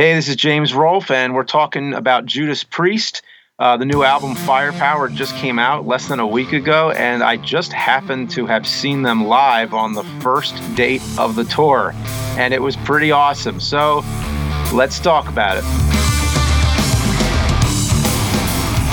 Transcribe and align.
Hey, 0.00 0.14
this 0.14 0.28
is 0.28 0.36
James 0.36 0.72
Rolfe, 0.72 1.10
and 1.10 1.34
we're 1.34 1.44
talking 1.44 1.92
about 1.92 2.24
Judas 2.24 2.64
Priest. 2.64 3.20
Uh, 3.58 3.76
the 3.76 3.84
new 3.84 4.02
album 4.02 4.34
Firepower 4.34 5.10
just 5.10 5.36
came 5.36 5.58
out 5.58 5.86
less 5.86 6.08
than 6.08 6.20
a 6.20 6.26
week 6.26 6.54
ago, 6.54 6.90
and 6.92 7.22
I 7.22 7.36
just 7.36 7.70
happened 7.74 8.30
to 8.30 8.46
have 8.46 8.66
seen 8.66 9.02
them 9.02 9.26
live 9.26 9.74
on 9.74 9.92
the 9.92 10.02
first 10.22 10.54
date 10.74 11.02
of 11.18 11.36
the 11.36 11.44
tour, 11.44 11.92
and 12.38 12.54
it 12.54 12.62
was 12.62 12.78
pretty 12.78 13.10
awesome. 13.10 13.60
So 13.60 14.02
let's 14.72 14.98
talk 15.00 15.28
about 15.28 15.58
it. 15.58 15.64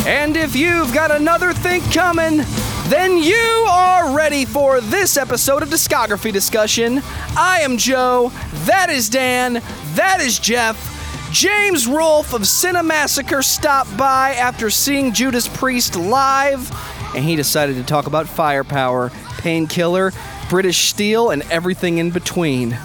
And 0.06 0.36
if 0.36 0.58
you've 0.58 0.94
got 0.94 1.12
another 1.12 1.54
think 1.54 1.90
coming, 1.94 2.42
then 2.90 3.18
you 3.18 3.66
are 3.70 4.14
ready 4.14 4.44
for 4.44 4.82
this 4.82 5.16
episode 5.16 5.64
of 5.64 5.70
Discography 5.70 6.34
Discussion. 6.34 7.02
I 7.38 7.62
am 7.62 7.78
Joe, 7.78 8.30
that 8.66 8.90
is 8.90 9.08
Dan, 9.08 9.64
that 9.96 10.20
is 10.20 10.38
Jeff. 10.38 10.97
James 11.38 11.86
Rolfe 11.86 12.34
of 12.34 12.42
Cinemassacre 12.42 13.44
stopped 13.44 13.96
by 13.96 14.32
after 14.32 14.72
seeing 14.72 15.14
Judas 15.14 15.48
Priest 15.48 15.96
live, 15.96 16.72
and 17.16 17.24
he 17.24 17.36
decided 17.36 17.76
to 17.76 17.84
talk 17.84 18.08
about 18.08 18.28
firepower, 18.28 19.12
painkiller, 19.38 20.14
British 20.50 20.90
steel, 20.90 21.30
and 21.30 21.44
everything 21.52 22.00
in 22.00 22.10
between. 22.10 22.76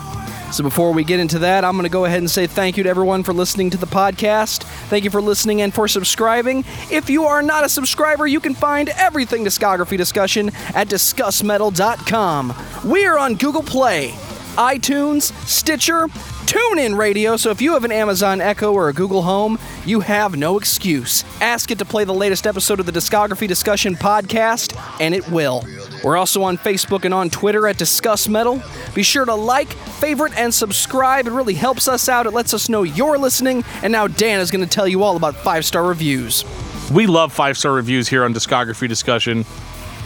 So 0.53 0.63
before 0.63 0.93
we 0.93 1.03
get 1.03 1.19
into 1.19 1.39
that, 1.39 1.65
I'm 1.65 1.73
going 1.73 1.85
to 1.85 1.89
go 1.89 2.05
ahead 2.05 2.19
and 2.19 2.31
say 2.31 2.47
thank 2.47 2.77
you 2.77 2.83
to 2.83 2.91
everyone 2.91 3.23
for 3.23 3.33
listening 3.33 3.71
to 3.71 3.79
the 3.79 3.87
podcast. 3.87 4.65
Thank 4.91 5.05
you 5.05 5.11
for 5.11 5.23
listening 5.23 5.63
and 5.63 5.73
for 5.73 5.89
subscribing. 5.89 6.67
If 6.91 7.09
you 7.09 7.25
are 7.25 7.41
not 7.43 7.65
a 7.65 7.71
subscriber, 7.71 8.27
you 8.27 8.39
can 8.39 8.53
find 8.53 8.91
everything 8.91 9.47
discography 9.47 9.97
discussion 9.97 10.51
at 10.75 10.89
discussmetal.com. 10.89 12.55
We 12.85 13.07
are 13.07 13.17
on 13.17 13.37
Google 13.37 13.63
Play, 13.63 14.11
iTunes, 14.57 15.33
Stitcher, 15.49 16.09
TuneIn 16.47 16.97
Radio, 16.97 17.37
so 17.37 17.51
if 17.51 17.63
you 17.63 17.73
have 17.73 17.85
an 17.85 17.93
Amazon 17.93 18.41
Echo 18.41 18.73
or 18.73 18.89
a 18.89 18.93
Google 18.93 19.23
Home, 19.23 19.59
you 19.87 20.01
have 20.01 20.37
no 20.37 20.59
excuse. 20.59 21.25
Ask 21.41 21.71
it 21.71 21.79
to 21.79 21.85
play 21.85 22.05
the 22.05 22.13
latest 22.13 22.47
episode 22.47 22.81
of 22.81 22.87
the 22.87 22.93
Discography 22.93 23.47
Discussion 23.47 23.95
podcast, 23.95 24.77
and 25.01 25.15
it 25.15 25.29
will. 25.31 25.65
We're 26.03 26.17
also 26.17 26.43
on 26.43 26.59
Facebook 26.59 27.05
and 27.05 27.15
on 27.15 27.31
Twitter 27.31 27.69
at 27.69 27.79
Discuss 27.79 28.29
Metal. 28.29 28.61
Be 28.95 29.03
sure 29.03 29.25
to 29.25 29.35
like, 29.35 29.69
favorite, 29.73 30.37
and 30.37 30.53
subscribe. 30.53 31.27
It 31.27 31.33
really 31.33 31.55
helps 31.55 31.87
us 31.87 32.09
out. 32.09 32.27
It 32.27 32.33
lets 32.33 32.53
us 32.53 32.69
know 32.69 32.83
you're 32.83 33.19
listening. 33.19 33.65
And 33.83 33.93
now 33.93 34.09
Dan 34.09 34.41
is 34.41 34.51
going 34.51 34.65
to 34.65 34.71
tell 34.71 34.89
you 34.89 35.03
all 35.03 35.17
about 35.17 35.37
five 35.37 35.65
star 35.65 35.85
reviews. 35.85 36.45
We 36.93 37.07
love 37.07 37.33
five 37.33 37.57
star 37.57 37.73
reviews 37.73 38.09
here 38.09 38.25
on 38.25 38.35
Discography 38.35 38.89
Discussion. 38.89 39.45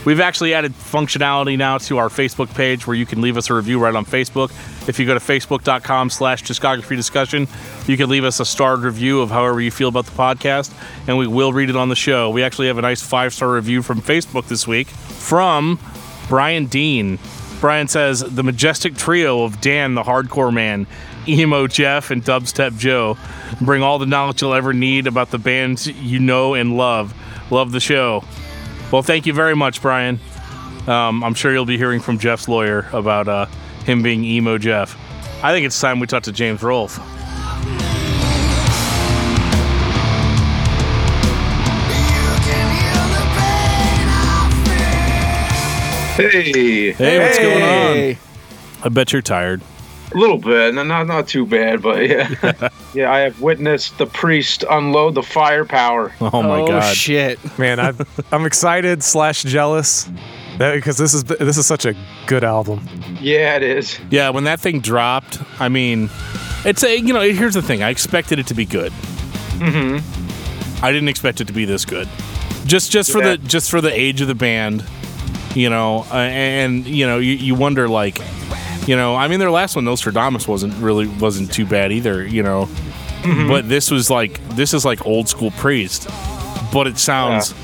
We've 0.07 0.21
actually 0.21 0.55
added 0.55 0.73
functionality 0.73 1.59
now 1.59 1.79
to 1.79 1.99
our 1.99 2.09
Facebook 2.09 2.55
page 2.55 2.87
where 2.87 2.95
you 2.95 3.05
can 3.05 3.21
leave 3.21 3.37
us 3.37 3.51
a 3.51 3.55
review 3.55 3.81
right 3.81 3.95
on 3.95 4.05
Facebook. 4.05 4.51
If 4.89 5.01
you 5.01 5.05
go 5.05 5.15
to 5.15 5.21
facebook.com 5.21 6.11
slash 6.11 6.45
discography 6.45 6.95
discussion, 6.95 7.49
you 7.89 7.97
can 7.97 8.09
leave 8.09 8.23
us 8.23 8.39
a 8.39 8.45
starred 8.45 8.83
review 8.83 9.21
of 9.21 9.31
however 9.31 9.61
you 9.61 9.73
feel 9.73 9.89
about 9.89 10.07
the 10.07 10.13
podcast, 10.13 10.73
and 11.09 11.19
we 11.19 11.27
will 11.27 11.53
read 11.53 11.71
it 11.71 11.77
on 11.77 11.89
the 11.89 11.97
show. 11.97 12.31
We 12.31 12.45
actually 12.45 12.69
have 12.69 12.79
a 12.79 12.83
nice 12.83 13.03
five 13.03 13.35
star 13.35 13.53
review 13.53 13.83
from 13.83 14.01
Facebook 14.01 14.47
this 14.47 14.65
week 14.65 14.87
from 14.87 15.81
Brian 16.29 16.67
Dean. 16.67 17.19
Brian 17.61 17.89
says, 17.89 18.21
The 18.21 18.45
majestic 18.45 18.95
trio 18.95 19.43
of 19.43 19.61
Dan, 19.61 19.97
the 19.97 20.05
hardcore 20.05 20.55
man, 20.55 20.87
Emo 21.27 21.67
Jeff, 21.67 22.13
and 22.13 22.25
Dubstep 22.25 22.79
Joe 22.79 23.19
bring 23.61 23.83
all 23.83 23.99
the 23.99 24.07
knowledge 24.07 24.41
you'll 24.41 24.55
ever 24.55 24.73
need 24.73 25.09
about 25.09 25.33
the 25.33 25.39
bands 25.39 25.89
you 25.89 26.21
know 26.21 26.55
and 26.55 26.77
love. 26.77 27.13
Love 27.51 27.73
the 27.73 27.81
show. 27.81 28.23
Well, 28.93 29.03
thank 29.03 29.27
you 29.27 29.33
very 29.33 29.57
much, 29.57 29.83
Brian. 29.83 30.21
Um, 30.87 31.25
I'm 31.25 31.35
sure 31.35 31.53
you'll 31.53 31.65
be 31.67 31.77
hearing 31.77 32.01
from 32.01 32.19
Jeff's 32.19 32.49
lawyer 32.49 32.89
about 32.93 33.27
uh, 33.29 33.47
him 33.85 34.03
being 34.03 34.25
emo 34.25 34.59
Jeff. 34.59 34.97
I 35.43 35.53
think 35.53 35.67
it's 35.67 35.79
time 35.81 36.01
we 36.01 36.07
talk 36.07 36.23
to 36.25 36.33
James 36.33 36.63
Rolfe. 36.63 36.99
Hey, 46.17 46.93
Hey, 46.93 47.19
what's 47.19 47.39
going 47.39 47.63
on? 47.63 48.17
I 48.83 48.89
bet 48.89 49.13
you're 49.13 49.21
tired. 49.21 49.61
A 50.13 50.17
little 50.19 50.39
bit, 50.39 50.75
not 50.75 50.87
not, 50.87 51.07
not 51.07 51.29
too 51.29 51.47
bad, 51.47 51.83
but 51.83 52.07
yeah, 52.07 52.69
yeah. 52.95 53.11
I 53.13 53.19
have 53.21 53.41
witnessed 53.41 53.99
the 53.99 54.07
priest 54.07 54.65
unload 54.69 55.15
the 55.15 55.23
firepower. 55.23 56.13
Oh 56.21 56.43
my 56.43 56.61
oh, 56.61 56.67
god. 56.69 56.95
shit. 56.95 57.39
Man, 57.59 57.81
I, 57.81 57.93
I'm 58.33 58.47
excited 58.47 59.03
slash 59.03 59.43
jealous 59.43 60.09
because 60.59 60.97
this 60.97 61.13
is 61.13 61.25
this 61.25 61.59
is 61.59 61.67
such 61.67 61.85
a 61.85 61.95
good 62.27 62.45
album. 62.45 62.87
Yeah, 63.21 63.57
it 63.57 63.63
is. 63.63 63.99
Yeah, 64.11 64.31
when 64.31 64.45
that 64.45 64.61
thing 64.61 64.81
dropped, 64.81 65.41
I 65.61 65.69
mean, 65.69 66.09
it's 66.65 66.83
a 66.85 66.97
you 66.99 67.13
know. 67.13 67.21
Here's 67.21 67.55
the 67.55 67.63
thing: 67.63 67.83
I 67.83 67.91
expected 67.91 68.39
it 68.39 68.47
to 68.49 68.55
be 68.55 68.65
good. 68.65 68.93
Mm-hmm. 69.59 70.85
I 70.85 70.93
didn't 70.93 71.09
expect 71.09 71.41
it 71.41 71.47
to 71.47 71.53
be 71.53 71.65
this 71.65 71.85
good. 71.85 72.09
Just 72.67 72.91
just 72.91 73.11
for 73.11 73.19
Yeah. 73.19 73.33
the 73.33 73.39
just 73.39 73.71
for 73.71 73.81
the 73.81 73.93
age 73.93 74.21
of 74.21 74.29
the 74.29 74.35
band, 74.35 74.85
you 75.55 75.71
know, 75.71 76.07
uh, 76.11 76.17
and 76.17 76.87
you 76.87 77.07
know, 77.07 77.19
you, 77.19 77.33
you 77.33 77.55
wonder 77.55 77.89
like, 77.89 78.21
you 78.87 78.97
know, 78.97 79.15
I 79.17 79.29
mean, 79.29 79.39
their 79.41 79.51
last 79.51 79.77
one, 79.77 79.85
Nostradamus, 79.85 80.47
wasn't 80.49 80.75
really 80.79 81.07
wasn't 81.07 81.53
too 81.53 81.67
bad 81.67 81.93
either, 81.93 82.25
you 82.27 82.43
know, 82.43 82.69
but 83.49 83.69
this 83.69 83.91
was 83.91 84.09
like 84.11 84.41
this 84.51 84.73
is 84.75 84.85
like 84.85 85.05
old 85.07 85.29
school 85.29 85.51
priest, 85.53 86.09
but 86.73 86.87
it 86.87 86.99
sounds 86.99 87.55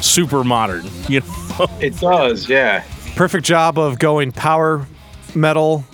super 0.00 0.42
modern, 0.44 0.84
you 1.08 1.20
know. 1.20 1.66
It 1.80 1.98
does. 2.00 2.48
Yeah. 2.48 2.82
Perfect 3.16 3.44
job 3.44 3.78
of 3.78 3.98
going 3.98 4.32
power 4.32 4.86
metal 5.34 5.84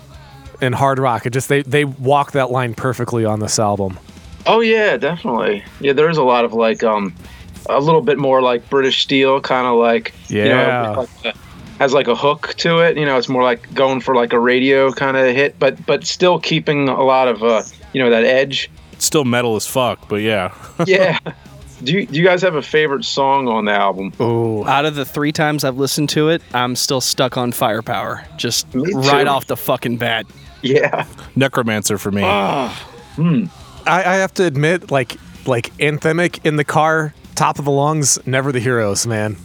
and 0.60 0.74
hard 0.74 0.98
rock. 1.00 1.26
It 1.26 1.32
just 1.32 1.48
they 1.48 1.62
they 1.62 1.84
walk 1.84 2.32
that 2.32 2.50
line 2.52 2.72
perfectly 2.74 3.24
on 3.24 3.40
this 3.40 3.58
album. 3.58 3.98
Oh 4.46 4.60
yeah, 4.60 4.96
definitely. 4.96 5.64
Yeah, 5.80 5.92
there's 5.92 6.18
a 6.18 6.22
lot 6.22 6.44
of 6.44 6.52
like 6.52 6.84
um 6.84 7.12
a 7.68 7.80
little 7.80 8.00
bit 8.00 8.16
more 8.16 8.40
like 8.42 8.68
British 8.70 9.02
steel, 9.02 9.40
kind 9.40 9.66
of 9.66 9.76
like 9.76 10.14
you 10.28 10.44
Yeah. 10.44 10.82
know, 10.94 11.08
like 11.24 11.34
a- 11.34 11.38
has 11.78 11.92
like 11.92 12.08
a 12.08 12.14
hook 12.14 12.54
to 12.58 12.78
it. 12.78 12.96
You 12.96 13.04
know, 13.04 13.16
it's 13.18 13.28
more 13.28 13.42
like 13.42 13.72
going 13.74 14.00
for 14.00 14.14
like 14.14 14.32
a 14.32 14.38
radio 14.40 14.92
kind 14.92 15.16
of 15.16 15.34
hit, 15.34 15.58
but 15.58 15.84
but 15.86 16.06
still 16.06 16.38
keeping 16.38 16.88
a 16.88 17.02
lot 17.02 17.28
of 17.28 17.42
uh 17.42 17.62
you 17.92 18.02
know 18.02 18.10
that 18.10 18.24
edge. 18.24 18.70
It's 18.92 19.04
still 19.04 19.24
metal 19.24 19.56
as 19.56 19.66
fuck, 19.66 20.08
but 20.08 20.16
yeah. 20.22 20.54
Yeah. 20.86 21.18
do 21.84 21.92
you 21.92 22.06
do 22.06 22.18
you 22.18 22.24
guys 22.24 22.40
have 22.42 22.54
a 22.54 22.62
favorite 22.62 23.04
song 23.04 23.48
on 23.48 23.66
the 23.66 23.72
album? 23.72 24.12
Oh, 24.18 24.64
Out 24.64 24.84
of 24.86 24.94
the 24.94 25.04
three 25.04 25.32
times 25.32 25.64
I've 25.64 25.76
listened 25.78 26.08
to 26.10 26.28
it, 26.30 26.42
I'm 26.54 26.76
still 26.76 27.00
stuck 27.00 27.36
on 27.36 27.52
Firepower. 27.52 28.24
Just 28.36 28.66
right 28.74 29.26
off 29.26 29.46
the 29.46 29.56
fucking 29.56 29.98
bat. 29.98 30.26
Yeah. 30.62 31.06
Necromancer 31.36 31.98
for 31.98 32.10
me. 32.10 32.22
Hmm. 32.22 33.44
I, 33.86 34.00
I 34.04 34.14
have 34.16 34.34
to 34.34 34.44
admit, 34.44 34.90
like 34.90 35.16
like 35.46 35.72
anthemic 35.76 36.44
in 36.44 36.56
the 36.56 36.64
car, 36.64 37.14
top 37.34 37.58
of 37.58 37.64
the 37.64 37.70
lungs, 37.70 38.18
never 38.26 38.50
the 38.52 38.58
heroes, 38.60 39.06
man. 39.06 39.36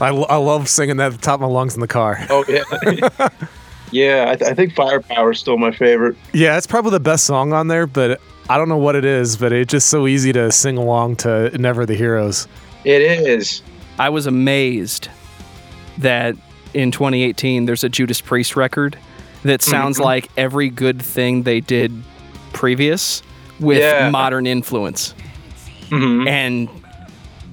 I, 0.00 0.08
I 0.08 0.36
love 0.36 0.68
singing 0.68 0.96
that 0.98 1.06
at 1.06 1.12
the 1.12 1.18
top 1.18 1.34
of 1.34 1.40
my 1.42 1.46
lungs 1.46 1.74
in 1.74 1.80
the 1.80 1.88
car. 1.88 2.18
Oh 2.30 2.44
yeah. 2.48 2.62
yeah, 3.92 4.26
I, 4.28 4.36
th- 4.36 4.50
I 4.50 4.54
think 4.54 4.74
Firepower 4.74 5.32
is 5.32 5.40
still 5.40 5.58
my 5.58 5.70
favorite. 5.72 6.16
Yeah, 6.32 6.56
it's 6.56 6.66
probably 6.66 6.92
the 6.92 7.00
best 7.00 7.24
song 7.24 7.52
on 7.52 7.68
there, 7.68 7.86
but 7.86 8.20
I 8.48 8.56
don't 8.56 8.68
know 8.68 8.76
what 8.78 8.96
it 8.96 9.04
is, 9.04 9.36
but 9.36 9.52
it's 9.52 9.70
just 9.70 9.88
so 9.88 10.06
easy 10.06 10.32
to 10.32 10.50
sing 10.52 10.76
along 10.78 11.16
to 11.16 11.56
Never 11.58 11.84
the 11.86 11.94
Heroes. 11.94 12.48
It 12.84 13.02
is. 13.02 13.62
I 13.98 14.08
was 14.08 14.26
amazed 14.26 15.08
that 15.98 16.34
in 16.72 16.90
2018 16.90 17.66
there's 17.66 17.84
a 17.84 17.88
Judas 17.88 18.20
Priest 18.20 18.56
record 18.56 18.98
that 19.42 19.60
sounds 19.62 19.96
Mm-hmm. 19.96 20.04
like 20.04 20.28
every 20.36 20.68
good 20.70 21.00
thing 21.02 21.42
they 21.42 21.60
did 21.60 21.92
previous 22.52 23.22
with 23.58 23.78
Yeah. 23.78 24.08
modern 24.10 24.46
influence. 24.46 25.14
Mhm. 25.90 26.28
And 26.28 26.68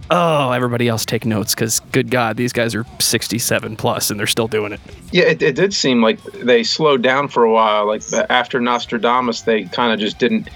oh, 0.10 0.52
everybody 0.52 0.88
else 0.88 1.06
take 1.06 1.26
notes 1.26 1.54
because 1.54 1.80
good 1.92 2.10
God, 2.10 2.38
these 2.38 2.54
guys 2.54 2.76
are 2.76 2.86
67 3.00 3.76
plus 3.76 4.10
and 4.10 4.20
they're 4.20 4.28
still 4.28 4.48
doing 4.48 4.74
it. 4.74 4.80
Yeah, 5.12 5.26
it, 5.26 5.42
it 5.42 5.56
did 5.56 5.74
seem 5.74 6.02
like 6.02 6.22
they 6.24 6.64
slowed 6.64 7.02
down 7.02 7.28
for 7.28 7.44
a 7.44 7.52
while. 7.52 7.88
Like 7.88 8.04
after 8.30 8.60
Nostradamus, 8.60 9.42
they 9.42 9.66
kind 9.66 9.94
of 9.94 10.00
just 10.00 10.20
didn't 10.20 10.50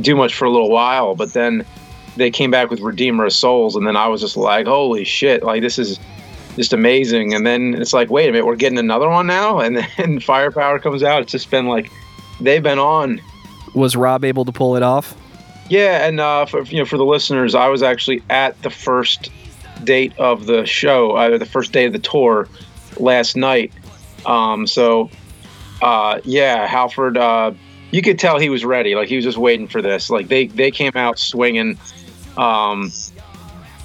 do 0.00 0.14
much 0.14 0.34
for 0.34 0.44
a 0.44 0.50
little 0.50 0.70
while, 0.70 1.14
but 1.14 1.32
then 1.32 1.64
they 2.16 2.30
came 2.30 2.50
back 2.50 2.70
with 2.70 2.80
Redeemer 2.80 3.26
of 3.26 3.32
Souls, 3.32 3.76
and 3.76 3.86
then 3.86 3.96
I 3.96 4.08
was 4.08 4.20
just 4.20 4.36
like, 4.36 4.66
holy 4.66 5.04
shit, 5.04 5.42
like 5.42 5.62
this 5.62 5.78
is 5.78 5.98
just 6.56 6.72
amazing. 6.72 7.34
And 7.34 7.46
then 7.46 7.74
it's 7.74 7.92
like, 7.92 8.10
wait 8.10 8.28
a 8.28 8.32
minute, 8.32 8.46
we're 8.46 8.56
getting 8.56 8.78
another 8.78 9.08
one 9.08 9.26
now, 9.26 9.60
and 9.60 9.76
then 9.96 10.20
Firepower 10.20 10.78
comes 10.78 11.02
out. 11.02 11.22
It's 11.22 11.32
just 11.32 11.50
been 11.50 11.66
like 11.66 11.90
they've 12.40 12.62
been 12.62 12.78
on. 12.78 13.20
Was 13.74 13.96
Rob 13.96 14.24
able 14.24 14.44
to 14.44 14.52
pull 14.52 14.76
it 14.76 14.82
off? 14.82 15.14
Yeah, 15.70 16.04
and 16.04 16.18
uh, 16.18 16.46
for 16.46 16.62
you 16.62 16.78
know, 16.78 16.84
for 16.84 16.98
the 16.98 17.04
listeners, 17.04 17.54
I 17.54 17.68
was 17.68 17.80
actually 17.80 18.24
at 18.28 18.60
the 18.62 18.70
first 18.70 19.30
date 19.84 20.12
of 20.18 20.46
the 20.46 20.66
show, 20.66 21.12
uh, 21.12 21.38
the 21.38 21.46
first 21.46 21.70
day 21.72 21.84
of 21.84 21.92
the 21.92 22.00
tour, 22.00 22.48
last 22.98 23.36
night. 23.36 23.72
Um, 24.26 24.66
so, 24.66 25.10
uh, 25.80 26.20
yeah, 26.24 26.66
Halford, 26.66 27.16
uh, 27.16 27.52
you 27.92 28.02
could 28.02 28.18
tell 28.18 28.40
he 28.40 28.48
was 28.48 28.64
ready. 28.64 28.96
Like 28.96 29.08
he 29.08 29.14
was 29.14 29.24
just 29.24 29.38
waiting 29.38 29.68
for 29.68 29.80
this. 29.80 30.10
Like 30.10 30.26
they 30.26 30.48
they 30.48 30.72
came 30.72 30.92
out 30.96 31.20
swinging. 31.20 31.78
Um, 32.36 32.90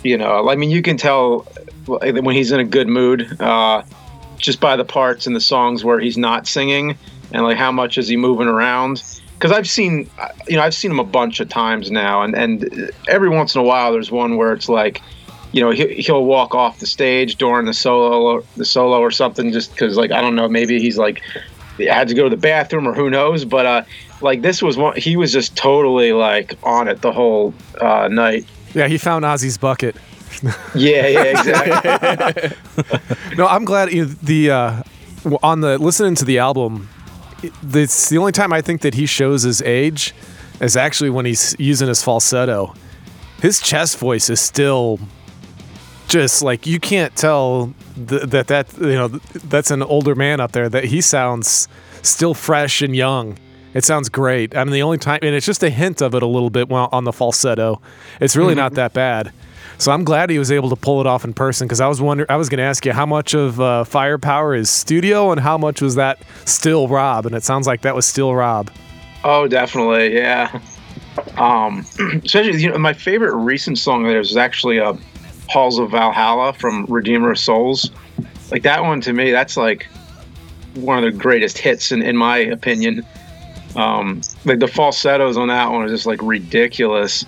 you 0.03 0.17
know, 0.17 0.49
I 0.49 0.55
mean, 0.55 0.71
you 0.71 0.81
can 0.81 0.97
tell 0.97 1.41
when 1.85 2.35
he's 2.35 2.51
in 2.51 2.59
a 2.59 2.65
good 2.65 2.87
mood 2.87 3.39
uh, 3.39 3.83
just 4.37 4.59
by 4.59 4.75
the 4.75 4.85
parts 4.85 5.27
in 5.27 5.33
the 5.33 5.39
songs 5.39 5.83
where 5.83 5.99
he's 5.99 6.17
not 6.17 6.47
singing 6.47 6.97
and 7.31 7.43
like 7.43 7.57
how 7.57 7.71
much 7.71 7.99
is 7.99 8.07
he 8.07 8.17
moving 8.17 8.47
around. 8.47 9.03
Because 9.37 9.51
I've 9.51 9.69
seen, 9.69 10.09
you 10.47 10.55
know, 10.55 10.63
I've 10.63 10.73
seen 10.73 10.91
him 10.91 10.99
a 10.99 11.05
bunch 11.05 11.39
of 11.39 11.49
times 11.49 11.91
now, 11.91 12.21
and 12.21 12.35
and 12.35 12.91
every 13.07 13.29
once 13.29 13.55
in 13.55 13.61
a 13.61 13.63
while 13.63 13.91
there's 13.91 14.11
one 14.11 14.37
where 14.37 14.53
it's 14.53 14.69
like, 14.69 15.01
you 15.51 15.61
know, 15.61 15.71
he, 15.71 15.95
he'll 15.95 16.25
walk 16.25 16.55
off 16.55 16.79
the 16.79 16.87
stage 16.87 17.35
during 17.35 17.65
the 17.65 17.73
solo, 17.73 18.43
the 18.57 18.65
solo 18.65 18.99
or 18.99 19.11
something, 19.11 19.51
just 19.51 19.71
because 19.71 19.97
like 19.97 20.11
I 20.11 20.21
don't 20.21 20.35
know, 20.35 20.47
maybe 20.47 20.79
he's 20.79 20.97
like 20.97 21.21
had 21.77 22.07
to 22.07 22.13
go 22.13 22.23
to 22.23 22.29
the 22.29 22.37
bathroom 22.37 22.87
or 22.87 22.93
who 22.93 23.09
knows, 23.09 23.43
but 23.45 23.65
uh, 23.65 23.83
like 24.21 24.41
this 24.41 24.61
was 24.61 24.77
one, 24.77 24.95
he 24.97 25.17
was 25.17 25.31
just 25.31 25.55
totally 25.55 26.13
like 26.13 26.57
on 26.63 26.87
it 26.87 27.01
the 27.01 27.11
whole 27.11 27.53
uh, 27.81 28.07
night. 28.07 28.45
Yeah, 28.73 28.87
he 28.87 28.97
found 28.97 29.25
Ozzy's 29.25 29.57
bucket. 29.57 29.95
Yeah, 30.75 31.07
yeah, 31.07 31.23
exactly. 31.23 32.57
No, 33.37 33.47
I'm 33.47 33.63
glad 33.63 33.93
you, 33.93 34.03
the 34.05 34.51
uh, 34.51 34.83
on 35.41 35.61
the 35.61 35.77
listening 35.77 36.15
to 36.15 36.25
the 36.25 36.39
album. 36.39 36.89
It- 37.45 37.53
It's 37.73 38.09
the 38.09 38.17
only 38.17 38.31
time 38.31 38.53
I 38.53 38.61
think 38.61 38.81
that 38.81 38.93
he 38.93 39.05
shows 39.05 39.43
his 39.43 39.61
age 39.61 40.13
is 40.59 40.77
actually 40.77 41.09
when 41.09 41.25
he's 41.25 41.55
using 41.59 41.87
his 41.87 42.01
falsetto. 42.03 42.73
His 43.41 43.59
chest 43.59 43.97
voice 43.97 44.29
is 44.29 44.39
still 44.39 44.99
just 46.07 46.41
like 46.43 46.65
you 46.67 46.79
can't 46.79 47.15
tell 47.15 47.73
th- 48.07 48.23
that 48.23 48.47
that 48.47 48.67
you 48.79 48.93
know 48.93 49.07
that's 49.49 49.71
an 49.71 49.83
older 49.83 50.15
man 50.15 50.39
up 50.39 50.51
there. 50.51 50.69
That 50.69 50.85
he 50.85 51.01
sounds 51.01 51.67
still 52.01 52.33
fresh 52.33 52.81
and 52.81 52.95
young. 52.95 53.37
It 53.73 53.83
sounds 53.83 54.07
great. 54.07 54.55
I 54.55 54.63
mean, 54.63 54.71
the 54.71 54.83
only 54.83 54.97
time, 54.97 55.19
and 55.21 55.35
it's 55.35 55.45
just 55.45 55.61
a 55.61 55.69
hint 55.69 56.01
of 56.01 56.15
it 56.15 56.23
a 56.23 56.27
little 56.27 56.49
bit 56.49 56.71
on 56.71 57.03
the 57.03 57.11
falsetto. 57.11 57.81
It's 58.21 58.37
really 58.37 58.51
mm-hmm. 58.51 58.59
not 58.59 58.73
that 58.75 58.93
bad. 58.93 59.33
So 59.77 59.91
I'm 59.91 60.03
glad 60.03 60.29
he 60.29 60.39
was 60.39 60.51
able 60.51 60.69
to 60.69 60.75
pull 60.75 61.01
it 61.01 61.07
off 61.07 61.25
in 61.25 61.33
person 61.33 61.67
because 61.67 61.81
I 61.81 61.87
was 61.87 62.01
wonder 62.01 62.25
I 62.29 62.37
was 62.37 62.49
going 62.49 62.59
to 62.59 62.63
ask 62.63 62.85
you 62.85 62.93
how 62.93 63.05
much 63.05 63.33
of 63.33 63.59
uh, 63.59 63.83
Firepower 63.83 64.55
is 64.55 64.69
studio 64.69 65.31
and 65.31 65.39
how 65.39 65.57
much 65.57 65.81
was 65.81 65.95
that 65.95 66.19
still 66.45 66.87
Rob, 66.87 67.25
and 67.25 67.35
it 67.35 67.43
sounds 67.43 67.67
like 67.67 67.81
that 67.81 67.95
was 67.95 68.05
still 68.05 68.33
Rob. 68.33 68.71
Oh, 69.23 69.47
definitely, 69.47 70.15
yeah. 70.15 70.59
Um, 71.37 71.85
especially, 72.23 72.61
you 72.61 72.69
know, 72.69 72.77
my 72.77 72.93
favorite 72.93 73.35
recent 73.35 73.77
song 73.77 74.03
there 74.03 74.19
is 74.19 74.37
actually 74.37 74.79
uh, 74.79 74.93
"Halls 75.49 75.79
of 75.79 75.91
Valhalla" 75.91 76.53
from 76.53 76.85
Redeemer 76.85 77.31
of 77.31 77.39
Souls. 77.39 77.91
Like 78.51 78.63
that 78.63 78.83
one 78.83 79.01
to 79.01 79.13
me, 79.13 79.31
that's 79.31 79.57
like 79.57 79.87
one 80.75 81.03
of 81.03 81.11
the 81.11 81.17
greatest 81.17 81.57
hits 81.57 81.91
in, 81.91 82.01
in 82.01 82.15
my 82.15 82.37
opinion. 82.37 83.05
Um, 83.75 84.21
like 84.45 84.59
the 84.59 84.67
falsettos 84.67 85.37
on 85.37 85.49
that 85.49 85.69
one 85.71 85.83
are 85.83 85.89
just 85.89 86.05
like 86.05 86.21
ridiculous. 86.21 87.25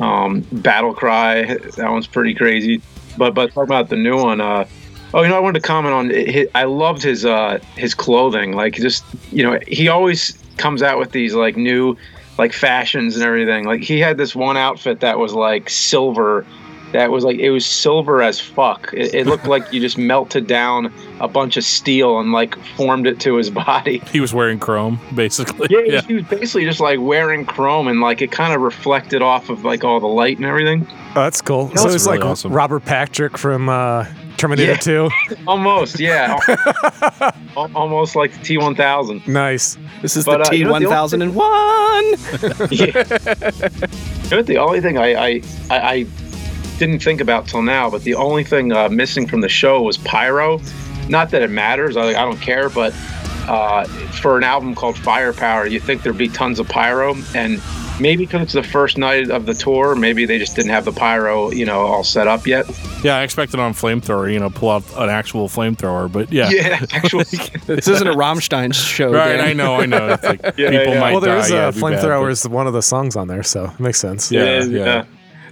Um, 0.00 0.40
Battle 0.52 0.94
Cry, 0.94 1.44
that 1.54 1.90
one's 1.90 2.06
pretty 2.06 2.34
crazy. 2.34 2.82
But 3.16 3.34
but 3.34 3.52
talking 3.52 3.64
about 3.64 3.88
the 3.88 3.96
new 3.96 4.16
one, 4.16 4.40
uh, 4.40 4.66
oh, 5.14 5.22
you 5.22 5.28
know, 5.28 5.36
I 5.36 5.40
wanted 5.40 5.60
to 5.60 5.66
comment 5.66 5.94
on. 5.94 6.10
His, 6.10 6.48
I 6.54 6.64
loved 6.64 7.02
his 7.02 7.24
uh, 7.24 7.58
his 7.76 7.94
clothing. 7.94 8.52
Like 8.52 8.74
just 8.74 9.04
you 9.32 9.42
know, 9.42 9.58
he 9.66 9.88
always 9.88 10.38
comes 10.58 10.82
out 10.82 10.98
with 10.98 11.12
these 11.12 11.34
like 11.34 11.56
new 11.56 11.96
like 12.38 12.52
fashions 12.52 13.16
and 13.16 13.24
everything. 13.24 13.64
Like 13.64 13.82
he 13.82 13.98
had 13.98 14.16
this 14.16 14.34
one 14.34 14.56
outfit 14.56 15.00
that 15.00 15.18
was 15.18 15.32
like 15.32 15.70
silver. 15.70 16.46
That 16.92 17.10
was 17.10 17.24
like 17.24 17.38
it 17.38 17.50
was 17.50 17.66
silver 17.66 18.22
as 18.22 18.40
fuck. 18.40 18.92
It, 18.94 19.14
it 19.14 19.26
looked 19.26 19.46
like 19.48 19.72
you 19.72 19.80
just 19.80 19.98
melted 19.98 20.46
down 20.46 20.92
a 21.20 21.28
bunch 21.28 21.56
of 21.56 21.64
steel 21.64 22.18
and 22.20 22.32
like 22.32 22.56
formed 22.76 23.06
it 23.06 23.18
to 23.20 23.34
his 23.36 23.50
body. 23.66 23.98
He 24.12 24.20
was 24.20 24.32
wearing 24.32 24.58
chrome, 24.58 24.98
basically. 25.14 25.66
Yeah, 25.70 26.00
he 26.02 26.14
was 26.14 26.24
basically 26.24 26.64
just 26.64 26.80
like 26.80 27.00
wearing 27.00 27.44
chrome 27.44 27.88
and 27.88 28.00
like 28.00 28.22
it 28.22 28.30
kind 28.32 28.54
of 28.54 28.60
reflected 28.60 29.20
off 29.22 29.48
of 29.50 29.64
like 29.64 29.84
all 29.84 29.98
the 30.00 30.06
light 30.06 30.36
and 30.36 30.46
everything. 30.46 30.86
Oh, 31.16 31.22
that's 31.22 31.40
cool. 31.42 31.68
so 31.68 31.82
That's 31.84 31.94
it's 31.94 32.06
really 32.06 32.18
like 32.18 32.26
awesome. 32.26 32.52
Robert 32.52 32.84
Patrick 32.84 33.38
from 33.38 33.68
uh, 33.70 34.04
Terminator 34.36 34.72
Yeah. 34.72 34.76
2. 34.78 35.10
Almost, 35.46 35.98
yeah. 35.98 36.36
Almost 37.56 38.16
like 38.16 38.32
the 38.32 38.38
T1000. 38.40 39.26
Nice. 39.26 39.78
This 40.02 40.14
is 40.16 40.26
But, 40.26 40.44
the 40.44 40.50
uh, 40.50 40.52
you 40.52 40.64
know, 40.64 40.78
the 40.78 40.86
only 40.86 41.26
T1001. 41.26 42.70
You 44.30 44.36
know, 44.36 44.42
the 44.42 44.58
only 44.58 44.80
thing 44.82 44.98
I, 44.98 45.14
I, 45.14 45.42
I, 45.70 45.78
I 45.78 46.06
didn't 46.78 47.00
think 47.00 47.20
about 47.20 47.46
till 47.48 47.62
now, 47.62 47.90
but 47.90 48.02
the 48.02 48.14
only 48.14 48.44
thing 48.44 48.72
uh, 48.72 48.88
missing 48.88 49.26
from 49.26 49.40
the 49.40 49.48
show 49.48 49.82
was 49.82 49.98
pyro. 49.98 50.60
Not 51.08 51.30
that 51.30 51.42
it 51.42 51.50
matters, 51.50 51.96
I, 51.96 52.08
I 52.08 52.12
don't 52.24 52.40
care, 52.40 52.68
but 52.68 52.92
uh, 53.48 53.84
for 54.20 54.36
an 54.36 54.42
album 54.44 54.74
called 54.74 54.98
Firepower, 54.98 55.66
you 55.66 55.78
think 55.78 56.02
there'd 56.02 56.18
be 56.18 56.28
tons 56.28 56.58
of 56.58 56.68
pyro, 56.68 57.14
and 57.34 57.62
maybe 58.00 58.24
because 58.26 58.42
it's 58.42 58.52
the 58.54 58.62
first 58.64 58.98
night 58.98 59.30
of 59.30 59.46
the 59.46 59.54
tour, 59.54 59.94
maybe 59.94 60.26
they 60.26 60.36
just 60.38 60.56
didn't 60.56 60.72
have 60.72 60.84
the 60.84 60.90
pyro, 60.92 61.52
you 61.52 61.64
know, 61.64 61.78
all 61.82 62.02
set 62.02 62.26
up 62.26 62.44
yet. 62.44 62.66
Yeah, 63.04 63.18
I 63.18 63.22
expected 63.22 63.60
on 63.60 63.72
flamethrower, 63.72 64.32
you 64.32 64.40
know, 64.40 64.50
pull 64.50 64.70
out 64.70 64.82
an 64.96 65.08
actual 65.08 65.46
flamethrower, 65.48 66.10
but 66.10 66.32
yeah. 66.32 66.50
Yeah, 66.50 66.84
actually, 66.92 67.22
this 67.66 67.86
isn't 67.86 68.08
a 68.08 68.12
Rammstein 68.14 68.74
show. 68.74 69.12
Right, 69.12 69.36
Dan. 69.36 69.46
I 69.46 69.52
know, 69.52 69.76
I 69.76 69.86
know. 69.86 70.08
It's 70.08 70.24
like 70.24 70.40
Yeah, 70.58 70.70
people 70.70 70.94
yeah. 70.94 71.00
might 71.00 71.12
well, 71.12 71.20
there 71.20 71.36
die. 71.36 71.44
is 71.44 71.50
a 71.52 71.68
it'd 71.68 71.80
bad, 71.80 71.82
flamethrower 72.02 72.22
but- 72.24 72.30
is 72.32 72.48
one 72.48 72.66
of 72.66 72.72
the 72.72 72.82
songs 72.82 73.14
on 73.14 73.28
there, 73.28 73.44
so 73.44 73.66
it 73.66 73.78
makes 73.78 74.00
sense. 74.00 74.32
Yeah, 74.32 74.40
It 74.42 74.48
is, 74.62 74.68
yeah. 74.70 75.04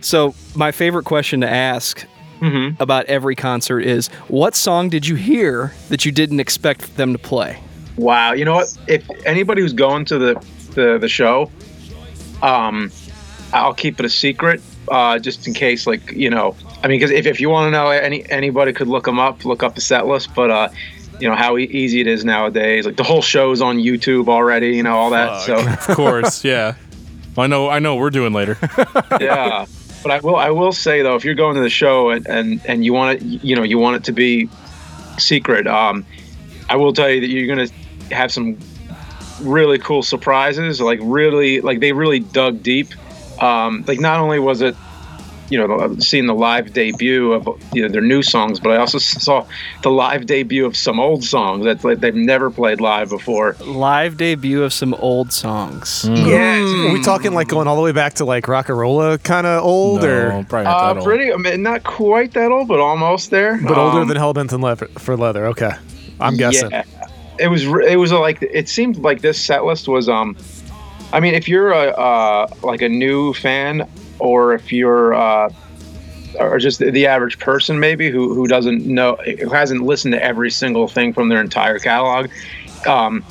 So, 0.05 0.35
my 0.55 0.71
favorite 0.71 1.05
question 1.05 1.41
to 1.41 1.51
ask 1.51 2.07
Mm-hmm. 2.41 2.83
about 2.83 3.07
every 3.07 3.35
concert 3.37 3.81
is 3.81 4.09
what 4.29 4.55
song 4.55 4.91
did 4.91 5.07
you 5.07 5.15
hear 5.15 5.73
that 5.89 6.05
you 6.05 6.13
didn't 6.13 6.41
expect 6.41 6.97
them 6.97 7.13
to 7.15 7.19
play? 7.19 7.59
Wow, 7.97 8.33
you 8.33 8.45
know 8.45 8.55
what? 8.55 8.77
If 8.87 9.09
anybody 9.25 9.63
who's 9.63 9.73
going 9.73 10.05
to 10.07 10.19
the 10.19 10.47
the, 10.73 10.99
the 10.99 11.09
show, 11.09 11.51
um, 12.43 12.91
I'll 13.55 13.73
keep 13.73 13.99
it 14.01 14.05
a 14.05 14.11
secret, 14.11 14.61
uh, 14.89 15.19
just 15.21 15.47
in 15.47 15.55
case, 15.55 15.87
like 15.87 16.11
you 16.13 16.29
know. 16.29 16.55
I 16.83 16.89
mean, 16.89 16.99
because 16.99 17.13
if, 17.13 17.25
if 17.25 17.41
you 17.41 17.49
want 17.49 17.69
to 17.69 17.71
know, 17.71 17.89
any 17.89 18.29
anybody 18.31 18.73
could 18.75 18.89
look 18.89 19.05
them 19.05 19.19
up, 19.19 19.45
look 19.47 19.63
up 19.63 19.75
the 19.75 19.81
set 19.81 20.07
list. 20.07 20.35
But 20.35 20.51
uh, 20.51 20.69
you 21.21 21.29
know 21.29 21.37
how 21.37 21.57
e- 21.57 21.65
easy 21.65 22.01
it 22.03 22.07
is 22.09 22.25
nowadays. 22.27 22.85
Like 22.85 22.97
the 22.97 23.05
whole 23.05 23.23
show's 23.23 23.63
on 23.63 23.79
YouTube 23.79 24.29
already. 24.29 24.77
You 24.77 24.83
know 24.83 24.97
all 24.97 25.11
that. 25.11 25.41
So 25.43 25.57
Of 25.67 25.97
course, 25.97 26.45
yeah. 26.45 26.75
I 27.39 27.47
know, 27.47 27.69
I 27.71 27.79
know. 27.79 27.95
What 27.95 28.01
we're 28.03 28.11
doing 28.11 28.33
later. 28.35 28.59
yeah. 29.21 29.67
But 30.05 30.13
I 30.13 30.21
will 30.21 30.37
I 30.37 30.51
will 30.51 30.73
say 30.73 31.01
though, 31.03 31.17
if 31.17 31.25
you're 31.25 31.35
going 31.35 31.57
to 31.57 31.63
the 31.63 31.71
show 31.71 32.11
and 32.11 32.27
and, 32.29 32.61
and 32.67 32.85
you 32.85 32.93
want 32.93 33.21
it, 33.21 33.23
you 33.23 33.57
know, 33.57 33.63
you 33.63 33.79
want 33.79 33.97
it 33.97 34.05
to 34.05 34.13
be 34.13 34.51
secret. 35.19 35.67
Um, 35.67 36.05
I 36.69 36.77
will 36.77 36.93
tell 36.93 37.09
you 37.09 37.23
that 37.23 37.29
you're 37.29 37.49
gonna 37.49 37.71
have 38.11 38.31
some 38.31 38.59
really 39.41 39.79
cool 39.79 40.03
surprises. 40.03 40.79
Like 40.79 41.01
really, 41.03 41.63
like 41.63 41.81
they 41.81 41.93
really 41.93 42.21
dug 42.21 42.63
deep. 42.63 42.89
Um, 43.43 43.83
like 43.87 43.99
not 43.99 44.21
only 44.21 44.39
was 44.39 44.61
it, 44.61 44.77
you 45.51 45.59
know, 45.59 45.97
seeing 45.99 46.27
the 46.27 46.35
live 46.35 46.73
debut 46.73 47.33
of 47.33 47.47
you 47.73 47.83
know 47.83 47.89
their 47.89 48.01
new 48.01 48.23
songs, 48.23 48.59
but 48.61 48.73
I 48.73 48.77
also 48.77 48.99
saw 48.99 49.47
the 49.83 49.91
live 49.91 50.27
debut 50.27 50.65
of 50.65 50.77
some 50.77 50.99
old 50.99 51.23
songs 51.25 51.65
that 51.65 51.85
like, 51.85 52.01
they've 52.01 52.15
never 52.15 52.51
played 52.51 52.81
live 52.81 53.11
before. 53.11 53.55
Live 53.61 54.17
debut 54.17 54.63
of 54.63 54.73
some 54.73 54.95
old 54.95 55.33
songs. 55.33 56.05
Yeah, 56.09 56.61
Are 56.89 56.93
we 56.93 57.03
talking 57.03 57.35
like 57.35 57.49
going 57.49 57.69
all 57.69 57.77
the 57.77 57.83
way 57.83 57.93
back 57.93 58.15
to 58.15 58.25
like 58.25 58.45
Rocka 58.47 58.75
Rolla 58.77 59.19
kind 59.19 59.47
of 59.47 59.63
old 59.63 60.03
no, 60.03 60.09
or 60.09 60.45
probably 60.49 60.65
not 60.65 60.83
uh, 60.83 60.95
old. 60.99 61.05
pretty. 61.05 61.33
I 61.33 61.37
mean, 61.37 61.63
not 61.63 61.85
quite 61.85 62.33
that 62.33 62.51
old, 62.51 62.69
but 62.69 62.81
almost 62.81 63.31
there. 63.31 63.59
but 63.63 63.77
older 63.77 64.01
Um, 64.01 64.09
than 64.09 64.17
Hellbent 64.17 64.53
and 64.53 64.63
leather, 64.63 64.87
for 64.99 65.17
leather? 65.17 65.47
Okay. 65.49 65.73
I'm 66.21 66.37
guessing. 66.37 66.71
Yeah, 66.71 66.85
it 67.39 67.49
was. 67.49 67.65
It 67.65 67.97
was 67.99 68.13
a, 68.13 68.19
like 68.19 68.41
it 68.41 68.69
seemed 68.69 68.99
like 68.99 69.21
this 69.21 69.39
set 69.39 69.65
list 69.65 69.89
was. 69.89 70.09
Um, 70.09 70.37
I 71.13 71.21
mean, 71.21 71.35
if 71.35 71.49
you're 71.49 71.71
a 71.73 71.89
uh, 71.91 72.47
like 72.63 72.81
a 72.83 72.89
new 72.89 73.35
fan, 73.35 73.89
or 74.19 74.55
if 74.55 74.73
you're 74.73 75.15
uh, 75.15 75.51
or 76.39 76.59
just 76.59 76.81
the, 76.81 77.07
average 77.07 77.39
person 77.39 77.79
maybe 77.79 78.11
who 78.11 78.35
who 78.35 78.47
doesn't 78.47 78.87
know 78.87 79.17
who 79.17 79.51
hasn't 79.51 79.83
listened 79.83 80.13
to 80.13 80.23
every 80.23 80.51
single 80.51 80.89
thing 80.89 81.13
from 81.13 81.29
their 81.29 81.41
entire 81.41 81.79
catalog. 81.79 82.31
Um, 82.87 83.25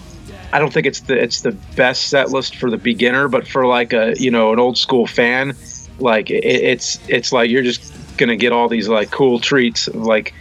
I 0.51 0.59
don't 0.59 0.71
think 0.71 0.85
it's 0.85 1.01
the 1.01 1.21
it's 1.21 1.41
the 1.41 1.51
best 1.75 2.09
set 2.09 2.29
list 2.29 2.55
for 2.55 2.69
the 2.69 2.77
beginner, 2.77 3.27
but 3.27 3.47
for 3.47 3.65
like 3.65 3.93
a 3.93 4.13
you 4.17 4.31
know 4.31 4.53
an 4.53 4.59
old 4.59 4.77
school 4.77 5.07
fan, 5.07 5.55
like 5.99 6.29
it, 6.29 6.43
it's 6.43 6.99
it's 7.07 7.31
like 7.31 7.49
you're 7.49 7.63
just 7.63 7.93
gonna 8.17 8.35
get 8.35 8.51
all 8.51 8.69
these 8.69 8.87
like 8.87 9.11
cool 9.11 9.39
treats 9.39 9.87
like 9.89 10.33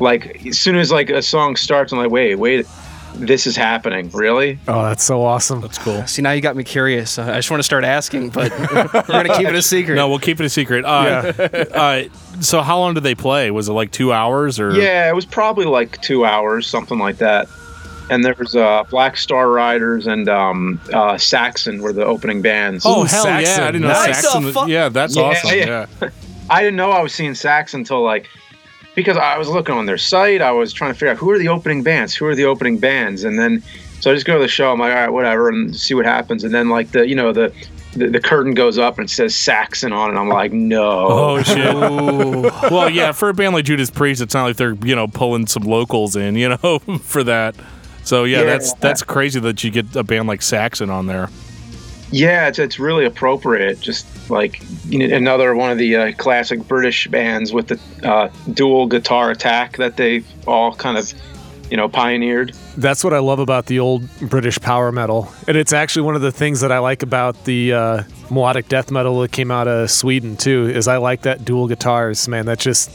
like 0.00 0.46
as 0.46 0.58
soon 0.58 0.76
as 0.76 0.92
like 0.92 1.10
a 1.10 1.20
song 1.20 1.56
starts 1.56 1.92
i'm 1.92 1.98
like 1.98 2.10
wait 2.10 2.36
wait 2.36 2.66
this 3.14 3.46
is 3.46 3.56
happening 3.56 4.10
really 4.10 4.58
Oh, 4.68 4.82
that's 4.84 5.02
so 5.02 5.22
awesome. 5.22 5.60
That's 5.60 5.78
cool. 5.78 6.06
See, 6.06 6.22
now 6.22 6.32
you 6.32 6.40
got 6.40 6.54
me 6.56 6.64
curious. 6.64 7.18
I 7.18 7.34
just 7.36 7.50
want 7.50 7.58
to 7.58 7.64
start 7.64 7.84
asking, 7.84 8.30
but 8.30 8.50
we're 8.60 9.02
going 9.02 9.26
to 9.26 9.34
keep 9.36 9.48
it 9.48 9.54
a 9.54 9.62
secret. 9.62 9.94
No, 9.96 10.08
we'll 10.08 10.18
keep 10.18 10.38
it 10.40 10.46
a 10.46 10.48
secret. 10.48 10.84
Uh, 10.84 10.88
uh, 11.74 12.04
so, 12.40 12.60
how 12.62 12.78
long 12.78 12.94
did 12.94 13.02
they 13.02 13.14
play? 13.16 13.50
Was 13.50 13.68
it 13.68 13.72
like 13.72 13.90
two 13.90 14.12
hours 14.12 14.60
or? 14.60 14.72
yeah 14.74 15.08
it 15.08 15.14
was 15.14 15.26
probably 15.26 15.64
like 15.66 16.00
two 16.02 16.24
hours 16.24 16.66
something 16.66 16.98
like 16.98 17.16
that 17.18 17.48
and 18.10 18.24
there 18.24 18.34
was 18.38 18.54
uh, 18.56 18.84
black 18.90 19.16
star 19.16 19.50
riders 19.50 20.06
and 20.06 20.28
um, 20.28 20.80
uh, 20.92 21.18
saxon 21.18 21.82
were 21.82 21.92
the 21.92 22.04
opening 22.04 22.40
bands 22.40 22.84
Oh 22.86 23.02
Ooh, 23.02 23.04
hell 23.04 23.26
yeah! 23.26 23.40
Saxon. 23.44 23.64
I 23.64 23.66
didn't 23.72 23.82
know 23.82 23.88
Nice. 23.88 24.22
Saxon. 24.22 24.44
Was- 24.44 24.68
Yeah, 24.68 24.88
that's 24.88 25.16
Yeah, 25.16 25.22
awesome. 25.22 25.58
yeah. 25.58 25.86
Yeah. 26.02 26.10
i 26.50 26.62
didn't 26.62 26.76
know 26.76 26.90
i 26.90 27.02
was 27.02 27.12
seeing 27.12 27.34
saxon 27.34 27.80
until 27.80 28.02
like 28.02 28.26
because 28.98 29.16
i 29.16 29.38
was 29.38 29.48
looking 29.48 29.74
on 29.74 29.86
their 29.86 29.96
site 29.98 30.42
i 30.42 30.50
was 30.50 30.72
trying 30.72 30.90
to 30.92 30.94
figure 30.94 31.08
out 31.10 31.16
who 31.16 31.30
are 31.30 31.38
the 31.38 31.48
opening 31.48 31.82
bands 31.82 32.14
who 32.14 32.26
are 32.26 32.34
the 32.34 32.44
opening 32.44 32.76
bands 32.78 33.22
and 33.24 33.38
then 33.38 33.62
so 34.00 34.10
i 34.10 34.14
just 34.14 34.26
go 34.26 34.34
to 34.34 34.40
the 34.42 34.48
show 34.48 34.72
i'm 34.72 34.78
like 34.80 34.90
all 34.92 35.00
right 35.02 35.08
whatever 35.12 35.48
and 35.48 35.74
see 35.76 35.94
what 35.94 36.04
happens 36.04 36.42
and 36.44 36.52
then 36.52 36.68
like 36.68 36.90
the 36.90 37.06
you 37.08 37.14
know 37.14 37.32
the 37.32 37.52
the, 37.94 38.08
the 38.08 38.20
curtain 38.20 38.52
goes 38.54 38.76
up 38.76 38.98
and 38.98 39.08
it 39.08 39.12
says 39.12 39.34
Saxon 39.34 39.94
on 39.94 40.10
and 40.10 40.18
I'm 40.18 40.28
like, 40.28 40.52
no. 40.52 41.06
Oh 41.08 41.42
shit. 41.42 41.74
well, 42.70 42.90
yeah, 42.90 43.12
for 43.12 43.30
a 43.30 43.34
band 43.34 43.54
like 43.54 43.64
Judas 43.64 43.88
Priest, 43.88 44.20
it's 44.20 44.34
not 44.34 44.44
like 44.44 44.56
they're 44.56 44.74
you 44.84 44.94
know 44.94 45.08
pulling 45.08 45.46
some 45.46 45.62
locals 45.62 46.14
in, 46.14 46.36
you 46.36 46.50
know, 46.50 46.78
for 47.02 47.24
that. 47.24 47.56
So 48.04 48.24
yeah, 48.24 48.40
Yeah. 48.40 48.44
that's 48.44 48.74
that's 48.74 49.02
crazy 49.02 49.40
that 49.40 49.64
you 49.64 49.70
get 49.70 49.96
a 49.96 50.04
band 50.04 50.28
like 50.28 50.42
Saxon 50.42 50.90
on 50.90 51.06
there. 51.06 51.30
Yeah, 52.12 52.46
it's, 52.48 52.58
it's 52.58 52.78
really 52.78 53.06
appropriate. 53.06 53.80
Just 53.80 54.06
like 54.30 54.60
you 54.86 54.98
know, 54.98 55.14
another 55.14 55.54
one 55.54 55.70
of 55.70 55.78
the 55.78 55.96
uh, 55.96 56.12
classic 56.12 56.66
British 56.66 57.08
bands 57.08 57.52
with 57.52 57.68
the 57.68 58.08
uh, 58.08 58.30
dual 58.52 58.86
guitar 58.86 59.30
attack 59.30 59.76
that 59.76 59.96
they 59.96 60.24
all 60.46 60.74
kind 60.74 60.98
of, 60.98 61.12
you 61.70 61.76
know, 61.76 61.88
pioneered. 61.88 62.54
That's 62.76 63.02
what 63.02 63.12
I 63.12 63.18
love 63.18 63.38
about 63.38 63.66
the 63.66 63.80
old 63.80 64.08
British 64.20 64.58
power 64.60 64.92
metal, 64.92 65.32
and 65.46 65.56
it's 65.56 65.72
actually 65.72 66.02
one 66.02 66.14
of 66.14 66.22
the 66.22 66.32
things 66.32 66.60
that 66.60 66.72
I 66.72 66.78
like 66.78 67.02
about 67.02 67.44
the 67.44 67.72
uh, 67.72 68.02
melodic 68.30 68.68
death 68.68 68.90
metal 68.90 69.20
that 69.20 69.32
came 69.32 69.50
out 69.50 69.68
of 69.68 69.90
Sweden 69.90 70.36
too. 70.36 70.70
Is 70.74 70.88
I 70.88 70.98
like 70.98 71.22
that 71.22 71.44
dual 71.44 71.68
guitars, 71.68 72.28
man. 72.28 72.46
That 72.46 72.58
just 72.58 72.90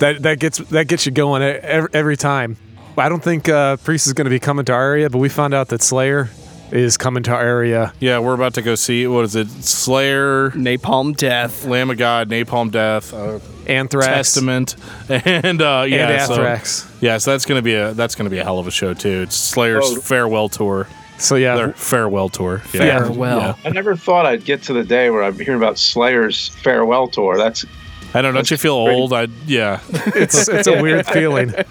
that 0.00 0.22
that 0.22 0.38
gets 0.38 0.58
that 0.58 0.88
gets 0.88 1.06
you 1.06 1.12
going 1.12 1.42
every, 1.42 1.88
every 1.92 2.16
time. 2.16 2.56
I 2.96 3.08
don't 3.08 3.22
think 3.22 3.48
uh, 3.48 3.76
Priest 3.78 4.06
is 4.06 4.12
going 4.12 4.26
to 4.26 4.30
be 4.30 4.38
coming 4.38 4.64
to 4.66 4.72
our 4.72 4.82
area, 4.82 5.10
but 5.10 5.18
we 5.18 5.28
found 5.28 5.52
out 5.52 5.68
that 5.68 5.82
Slayer 5.82 6.30
is 6.74 6.96
coming 6.98 7.22
to 7.22 7.30
our 7.32 7.40
area. 7.40 7.92
Yeah, 8.00 8.18
we're 8.18 8.34
about 8.34 8.54
to 8.54 8.62
go 8.62 8.74
see 8.74 9.06
what 9.06 9.24
is 9.24 9.36
it? 9.36 9.48
Slayer, 9.48 10.50
Napalm 10.50 11.16
Death. 11.16 11.64
Lamb 11.64 11.88
of 11.90 11.96
God, 11.96 12.28
Napalm 12.28 12.70
Death, 12.70 13.14
uh, 13.14 13.38
Anthrax 13.66 14.06
Testament, 14.08 14.76
and 15.08 15.62
uh, 15.62 15.84
yeah, 15.88 16.08
and 16.10 16.26
so- 16.26 16.32
Anthrax. 16.34 16.92
yeah, 17.00 17.18
so 17.18 17.30
that's 17.30 17.46
gonna 17.46 17.62
be 17.62 17.74
a 17.74 17.94
that's 17.94 18.14
gonna 18.14 18.30
be 18.30 18.38
a 18.38 18.44
hell 18.44 18.58
of 18.58 18.66
a 18.66 18.70
show 18.70 18.92
too. 18.92 19.22
It's 19.22 19.36
Slayer's 19.36 19.84
Oh. 19.86 20.00
farewell 20.00 20.48
tour. 20.48 20.88
So, 21.16 21.36
yeah, 21.36 21.54
Their 21.54 21.72
farewell 21.74 22.28
tour. 22.28 22.60
Yeah. 22.72 22.98
Farewell. 22.98 23.38
Yeah. 23.38 23.54
I 23.64 23.68
never 23.70 23.94
thought 23.94 24.26
I'd 24.26 24.44
get 24.44 24.64
to 24.64 24.72
the 24.72 24.82
day 24.82 25.10
where 25.10 25.22
I'm 25.22 25.38
hearing 25.38 25.58
about 25.58 25.78
Slayer's 25.78 26.48
farewell 26.48 27.06
tour. 27.06 27.38
That's 27.38 27.64
I 28.12 28.20
don't 28.20 28.34
know. 28.34 28.38
Don't 28.38 28.50
you 28.50 28.56
feel 28.56 28.72
old? 28.74 29.12
I 29.12 29.28
yeah. 29.46 29.78
it's 29.90 30.48
it's 30.48 30.66
a 30.66 30.82
weird 30.82 31.06
feeling. 31.06 31.54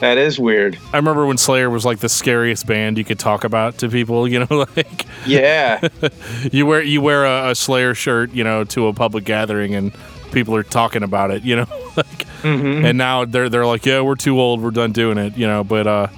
that 0.00 0.18
is 0.18 0.38
weird. 0.38 0.78
I 0.92 0.96
remember 0.96 1.26
when 1.26 1.38
Slayer 1.38 1.70
was 1.70 1.84
like 1.84 2.00
the 2.00 2.08
scariest 2.08 2.66
band 2.66 2.98
you 2.98 3.04
could 3.04 3.18
talk 3.18 3.44
about 3.44 3.78
to 3.78 3.88
people. 3.88 4.28
You 4.34 4.40
know, 4.40 4.66
like 4.76 5.06
Yeah, 5.26 5.86
you 6.52 6.66
wear 6.66 6.82
you 6.82 7.00
wear 7.00 7.24
a, 7.24 7.50
a 7.50 7.54
Slayer 7.54 7.94
shirt, 7.94 8.32
you 8.32 8.44
know, 8.44 8.64
to 8.64 8.88
a 8.88 8.92
public 8.92 9.24
gathering 9.24 9.74
and 9.74 9.92
people 10.32 10.56
are 10.56 10.62
talking 10.62 11.02
about 11.02 11.30
it. 11.30 11.42
You 11.44 11.56
know, 11.56 11.66
like 11.96 12.26
and 12.44 12.98
now 12.98 13.24
they're 13.24 13.48
they're 13.48 13.66
like, 13.66 13.86
yeah, 13.86 14.00
we're 14.00 14.16
too 14.16 14.38
old, 14.40 14.60
we're 14.60 14.70
done 14.70 14.92
doing 14.92 15.18
it. 15.18 15.36
You 15.36 15.46
know, 15.46 15.64
but 15.64 15.86
uh, 15.86 16.08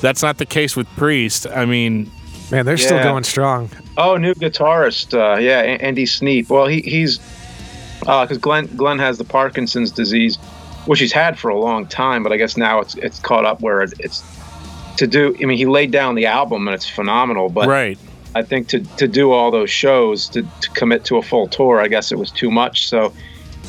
that's 0.00 0.22
not 0.22 0.38
the 0.38 0.46
case 0.46 0.74
with 0.76 0.88
Priest. 0.96 1.46
I 1.46 1.66
mean, 1.66 2.10
Man, 2.50 2.64
they're 2.64 2.78
still 2.78 3.02
going 3.02 3.24
strong. 3.24 3.70
Oh, 3.98 4.16
new 4.16 4.32
guitarist. 4.34 5.12
Uh, 5.12 5.38
yeah, 5.38 5.60
A- 5.60 5.82
Andy 5.82 6.06
Sneap. 6.06 6.48
Well, 6.48 6.66
he, 6.66 6.80
he's 6.80 7.18
because 8.00 8.38
Glenn 8.38 8.66
Glenn 8.76 8.98
has 8.98 9.18
the 9.18 9.24
Parkinson's 9.24 9.90
disease, 9.92 10.38
which 10.88 11.00
he's 11.00 11.12
had 11.12 11.38
for 11.38 11.50
a 11.50 11.58
long 11.58 11.86
time, 11.86 12.22
but 12.22 12.32
I 12.32 12.38
guess 12.38 12.56
now 12.56 12.80
it's 12.80 12.94
it's 12.94 13.18
caught 13.18 13.44
up 13.44 13.60
where 13.60 13.82
it, 13.82 13.92
it's 13.98 14.22
to 14.96 15.06
do. 15.06 15.36
I 15.40 15.44
mean, 15.44 15.58
he 15.58 15.66
laid 15.66 15.90
down 15.90 16.14
the 16.14 16.24
album 16.24 16.66
and 16.66 16.74
it's 16.74 16.88
phenomenal, 16.88 17.50
but 17.50 17.68
right? 17.68 17.98
I 18.34 18.42
think 18.42 18.68
to 18.68 18.80
to 18.96 19.06
do 19.06 19.30
all 19.30 19.50
those 19.50 19.70
shows 19.70 20.30
to, 20.30 20.42
to 20.42 20.70
commit 20.70 21.04
to 21.04 21.18
a 21.18 21.22
full 21.22 21.46
tour, 21.46 21.78
I 21.78 21.88
guess 21.88 22.10
it 22.10 22.18
was 22.18 22.30
too 22.30 22.50
much. 22.50 22.88
So 22.88 23.12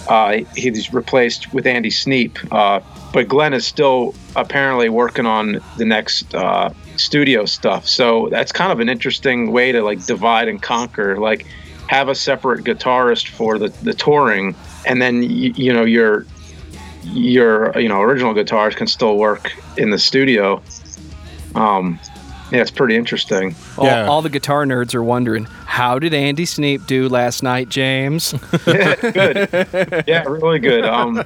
uh, 0.07 0.37
he's 0.55 0.93
replaced 0.93 1.53
with 1.53 1.67
Andy 1.67 1.89
Sneap. 1.89 2.39
Uh, 2.53 2.79
but 3.11 3.27
Glenn 3.27 3.53
is 3.53 3.67
still 3.67 4.15
apparently 4.37 4.87
working 4.87 5.25
on 5.25 5.59
the 5.77 5.83
next 5.83 6.33
uh, 6.33 6.73
studio 6.95 7.43
stuff. 7.43 7.85
So 7.85 8.29
that's 8.31 8.53
kind 8.53 8.71
of 8.71 8.79
an 8.79 8.87
interesting 8.87 9.51
way 9.51 9.73
to 9.73 9.83
like 9.83 10.05
divide 10.05 10.47
and 10.47 10.61
conquer. 10.61 11.19
Like 11.19 11.45
have 11.87 12.07
a 12.07 12.15
separate 12.15 12.63
guitarist 12.63 13.27
for 13.27 13.57
the, 13.57 13.67
the 13.83 13.93
touring, 13.93 14.55
and 14.85 15.01
then 15.01 15.23
you, 15.23 15.51
you 15.57 15.73
know 15.73 15.83
your 15.83 16.25
your 17.11 17.77
you 17.79 17.89
know 17.89 18.01
original 18.01 18.33
guitars 18.33 18.75
can 18.75 18.87
still 18.87 19.17
work 19.17 19.51
in 19.77 19.89
the 19.89 19.99
studio. 19.99 20.61
Um, 21.55 21.99
yeah, 22.51 22.61
it's 22.61 22.71
pretty 22.71 22.95
interesting. 22.95 23.55
All, 23.77 23.85
Yeah. 23.85 24.07
all 24.07 24.21
the 24.23 24.29
guitar 24.29 24.65
nerds 24.65 24.95
are 24.95 25.03
wondering, 25.03 25.45
how 25.65 25.99
did 25.99 26.13
Andy 26.15 26.45
Sneap 26.45 26.87
do 26.87 27.07
last 27.07 27.43
night, 27.43 27.69
James? 27.69 28.33
good. 28.65 30.03
Yeah, 30.07 30.23
really 30.23 30.57
good. 30.59 30.83
Um, 30.83 31.19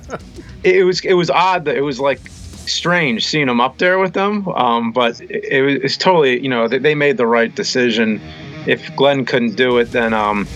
it, 0.63 0.75
it 0.77 0.83
was 0.83 0.99
it 1.05 1.13
was 1.13 1.29
odd 1.29 1.65
that 1.65 1.75
it 1.77 1.81
was 1.81 1.99
like 1.99 2.19
strange 2.65 3.25
seeing 3.25 3.47
him 3.49 3.59
up 3.61 3.77
there 3.77 3.99
with 3.99 4.13
them. 4.13 4.47
Um, 4.49 4.91
but 4.91 5.19
it, 5.21 5.43
it 5.45 5.61
was 5.61 5.75
it's 5.75 5.97
totally 5.97 6.41
you 6.41 6.49
know 6.49 6.67
they, 6.67 6.77
they 6.79 6.95
made 6.95 7.17
the 7.17 7.27
right 7.27 7.53
decision. 7.53 8.19
If 8.67 8.93
Glenn 8.95 9.25
couldn't 9.25 9.55
do 9.55 9.77
it, 9.77 9.91
then 9.91 10.13
um, 10.13 10.47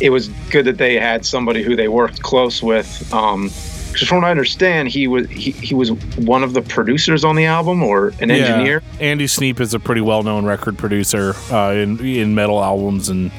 it 0.00 0.10
was 0.10 0.28
good 0.50 0.64
that 0.66 0.78
they 0.78 0.98
had 0.98 1.24
somebody 1.26 1.62
who 1.62 1.74
they 1.76 1.88
worked 1.88 2.22
close 2.22 2.62
with. 2.62 3.12
Um, 3.14 3.50
because 3.92 4.08
from 4.08 4.18
what 4.18 4.24
I 4.26 4.30
understand, 4.30 4.88
he 4.88 5.06
was 5.08 5.28
he, 5.28 5.50
he 5.52 5.74
was 5.74 5.92
one 6.16 6.42
of 6.42 6.52
the 6.54 6.62
producers 6.62 7.24
on 7.24 7.36
the 7.36 7.44
album 7.46 7.82
or 7.82 8.08
an 8.20 8.30
engineer. 8.30 8.82
Yeah. 8.98 9.06
Andy 9.06 9.26
Sneap 9.26 9.60
is 9.60 9.74
a 9.74 9.78
pretty 9.80 10.00
well-known 10.00 10.44
record 10.44 10.78
producer 10.78 11.34
uh, 11.50 11.72
in 11.72 11.98
in 12.04 12.34
metal 12.34 12.62
albums, 12.62 13.08
and 13.08 13.30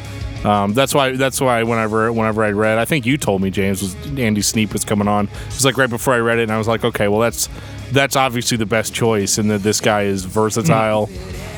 um, 0.46 0.74
that's 0.74 0.94
why 0.94 1.16
that's 1.16 1.40
why 1.42 1.64
whenever 1.64 2.12
whenever 2.12 2.44
I 2.44 2.52
read, 2.52 2.78
I 2.78 2.86
think 2.86 3.06
you 3.06 3.18
told 3.18 3.42
me 3.42 3.50
James 3.50 3.82
was 3.82 3.96
Andy 4.18 4.42
Sneap 4.42 4.74
was 4.74 4.84
coming 4.86 5.08
on. 5.08 5.26
It 5.28 5.48
was 5.48 5.66
like 5.66 5.78
right 5.78 5.90
before 5.90 6.14
I 6.14 6.18
read 6.20 6.40
it, 6.40 6.44
and 6.44 6.52
I 6.52 6.58
was 6.58 6.68
like, 6.68 6.84
okay, 6.84 7.08
well 7.08 7.20
that's 7.20 7.50
that's 7.92 8.16
obviously 8.16 8.58
the 8.58 8.66
best 8.66 8.94
choice, 8.94 9.38
and 9.38 9.50
that 9.52 9.62
this 9.64 9.80
guy 9.80 10.04
is 10.04 10.26
versatile, 10.26 11.10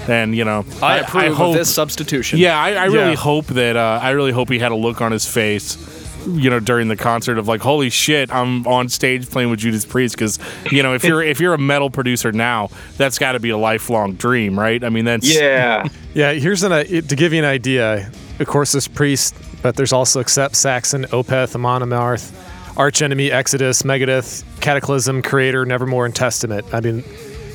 and 0.08 0.36
you 0.36 0.44
know, 0.46 0.66
I, 0.84 0.98
approve 1.00 1.34
hope, 1.36 1.48
of 1.50 1.54
this 1.56 1.74
substitution. 1.74 2.40
Yeah, 2.40 2.60
I, 2.60 2.74
I 2.74 2.86
really 2.86 3.12
Yeah. 3.12 3.16
hope 3.16 3.46
that 3.48 3.76
uh, 3.76 4.00
I 4.02 4.12
really 4.12 4.32
hope 4.34 4.50
he 4.50 4.60
had 4.60 4.72
a 4.72 4.76
look 4.76 5.02
on 5.02 5.12
his 5.14 5.26
face, 5.26 5.78
you 6.26 6.50
know, 6.50 6.60
during 6.60 6.88
the 6.88 6.96
concert 6.96 7.38
of 7.38 7.48
like, 7.48 7.62
holy 7.62 7.90
shit, 7.90 8.34
I'm 8.34 8.66
on 8.68 8.90
stage 8.90 9.30
playing 9.30 9.50
with 9.50 9.60
Judas 9.60 9.86
Priest 9.86 10.16
because 10.16 10.40
you 10.72 10.84
know 10.84 10.94
if 10.94 11.04
you're 11.04 11.22
if 11.22 11.40
you're 11.40 11.54
a 11.54 11.58
metal 11.58 11.90
producer 11.90 12.32
now, 12.32 12.70
that's 12.98 13.18
got 13.18 13.34
to 13.34 13.40
be 13.40 13.50
a 13.50 13.58
lifelong 13.58 14.14
dream, 14.14 14.60
right? 14.60 14.84
I 14.84 14.90
mean, 14.90 15.06
that's 15.06 15.34
Yeah, 15.34 15.88
Yeah, 16.14 16.34
here's 16.34 16.64
an 16.64 16.72
uh, 16.72 16.84
to 16.84 17.02
give 17.02 17.34
you 17.34 17.40
an 17.40 17.46
idea. 17.46 18.10
Of 18.40 18.48
course, 18.48 18.72
there's 18.72 18.88
Priest, 18.88 19.36
but 19.62 19.76
there's 19.76 19.94
also 19.94 20.20
Accept, 20.20 20.56
Saxon, 20.56 21.04
Opeth, 21.06 21.56
Amon 21.56 21.82
Amarth, 21.82 22.34
Arch 22.78 23.02
Enemy, 23.02 23.32
Exodus, 23.32 23.84
Megadeth, 23.84 24.44
Cataclysm, 24.62 25.22
Kreator, 25.22 25.66
Nevermore, 25.66 26.06
and 26.06 26.16
Testament. 26.16 26.66
I 26.74 26.82
mean, 26.82 27.04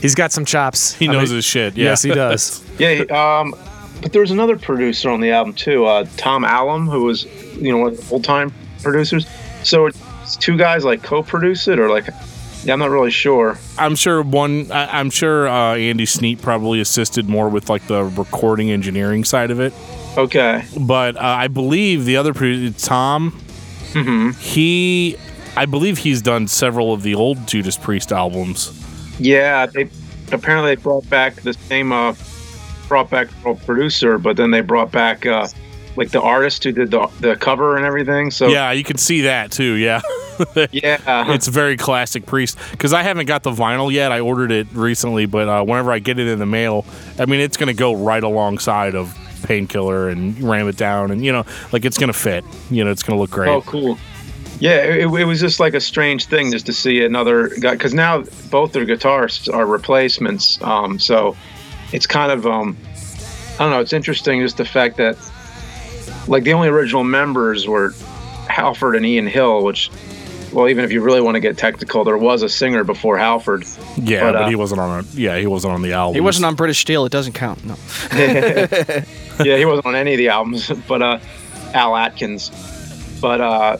he's 0.00 0.14
got 0.14 0.32
some 0.32 0.44
chops. 0.44 0.94
he 0.94 1.08
I 1.08 1.12
knows 1.12 1.28
mean, 1.28 1.36
his 1.36 1.44
shit. 1.44 1.76
Yeah. 1.76 1.86
Yes, 1.86 2.02
he 2.02 2.10
does. 2.10 2.64
yeah. 2.78 3.02
Um, 3.10 3.54
but 4.02 4.12
there 4.12 4.22
was 4.22 4.30
another 4.30 4.58
producer 4.58 5.10
on 5.10 5.20
the 5.20 5.30
album 5.30 5.52
too, 5.52 5.84
uh, 5.84 6.06
Tom 6.16 6.42
Allom, 6.44 6.90
who 6.90 7.04
was 7.04 7.24
you 7.56 7.70
know 7.70 7.78
one 7.78 7.92
of 7.92 8.00
full 8.00 8.20
time 8.20 8.52
producers. 8.82 9.26
So 9.62 9.86
it's 9.86 10.36
two 10.36 10.56
guys 10.56 10.84
like 10.84 11.02
co-produce 11.02 11.68
it, 11.68 11.78
or 11.78 11.88
like 11.88 12.08
yeah, 12.64 12.74
I'm 12.74 12.78
not 12.78 12.90
really 12.90 13.10
sure. 13.10 13.56
I'm 13.78 13.96
sure 13.96 14.22
one. 14.22 14.70
I, 14.70 14.98
I'm 15.00 15.08
sure 15.10 15.48
uh, 15.48 15.76
Andy 15.76 16.04
Sneap 16.06 16.42
probably 16.42 16.80
assisted 16.80 17.28
more 17.28 17.48
with 17.48 17.70
like 17.70 17.86
the 17.86 18.04
recording 18.04 18.70
engineering 18.70 19.24
side 19.24 19.50
of 19.50 19.60
it. 19.60 19.72
Okay. 20.18 20.64
but 20.80 21.16
uh, 21.16 21.20
I 21.20 21.46
believe 21.48 22.04
the 22.04 22.16
other 22.16 22.34
producer, 22.34 22.76
Tom, 22.86 23.30
Hmm. 23.92 24.30
he, 24.38 25.16
I 25.56 25.66
believe 25.66 25.98
he's 25.98 26.20
done 26.22 26.46
several 26.48 26.92
of 26.92 27.02
the 27.02 27.14
old 27.14 27.46
Judas 27.48 27.76
Priest 27.76 28.12
albums. 28.12 28.72
Yeah, 29.18 29.66
they 29.66 29.88
apparently 30.32 30.74
they 30.74 30.82
brought 30.82 31.08
back 31.10 31.36
the 31.36 31.52
same 31.54 31.92
uh, 31.92 32.14
brought 32.88 33.08
back 33.10 33.28
producer, 33.64 34.18
but 34.18 34.36
then 34.36 34.50
they 34.50 34.60
brought 34.60 34.90
back 34.92 35.26
uh, 35.26 35.46
like 36.00 36.10
the 36.10 36.20
artist 36.22 36.64
who 36.64 36.72
did 36.72 36.90
the 36.90 37.06
the 37.20 37.36
cover 37.36 37.76
and 37.76 37.84
everything. 37.84 38.30
So 38.30 38.48
Yeah, 38.48 38.72
you 38.72 38.82
can 38.82 38.96
see 38.96 39.20
that 39.22 39.52
too. 39.52 39.74
Yeah, 39.74 40.00
yeah, 40.72 41.30
it's 41.32 41.46
very 41.46 41.76
classic 41.76 42.24
Priest. 42.24 42.58
Because 42.70 42.94
I 42.94 43.02
haven't 43.02 43.26
got 43.26 43.42
the 43.42 43.50
vinyl 43.50 43.92
yet. 43.92 44.10
I 44.10 44.20
ordered 44.20 44.50
it 44.50 44.66
recently, 44.72 45.26
but 45.26 45.46
uh, 45.46 45.62
whenever 45.62 45.92
I 45.92 45.98
get 45.98 46.18
it 46.18 46.26
in 46.26 46.38
the 46.38 46.46
mail, 46.46 46.86
I 47.18 47.26
mean, 47.26 47.40
it's 47.40 47.58
to 47.68 47.74
go 47.74 47.94
right 47.94 48.22
alongside 48.22 48.94
of 48.94 49.14
Painkiller 49.42 50.08
and 50.08 50.40
Ram 50.40 50.68
It 50.68 50.78
Down, 50.78 51.10
and 51.10 51.22
you 51.22 51.32
know, 51.32 51.44
like 51.70 51.84
it's 51.84 51.98
to 52.08 52.18
fit. 52.18 52.44
You 52.70 52.82
know, 52.82 52.90
it's 52.90 53.02
to 53.16 53.20
look 53.20 53.30
great. 53.30 53.50
oh 53.50 53.60
cool. 53.60 53.98
Yeah, 54.58 54.82
it, 54.82 55.06
it 55.06 55.24
was 55.24 55.38
just 55.40 55.60
like 55.60 55.74
a 55.74 55.80
strange 55.80 56.26
thing 56.26 56.50
just 56.50 56.64
to 56.66 56.72
see 56.72 57.04
another 57.04 57.48
guy 57.60 57.72
because 57.72 57.92
now 57.92 58.24
both 58.50 58.72
their 58.72 58.86
guitarists 58.86 59.52
are 59.52 59.66
replacements. 59.66 60.60
Um, 60.62 60.98
so 60.98 61.36
it's 61.92 62.06
kind 62.06 62.32
of 62.32 62.46
um, 62.46 62.78
I 63.54 63.64
don't 63.64 63.70
know. 63.70 63.80
It's 63.80 63.92
interesting 63.92 64.40
just 64.40 64.56
the 64.56 64.64
fact 64.64 64.96
that 64.96 65.18
like 66.30 66.44
the 66.44 66.52
only 66.54 66.68
original 66.68 67.04
members 67.04 67.66
were 67.66 67.92
Halford 68.48 68.96
and 68.96 69.04
Ian 69.04 69.26
Hill, 69.26 69.62
which 69.62 69.90
well, 70.52 70.68
even 70.68 70.84
if 70.84 70.90
you 70.92 71.00
really 71.00 71.20
want 71.20 71.36
to 71.36 71.40
get 71.40 71.56
technical, 71.56 72.04
there 72.04 72.18
was 72.18 72.42
a 72.42 72.48
singer 72.48 72.82
before 72.84 73.16
Halford. 73.18 73.64
yeah, 73.96 74.20
but, 74.20 74.32
but, 74.32 74.42
uh, 74.42 74.48
he 74.48 74.56
wasn't 74.56 74.80
on. 74.80 75.00
A, 75.00 75.02
yeah, 75.12 75.38
he 75.38 75.46
wasn't 75.46 75.74
on 75.74 75.82
the 75.82 75.92
album. 75.92 76.14
He 76.14 76.20
wasn't 76.20 76.46
on 76.46 76.54
British 76.54 76.78
Steel. 76.78 77.04
It 77.04 77.12
doesn't 77.12 77.34
count. 77.34 77.64
No. 77.64 77.76
yeah, 78.12 79.56
he 79.56 79.64
wasn't 79.64 79.86
on 79.86 79.94
any 79.94 80.14
of 80.14 80.18
the 80.18 80.28
albums, 80.28 80.68
but 80.88 81.02
uh, 81.02 81.18
Al 81.74 81.96
Atkins. 81.96 82.50
But 83.20 83.40
uh, 83.40 83.76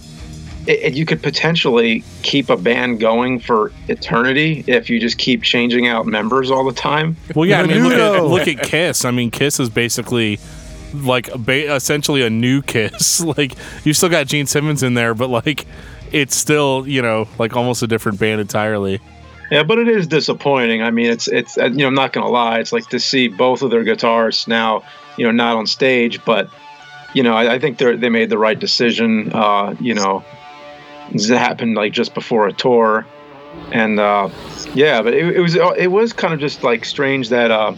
it, 0.66 0.80
it- 0.80 0.94
you 0.94 1.06
could 1.06 1.22
potentially 1.22 2.04
keep 2.22 2.50
a 2.50 2.56
band 2.56 3.00
going 3.00 3.40
for 3.40 3.72
eternity 3.88 4.64
if 4.66 4.90
you 4.90 5.00
just 5.00 5.18
keep 5.18 5.42
changing 5.42 5.88
out 5.88 6.06
members 6.06 6.50
all 6.50 6.64
the 6.64 6.72
time. 6.72 7.16
Well, 7.34 7.46
yeah, 7.48 7.62
I 7.62 7.66
mean, 7.66 7.82
look 7.82 7.92
at, 7.94 8.24
look 8.24 8.48
at 8.48 8.62
Kiss. 8.62 9.04
I 9.04 9.10
mean, 9.10 9.30
Kiss 9.30 9.58
is 9.58 9.70
basically 9.70 10.38
like 10.94 11.30
ba- 11.36 11.74
essentially 11.74 12.22
a 12.22 12.30
new 12.30 12.62
Kiss. 12.62 13.20
like 13.38 13.54
you 13.84 13.92
still 13.92 14.08
got 14.08 14.26
Gene 14.26 14.46
Simmons 14.46 14.82
in 14.82 14.94
there, 14.94 15.14
but 15.14 15.30
like 15.30 15.66
it's 16.12 16.34
still 16.34 16.86
you 16.86 17.02
know 17.02 17.28
like 17.38 17.56
almost 17.56 17.82
a 17.82 17.86
different 17.86 18.18
band 18.18 18.40
entirely. 18.40 19.00
Yeah, 19.50 19.64
but 19.64 19.78
it 19.78 19.88
is 19.88 20.06
disappointing. 20.06 20.82
I 20.82 20.90
mean, 20.90 21.10
it's 21.10 21.26
it's 21.26 21.58
uh, 21.58 21.66
you 21.66 21.78
know 21.78 21.88
I'm 21.88 21.94
not 21.94 22.12
gonna 22.12 22.28
lie. 22.28 22.60
It's 22.60 22.72
like 22.72 22.88
to 22.90 23.00
see 23.00 23.28
both 23.28 23.62
of 23.62 23.70
their 23.70 23.84
guitarists 23.84 24.46
now, 24.46 24.84
you 25.16 25.24
know, 25.24 25.32
not 25.32 25.56
on 25.56 25.66
stage. 25.66 26.24
But 26.24 26.50
you 27.14 27.22
know, 27.22 27.34
I, 27.34 27.54
I 27.54 27.58
think 27.58 27.78
they 27.78 27.96
they 27.96 28.08
made 28.08 28.30
the 28.30 28.38
right 28.38 28.58
decision. 28.58 29.32
Uh, 29.32 29.74
you 29.80 29.94
know, 29.94 30.24
it 31.10 31.28
happened 31.30 31.74
like 31.74 31.92
just 31.92 32.14
before 32.14 32.46
a 32.46 32.52
tour, 32.52 33.06
and 33.72 33.98
uh, 33.98 34.28
yeah, 34.74 35.02
but 35.02 35.14
it, 35.14 35.36
it 35.36 35.40
was 35.40 35.56
it 35.56 35.90
was 35.90 36.12
kind 36.12 36.32
of 36.32 36.38
just 36.38 36.62
like 36.62 36.84
strange 36.84 37.30
that 37.30 37.50
uh, 37.50 37.74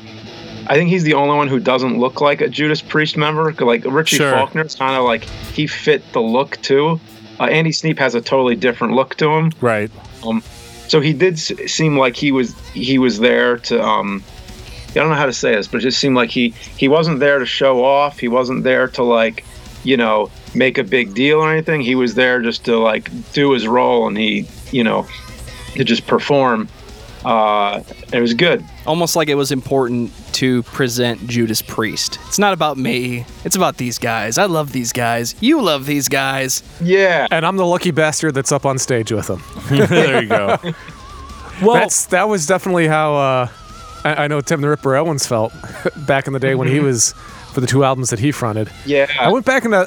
I 0.72 0.76
think 0.76 0.88
he's 0.88 1.02
the 1.04 1.12
only 1.14 1.36
one 1.36 1.48
who 1.48 1.60
doesn't 1.60 1.98
look 1.98 2.22
like 2.22 2.40
a 2.40 2.48
Judas 2.48 2.80
Priest 2.80 3.18
member. 3.18 3.52
Like 3.52 3.84
Richie 3.84 4.16
Sure. 4.16 4.32
Faulkner's 4.32 4.74
kind 4.74 4.96
of 4.96 5.04
like 5.04 5.24
he 5.24 5.66
fit 5.66 6.02
the 6.14 6.20
look 6.22 6.56
too. 6.62 6.98
Uh, 7.38 7.44
Andy 7.44 7.72
Sneap 7.72 7.98
has 7.98 8.14
a 8.14 8.22
totally 8.22 8.56
different 8.56 8.94
look 8.94 9.14
to 9.16 9.28
him. 9.28 9.52
Right. 9.60 9.90
Um, 10.26 10.42
So 10.88 11.00
he 11.00 11.12
did 11.12 11.34
s- 11.34 11.52
seem 11.66 11.98
like 11.98 12.16
he 12.16 12.32
was 12.32 12.54
he 12.72 12.96
was 12.98 13.18
there 13.18 13.58
to 13.68 13.82
um 13.82 14.22
I 14.90 14.94
don't 14.94 15.08
know 15.10 15.14
how 15.14 15.26
to 15.26 15.32
say 15.32 15.54
this, 15.54 15.68
but 15.68 15.78
it 15.80 15.82
just 15.82 15.98
seemed 15.98 16.16
like 16.16 16.30
he 16.30 16.54
he 16.78 16.88
wasn't 16.88 17.20
there 17.20 17.38
to 17.38 17.46
show 17.46 17.84
off. 17.84 18.18
He 18.18 18.28
wasn't 18.28 18.62
there 18.64 18.88
to 18.96 19.02
like, 19.02 19.44
you 19.84 19.96
know, 19.98 20.30
make 20.54 20.78
a 20.78 20.84
big 20.84 21.12
deal 21.14 21.38
or 21.40 21.50
anything. 21.52 21.82
He 21.82 21.94
was 21.94 22.14
there 22.14 22.40
just 22.40 22.64
to 22.64 22.78
like 22.78 23.10
do 23.32 23.52
his 23.52 23.66
role 23.66 24.06
and 24.08 24.16
he, 24.16 24.46
you 24.70 24.84
know, 24.84 25.06
to 25.76 25.84
just 25.84 26.06
perform. 26.06 26.68
Uh 27.24 27.82
it 28.12 28.20
was 28.20 28.34
good. 28.34 28.64
Almost 28.86 29.16
like 29.16 29.28
it 29.28 29.36
was 29.36 29.52
important 29.52 30.12
to 30.34 30.62
present 30.64 31.26
Judas 31.28 31.62
Priest. 31.62 32.18
It's 32.26 32.38
not 32.38 32.52
about 32.52 32.76
me. 32.76 33.24
It's 33.44 33.56
about 33.56 33.76
these 33.76 33.98
guys. 33.98 34.38
I 34.38 34.46
love 34.46 34.72
these 34.72 34.92
guys. 34.92 35.34
You 35.40 35.62
love 35.62 35.86
these 35.86 36.08
guys. 36.08 36.62
Yeah. 36.80 37.28
And 37.30 37.46
I'm 37.46 37.56
the 37.56 37.66
lucky 37.66 37.90
bastard 37.90 38.34
that's 38.34 38.50
up 38.52 38.66
on 38.66 38.78
stage 38.78 39.12
with 39.12 39.28
them. 39.28 39.42
there 39.68 40.22
you 40.22 40.28
go. 40.28 40.58
Well, 41.62 41.74
That's 41.74 42.06
that 42.06 42.28
was 42.28 42.46
definitely 42.46 42.88
how 42.88 43.14
uh, 43.14 43.48
I, 44.04 44.24
I 44.24 44.28
know 44.28 44.40
Tim 44.40 44.60
the 44.60 44.68
Ripper 44.68 44.96
Owens 44.96 45.26
felt 45.26 45.52
back 46.06 46.26
in 46.26 46.32
the 46.32 46.40
day 46.40 46.54
when 46.54 46.66
he 46.66 46.80
was 46.80 47.12
for 47.52 47.60
the 47.60 47.66
two 47.66 47.84
albums 47.84 48.10
that 48.10 48.18
he 48.18 48.32
fronted. 48.32 48.68
Yeah. 48.84 49.06
I 49.20 49.30
went 49.30 49.44
back 49.46 49.64
and 49.64 49.74
uh, 49.74 49.86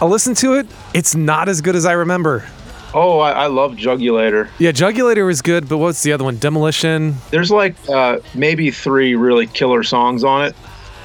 I 0.00 0.06
listened 0.06 0.36
to 0.38 0.54
it. 0.54 0.66
It's 0.94 1.14
not 1.14 1.48
as 1.48 1.60
good 1.60 1.76
as 1.76 1.84
I 1.84 1.92
remember. 1.92 2.48
Oh, 2.92 3.20
I, 3.20 3.30
I 3.32 3.46
love 3.46 3.72
Jugulator. 3.74 4.48
Yeah, 4.58 4.72
Jugulator 4.72 5.24
was 5.26 5.42
good, 5.42 5.68
but 5.68 5.78
what's 5.78 6.02
the 6.02 6.12
other 6.12 6.24
one? 6.24 6.38
Demolition. 6.38 7.14
There's 7.30 7.50
like 7.50 7.76
uh, 7.88 8.18
maybe 8.34 8.70
three 8.70 9.14
really 9.14 9.46
killer 9.46 9.82
songs 9.82 10.24
on 10.24 10.46
it. 10.46 10.56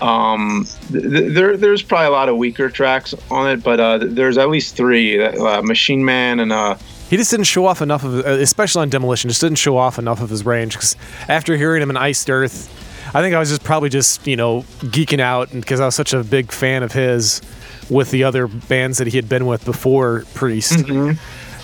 Um, 0.02 0.68
th- 0.92 1.04
th- 1.04 1.34
there, 1.34 1.56
there's 1.58 1.82
probably 1.82 2.08
a 2.08 2.12
lot 2.12 2.28
of 2.28 2.38
weaker 2.38 2.70
tracks 2.70 3.14
on 3.32 3.50
it, 3.50 3.64
but 3.64 3.80
uh, 3.80 4.00
th- 4.00 4.12
there's 4.14 4.38
at 4.38 4.50
least 4.50 4.76
three: 4.76 5.24
uh, 5.24 5.62
Machine 5.62 6.04
Man 6.04 6.40
and 6.40 6.52
uh, 6.52 6.76
He 7.10 7.18
just 7.18 7.32
didn't 7.32 7.46
show 7.46 7.66
off 7.66 7.82
enough 7.82 8.04
of, 8.04 8.26
uh, 8.26 8.30
especially 8.32 8.82
on 8.82 8.90
Demolition, 8.90 9.30
just 9.30 9.42
didn't 9.42 9.58
show 9.60 9.78
off 9.78 9.98
enough 10.00 10.22
of 10.22 10.30
his 10.30 10.46
range. 10.46 10.74
Because 10.74 10.96
after 11.30 11.56
hearing 11.56 11.82
him 11.82 11.90
in 11.92 11.98
Iced 11.98 12.30
Earth, 12.30 12.68
I 13.16 13.22
think 13.22 13.36
I 13.36 13.40
was 13.40 13.50
just 13.50 13.64
probably 13.64 13.90
just 13.90 14.26
you 14.28 14.36
know 14.36 14.64
geeking 14.82 15.20
out 15.22 15.52
because 15.52 15.80
I 15.80 15.86
was 15.86 15.96
such 15.96 16.14
a 16.14 16.24
big 16.24 16.52
fan 16.52 16.84
of 16.84 16.92
his 16.92 17.42
with 17.90 18.10
the 18.12 18.24
other 18.24 18.48
bands 18.48 18.98
that 18.98 19.06
he 19.08 19.16
had 19.16 19.30
been 19.30 19.46
with 19.46 19.64
before 19.64 20.24
Priest, 20.34 20.84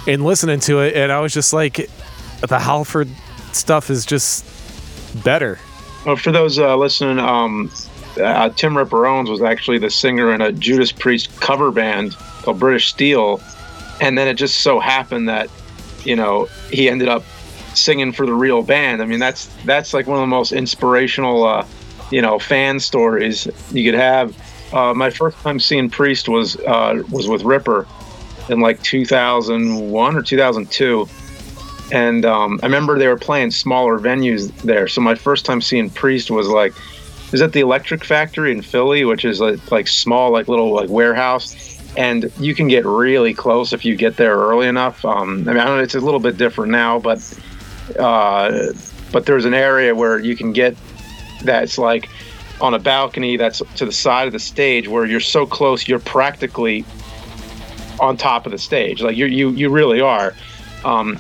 and 0.07 0.23
listening 0.23 0.59
to 0.61 0.81
it, 0.81 0.95
and 0.95 1.11
I 1.11 1.19
was 1.19 1.33
just 1.33 1.53
like, 1.53 1.89
the 2.47 2.59
Halford 2.59 3.09
stuff 3.53 3.89
is 3.89 4.05
just 4.05 4.45
better. 5.23 5.59
well, 6.05 6.15
for 6.15 6.31
those 6.31 6.57
uh, 6.57 6.75
listening, 6.75 7.19
um, 7.19 7.71
uh, 8.19 8.49
Tim 8.49 8.77
Ripper 8.77 9.05
Owens 9.05 9.29
was 9.29 9.41
actually 9.41 9.77
the 9.77 9.89
singer 9.89 10.33
in 10.33 10.41
a 10.41 10.51
Judas 10.51 10.91
Priest 10.91 11.39
cover 11.39 11.71
band 11.71 12.15
called 12.43 12.59
British 12.59 12.89
Steel, 12.89 13.41
and 13.99 14.17
then 14.17 14.27
it 14.27 14.35
just 14.35 14.61
so 14.61 14.79
happened 14.79 15.29
that 15.29 15.49
you 16.03 16.15
know 16.15 16.45
he 16.71 16.89
ended 16.89 17.07
up 17.07 17.23
singing 17.73 18.11
for 18.11 18.25
the 18.25 18.33
real 18.33 18.61
band. 18.61 19.01
I 19.01 19.05
mean, 19.05 19.19
that's 19.19 19.47
that's 19.65 19.93
like 19.93 20.07
one 20.07 20.17
of 20.17 20.21
the 20.21 20.27
most 20.27 20.51
inspirational, 20.51 21.45
uh, 21.45 21.65
you 22.11 22.21
know, 22.21 22.39
fan 22.39 22.79
stories 22.79 23.47
you 23.71 23.89
could 23.89 23.99
have. 23.99 24.35
Uh, 24.73 24.93
my 24.93 25.09
first 25.09 25.37
time 25.39 25.59
seeing 25.59 25.89
Priest 25.89 26.29
was 26.29 26.57
uh, 26.57 27.03
was 27.11 27.27
with 27.27 27.43
Ripper 27.43 27.87
in 28.49 28.59
like 28.59 28.81
2001 28.83 30.15
or 30.15 30.21
2002, 30.21 31.07
and 31.91 32.25
um, 32.25 32.59
I 32.63 32.65
remember 32.65 32.97
they 32.97 33.07
were 33.07 33.17
playing 33.17 33.51
smaller 33.51 33.99
venues 33.99 34.51
there. 34.61 34.87
So 34.87 35.01
my 35.01 35.15
first 35.15 35.45
time 35.45 35.61
seeing 35.61 35.89
Priest 35.89 36.31
was 36.31 36.47
like, 36.47 36.73
is 37.33 37.41
at 37.41 37.53
the 37.53 37.59
Electric 37.59 38.03
Factory 38.03 38.51
in 38.51 38.61
Philly, 38.61 39.05
which 39.05 39.25
is 39.25 39.39
like, 39.39 39.71
like 39.71 39.87
small, 39.87 40.31
like 40.31 40.47
little 40.47 40.73
like 40.73 40.89
warehouse, 40.89 41.79
and 41.97 42.31
you 42.39 42.55
can 42.55 42.67
get 42.67 42.85
really 42.85 43.33
close 43.33 43.73
if 43.73 43.83
you 43.83 43.95
get 43.95 44.17
there 44.17 44.35
early 44.35 44.67
enough. 44.67 45.03
Um, 45.03 45.47
I 45.47 45.53
mean, 45.53 45.59
I 45.59 45.65
know, 45.65 45.79
it's 45.79 45.95
a 45.95 45.99
little 45.99 46.19
bit 46.19 46.37
different 46.37 46.71
now, 46.71 46.99
but 46.99 47.39
uh, 47.99 48.67
but 49.11 49.25
there's 49.25 49.45
an 49.45 49.53
area 49.53 49.93
where 49.93 50.19
you 50.19 50.35
can 50.35 50.53
get 50.53 50.77
that's 51.43 51.77
like 51.77 52.09
on 52.61 52.73
a 52.73 52.79
balcony 52.79 53.37
that's 53.37 53.61
to 53.75 53.85
the 53.85 53.91
side 53.91 54.27
of 54.27 54.33
the 54.33 54.39
stage 54.39 54.87
where 54.87 55.05
you're 55.05 55.19
so 55.19 55.45
close 55.45 55.87
you're 55.87 55.99
practically 55.99 56.85
on 58.01 58.17
top 58.17 58.45
of 58.45 58.51
the 58.51 58.57
stage. 58.57 59.01
Like 59.01 59.15
you 59.15 59.27
you 59.27 59.51
you 59.51 59.69
really 59.69 60.01
are. 60.01 60.33
Um, 60.83 61.19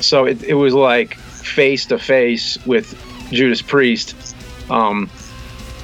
so 0.00 0.24
it, 0.24 0.42
it 0.42 0.54
was 0.54 0.72
like 0.72 1.16
face 1.16 1.84
to 1.86 1.98
face 1.98 2.64
with 2.64 2.98
Judas 3.30 3.60
Priest. 3.60 4.34
Um, 4.70 5.10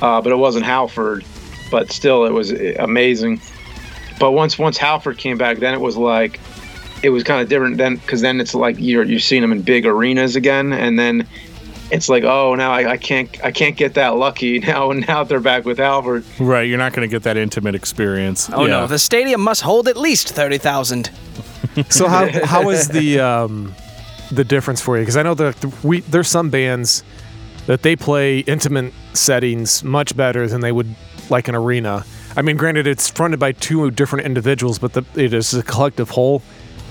uh, 0.00 0.22
but 0.22 0.32
it 0.32 0.36
wasn't 0.36 0.64
Halford 0.64 1.24
but 1.70 1.92
still 1.92 2.24
it 2.24 2.32
was 2.32 2.52
amazing. 2.52 3.40
But 4.18 4.32
once 4.32 4.58
once 4.58 4.76
Halford 4.76 5.18
came 5.18 5.38
back 5.38 5.58
then 5.58 5.74
it 5.74 5.80
was 5.80 5.96
like 5.96 6.40
it 7.02 7.10
was 7.10 7.22
kind 7.22 7.40
of 7.40 7.48
different 7.48 7.76
then 7.76 7.96
because 7.96 8.20
then 8.20 8.40
it's 8.40 8.54
like 8.54 8.76
you're 8.78 9.04
you're 9.04 9.20
seeing 9.20 9.42
them 9.42 9.52
in 9.52 9.62
big 9.62 9.86
arenas 9.86 10.36
again. 10.36 10.72
And 10.72 10.98
then 10.98 11.26
it's 11.90 12.08
like 12.08 12.24
oh 12.24 12.54
now 12.54 12.70
I, 12.72 12.92
I 12.92 12.96
can't 12.96 13.28
I 13.44 13.50
can't 13.52 13.76
get 13.76 13.94
that 13.94 14.16
lucky 14.16 14.58
now 14.70 14.92
now 14.92 15.24
they're 15.24 15.40
back 15.40 15.64
with 15.64 15.80
Albert. 15.80 16.24
Right. 16.38 16.68
You're 16.68 16.78
not 16.78 16.92
going 16.92 17.08
to 17.08 17.12
get 17.12 17.22
that 17.24 17.36
intimate 17.36 17.74
experience. 17.74 18.50
oh 18.52 18.64
Yeah. 18.66 18.80
no, 18.80 18.86
the 18.86 18.98
stadium 18.98 19.40
must 19.40 19.62
hold 19.62 19.88
at 19.88 19.96
least 19.96 20.28
30,000. 20.30 21.10
So 21.90 22.08
how 22.08 22.28
how 22.44 22.70
is 22.70 22.88
the 22.88 23.20
um, 23.20 23.74
the 24.32 24.42
difference 24.44 24.80
for 24.80 24.96
you? 24.96 25.02
Because 25.02 25.16
I 25.16 25.22
know 25.22 25.34
that 25.34 25.84
we 25.84 26.00
there's 26.00 26.26
some 26.28 26.50
bands 26.50 27.04
that 27.66 27.82
they 27.82 27.94
play 27.94 28.40
intimate 28.40 28.92
settings 29.12 29.84
much 29.84 30.16
better 30.16 30.48
than 30.48 30.60
they 30.60 30.72
would 30.72 30.94
like 31.30 31.46
an 31.48 31.54
arena. 31.54 32.04
I 32.36 32.42
mean, 32.42 32.56
granted, 32.56 32.86
it's 32.86 33.08
fronted 33.08 33.38
by 33.38 33.52
two 33.52 33.90
different 33.92 34.24
individuals, 34.26 34.78
but 34.78 34.92
the, 34.94 35.04
it 35.14 35.32
is 35.32 35.54
a 35.54 35.62
collective 35.62 36.10
whole. 36.10 36.42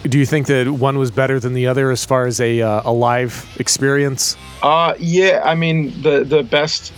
Do 0.03 0.19
you 0.19 0.25
think 0.25 0.47
that 0.47 0.69
one 0.69 0.97
was 0.97 1.11
better 1.11 1.39
than 1.39 1.53
the 1.53 1.67
other 1.67 1.91
as 1.91 2.05
far 2.05 2.25
as 2.25 2.39
a 2.39 2.61
uh, 2.61 2.81
a 2.85 2.91
live 2.91 3.47
experience? 3.59 4.37
Uh, 4.61 4.93
yeah, 4.99 5.41
I 5.43 5.55
mean 5.55 6.01
the 6.01 6.23
the 6.23 6.43
best 6.43 6.93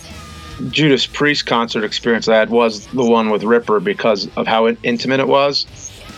Judas 0.69 1.05
Priest 1.05 1.45
concert 1.45 1.83
experience 1.83 2.27
I 2.27 2.35
had 2.35 2.49
was 2.49 2.85
the 2.87 3.05
one 3.05 3.29
with 3.29 3.43
Ripper 3.43 3.79
because 3.79 4.27
of 4.35 4.45
how 4.45 4.67
intimate 4.83 5.19
it 5.19 5.27
was, 5.27 5.65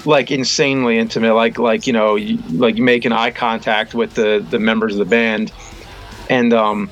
like 0.05 0.31
insanely 0.31 0.97
intimate, 0.97 1.33
like 1.35 1.59
like 1.59 1.87
you 1.87 1.93
know 1.93 2.15
like 2.51 2.77
making 2.77 3.11
eye 3.11 3.31
contact 3.31 3.93
with 3.93 4.15
the 4.15 4.45
the 4.49 4.59
members 4.59 4.93
of 4.93 4.99
the 4.99 5.05
band, 5.05 5.51
and 6.29 6.53
um, 6.53 6.89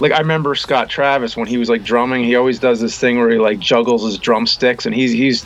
like 0.00 0.12
I 0.12 0.18
remember 0.18 0.54
Scott 0.54 0.88
Travis 0.88 1.36
when 1.36 1.46
he 1.46 1.58
was 1.58 1.68
like 1.68 1.84
drumming, 1.84 2.24
he 2.24 2.36
always 2.36 2.58
does 2.58 2.80
this 2.80 2.98
thing 2.98 3.18
where 3.18 3.30
he 3.30 3.38
like 3.38 3.58
juggles 3.58 4.04
his 4.04 4.18
drumsticks 4.18 4.86
and 4.86 4.94
he's 4.94 5.12
he's 5.12 5.44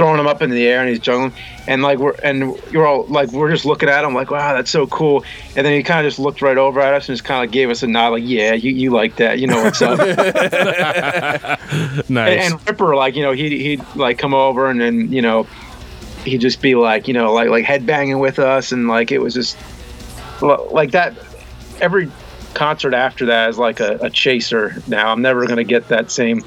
throwing 0.00 0.16
them 0.16 0.26
up 0.26 0.40
in 0.40 0.48
the 0.48 0.66
air 0.66 0.80
and 0.80 0.88
he's 0.88 0.98
juggling. 0.98 1.30
And 1.66 1.82
like 1.82 1.98
we're 1.98 2.14
and 2.24 2.58
you're 2.70 2.86
all 2.86 3.04
like 3.08 3.30
we're 3.32 3.50
just 3.50 3.66
looking 3.66 3.90
at 3.90 4.02
him 4.02 4.14
like 4.14 4.30
wow 4.30 4.54
that's 4.54 4.70
so 4.70 4.86
cool. 4.86 5.26
And 5.54 5.66
then 5.66 5.74
he 5.74 5.82
kind 5.82 6.06
of 6.06 6.10
just 6.10 6.18
looked 6.18 6.40
right 6.40 6.56
over 6.56 6.80
at 6.80 6.94
us 6.94 7.06
and 7.06 7.18
just 7.18 7.26
kind 7.26 7.44
of 7.44 7.52
gave 7.52 7.68
us 7.68 7.82
a 7.82 7.86
nod 7.86 8.08
like 8.08 8.22
yeah 8.24 8.54
you, 8.54 8.72
you 8.72 8.92
like 8.92 9.16
that. 9.16 9.40
You 9.40 9.46
know 9.46 9.62
what's 9.62 9.82
up. 9.82 9.98
Nice. 12.08 12.44
and, 12.44 12.54
and 12.54 12.66
Ripper 12.66 12.96
like 12.96 13.14
you 13.14 13.22
know 13.22 13.32
he 13.32 13.58
he'd 13.62 13.84
like 13.94 14.18
come 14.18 14.32
over 14.32 14.70
and 14.70 14.80
then 14.80 15.12
you 15.12 15.20
know 15.20 15.46
he'd 16.24 16.40
just 16.40 16.62
be 16.62 16.74
like 16.74 17.06
you 17.06 17.14
know 17.14 17.32
like 17.34 17.50
like 17.50 17.64
headbanging 17.66 18.20
with 18.20 18.38
us 18.38 18.72
and 18.72 18.88
like 18.88 19.12
it 19.12 19.18
was 19.18 19.34
just 19.34 19.56
like 20.40 20.92
that 20.92 21.14
every 21.80 22.10
concert 22.54 22.94
after 22.94 23.26
that 23.26 23.50
is 23.50 23.58
like 23.58 23.80
a, 23.80 23.98
a 24.00 24.08
chaser 24.08 24.82
now. 24.88 25.12
I'm 25.12 25.20
never 25.20 25.46
gonna 25.46 25.62
get 25.62 25.88
that 25.88 26.10
same 26.10 26.42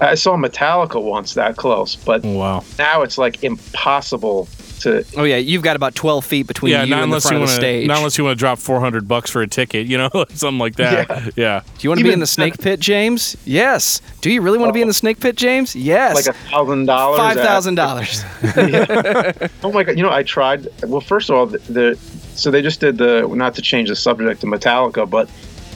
I 0.00 0.14
saw 0.14 0.36
Metallica 0.36 1.02
once 1.02 1.34
that 1.34 1.56
close 1.56 1.96
but 1.96 2.24
oh, 2.24 2.38
wow. 2.38 2.64
now 2.78 3.02
it's 3.02 3.18
like 3.18 3.42
impossible 3.44 4.48
to 4.82 5.04
Oh 5.16 5.24
yeah, 5.24 5.36
you've 5.36 5.62
got 5.62 5.76
about 5.76 5.94
12 5.94 6.24
feet 6.24 6.46
between 6.46 6.72
Yeah, 6.72 6.84
you 6.84 6.92
and 6.94 7.02
the 7.02 7.04
unless 7.04 7.22
front 7.22 7.38
you 7.38 7.42
of 7.42 7.48
the 7.48 7.54
stage. 7.54 7.86
Not 7.86 7.98
unless 7.98 8.18
you 8.18 8.24
want 8.24 8.36
to 8.36 8.38
drop 8.38 8.58
400 8.58 9.08
bucks 9.08 9.30
for 9.30 9.42
a 9.42 9.46
ticket, 9.46 9.86
you 9.86 9.96
know, 9.96 10.10
something 10.30 10.58
like 10.58 10.76
that. 10.76 11.32
Yeah. 11.36 11.62
Do 11.78 11.84
you 11.84 11.90
want 11.90 11.98
to 11.98 12.04
be 12.04 12.12
in 12.12 12.20
the 12.20 12.26
snake 12.26 12.58
pit, 12.58 12.80
James? 12.80 13.36
Yes. 13.44 14.00
Do 14.20 14.30
you 14.30 14.42
really 14.42 14.58
want 14.58 14.68
to 14.68 14.74
be 14.74 14.82
in 14.82 14.88
the 14.88 14.92
oh. 14.92 14.92
snake 14.92 15.20
pit, 15.20 15.36
James? 15.36 15.74
Yes. 15.74 16.14
like 16.14 16.26
a 16.26 16.38
thousand 16.50 16.86
dollars 16.86 17.18
Five 17.18 17.36
at- 17.38 17.46
thousand 17.46 17.74
dollars. 17.76 18.24
Oh 19.64 19.70
my 19.72 19.84
god! 19.84 19.96
You 19.96 20.02
know, 20.02 20.10
I 20.10 20.22
tried. 20.22 20.66
Well, 20.82 21.00
first 21.00 21.30
of 21.30 21.36
all, 21.36 21.46
the, 21.46 21.58
the 21.58 21.96
so 22.34 22.50
they 22.50 22.62
just 22.62 22.80
did 22.80 22.98
the 22.98 23.26
not 23.28 23.54
to 23.54 23.62
change 23.62 23.88
the 23.88 23.96
subject 23.96 24.40
to 24.40 24.46
Metallica, 24.46 25.08
but 25.08 25.30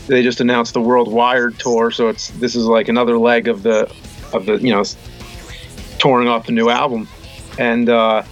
they 0.07 0.23
just 0.23 0.41
announced 0.41 0.75
the 0.75 0.81
World 0.81 1.13
Wired 1.13 1.59
tour. 1.59 1.91
So 1.91 2.09
it's 2.09 2.29
this 2.31 2.55
is 2.55 2.67
like 2.67 2.89
another 2.89 3.19
leg 3.19 3.49
of 3.49 3.63
the 3.63 3.93
of 4.33 4.47
the 4.47 4.57
you 4.57 4.73
know 4.73 4.85
touring 5.99 6.29
off 6.29 6.47
the 6.47 6.53
new 6.53 6.69
album, 6.69 7.09
and 7.59 7.89
uh, 7.89 8.23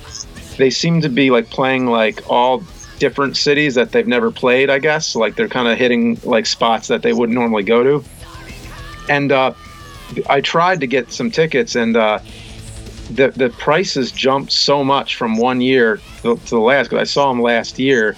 they 0.56 0.70
seem 0.70 1.00
to 1.00 1.08
be 1.08 1.30
like 1.30 1.50
playing 1.50 1.87
like 1.87 2.30
all 2.30 2.62
different 2.98 3.37
cities 3.37 3.74
that 3.74 3.92
they've 3.92 4.06
never 4.06 4.30
played. 4.30 4.70
I 4.70 4.78
guess 4.78 5.14
like 5.16 5.37
they're 5.37 5.48
kind 5.48 5.68
of 5.68 5.78
hitting 5.78 6.18
like 6.22 6.46
spots 6.46 6.88
that 6.88 7.02
they 7.02 7.12
wouldn't 7.12 7.34
normally 7.34 7.62
go 7.62 7.82
to. 7.82 8.04
And 9.08 9.32
uh, 9.32 9.52
I 10.28 10.40
tried 10.40 10.80
to 10.80 10.87
get 10.87 11.12
some 11.12 11.30
tickets, 11.30 11.74
and 11.74 11.96
uh, 11.96 12.20
the 13.10 13.28
the 13.37 13.50
prices 13.50 14.12
jumped 14.12 14.52
so 14.52 14.84
much 14.84 15.16
from 15.16 15.37
one 15.37 15.60
year 15.60 16.00
to, 16.22 16.37
to 16.37 16.50
the 16.50 16.60
last. 16.60 16.88
Because 16.88 17.00
I 17.00 17.10
saw 17.10 17.28
them 17.28 17.42
last 17.42 17.78
year, 17.78 18.16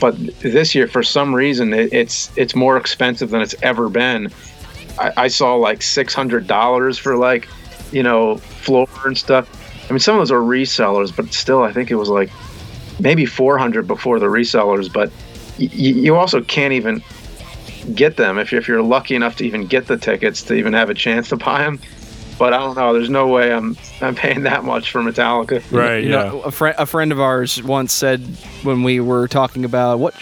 but 0.00 0.16
this 0.40 0.74
year 0.74 0.88
for 0.88 1.02
some 1.02 1.34
reason 1.34 1.72
it, 1.72 1.92
it's 1.92 2.30
it's 2.36 2.54
more 2.54 2.76
expensive 2.76 3.30
than 3.30 3.40
it's 3.42 3.54
ever 3.62 3.88
been. 3.88 4.30
I, 4.98 5.12
I 5.16 5.28
saw 5.28 5.54
like 5.54 5.82
six 5.82 6.14
hundred 6.14 6.46
dollars 6.46 6.98
for 6.98 7.16
like 7.16 7.48
you 7.92 8.02
know 8.02 8.36
floor 8.36 8.88
and 9.04 9.16
stuff. 9.16 9.48
I 9.88 9.92
mean, 9.92 9.98
some 10.00 10.14
of 10.14 10.20
those 10.20 10.30
are 10.30 10.40
resellers, 10.40 11.14
but 11.14 11.32
still, 11.32 11.62
I 11.64 11.72
think 11.72 11.90
it 11.90 11.96
was 11.96 12.08
like 12.08 12.30
maybe 13.00 13.26
400 13.26 13.86
before 13.88 14.20
the 14.20 14.26
resellers. 14.26 14.92
But 14.92 15.10
y- 15.58 15.68
you 15.72 16.14
also 16.14 16.42
can't 16.42 16.72
even 16.72 17.02
get 17.94 18.16
them 18.16 18.38
if, 18.38 18.52
if 18.52 18.68
you're 18.68 18.82
lucky 18.82 19.16
enough 19.16 19.36
to 19.36 19.44
even 19.44 19.66
get 19.66 19.86
the 19.88 19.96
tickets 19.96 20.42
to 20.44 20.54
even 20.54 20.74
have 20.74 20.90
a 20.90 20.94
chance 20.94 21.30
to 21.30 21.36
buy 21.36 21.62
them. 21.62 21.80
But 22.40 22.54
I 22.54 22.58
don't 22.58 22.74
know. 22.74 22.94
There's 22.94 23.10
no 23.10 23.28
way 23.28 23.52
I'm 23.52 23.76
I'm 24.00 24.14
paying 24.14 24.44
that 24.44 24.64
much 24.64 24.90
for 24.90 25.02
Metallica. 25.02 25.62
Right. 25.70 26.02
You 26.02 26.08
yeah. 26.12 26.24
know, 26.24 26.40
a, 26.40 26.50
friend 26.50 26.74
a 26.78 26.86
friend 26.86 27.12
of 27.12 27.20
ours 27.20 27.62
once 27.62 27.92
said 27.92 28.22
when 28.62 28.82
we 28.82 28.98
were 28.98 29.28
talking 29.28 29.66
about 29.66 29.98
what 29.98 30.14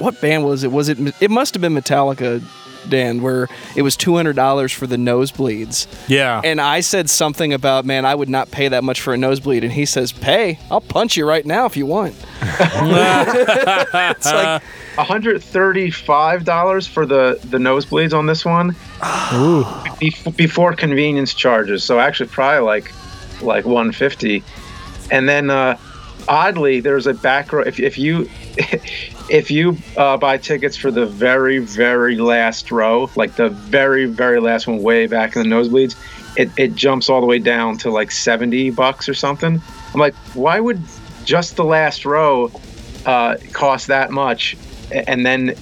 what 0.00 0.18
band 0.22 0.46
was 0.46 0.64
it? 0.64 0.72
Was 0.72 0.88
it 0.88 0.98
it 1.20 1.30
must 1.30 1.52
have 1.52 1.60
been 1.60 1.74
Metallica, 1.74 2.42
Dan, 2.88 3.20
where 3.20 3.48
it 3.76 3.82
was 3.82 3.94
two 3.94 4.16
hundred 4.16 4.36
dollars 4.36 4.72
for 4.72 4.86
the 4.86 4.96
nosebleeds. 4.96 5.86
yeah. 6.08 6.40
And 6.42 6.62
I 6.62 6.80
said 6.80 7.10
something 7.10 7.52
about, 7.52 7.84
man, 7.84 8.06
I 8.06 8.14
would 8.14 8.30
not 8.30 8.50
pay 8.50 8.68
that 8.68 8.82
much 8.82 9.02
for 9.02 9.12
a 9.12 9.18
nosebleed. 9.18 9.62
And 9.62 9.70
he 9.70 9.84
says, 9.84 10.12
pay. 10.12 10.58
I'll 10.70 10.80
punch 10.80 11.14
you 11.18 11.28
right 11.28 11.44
now 11.44 11.66
if 11.66 11.76
you 11.76 11.84
want. 11.84 12.14
it's 12.40 14.24
like, 14.24 14.62
$135 14.96 16.88
for 16.88 17.04
the 17.04 17.38
the 17.44 17.58
nosebleeds 17.58 18.14
on 18.16 18.24
this 18.24 18.46
one. 18.46 18.74
Bef- 19.00 20.36
before 20.36 20.74
convenience 20.74 21.34
charges. 21.34 21.84
So 21.84 21.98
actually 21.98 22.28
probably 22.28 22.60
like 22.60 22.92
like 23.42 23.64
150. 23.64 24.42
And 25.10 25.28
then 25.28 25.50
uh 25.50 25.78
oddly 26.28 26.80
there's 26.80 27.06
a 27.06 27.14
back 27.14 27.52
row 27.52 27.62
if 27.62 27.78
if 27.78 27.98
you 27.98 28.28
if 29.28 29.50
you 29.50 29.76
uh, 29.96 30.16
buy 30.16 30.38
tickets 30.38 30.76
for 30.76 30.90
the 30.90 31.06
very 31.06 31.58
very 31.58 32.16
last 32.16 32.70
row, 32.70 33.10
like 33.16 33.36
the 33.36 33.50
very 33.50 34.06
very 34.06 34.40
last 34.40 34.66
one 34.66 34.82
way 34.82 35.06
back 35.06 35.36
in 35.36 35.42
the 35.42 35.54
nosebleeds, 35.54 35.96
it, 36.36 36.50
it 36.56 36.74
jumps 36.74 37.08
all 37.08 37.20
the 37.20 37.26
way 37.26 37.38
down 37.38 37.78
to 37.78 37.90
like 37.90 38.10
70 38.10 38.70
bucks 38.70 39.08
or 39.08 39.14
something. 39.14 39.60
I'm 39.92 40.00
like, 40.00 40.14
why 40.34 40.60
would 40.60 40.80
just 41.24 41.56
the 41.56 41.64
last 41.64 42.04
row 42.04 42.50
uh, 43.04 43.36
cost 43.52 43.88
that 43.88 44.10
much? 44.10 44.56
And 44.92 45.26
then, 45.26 45.54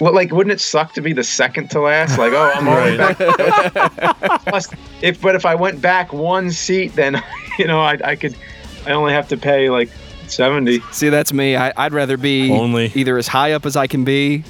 well, 0.00 0.14
like, 0.14 0.32
wouldn't 0.32 0.52
it 0.52 0.60
suck 0.60 0.94
to 0.94 1.00
be 1.00 1.12
the 1.12 1.24
second 1.24 1.70
to 1.72 1.80
last? 1.80 2.18
Like, 2.18 2.32
oh, 2.32 2.52
I'm 2.54 2.66
only 2.66 2.96
back. 2.96 4.44
Plus, 4.46 4.68
if 5.02 5.20
but 5.20 5.34
if 5.34 5.44
I 5.44 5.54
went 5.54 5.80
back 5.80 6.12
one 6.12 6.50
seat, 6.50 6.94
then 6.94 7.22
you 7.58 7.66
know 7.66 7.80
I, 7.80 7.98
I 8.02 8.16
could, 8.16 8.34
I 8.86 8.92
only 8.92 9.12
have 9.12 9.28
to 9.28 9.36
pay 9.36 9.70
like 9.70 9.90
70. 10.30 10.80
see, 10.92 11.08
that's 11.08 11.32
me. 11.32 11.56
I, 11.56 11.72
I'd 11.76 11.92
rather 11.92 12.16
be 12.16 12.50
Only. 12.52 12.92
either 12.94 13.18
as 13.18 13.28
high 13.28 13.52
up 13.52 13.66
as 13.66 13.76
I 13.76 13.86
can 13.86 14.04
be 14.04 14.44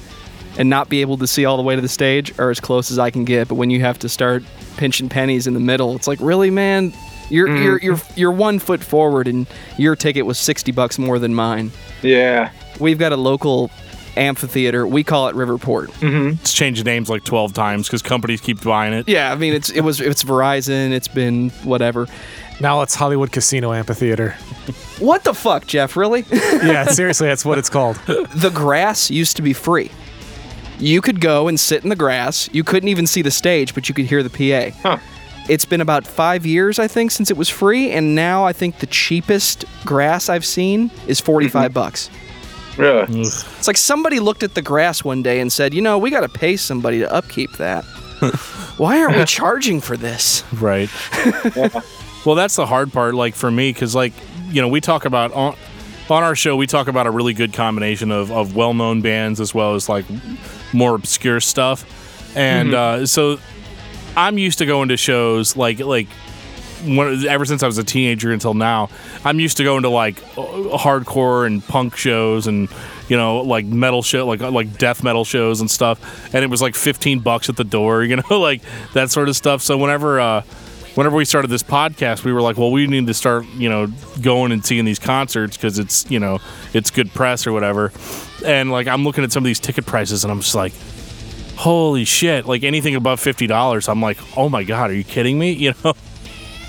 and 0.57 0.69
not 0.69 0.89
be 0.89 1.01
able 1.01 1.17
to 1.17 1.27
see 1.27 1.45
all 1.45 1.57
the 1.57 1.63
way 1.63 1.75
to 1.75 1.81
the 1.81 1.89
stage 1.89 2.37
or 2.39 2.49
as 2.49 2.59
close 2.59 2.91
as 2.91 2.99
I 2.99 3.09
can 3.09 3.25
get. 3.25 3.47
But 3.47 3.55
when 3.55 3.69
you 3.69 3.81
have 3.81 3.97
to 3.99 4.09
start 4.09 4.43
pinching 4.77 5.09
pennies 5.09 5.47
in 5.47 5.53
the 5.53 5.59
middle, 5.59 5.95
it's 5.95 6.07
like, 6.07 6.19
really, 6.21 6.51
man? 6.51 6.93
You're, 7.29 7.47
mm. 7.47 7.63
you're, 7.63 7.79
you're, 7.79 8.01
you're 8.15 8.31
one 8.31 8.59
foot 8.59 8.81
forward 8.83 9.27
and 9.27 9.47
your 9.77 9.95
ticket 9.95 10.25
was 10.25 10.37
60 10.37 10.71
bucks 10.71 10.99
more 10.99 11.19
than 11.19 11.33
mine. 11.33 11.71
Yeah. 12.01 12.51
We've 12.79 12.99
got 12.99 13.11
a 13.11 13.17
local 13.17 13.71
amphitheater. 14.17 14.85
We 14.85 15.03
call 15.03 15.27
it 15.27 15.35
Riverport. 15.35 15.87
Mm-hmm. 15.99 16.41
It's 16.41 16.53
changed 16.53 16.85
names 16.85 17.09
like 17.09 17.23
12 17.23 17.53
times 17.53 17.87
because 17.87 18.01
companies 18.01 18.41
keep 18.41 18.63
buying 18.63 18.93
it. 18.93 19.07
Yeah, 19.07 19.31
I 19.31 19.35
mean 19.35 19.53
it's 19.53 19.69
it 19.69 19.81
was 19.81 20.01
it's 20.01 20.23
Verizon. 20.23 20.91
It's 20.91 21.07
been 21.07 21.49
whatever. 21.63 22.07
Now 22.59 22.81
it's 22.81 22.93
Hollywood 22.93 23.31
Casino 23.31 23.73
Amphitheater. 23.73 24.31
What 24.99 25.23
the 25.23 25.33
fuck, 25.33 25.65
Jeff? 25.65 25.95
Really? 25.95 26.25
Yeah, 26.61 26.85
seriously, 26.85 27.27
that's 27.27 27.43
what 27.43 27.57
it's 27.57 27.69
called. 27.69 27.95
the 28.05 28.51
grass 28.53 29.09
used 29.09 29.35
to 29.37 29.41
be 29.41 29.51
free. 29.51 29.89
You 30.77 31.01
could 31.01 31.19
go 31.19 31.47
and 31.47 31.59
sit 31.59 31.83
in 31.83 31.89
the 31.89 31.95
grass. 31.95 32.49
You 32.53 32.63
couldn't 32.63 32.89
even 32.89 33.07
see 33.07 33.23
the 33.23 33.31
stage, 33.31 33.73
but 33.73 33.89
you 33.89 33.95
could 33.95 34.05
hear 34.05 34.21
the 34.21 34.29
PA. 34.29 34.77
Huh. 34.81 34.97
It's 35.49 35.65
been 35.65 35.81
about 35.81 36.05
five 36.05 36.45
years, 36.45 36.77
I 36.77 36.87
think, 36.87 37.11
since 37.11 37.31
it 37.31 37.37
was 37.37 37.49
free, 37.49 37.91
and 37.91 38.13
now 38.13 38.45
I 38.45 38.53
think 38.53 38.77
the 38.77 38.85
cheapest 38.85 39.65
grass 39.85 40.29
I've 40.29 40.45
seen 40.45 40.91
is 41.07 41.19
45 41.19 41.63
mm-hmm. 41.63 41.73
bucks. 41.73 42.09
Really. 42.77 43.21
It's 43.21 43.67
like 43.67 43.77
somebody 43.77 44.19
looked 44.19 44.43
at 44.43 44.55
the 44.55 44.61
grass 44.61 45.03
one 45.03 45.21
day 45.21 45.39
and 45.39 45.51
said, 45.51 45.73
you 45.73 45.81
know, 45.81 45.97
we 45.97 46.09
got 46.09 46.21
to 46.21 46.29
pay 46.29 46.55
somebody 46.57 46.99
to 46.99 47.11
upkeep 47.11 47.51
that. 47.53 47.83
Why 48.77 48.99
aren't 49.01 49.17
we 49.17 49.25
charging 49.25 49.81
for 49.81 49.97
this? 49.97 50.43
Right. 50.53 50.89
well, 52.25 52.35
that's 52.35 52.55
the 52.55 52.65
hard 52.65 52.93
part, 52.93 53.15
like 53.15 53.35
for 53.35 53.49
me, 53.49 53.71
because 53.71 53.95
like 53.95 54.13
you 54.49 54.61
know 54.61 54.67
we 54.67 54.81
talk 54.81 55.05
about 55.05 55.31
on 55.33 55.55
on 56.09 56.23
our 56.23 56.35
show 56.35 56.55
we 56.55 56.67
talk 56.67 56.87
about 56.87 57.07
a 57.07 57.11
really 57.11 57.33
good 57.33 57.53
combination 57.53 58.11
of 58.11 58.31
of 58.31 58.55
well 58.55 58.73
known 58.73 59.01
bands 59.01 59.39
as 59.39 59.53
well 59.53 59.75
as 59.75 59.89
like 59.89 60.05
more 60.73 60.95
obscure 60.95 61.39
stuff, 61.39 62.37
and 62.37 62.73
uh, 62.73 63.05
so 63.05 63.39
I'm 64.15 64.37
used 64.37 64.59
to 64.59 64.65
going 64.65 64.89
to 64.89 64.97
shows 64.97 65.55
like 65.55 65.79
like. 65.79 66.07
When, 66.83 67.27
ever 67.27 67.45
since 67.45 67.63
I 67.63 67.67
was 67.67 67.77
a 67.77 67.83
teenager 67.83 68.31
until 68.31 68.53
now, 68.53 68.89
I'm 69.23 69.39
used 69.39 69.57
to 69.57 69.63
going 69.63 69.83
to 69.83 69.89
like 69.89 70.15
hardcore 70.35 71.45
and 71.45 71.65
punk 71.65 71.95
shows 71.95 72.47
and 72.47 72.69
you 73.07 73.17
know 73.17 73.41
like 73.41 73.65
metal 73.65 74.01
show 74.01 74.25
like 74.27 74.41
like 74.41 74.77
death 74.77 75.03
metal 75.03 75.25
shows 75.25 75.61
and 75.61 75.69
stuff, 75.69 76.33
and 76.33 76.43
it 76.43 76.49
was 76.49 76.61
like 76.61 76.75
15 76.75 77.19
bucks 77.19 77.49
at 77.49 77.57
the 77.57 77.63
door, 77.63 78.03
you 78.05 78.15
know, 78.15 78.39
like 78.39 78.61
that 78.93 79.11
sort 79.11 79.29
of 79.29 79.35
stuff. 79.35 79.61
So 79.61 79.77
whenever 79.77 80.19
uh, 80.19 80.43
whenever 80.95 81.15
we 81.15 81.25
started 81.25 81.49
this 81.49 81.63
podcast, 81.63 82.23
we 82.23 82.33
were 82.33 82.41
like, 82.41 82.57
well, 82.57 82.71
we 82.71 82.87
need 82.87 83.07
to 83.07 83.13
start, 83.13 83.45
you 83.55 83.69
know, 83.69 83.87
going 84.21 84.51
and 84.51 84.65
seeing 84.65 84.85
these 84.85 84.99
concerts 84.99 85.57
because 85.57 85.79
it's, 85.79 86.09
you 86.09 86.19
know, 86.19 86.39
it's 86.73 86.91
good 86.91 87.11
press 87.13 87.47
or 87.47 87.53
whatever. 87.53 87.91
And 88.45 88.71
like, 88.71 88.87
I'm 88.87 89.03
looking 89.03 89.23
at 89.23 89.31
some 89.31 89.43
of 89.43 89.47
these 89.47 89.59
ticket 89.59 89.85
prices 89.85 90.23
and 90.23 90.31
I'm 90.31 90.41
just 90.41 90.55
like, 90.55 90.73
holy 91.55 92.05
shit! 92.05 92.45
Like 92.45 92.63
anything 92.63 92.95
above 92.95 93.19
fifty 93.19 93.47
dollars, 93.47 93.87
I'm 93.87 94.01
like, 94.01 94.17
oh 94.37 94.49
my 94.49 94.63
god, 94.63 94.89
are 94.89 94.93
you 94.93 95.03
kidding 95.03 95.37
me? 95.37 95.51
You 95.61 95.73
know. 95.83 95.93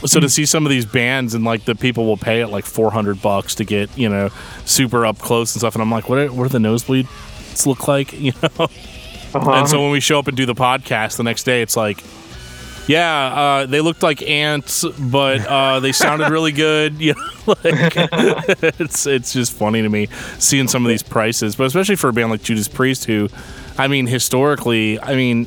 So 0.04 0.20
to 0.20 0.28
see 0.28 0.46
some 0.46 0.66
of 0.66 0.70
these 0.70 0.86
bands 0.86 1.34
and 1.34 1.44
like 1.44 1.64
the 1.64 1.74
people 1.74 2.06
will 2.06 2.16
pay 2.16 2.40
it 2.40 2.48
like 2.48 2.64
400 2.64 3.22
bucks 3.22 3.54
to 3.56 3.64
get 3.64 3.96
you 3.96 4.08
know 4.08 4.30
super 4.64 5.06
up 5.06 5.18
close 5.18 5.54
and 5.54 5.60
stuff, 5.60 5.74
and 5.74 5.82
I'm 5.82 5.90
like, 5.90 6.08
what 6.08 6.18
are, 6.18 6.32
what 6.32 6.44
do 6.44 6.48
the 6.48 6.58
nosebleeds 6.58 7.66
look 7.66 7.88
like? 7.88 8.12
You 8.22 8.32
know. 8.42 8.68
And 9.34 9.68
so 9.68 9.80
when 9.80 9.90
we 9.90 10.00
show 10.00 10.18
up 10.18 10.28
and 10.28 10.36
do 10.36 10.44
the 10.44 10.54
podcast 10.54 11.16
the 11.16 11.22
next 11.22 11.44
day, 11.44 11.62
it's 11.62 11.74
like, 11.74 12.04
yeah, 12.86 13.26
uh, 13.26 13.66
they 13.66 13.80
looked 13.80 14.02
like 14.02 14.22
ants, 14.22 14.84
but 14.84 15.46
uh, 15.46 15.80
they 15.80 15.92
sounded 15.92 16.30
really 16.30 16.52
good. 16.52 16.96
You 17.00 17.14
know, 17.14 17.30
like 17.46 17.94
it's 18.78 19.06
it's 19.06 19.32
just 19.32 19.52
funny 19.54 19.82
to 19.82 19.88
me 19.88 20.08
seeing 20.38 20.68
some 20.68 20.84
of 20.84 20.88
these 20.90 21.02
prices, 21.02 21.56
but 21.56 21.64
especially 21.64 21.96
for 21.96 22.08
a 22.08 22.12
band 22.12 22.30
like 22.30 22.42
Judas 22.42 22.68
Priest, 22.68 23.06
who, 23.06 23.28
I 23.78 23.88
mean, 23.88 24.06
historically, 24.06 25.00
I 25.00 25.16
mean, 25.16 25.46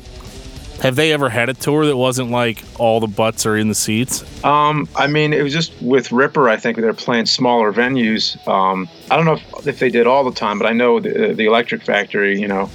have 0.80 0.94
they 0.94 1.12
ever 1.12 1.28
had 1.28 1.48
a 1.48 1.54
tour 1.54 1.86
that 1.86 1.96
wasn't 1.96 2.30
like 2.30 2.62
all 2.78 3.00
the 3.00 3.06
butts 3.06 3.46
are 3.46 3.56
in 3.56 3.68
the 3.68 3.74
seats? 3.74 4.22
Um, 4.44 4.88
I 4.94 5.06
mean, 5.06 5.32
it 5.32 5.42
was 5.42 5.52
just 5.52 5.72
with 5.80 6.12
Ripper. 6.12 6.48
I 6.48 6.56
think 6.56 6.76
they're 6.76 6.92
playing 6.92 7.26
smaller 7.26 7.72
venues. 7.72 8.46
Um, 8.46 8.88
I 9.10 9.16
don't 9.16 9.24
know 9.24 9.34
if, 9.34 9.66
if 9.66 9.78
they 9.78 9.90
did 9.90 10.06
all 10.06 10.22
the 10.24 10.36
time, 10.36 10.58
but 10.58 10.66
I 10.66 10.72
know 10.72 11.00
the, 11.00 11.32
the 11.34 11.46
Electric 11.46 11.82
Factory, 11.82 12.38
you 12.38 12.48
know, 12.48 12.70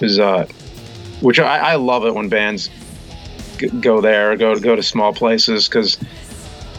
is 0.00 0.18
uh, 0.18 0.46
which 1.20 1.38
I, 1.38 1.58
I 1.58 1.74
love 1.76 2.04
it 2.04 2.14
when 2.14 2.28
bands 2.28 2.68
g- 3.58 3.68
go 3.68 4.00
there, 4.00 4.36
go 4.36 4.58
go 4.58 4.76
to 4.76 4.82
small 4.82 5.12
places 5.12 5.68
because. 5.68 5.98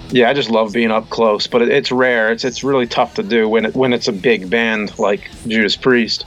Yeah, 0.09 0.29
I 0.29 0.33
just 0.33 0.51
love 0.51 0.73
being 0.73 0.91
up 0.91 1.09
close, 1.09 1.47
but 1.47 1.63
it, 1.63 1.69
it's 1.69 1.91
rare. 1.91 2.31
It's 2.31 2.45
it's 2.45 2.63
really 2.63 2.85
tough 2.85 3.15
to 3.15 3.23
do 3.23 3.49
when 3.49 3.65
it 3.65 3.73
when 3.73 3.93
it's 3.93 4.07
a 4.07 4.11
big 4.11 4.47
band 4.47 4.99
like 4.99 5.27
Judas 5.47 5.75
Priest. 5.75 6.23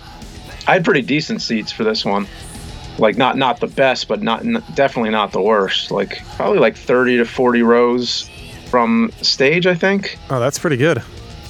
I 0.67 0.73
had 0.73 0.85
pretty 0.85 1.03
decent 1.03 1.41
seats 1.41 1.71
for 1.71 1.85
this 1.85 2.05
one 2.05 2.27
like 2.99 3.17
not 3.17 3.37
not 3.37 3.61
the 3.61 3.67
best, 3.67 4.09
but 4.09 4.23
not 4.23 4.41
n- 4.41 4.63
definitely 4.75 5.11
not 5.11 5.33
the 5.33 5.43
worst. 5.43 5.91
Like 5.91 6.25
probably 6.37 6.59
like 6.59 6.77
thirty 6.77 7.17
to 7.17 7.25
forty 7.25 7.63
rows 7.63 8.31
from 8.67 9.11
stage, 9.23 9.67
I 9.67 9.75
think. 9.75 10.19
Oh, 10.31 10.41
that's 10.41 10.59
pretty 10.59 10.77
good. 10.77 11.03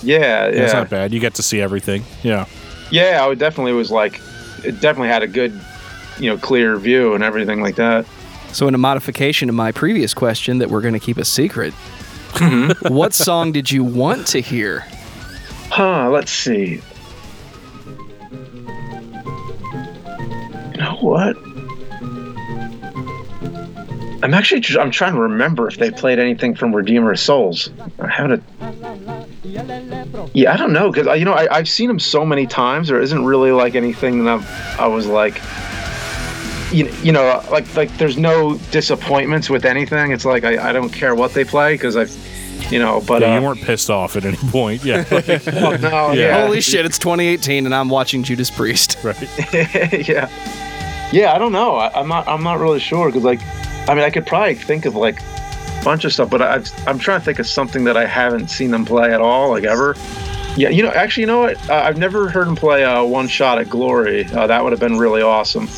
Yeah, 0.02 0.50
That's 0.50 0.72
yeah, 0.72 0.78
not 0.78 0.90
bad. 0.90 1.12
You 1.12 1.20
get 1.20 1.35
to 1.35 1.42
see 1.42 1.61
everything. 1.61 2.04
Yeah. 2.22 2.46
yeah. 2.90 3.24
I 3.24 3.26
would 3.26 3.38
definitely 3.38 3.72
was 3.72 3.90
like, 3.90 4.20
it 4.64 4.80
definitely 4.80 5.09
had 5.09 5.22
a 5.22 5.26
good, 5.26 5.59
you 6.18 6.30
know, 6.30 6.38
clear 6.38 6.76
view 6.76 7.14
and 7.14 7.24
everything 7.24 7.61
like 7.61 7.76
that. 7.76 8.06
So, 8.52 8.68
in 8.68 8.74
a 8.74 8.78
modification 8.78 9.48
to 9.48 9.52
my 9.52 9.72
previous 9.72 10.14
question 10.14 10.59
that 10.59 10.70
we're 10.70 10.80
going 10.80 10.94
to 10.94 11.00
keep 11.00 11.16
a 11.16 11.24
secret, 11.24 11.74
mm-hmm. 12.32 12.94
what 12.94 13.12
song 13.14 13.52
did 13.52 13.70
you 13.70 13.82
want 13.82 14.26
to 14.28 14.40
hear? 14.40 14.80
Huh? 15.70 16.11
Let's 16.11 16.30
see. 16.30 16.80
You 20.76 20.82
know 20.82 20.96
what? 20.96 21.38
I'm 24.22 24.34
actually 24.34 24.60
tr- 24.60 24.78
I'm 24.78 24.90
trying 24.90 25.14
to 25.14 25.20
remember 25.20 25.68
if 25.68 25.78
they 25.78 25.90
played 25.90 26.18
anything 26.18 26.54
from 26.54 26.76
Redeemer 26.76 27.12
of 27.12 27.18
Souls. 27.18 27.70
I 27.98 28.08
haven't. 28.08 28.42
Yeah, 30.34 30.52
I 30.52 30.58
don't 30.58 30.74
know 30.74 30.90
because 30.90 31.06
uh, 31.06 31.14
you 31.14 31.24
know 31.24 31.32
I, 31.32 31.48
I've 31.50 31.68
seen 31.68 31.88
them 31.88 31.98
so 31.98 32.26
many 32.26 32.46
times. 32.46 32.88
There 32.88 33.00
isn't 33.00 33.24
really 33.24 33.52
like 33.52 33.74
anything 33.74 34.26
that 34.26 34.34
I've, 34.34 34.78
I 34.78 34.86
was 34.86 35.06
like, 35.06 35.40
you, 36.74 36.92
you 37.02 37.12
know, 37.12 37.42
like 37.50 37.74
like 37.74 37.96
there's 37.96 38.18
no 38.18 38.58
disappointments 38.70 39.48
with 39.48 39.64
anything. 39.64 40.12
It's 40.12 40.26
like 40.26 40.44
I, 40.44 40.68
I 40.68 40.72
don't 40.72 40.90
care 40.90 41.14
what 41.14 41.32
they 41.32 41.44
play 41.44 41.72
because 41.72 41.96
I've, 41.96 42.14
you 42.71 42.79
know, 42.79 43.01
but 43.07 43.23
Yeah, 43.23 43.35
uh, 43.37 43.38
you 43.40 43.47
weren't 43.47 43.61
pissed 43.62 43.90
off 43.90 44.16
at 44.16 44.25
any 44.25 44.37
point. 44.37 44.85
Yeah. 44.85 45.05
like, 45.11 45.27
no, 45.29 46.12
Yeah. 46.12 46.12
yeah, 46.12 46.45
Holy 46.47 46.61
shit, 46.61 46.85
it's 46.87 46.99
2018 46.99 47.64
and 47.66 47.75
I'm 47.75 47.88
watching 47.88 48.23
Judas 48.23 48.51
Priest. 48.51 48.99
right. 49.05 49.21
yeah, 50.09 50.29
yeah. 51.12 51.33
I 51.35 51.38
don't 51.38 51.53
know. 51.53 51.77
I, 51.77 51.99
I'm 51.99 52.09
not. 52.09 52.27
I'm 52.29 52.42
not 52.42 52.59
really 52.59 52.81
sure 52.81 53.07
because 53.09 53.25
like, 53.25 53.40
I 53.88 53.95
mean, 53.95 54.05
I 54.05 54.11
could 54.11 54.27
probably 54.27 54.55
think 54.55 54.85
of 54.87 54.95
like 54.95 55.21
a 55.21 55.85
bunch 55.85 56.05
of 56.05 56.12
stuff, 56.12 56.31
but 56.31 56.42
I, 56.42 56.62
I'm 56.87 56.99
trying 56.99 57.21
to 57.21 57.25
think 57.25 57.38
of 57.38 57.47
something 57.47 57.85
that 57.85 57.97
I 57.97 58.07
haven't 58.07 58.49
seen 58.49 58.71
them 58.71 58.85
play 58.85 59.12
at 59.12 59.21
all, 59.21 59.51
like 59.51 59.64
ever. 59.64 59.95
Yeah, 60.57 60.71
you 60.71 60.83
know, 60.83 60.88
actually, 60.90 61.23
you 61.23 61.27
know 61.27 61.40
what? 61.40 61.69
Uh, 61.71 61.75
I've 61.75 61.99
never 61.99 62.31
heard 62.31 62.49
him 62.49 62.57
play 62.57 62.83
uh, 62.83 63.05
"One 63.05 63.29
Shot 63.29 63.59
at 63.59 63.69
Glory." 63.69 64.25
Uh, 64.33 64.47
that 64.47 64.62
would 64.64 64.73
have 64.73 64.81
been 64.81 64.97
really 64.99 65.21
awesome. 65.21 65.69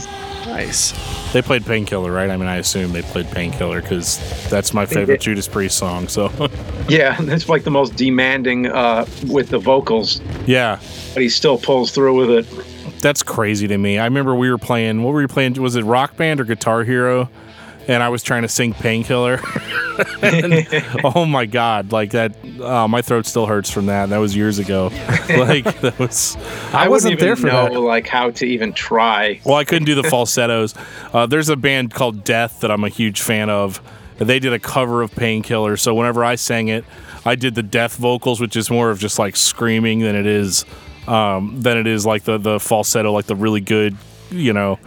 Nice. 0.58 1.32
They 1.32 1.40
played 1.40 1.64
Painkiller, 1.64 2.10
right? 2.10 2.28
I 2.30 2.36
mean, 2.36 2.48
I 2.48 2.56
assume 2.56 2.90
they 2.92 3.02
played 3.02 3.30
Painkiller 3.30 3.80
because 3.80 4.18
that's 4.50 4.74
my 4.74 4.86
favorite 4.86 5.20
Judas 5.20 5.46
Priest 5.46 5.78
song. 5.78 6.08
So, 6.08 6.32
Yeah, 6.88 7.16
it's 7.20 7.48
like 7.48 7.62
the 7.62 7.70
most 7.70 7.94
demanding 7.94 8.66
uh, 8.66 9.06
with 9.28 9.50
the 9.50 9.58
vocals, 9.58 10.20
yeah, 10.46 10.80
but 11.14 11.22
he 11.22 11.28
still 11.28 11.58
pulls 11.58 11.92
through 11.92 12.16
with 12.26 12.30
it. 12.30 13.00
that's 13.00 13.22
crazy 13.22 13.68
to 13.68 13.78
me. 13.78 13.98
I 13.98 14.04
remember 14.04 14.34
we 14.34 14.50
were 14.50 14.58
playing, 14.58 15.04
what 15.04 15.12
were 15.14 15.20
you 15.20 15.28
playing? 15.28 15.54
Was 15.62 15.76
it 15.76 15.84
Rock 15.84 16.16
Band 16.16 16.40
or 16.40 16.44
Guitar 16.44 16.82
Hero? 16.82 17.28
And 17.88 18.02
I 18.02 18.10
was 18.10 18.22
trying 18.22 18.42
to 18.42 18.48
sing 18.48 18.74
Painkiller. 18.74 19.40
Oh 21.02 21.24
my 21.26 21.44
God. 21.44 21.90
Like 21.90 22.12
that, 22.12 22.36
oh, 22.60 22.86
my 22.86 23.02
throat 23.02 23.26
still 23.26 23.46
hurts 23.46 23.68
from 23.68 23.86
that. 23.86 24.10
That 24.10 24.18
was 24.18 24.36
years 24.36 24.60
ago. 24.60 24.92
like, 25.28 25.64
that 25.80 25.98
was. 25.98 26.36
I, 26.72 26.88
wasn't 26.88 26.88
wouldn't 26.88 27.12
even 27.14 27.26
there 27.26 27.34
for 27.34 27.46
know, 27.48 27.74
that. 27.74 27.80
like 27.80 28.06
how 28.06 28.30
to 28.30 28.46
even 28.46 28.72
try. 28.72 29.40
Well, 29.44 29.56
I 29.56 29.64
couldn't 29.64 29.86
do 29.86 29.96
the 29.96 30.04
falsettos. 30.04 30.74
Uh, 31.12 31.26
there's 31.26 31.48
a 31.48 31.56
band 31.56 31.94
called 31.94 32.22
Death 32.22 32.60
that 32.60 32.70
I'm 32.70 32.84
a 32.84 32.88
huge 32.88 33.22
fan 33.22 33.50
of. 33.50 33.82
They 34.18 34.38
did 34.38 34.52
a 34.52 34.58
cover 34.60 35.02
of 35.02 35.10
Painkiller, 35.12 35.76
so 35.76 35.94
whenever 35.94 36.24
I 36.24 36.36
sang 36.36 36.68
it, 36.68 36.84
I 37.24 37.34
did 37.34 37.54
the 37.56 37.62
death 37.62 37.96
vocals, 37.96 38.40
which 38.40 38.56
is 38.56 38.70
more 38.70 38.90
of 38.90 39.00
just 39.00 39.18
like 39.18 39.34
screaming 39.34 40.00
than 40.00 40.14
it 40.14 40.26
is 40.26 40.64
um, 41.08 41.60
than 41.60 41.78
it 41.78 41.86
is 41.86 42.04
like 42.06 42.24
the 42.24 42.38
the 42.38 42.60
falsetto, 42.60 43.12
like 43.12 43.26
the 43.26 43.36
really 43.36 43.60
good. 43.60 43.96
You 44.30 44.52
know, 44.52 44.78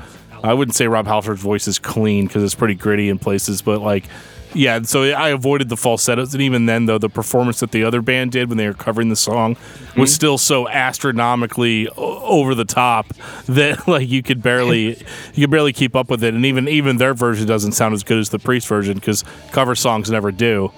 I 0.43 0.53
wouldn't 0.53 0.75
say 0.75 0.87
Rob 0.87 1.07
Halford's 1.07 1.41
voice 1.41 1.67
is 1.67 1.79
clean 1.79 2.27
because 2.27 2.43
it's 2.43 2.55
pretty 2.55 2.75
gritty 2.75 3.09
in 3.09 3.19
places, 3.19 3.61
but 3.61 3.81
like. 3.81 4.05
Yeah, 4.53 4.81
so 4.81 5.03
I 5.03 5.29
avoided 5.29 5.69
the 5.69 5.77
falsettos, 5.77 6.33
and 6.33 6.43
even 6.43 6.65
then, 6.65 6.85
though, 6.85 6.97
the 6.97 7.07
performance 7.07 7.61
that 7.61 7.71
the 7.71 7.85
other 7.85 8.01
band 8.01 8.33
did 8.33 8.49
when 8.49 8.57
they 8.57 8.67
were 8.67 8.73
covering 8.73 9.07
the 9.07 9.15
song 9.15 9.55
was 9.95 10.11
hmm? 10.11 10.13
still 10.13 10.37
so 10.37 10.67
astronomically 10.67 11.87
over 11.95 12.53
the 12.53 12.65
top 12.65 13.07
that 13.45 13.87
like 13.87 14.09
you 14.09 14.21
could 14.21 14.43
barely 14.43 14.87
you 15.33 15.43
could 15.43 15.51
barely 15.51 15.71
keep 15.71 15.95
up 15.95 16.09
with 16.09 16.21
it, 16.21 16.33
and 16.33 16.45
even 16.45 16.67
even 16.67 16.97
their 16.97 17.13
version 17.13 17.47
doesn't 17.47 17.71
sound 17.71 17.93
as 17.93 18.03
good 18.03 18.17
as 18.17 18.27
the 18.27 18.39
Priest 18.39 18.67
version 18.67 18.95
because 18.95 19.23
cover 19.53 19.73
songs 19.73 20.11
never 20.11 20.33
do. 20.33 20.69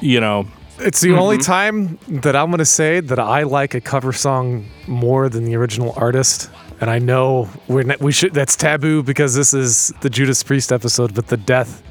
You 0.00 0.20
know, 0.20 0.46
It's 0.78 1.00
the 1.00 1.12
only 1.12 1.36
mm-hmm. 1.36 1.42
time 1.42 1.98
that 2.22 2.36
I'm 2.36 2.46
going 2.46 2.58
to 2.58 2.64
say 2.64 3.00
that 3.00 3.18
I 3.18 3.42
like 3.42 3.74
a 3.74 3.80
cover 3.80 4.12
song 4.12 4.66
more 4.86 5.28
than 5.28 5.44
the 5.44 5.56
original 5.56 5.92
artist. 5.96 6.48
And 6.80 6.90
I 6.90 6.98
know 6.98 7.48
we're 7.66 7.82
not, 7.82 8.00
we 8.00 8.12
should 8.12 8.34
that's 8.34 8.54
taboo 8.56 9.02
because 9.02 9.34
this 9.34 9.52
is 9.52 9.92
the 10.00 10.10
Judas 10.10 10.42
Priest 10.42 10.72
episode, 10.72 11.14
but 11.14 11.26
the 11.26 11.36
Death 11.36 11.82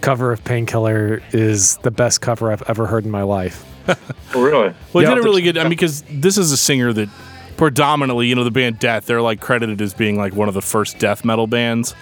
cover 0.00 0.32
of 0.32 0.44
Painkiller 0.44 1.20
is 1.32 1.76
the 1.78 1.90
best 1.90 2.20
cover 2.20 2.52
I've 2.52 2.62
ever 2.68 2.86
heard 2.86 3.04
in 3.04 3.10
my 3.10 3.22
life. 3.22 3.64
Oh, 4.34 4.42
really? 4.44 4.74
Well, 4.92 5.02
Yeah, 5.02 5.12
it 5.12 5.14
did 5.14 5.20
a 5.20 5.22
really 5.22 5.40
good. 5.40 5.56
I 5.56 5.62
mean, 5.62 5.70
because 5.70 6.02
this 6.02 6.36
is 6.36 6.52
a 6.52 6.58
singer 6.58 6.92
that 6.92 7.08
predominantly, 7.56 8.26
you 8.26 8.34
know, 8.34 8.44
the 8.44 8.50
band 8.50 8.78
Death, 8.78 9.06
they're 9.06 9.22
like 9.22 9.40
credited 9.40 9.80
as 9.80 9.94
being 9.94 10.18
like 10.18 10.34
one 10.34 10.48
of 10.48 10.54
the 10.54 10.60
first 10.60 10.98
death 10.98 11.24
metal 11.24 11.46
bands. 11.46 11.94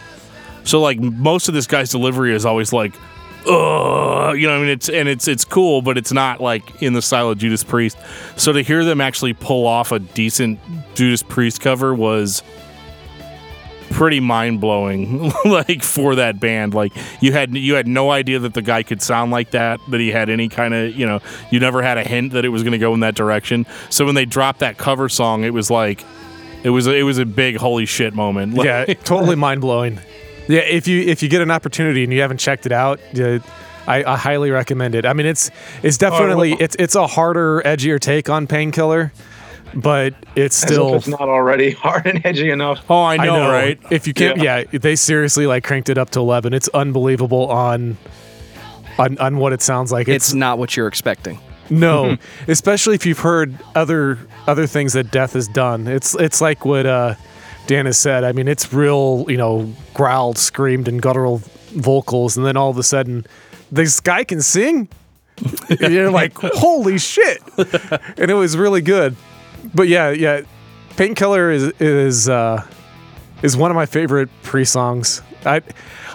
So 0.65 0.81
like 0.81 0.99
most 0.99 1.47
of 1.47 1.55
this 1.55 1.69
guy's 1.69 1.91
delivery 1.91 2.35
is 2.35 2.45
always 2.45 2.73
like, 2.73 2.93
Ugh, 3.49 4.37
you 4.37 4.47
know, 4.47 4.57
I 4.57 4.59
mean, 4.59 4.69
it's 4.69 4.89
and 4.89 5.09
it's 5.09 5.29
it's 5.29 5.45
cool, 5.45 5.83
but 5.83 5.97
it's 5.97 6.13
not 6.13 6.41
like 6.41 6.83
in 6.83 6.93
the 6.95 7.03
style 7.03 7.31
of 7.31 7.39
Judas 7.39 7.63
Priest. 7.63 7.97
So 8.37 8.53
to 8.53 8.63
hear 8.63 8.85
them 8.85 9.01
actually 9.01 9.35
pull 9.35 9.67
off 9.67 9.93
a 9.93 9.99
decent 9.99 10.59
Judas 10.95 11.23
Priest 11.23 11.61
cover 11.61 11.95
was 11.95 12.43
pretty 13.91 14.19
mind 14.19 14.61
blowing 14.61 15.33
like 15.45 15.81
for 15.81 16.17
that 16.17 16.41
band 16.41 16.75
like 16.75 16.93
you 17.21 17.31
had 17.31 17.55
you 17.55 17.77
had 17.77 17.87
no 17.87 18.11
idea 18.11 18.37
that 18.41 18.53
the 18.53 18.61
guy 18.61 18.83
could 18.83 19.01
sound 19.01 19.31
like 19.31 19.53
that 19.53 19.79
that 19.91 20.01
he 20.01 20.11
had 20.11 20.29
any 20.29 20.49
kind 20.49 20.75
of 20.75 20.93
you 20.97 21.07
know 21.07 21.21
you 21.53 21.61
never 21.61 21.81
had 21.83 21.97
a 21.97 22.03
hint 22.03 22.33
that 22.33 22.45
it 22.45 22.49
was 22.49 22.65
going 22.65 22.73
to 22.73 22.79
go 22.79 22.93
in 22.95 23.01
that 23.01 23.15
direction 23.15 23.65
so 23.89 24.05
when 24.05 24.17
they 24.17 24.25
dropped 24.25 24.59
that 24.59 24.77
cover 24.77 25.09
song 25.09 25.45
it 25.45 25.55
was 25.55 25.71
like 25.71 26.05
it 26.65 26.71
was 26.71 26.89
it 26.89 27.05
was 27.05 27.19
a 27.19 27.25
big 27.25 27.57
holy 27.57 27.87
shit 27.87 28.13
moment 28.13 28.55
Like, 28.57 28.67
yeah, 28.67 28.85
totally 29.05 29.37
mind 29.37 29.61
blowing. 29.61 30.01
Yeah, 30.49 30.61
if 30.61 30.87
you 30.87 31.01
if 31.03 31.23
you 31.23 31.29
get 31.29 31.41
an 31.43 31.51
opportunity 31.51 32.05
and 32.05 32.13
you 32.13 32.21
haven't 32.21 32.39
checked 32.39 32.67
it 32.67 32.73
out, 32.73 33.01
yeah, 33.13 33.39
I, 33.87 34.05
I 34.05 34.17
highly 34.17 34.51
recommend 34.51 34.95
it. 34.95 35.05
I 35.07 35.13
mean, 35.13 35.27
it's 35.27 35.51
it's 35.83 35.99
definitely 35.99 36.51
well- 36.53 36.63
it's 36.63 36.77
it's 36.79 36.95
a 36.95 37.07
harder, 37.07 37.63
edgier 37.63 37.99
take 38.01 38.29
on 38.31 38.47
Painkiller, 38.47 39.13
but 39.75 40.15
it's 40.37 40.57
still 40.57 40.95
it's 40.95 41.09
not 41.09 41.21
already 41.23 41.71
hard 41.85 42.07
and 42.07 42.25
edgy 42.25 42.51
enough. 42.51 42.85
oh 42.89 43.03
I 43.03 43.17
know, 43.17 43.51
right 43.51 43.79
If 43.91 44.07
you 44.07 44.15
can't, 44.15 44.39
yeah. 44.41 44.65
they 44.73 44.97
seriously 44.97 45.47
like 45.47 45.65
cranked 45.65 45.89
it 45.89 45.99
up 45.99 46.11
to 46.11 46.21
eleven. 46.21 46.55
It's 46.55 46.69
unbelievable 46.69 47.49
on 47.51 47.97
on, 48.99 49.19
on 49.19 49.37
what 49.39 49.53
it 49.53 49.63
sounds 49.63 49.93
like. 49.93 50.09
It's 50.09 50.33
not 50.33 50.59
what 50.59 50.77
you're 50.77 50.87
expecting. 50.89 51.39
no, 51.69 52.17
especially 52.49 52.95
if 52.95 53.05
you've 53.05 53.19
heard 53.19 53.57
other 53.75 54.19
other 54.47 54.67
things 54.67 54.93
that 54.95 55.11
Death 55.11 55.33
has 55.35 55.49
done. 55.49 55.87
It's 55.89 56.15
it's 56.15 56.41
like 56.41 56.65
what 56.65 56.87
uh, 56.87 57.15
Dan 57.67 57.87
has 57.87 57.99
said. 57.99 58.25
I 58.25 58.33
mean, 58.33 58.49
it's 58.49 58.73
real, 58.73 59.25
you 59.29 59.37
know, 59.37 59.73
growled, 59.95 60.39
screamed, 60.39 60.89
and 60.89 61.01
guttural 61.01 61.43
vocals, 61.73 62.37
and 62.37 62.47
then 62.47 62.57
all 62.57 62.71
of 62.71 62.79
a 62.79 62.83
sudden, 62.83 63.27
this 63.71 64.01
guy 64.01 64.25
can 64.25 64.41
sing. 64.41 64.89
You're 65.81 66.11
like, 66.11 66.33
holy 66.39 66.99
shit! 66.99 67.43
And 68.17 68.31
it 68.31 68.35
was 68.35 68.57
really 68.57 68.81
good. 68.81 69.17
But 69.75 69.89
yeah, 69.89 70.11
yeah, 70.11 70.43
Painkiller 70.97 71.51
is 71.51 71.73
is 71.79 72.29
uh, 72.29 72.67
is 73.43 73.57
one 73.57 73.71
of 73.71 73.75
my 73.75 73.87
favorite 73.87 74.31
pre 74.43 74.65
songs. 74.65 75.23
I 75.45 75.61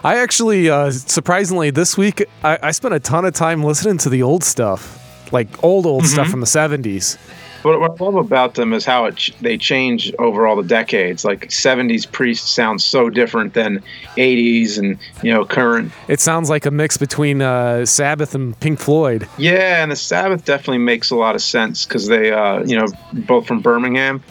I 0.04 0.18
actually 0.18 0.70
uh, 0.70 0.92
surprisingly 0.92 1.70
this 1.70 1.98
week 1.98 2.24
I, 2.44 2.58
I 2.64 2.72
spent 2.72 2.94
a 2.94 3.00
ton 3.00 3.26
of 3.26 3.34
time 3.34 3.64
listening 3.64 3.98
to 4.00 4.10
the 4.10 4.24
old 4.24 4.44
stuff, 4.44 5.32
like 5.32 5.64
old 5.64 5.86
old 5.86 6.06
stuff 6.08 6.30
from 6.30 6.40
the 6.40 6.48
'70s. 6.48 7.18
But 7.64 7.80
what 7.80 8.00
I 8.00 8.04
love 8.04 8.16
about 8.16 8.56
them 8.56 8.74
is 8.74 8.86
how 8.86 9.06
it 9.06 9.16
ch- 9.16 9.34
they 9.42 9.58
change 9.58 10.14
over 10.18 10.48
all 10.48 10.56
the 10.56 10.68
decades. 10.68 11.24
Like 11.24 11.50
70s 11.50 12.12
Priest 12.12 12.54
sounds 12.54 12.86
so 12.86 13.10
different 13.10 13.54
than 13.54 13.84
80s 14.18 14.78
and 14.78 14.98
you 15.22 15.34
know 15.34 15.46
current. 15.46 15.92
It 16.08 16.20
sounds 16.20 16.50
like 16.50 16.66
a 16.66 16.72
mix 16.72 16.98
between 16.98 17.42
uh, 17.42 17.86
Sabbath 17.86 18.34
and 18.34 18.60
Pink 18.60 18.80
Floyd. 18.80 19.28
Yeah, 19.38 19.84
and 19.84 19.92
the 19.92 19.96
Sabbath 19.96 20.46
definitely 20.46 20.80
makes 20.80 21.12
a 21.12 21.16
lot 21.16 21.36
of 21.36 21.42
sense 21.42 21.86
because 21.86 22.08
they, 22.08 22.32
uh, 22.32 22.64
you 22.64 22.78
know, 22.78 22.88
both 23.14 23.48
from 23.48 23.62
Birmingham. 23.62 24.24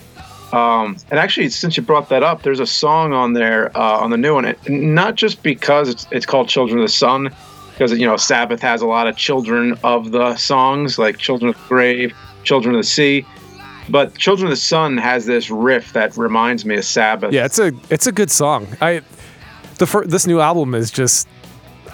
Um, 0.52 0.96
and 1.10 1.20
actually, 1.20 1.48
since 1.50 1.76
you 1.76 1.82
brought 1.82 2.08
that 2.08 2.22
up, 2.22 2.42
there's 2.42 2.60
a 2.60 2.66
song 2.66 3.12
on 3.12 3.34
there 3.34 3.76
uh, 3.76 3.98
on 3.98 4.10
the 4.10 4.16
new 4.16 4.34
one. 4.34 4.44
It, 4.44 4.68
not 4.68 5.14
just 5.14 5.42
because 5.42 5.88
it's 5.88 6.06
it's 6.10 6.26
called 6.26 6.48
"Children 6.48 6.80
of 6.80 6.84
the 6.84 6.92
Sun," 6.92 7.30
because 7.70 7.92
you 7.92 8.06
know 8.06 8.16
Sabbath 8.16 8.60
has 8.62 8.82
a 8.82 8.86
lot 8.86 9.06
of 9.06 9.16
children 9.16 9.78
of 9.84 10.10
the 10.10 10.34
songs, 10.36 10.98
like 10.98 11.18
"Children 11.18 11.50
of 11.50 11.56
the 11.56 11.68
Grave," 11.68 12.16
"Children 12.44 12.74
of 12.74 12.80
the 12.80 12.86
Sea." 12.86 13.26
But 13.88 14.16
"Children 14.16 14.46
of 14.46 14.50
the 14.50 14.56
Sun" 14.62 14.98
has 14.98 15.26
this 15.26 15.50
riff 15.50 15.92
that 15.94 16.16
reminds 16.16 16.64
me 16.64 16.76
of 16.76 16.84
Sabbath. 16.84 17.32
Yeah, 17.32 17.44
it's 17.44 17.58
a 17.58 17.72
it's 17.90 18.06
a 18.06 18.12
good 18.12 18.30
song. 18.30 18.68
I 18.80 19.02
the 19.78 19.86
fir- 19.86 20.06
this 20.06 20.26
new 20.26 20.40
album 20.40 20.74
is 20.74 20.90
just 20.90 21.26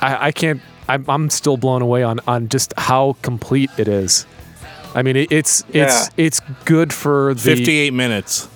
I, 0.03 0.29
I 0.29 0.33
can't 0.33 0.61
I'm, 0.89 1.05
I'm 1.09 1.31
still 1.31 1.57
blown 1.57 1.83
away 1.83 2.03
on 2.03 2.21
on 2.27 2.49
just 2.49 2.75
how 2.77 3.17
complete 3.23 3.71
it 3.79 3.89
is. 3.89 4.27
I 4.95 5.03
mean, 5.03 5.17
it, 5.17 5.33
it's 5.33 5.63
it's 5.73 5.75
Yeah. 6.09 6.09
it's 6.17 6.41
good 6.65 6.93
for 6.93 7.35
the 7.35 7.41
58 7.41 7.93
minutes 7.93 8.49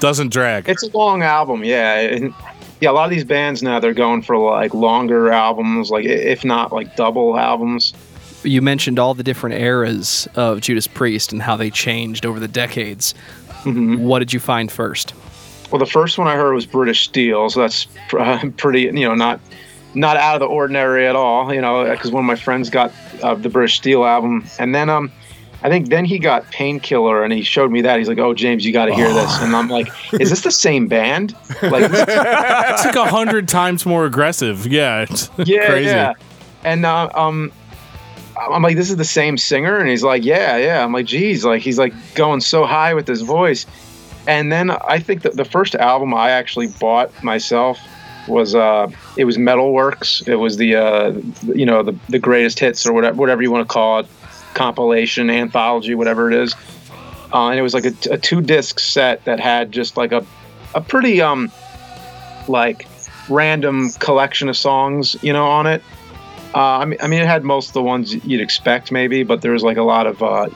doesn't 0.00 0.30
drag 0.30 0.68
It's 0.68 0.82
a 0.82 0.96
long 0.96 1.22
album, 1.22 1.64
yeah. 1.64 2.00
And, 2.00 2.34
yeah, 2.80 2.90
a 2.90 2.92
lot 2.92 3.04
of 3.04 3.10
these 3.10 3.24
bands 3.24 3.62
now 3.62 3.80
they're 3.80 3.94
going 3.94 4.20
for 4.22 4.36
like 4.36 4.74
longer 4.74 5.30
albums, 5.32 5.90
like 5.90 6.04
if 6.04 6.44
not 6.44 6.72
like 6.72 6.94
double 6.96 7.38
albums. 7.38 7.94
You 8.46 8.62
mentioned 8.62 8.98
all 8.98 9.14
the 9.14 9.22
different 9.22 9.60
eras 9.60 10.28
of 10.34 10.60
Judas 10.60 10.86
Priest 10.86 11.32
and 11.32 11.42
how 11.42 11.56
they 11.56 11.70
changed 11.70 12.24
over 12.24 12.40
the 12.40 12.48
decades. 12.48 13.14
What 13.64 14.20
did 14.20 14.32
you 14.32 14.40
find 14.40 14.70
first? 14.70 15.12
Well, 15.70 15.80
the 15.80 15.86
first 15.86 16.18
one 16.18 16.28
I 16.28 16.36
heard 16.36 16.54
was 16.54 16.64
British 16.66 17.04
Steel, 17.04 17.50
so 17.50 17.60
that's 17.60 17.88
uh, 18.12 18.48
pretty, 18.56 18.82
you 18.82 18.92
know, 18.92 19.14
not 19.14 19.40
not 19.94 20.16
out 20.16 20.34
of 20.34 20.40
the 20.40 20.46
ordinary 20.46 21.06
at 21.06 21.16
all, 21.16 21.52
you 21.52 21.60
know, 21.60 21.90
because 21.90 22.10
one 22.10 22.22
of 22.22 22.26
my 22.26 22.36
friends 22.36 22.70
got 22.70 22.92
uh, 23.22 23.34
the 23.34 23.48
British 23.48 23.76
Steel 23.76 24.04
album, 24.04 24.44
and 24.58 24.74
then 24.74 24.88
um, 24.88 25.10
I 25.62 25.68
think 25.68 25.88
then 25.88 26.04
he 26.04 26.18
got 26.18 26.48
Painkiller, 26.52 27.24
and 27.24 27.32
he 27.32 27.42
showed 27.42 27.72
me 27.72 27.80
that. 27.80 27.98
He's 27.98 28.08
like, 28.08 28.18
"Oh, 28.18 28.34
James, 28.34 28.64
you 28.64 28.72
got 28.72 28.86
to 28.86 28.94
hear 28.94 29.12
this," 29.12 29.40
and 29.40 29.56
I'm 29.56 29.68
like, 29.68 29.88
"Is 30.12 30.30
this 30.30 30.42
the 30.42 30.52
same 30.52 30.86
band?" 30.86 31.34
Like, 31.62 31.90
it's 31.92 32.84
like 32.84 32.94
a 32.94 33.06
hundred 33.06 33.48
times 33.48 33.84
more 33.84 34.04
aggressive 34.04 34.66
yeah 34.66 35.06
it's 35.08 35.30
yeah, 35.38 35.66
crazy 35.66 35.86
yeah. 35.86 36.12
And 36.62 36.84
uh, 36.84 37.08
um, 37.14 37.52
I'm 38.38 38.62
like, 38.62 38.76
this 38.76 38.90
is 38.90 38.96
the 38.96 39.04
same 39.04 39.38
singer, 39.38 39.78
and 39.78 39.88
he's 39.88 40.02
like, 40.02 40.24
yeah, 40.24 40.56
yeah. 40.56 40.84
I'm 40.84 40.92
like, 40.92 41.06
geez, 41.06 41.44
like 41.44 41.62
he's 41.62 41.78
like 41.78 41.94
going 42.14 42.40
so 42.40 42.64
high 42.64 42.94
with 42.94 43.06
his 43.06 43.22
voice. 43.22 43.66
And 44.26 44.50
then 44.50 44.70
I 44.70 44.98
think 44.98 45.22
that 45.22 45.36
the 45.36 45.44
first 45.44 45.74
album 45.74 46.12
I 46.12 46.30
actually 46.30 46.66
bought 46.66 47.22
myself 47.22 47.78
was 48.28 48.54
uh, 48.54 48.90
it 49.16 49.24
was 49.24 49.36
Metalworks. 49.36 50.26
It 50.26 50.36
was 50.36 50.56
the 50.56 50.76
uh, 50.76 51.12
you 51.44 51.66
know 51.66 51.82
the 51.82 51.96
the 52.08 52.18
greatest 52.18 52.58
hits 52.58 52.86
or 52.86 52.92
whatever 52.92 53.16
whatever 53.16 53.42
you 53.42 53.50
want 53.50 53.68
to 53.68 53.72
call 53.72 54.00
it, 54.00 54.06
compilation, 54.54 55.30
anthology, 55.30 55.94
whatever 55.94 56.30
it 56.30 56.36
is. 56.36 56.54
Uh, 57.32 57.50
and 57.50 57.58
it 57.58 57.62
was 57.62 57.74
like 57.74 57.84
a, 57.84 57.94
a 58.10 58.18
two 58.18 58.40
disc 58.40 58.78
set 58.78 59.24
that 59.24 59.40
had 59.40 59.72
just 59.72 59.96
like 59.96 60.12
a 60.12 60.24
a 60.74 60.80
pretty 60.80 61.20
um 61.20 61.50
like 62.48 62.86
random 63.28 63.90
collection 63.98 64.48
of 64.48 64.56
songs, 64.56 65.16
you 65.22 65.32
know, 65.32 65.46
on 65.46 65.66
it. 65.66 65.82
Uh, 66.54 66.78
I 66.78 66.84
mean, 66.84 66.98
I 67.02 67.08
mean, 67.08 67.20
it 67.20 67.26
had 67.26 67.44
most 67.44 67.68
of 67.68 67.74
the 67.74 67.82
ones 67.82 68.14
you'd 68.24 68.40
expect, 68.40 68.90
maybe, 68.90 69.22
but 69.22 69.42
there 69.42 69.52
was 69.52 69.62
like 69.62 69.76
a 69.76 69.82
lot 69.82 70.06
of, 70.06 70.22
uh, 70.22 70.48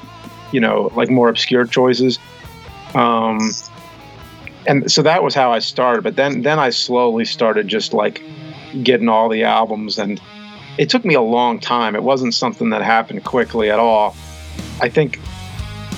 you 0.53 0.61
know, 0.61 0.91
like 0.95 1.11
more 1.11 1.29
obscure 1.29 1.67
choices. 1.67 2.19
Um, 2.95 3.51
and 4.67 4.91
so 4.91 5.03
that 5.03 5.23
was 5.23 5.35
how 5.35 5.53
I 5.53 5.59
started. 5.59 6.03
But 6.03 6.17
then, 6.17 6.43
then 6.43 6.59
I 6.59 6.71
slowly 6.71 7.25
started 7.25 7.69
just 7.69 7.93
like 7.93 8.23
getting 8.83 9.09
all 9.09 9.29
the 9.29 9.45
albums, 9.45 9.99
and 9.99 10.21
it 10.79 10.89
took 10.89 11.05
me 11.05 11.15
a 11.15 11.21
long 11.21 11.59
time. 11.59 11.95
It 11.95 12.03
wasn't 12.03 12.35
something 12.35 12.71
that 12.71 12.83
happened 12.83 13.25
quickly 13.25 13.71
at 13.71 13.79
all. 13.79 14.17
I 14.81 14.89
think 14.89 15.19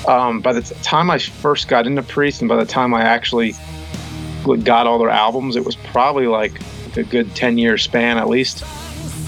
um, 0.09 0.40
by 0.40 0.52
the 0.52 0.62
time 0.83 1.11
I 1.11 1.18
first 1.18 1.68
got 1.68 1.87
into 1.87 2.02
Priest, 2.02 2.40
and 2.40 2.48
by 2.48 2.57
the 2.57 2.64
time 2.64 2.94
I 2.94 3.02
actually 3.02 3.55
got 4.64 4.87
all 4.87 4.98
their 4.98 5.11
albums, 5.11 5.55
it 5.55 5.64
was 5.64 5.76
probably 5.76 6.26
like 6.26 6.61
a 6.96 7.02
good 7.02 7.35
ten 7.37 7.59
year 7.59 7.78
span 7.78 8.18
at 8.18 8.28
least. 8.28 8.64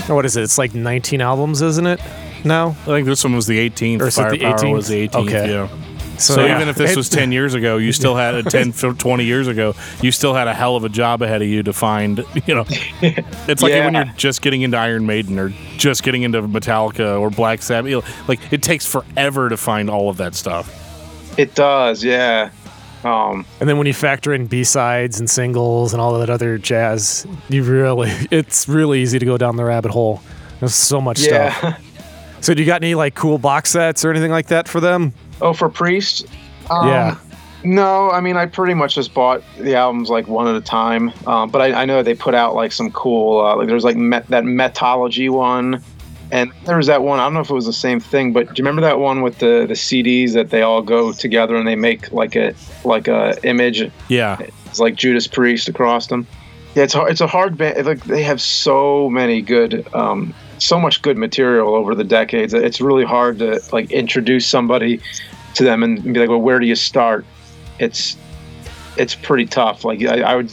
What 0.09 0.25
is 0.27 0.37
it? 0.37 0.43
It's 0.43 0.59
like 0.59 0.75
19 0.75 1.21
albums, 1.21 1.63
isn't 1.63 1.87
it? 1.87 2.01
No. 2.45 2.71
I 2.83 2.85
think 2.85 3.07
this 3.07 3.25
one 3.25 3.35
was 3.35 3.47
the 3.47 3.59
18th. 3.71 4.01
Or 4.03 4.07
is 4.09 4.19
it 4.19 4.31
the 4.31 4.39
Firepower 4.39 4.59
18th? 4.59 4.73
was 4.75 4.89
the 4.89 5.09
18th. 5.09 5.27
Okay. 5.27 5.51
Yeah. 5.51 5.69
So, 6.19 6.45
yeah. 6.45 6.57
even 6.57 6.69
if 6.69 6.77
this 6.77 6.95
was 6.95 7.09
10 7.09 7.33
years 7.33 7.55
ago, 7.55 7.77
you 7.79 7.93
still 8.01 8.15
had 8.15 8.35
a 8.35 8.43
10, 8.45 8.73
20 8.73 9.25
years 9.25 9.49
ago, 9.49 9.75
you 10.01 10.13
still 10.13 10.33
had 10.35 10.47
a 10.47 10.55
hell 10.55 10.77
of 10.77 10.85
a 10.85 10.89
job 10.89 11.23
ahead 11.23 11.43
of 11.43 11.49
you 11.49 11.63
to 11.65 11.73
find, 11.73 12.19
you 12.47 12.55
know. 12.55 12.65
It's 12.69 13.63
like 13.63 13.73
when 13.73 13.95
Yeah. 13.95 14.05
you're 14.05 14.15
just 14.15 14.41
getting 14.43 14.63
into 14.63 14.77
Iron 14.77 15.07
Maiden 15.07 15.39
or 15.39 15.49
just 15.77 16.03
getting 16.03 16.23
into 16.23 16.41
Metallica 16.43 17.19
or 17.21 17.31
Black 17.31 17.63
Sabbath. 17.63 17.91
you 17.91 18.01
know, 18.01 18.07
Like, 18.29 18.41
it 18.53 18.63
takes 18.63 18.87
forever 18.87 19.49
to 19.49 19.57
find 19.57 19.91
all 19.91 20.09
of 20.11 20.19
that 20.19 20.35
stuff. 20.35 20.81
It 21.39 21.55
does, 21.57 22.05
yeah. 22.05 22.51
Um, 23.05 23.45
And 23.61 23.69
then 23.69 23.77
when 23.79 23.87
you 23.87 23.93
factor 23.93 24.33
in 24.33 24.47
B 24.47 24.65
sides 24.65 25.21
and 25.21 25.29
singles 25.29 25.93
and 25.93 26.01
all 26.01 26.19
that 26.19 26.31
other 26.31 26.59
jazz, 26.59 27.27
you 27.49 27.63
really 27.63 28.11
it's 28.31 28.69
really 28.69 29.03
easy 29.03 29.19
to 29.19 29.27
go 29.27 29.37
down 29.37 29.57
the 29.57 29.65
rabbit 29.65 29.91
hole. 29.91 30.23
There's 30.61 30.75
so 30.75 31.01
much 31.01 31.21
yeah. 31.21 31.53
stuff. 31.55 31.81
So 32.41 32.53
do 32.53 32.63
you 32.63 32.67
got 32.67 32.83
any 32.83 32.95
like 32.95 33.15
cool 33.15 33.39
box 33.39 33.71
sets 33.71 34.05
or 34.05 34.11
anything 34.11 34.31
like 34.31 34.49
that 34.49 34.69
for 34.69 34.81
them? 34.81 35.15
oh, 35.41 35.53
for 35.53 35.69
Priest. 35.69 36.27
Um, 36.71 36.89
Yeah. 36.89 37.17
No, 37.67 38.11
I 38.11 38.21
mean 38.21 38.37
I 38.37 38.45
pretty 38.45 38.75
much 38.75 38.95
just 38.95 39.15
bought 39.15 39.43
the 39.59 39.75
albums 39.75 40.11
like 40.11 40.29
one 40.29 40.47
at 40.47 40.55
a 40.55 40.61
time. 40.61 41.11
Um, 41.27 41.49
but 41.49 41.63
I, 41.63 41.83
I 41.83 41.85
know 41.87 42.03
they 42.03 42.15
put 42.15 42.35
out 42.35 42.55
like 42.55 42.73
some 42.73 42.93
cool 42.93 43.41
uh, 43.41 43.57
like 43.57 43.69
there's 43.69 43.85
like 43.85 43.97
met, 43.97 44.27
that 44.29 44.45
Metalogy 44.45 45.31
one, 45.31 45.83
and 46.35 46.53
there 46.65 46.77
was 46.77 46.89
that 46.89 47.05
one. 47.05 47.21
I 47.21 47.23
don't 47.23 47.35
know 47.35 47.41
if 47.41 47.49
it 47.49 47.55
was 47.55 47.67
the 47.67 47.73
same 47.73 48.01
thing, 48.01 48.33
but 48.33 48.49
do 48.49 48.55
you 48.57 48.65
remember 48.65 48.83
that 48.83 48.99
one 48.99 49.23
with 49.23 49.39
the 49.39 49.67
the 49.69 49.75
CDs 49.75 50.33
that 50.33 50.51
they 50.51 50.63
all 50.63 50.83
go 50.83 51.13
together 51.13 51.55
and 51.55 51.65
they 51.67 51.77
make 51.77 52.11
like 52.11 52.35
a 52.35 52.55
like 52.85 53.07
a 53.07 53.39
image? 53.49 53.89
Yeah. 54.09 54.39
It's 54.67 54.81
like 54.81 54.97
Judas 54.97 55.29
Priest 55.29 55.69
across 55.69 56.09
them. 56.09 56.27
Yeah, 56.75 56.83
it's 56.83 56.93
hard, 56.93 57.13
it's 57.13 57.21
a 57.21 57.29
hard 57.29 57.57
band. 57.57 57.87
Like 57.87 58.03
they 58.03 58.25
have 58.25 58.41
so 58.41 59.09
many 59.11 59.43
good, 59.43 59.87
um, 59.95 60.35
so 60.59 60.81
much 60.81 61.03
good 61.03 61.17
material 61.17 61.73
over 61.73 61.95
the 61.95 62.03
decades. 62.03 62.53
It's 62.53 62.81
really 62.81 63.05
hard 63.05 63.39
to 63.39 63.63
like 63.73 63.93
introduce 63.93 64.45
somebody 64.45 65.01
to 65.55 65.63
them 65.63 65.85
and 65.85 66.03
be 66.03 66.19
like, 66.19 66.31
well, 66.31 66.41
where 66.41 66.59
do 66.59 66.67
you 66.67 66.75
start? 66.75 67.25
It's 67.79 68.17
it's 68.97 69.15
pretty 69.15 69.47
tough. 69.47 69.85
Like 69.85 70.03
I, 70.03 70.23
I 70.23 70.35
would. 70.35 70.53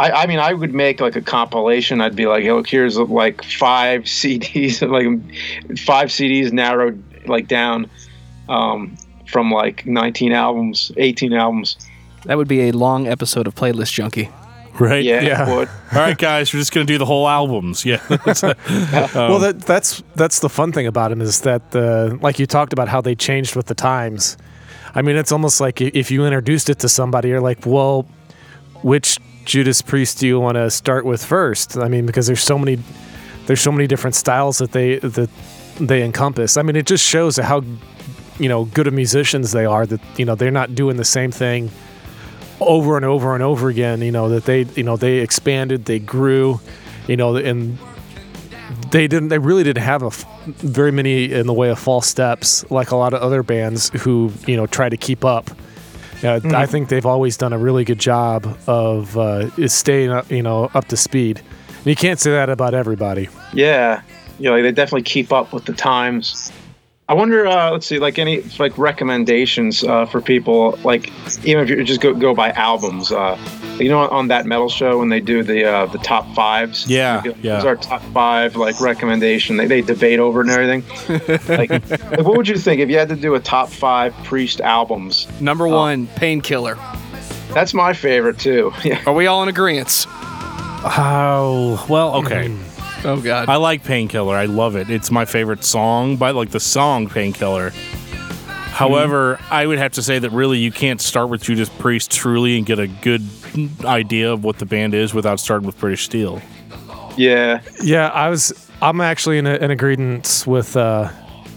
I, 0.00 0.22
I 0.22 0.26
mean, 0.26 0.38
I 0.38 0.54
would 0.54 0.72
make 0.72 1.00
like 1.00 1.14
a 1.16 1.20
compilation. 1.20 2.00
I'd 2.00 2.16
be 2.16 2.26
like, 2.26 2.42
hey, 2.42 2.52
look, 2.52 2.66
here's 2.68 2.98
like 2.98 3.44
five 3.44 4.02
CDs, 4.04 4.80
like 4.88 5.78
five 5.78 6.08
CDs 6.08 6.52
narrowed 6.52 7.02
like 7.26 7.48
down 7.48 7.88
um, 8.48 8.96
from 9.28 9.50
like 9.50 9.84
19 9.86 10.32
albums, 10.32 10.90
18 10.96 11.32
albums. 11.34 11.76
That 12.24 12.36
would 12.38 12.48
be 12.48 12.68
a 12.68 12.72
long 12.72 13.06
episode 13.06 13.46
of 13.46 13.54
Playlist 13.54 13.92
Junkie. 13.92 14.30
Right? 14.78 15.04
Yeah, 15.04 15.20
Yeah. 15.20 15.50
it 15.50 15.54
would. 15.56 15.68
All 15.92 15.98
right, 15.98 16.16
guys, 16.16 16.54
we're 16.54 16.60
just 16.60 16.72
going 16.72 16.86
to 16.86 16.92
do 16.92 16.96
the 16.96 17.04
whole 17.04 17.28
albums. 17.28 17.84
Yeah. 17.84 18.00
Uh, 18.08 18.44
um, 18.46 19.14
well, 19.14 19.38
that 19.40 19.60
that's 19.60 20.02
that's 20.14 20.38
the 20.38 20.48
fun 20.48 20.72
thing 20.72 20.86
about 20.86 21.10
them 21.10 21.20
is 21.20 21.40
that 21.42 21.72
the 21.72 22.18
like 22.22 22.38
you 22.38 22.46
talked 22.46 22.72
about 22.72 22.88
how 22.88 23.00
they 23.02 23.14
changed 23.14 23.56
with 23.56 23.66
the 23.66 23.74
times. 23.74 24.38
I 24.94 25.02
mean, 25.02 25.16
it's 25.16 25.32
almost 25.32 25.60
like 25.60 25.80
if 25.80 26.10
you 26.10 26.24
introduced 26.24 26.70
it 26.70 26.78
to 26.80 26.88
somebody, 26.88 27.28
you're 27.28 27.40
like, 27.40 27.66
well, 27.66 28.06
which 28.82 29.18
Judas 29.50 29.82
Priest 29.82 30.18
do 30.20 30.28
you 30.28 30.38
want 30.38 30.54
to 30.54 30.70
start 30.70 31.04
with 31.04 31.24
first? 31.24 31.76
I 31.76 31.88
mean, 31.88 32.06
because 32.06 32.28
there's 32.28 32.40
so 32.42 32.56
many 32.56 32.78
there's 33.46 33.60
so 33.60 33.72
many 33.72 33.88
different 33.88 34.14
styles 34.14 34.58
that 34.58 34.70
they 34.70 35.00
that 35.00 35.28
they 35.80 36.04
encompass. 36.04 36.56
I 36.56 36.62
mean, 36.62 36.76
it 36.76 36.86
just 36.86 37.04
shows 37.04 37.36
how 37.36 37.64
you 38.38 38.48
know 38.48 38.66
good 38.66 38.86
of 38.86 38.94
musicians 38.94 39.50
they 39.50 39.64
are 39.64 39.86
that 39.86 40.00
you 40.16 40.24
know 40.24 40.36
they're 40.36 40.52
not 40.52 40.76
doing 40.76 40.98
the 40.98 41.04
same 41.04 41.32
thing 41.32 41.68
over 42.60 42.94
and 42.96 43.04
over 43.04 43.34
and 43.34 43.42
over 43.42 43.68
again. 43.68 44.02
You 44.02 44.12
know 44.12 44.28
that 44.28 44.44
they 44.44 44.66
you 44.76 44.84
know 44.84 44.96
they 44.96 45.18
expanded, 45.18 45.86
they 45.86 45.98
grew, 45.98 46.60
you 47.08 47.16
know, 47.16 47.34
and 47.34 47.76
they 48.92 49.08
didn't 49.08 49.30
they 49.30 49.38
really 49.38 49.64
didn't 49.64 49.82
have 49.82 50.04
a 50.04 50.14
f- 50.14 50.24
very 50.46 50.92
many 50.92 51.24
in 51.32 51.48
the 51.48 51.52
way 51.52 51.70
of 51.70 51.78
false 51.80 52.06
steps 52.06 52.64
like 52.70 52.92
a 52.92 52.96
lot 52.96 53.14
of 53.14 53.20
other 53.20 53.42
bands 53.42 53.90
who 54.02 54.32
you 54.46 54.56
know 54.56 54.68
try 54.68 54.88
to 54.88 54.96
keep 54.96 55.24
up 55.24 55.50
yeah, 56.22 56.40
I 56.44 56.66
think 56.66 56.88
they've 56.88 57.06
always 57.06 57.36
done 57.36 57.52
a 57.52 57.58
really 57.58 57.84
good 57.84 57.98
job 57.98 58.58
of 58.66 59.16
uh, 59.16 59.68
staying 59.68 60.10
up, 60.10 60.30
you 60.30 60.42
know 60.42 60.70
up 60.74 60.86
to 60.88 60.96
speed. 60.96 61.38
And 61.68 61.86
you 61.86 61.96
can't 61.96 62.18
say 62.18 62.30
that 62.32 62.50
about 62.50 62.74
everybody. 62.74 63.28
Yeah, 63.54 64.02
you 64.38 64.50
know, 64.50 64.62
they 64.62 64.72
definitely 64.72 65.02
keep 65.02 65.32
up 65.32 65.52
with 65.52 65.64
the 65.64 65.72
times. 65.72 66.52
I 67.10 67.14
wonder. 67.14 67.44
Uh, 67.44 67.72
let's 67.72 67.88
see, 67.88 67.98
like 67.98 68.20
any 68.20 68.40
like 68.60 68.78
recommendations 68.78 69.82
uh, 69.82 70.06
for 70.06 70.20
people, 70.20 70.78
like 70.84 71.10
even 71.44 71.64
if 71.64 71.68
you 71.68 71.82
just 71.82 72.00
go 72.00 72.14
go 72.14 72.32
by 72.34 72.52
albums. 72.52 73.10
Uh, 73.10 73.36
you 73.80 73.88
know, 73.88 74.00
on 74.10 74.28
that 74.28 74.46
metal 74.46 74.68
show 74.68 74.98
when 74.98 75.08
they 75.08 75.18
do 75.18 75.42
the 75.42 75.64
uh, 75.64 75.86
the 75.86 75.98
top 75.98 76.32
fives. 76.34 76.86
Yeah, 76.88 77.22
Like, 77.24 77.36
yeah. 77.42 77.56
These 77.56 77.64
are 77.64 77.74
top 77.74 78.02
five 78.12 78.54
like 78.54 78.80
recommendation. 78.80 79.56
They, 79.56 79.66
they 79.66 79.80
debate 79.82 80.20
over 80.20 80.42
it 80.42 80.48
and 80.48 80.52
everything. 80.52 81.48
like, 81.58 81.70
like, 81.90 82.20
what 82.20 82.36
would 82.36 82.46
you 82.46 82.58
think 82.58 82.80
if 82.80 82.88
you 82.88 82.96
had 82.96 83.08
to 83.08 83.16
do 83.16 83.34
a 83.34 83.40
top 83.40 83.70
five 83.70 84.14
Priest 84.22 84.60
albums? 84.60 85.26
Number 85.40 85.66
one, 85.66 86.06
Painkiller. 86.08 86.76
That's 87.54 87.74
my 87.74 87.92
favorite 87.92 88.38
too. 88.38 88.72
Yeah. 88.84 89.02
Are 89.06 89.12
we 89.14 89.26
all 89.26 89.42
in 89.42 89.48
agreement? 89.48 90.06
Oh, 90.82 91.84
well, 91.88 92.14
okay. 92.16 92.56
Oh 93.04 93.20
God. 93.20 93.48
I 93.48 93.56
like 93.56 93.82
Painkiller. 93.84 94.36
I 94.36 94.44
love 94.44 94.76
it. 94.76 94.90
It's 94.90 95.10
my 95.10 95.24
favorite 95.24 95.64
song, 95.64 96.16
by 96.16 96.30
like 96.32 96.50
the 96.50 96.60
song 96.60 97.08
Painkiller. 97.08 97.70
However, 98.46 99.38
I 99.50 99.66
would 99.66 99.78
have 99.78 99.92
to 99.92 100.02
say 100.02 100.18
that 100.18 100.30
really 100.30 100.58
you 100.58 100.70
can't 100.72 101.00
start 101.00 101.28
with 101.28 101.42
Judas 101.42 101.68
Priest 101.68 102.10
truly 102.10 102.56
and 102.56 102.64
get 102.64 102.78
a 102.78 102.86
good 102.86 103.22
idea 103.84 104.32
of 104.32 104.44
what 104.44 104.58
the 104.58 104.66
band 104.66 104.94
is 104.94 105.12
without 105.12 105.40
starting 105.40 105.66
with 105.66 105.78
British 105.78 106.04
Steel. 106.04 106.40
Yeah. 107.16 107.60
Yeah, 107.82 108.08
I 108.08 108.28
was. 108.30 108.68
I'm 108.80 109.00
actually 109.00 109.38
in, 109.38 109.46
a, 109.46 109.56
in 109.56 109.70
agreement 109.70 110.44
with 110.46 110.76
uh, 110.76 111.10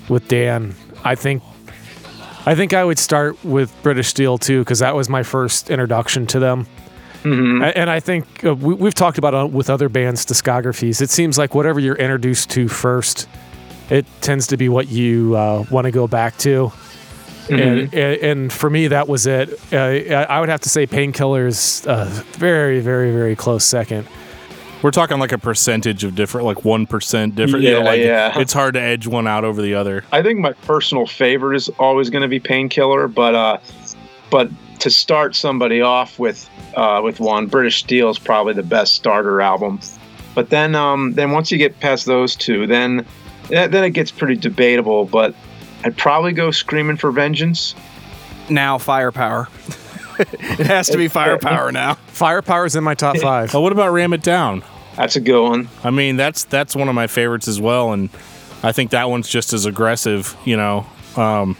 with 0.09 0.27
Dan. 0.27 0.75
I 1.05 1.15
think 1.15 1.43
I 2.45 2.55
think 2.55 2.73
I 2.73 2.83
would 2.83 2.99
start 2.99 3.41
with 3.45 3.73
British 3.83 4.07
Steel 4.07 4.37
too 4.37 4.59
because 4.59 4.79
that 4.79 4.95
was 4.95 5.07
my 5.07 5.23
first 5.23 5.69
introduction 5.69 6.27
to 6.27 6.39
them. 6.39 6.67
A- 7.25 7.77
And 7.77 7.89
I 7.89 7.99
think 7.99 8.43
uh, 8.43 8.53
we, 8.55 8.73
we've 8.73 8.93
talked 8.93 9.17
about 9.17 9.33
uh, 9.33 9.47
with 9.47 9.69
other 9.69 9.89
bands' 9.89 10.25
discographies. 10.25 11.01
It 11.01 11.09
seems 11.09 11.37
like 11.37 11.55
whatever 11.55 11.79
you're 11.79 11.95
introduced 11.95 12.49
to 12.51 12.67
first, 12.67 13.27
it 13.89 14.05
tends 14.21 14.47
to 14.47 14.57
be 14.57 14.69
what 14.69 14.89
you 14.89 15.35
uh, 15.35 15.65
want 15.71 15.85
to 15.85 15.91
go 15.91 16.07
back 16.07 16.37
to. 16.39 16.71
And, 17.49 17.93
and 17.93 17.93
and 17.93 18.53
for 18.53 18.69
me, 18.69 18.87
that 18.87 19.09
was 19.09 19.27
it. 19.27 19.49
Uh, 19.71 19.77
I 19.77 20.25
I 20.29 20.39
would 20.39 20.47
have 20.47 20.61
to 20.61 20.69
say 20.69 20.87
Painkillers, 20.87 21.85
uh, 21.85 22.05
very, 22.37 22.79
very, 22.79 23.11
very 23.11 23.35
close 23.35 23.65
second. 23.65 24.07
We're 24.81 24.91
talking 24.91 25.19
like 25.19 25.31
a 25.33 25.37
percentage 25.37 26.03
of 26.05 26.13
different, 26.15 26.45
like 26.45 26.57
1% 26.59 27.35
different. 27.35 27.63
you 27.63 27.71
know, 27.71 27.79
Yeah, 27.79 27.83
like 27.85 27.99
yeah. 28.01 28.39
It's 28.39 28.51
hard 28.53 28.73
to 28.73 28.81
edge 28.81 29.07
one 29.07 29.27
out 29.27 29.45
over 29.45 29.61
the 29.61 29.75
other. 29.75 30.03
I 30.11 30.21
think 30.21 30.39
my 30.39 30.51
personal 30.53 31.05
favorite 31.05 31.55
is 31.55 31.69
always 31.79 32.09
going 32.09 32.21
to 32.21 32.27
be 32.27 32.39
Painkiller, 32.39 33.07
but 33.07 33.35
uh, 33.35 33.57
but 34.29 34.49
to 34.83 34.89
start 34.89 35.33
somebody 35.33 35.81
off 35.81 36.19
with 36.19 36.49
uh, 36.75 36.99
with 37.01 37.21
one, 37.21 37.47
British 37.47 37.79
Steel 37.79 38.09
is 38.09 38.19
probably 38.19 38.53
the 38.53 38.63
best 38.63 38.93
starter 38.93 39.39
album. 39.39 39.79
But 40.35 40.49
then 40.49 40.75
um, 40.75 41.13
then 41.13 41.31
once 41.31 41.51
you 41.51 41.57
get 41.57 41.79
past 41.79 42.05
those 42.05 42.35
two, 42.35 42.67
then 42.67 43.05
then 43.47 43.71
then 43.71 43.85
it 43.85 43.91
gets 43.91 44.11
pretty 44.11 44.35
debatable. 44.35 45.05
But 45.05 45.35
I'd 45.85 45.97
probably 45.97 46.33
go 46.33 46.51
Screaming 46.51 46.97
for 46.97 47.11
Vengeance. 47.11 47.75
now 48.49 48.77
Firepower. 48.77 49.47
it 50.19 50.67
has 50.67 50.89
to 50.89 50.97
be 50.97 51.07
Firepower 51.07 51.71
now. 51.71 51.93
Firepower's 52.07 52.75
in 52.75 52.83
my 52.83 52.93
top 52.93 53.17
five. 53.17 53.55
Oh, 53.55 53.61
what 53.61 53.71
about 53.71 53.93
Ram 53.93 54.11
It 54.11 54.21
Down? 54.21 54.65
That's 54.97 55.15
a 55.15 55.21
good 55.21 55.41
one. 55.41 55.69
I 55.85 55.91
mean, 55.91 56.17
that's 56.17 56.43
that's 56.43 56.75
one 56.75 56.89
of 56.89 56.95
my 56.95 57.07
favorites 57.07 57.47
as 57.47 57.61
well. 57.61 57.93
And 57.93 58.09
I 58.61 58.73
think 58.73 58.91
that 58.91 59.09
one's 59.09 59.29
just 59.29 59.53
as 59.53 59.65
aggressive. 59.65 60.35
You 60.43 60.57
know, 60.57 60.85
um, 61.15 61.55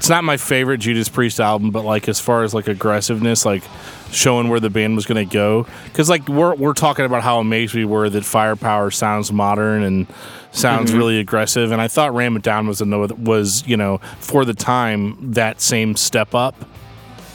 it's 0.00 0.08
not 0.08 0.24
my 0.24 0.38
favorite 0.38 0.78
Judas 0.78 1.10
Priest 1.10 1.40
album, 1.40 1.72
but 1.72 1.84
like 1.84 2.08
as 2.08 2.18
far 2.18 2.42
as 2.42 2.54
like 2.54 2.68
aggressiveness, 2.68 3.44
like 3.44 3.62
showing 4.10 4.48
where 4.48 4.58
the 4.58 4.70
band 4.70 4.96
was 4.96 5.04
going 5.04 5.28
to 5.28 5.30
go, 5.30 5.66
because 5.84 6.08
like 6.08 6.26
we're 6.26 6.54
we're 6.54 6.72
talking 6.72 7.04
about 7.04 7.22
how 7.22 7.38
amazed 7.38 7.74
we 7.74 7.84
were 7.84 8.08
that 8.08 8.24
Firepower 8.24 8.90
sounds 8.90 9.30
modern 9.30 9.82
and 9.82 10.06
sounds 10.52 10.88
mm-hmm. 10.88 10.98
really 10.98 11.18
aggressive, 11.20 11.70
and 11.70 11.82
I 11.82 11.88
thought 11.88 12.14
Ram 12.14 12.34
It 12.34 12.42
Down 12.42 12.66
was 12.66 12.80
a 12.80 12.86
was 12.86 13.62
you 13.68 13.76
know 13.76 13.98
for 14.20 14.46
the 14.46 14.54
time 14.54 15.32
that 15.32 15.60
same 15.60 15.94
step 15.96 16.34
up 16.34 16.54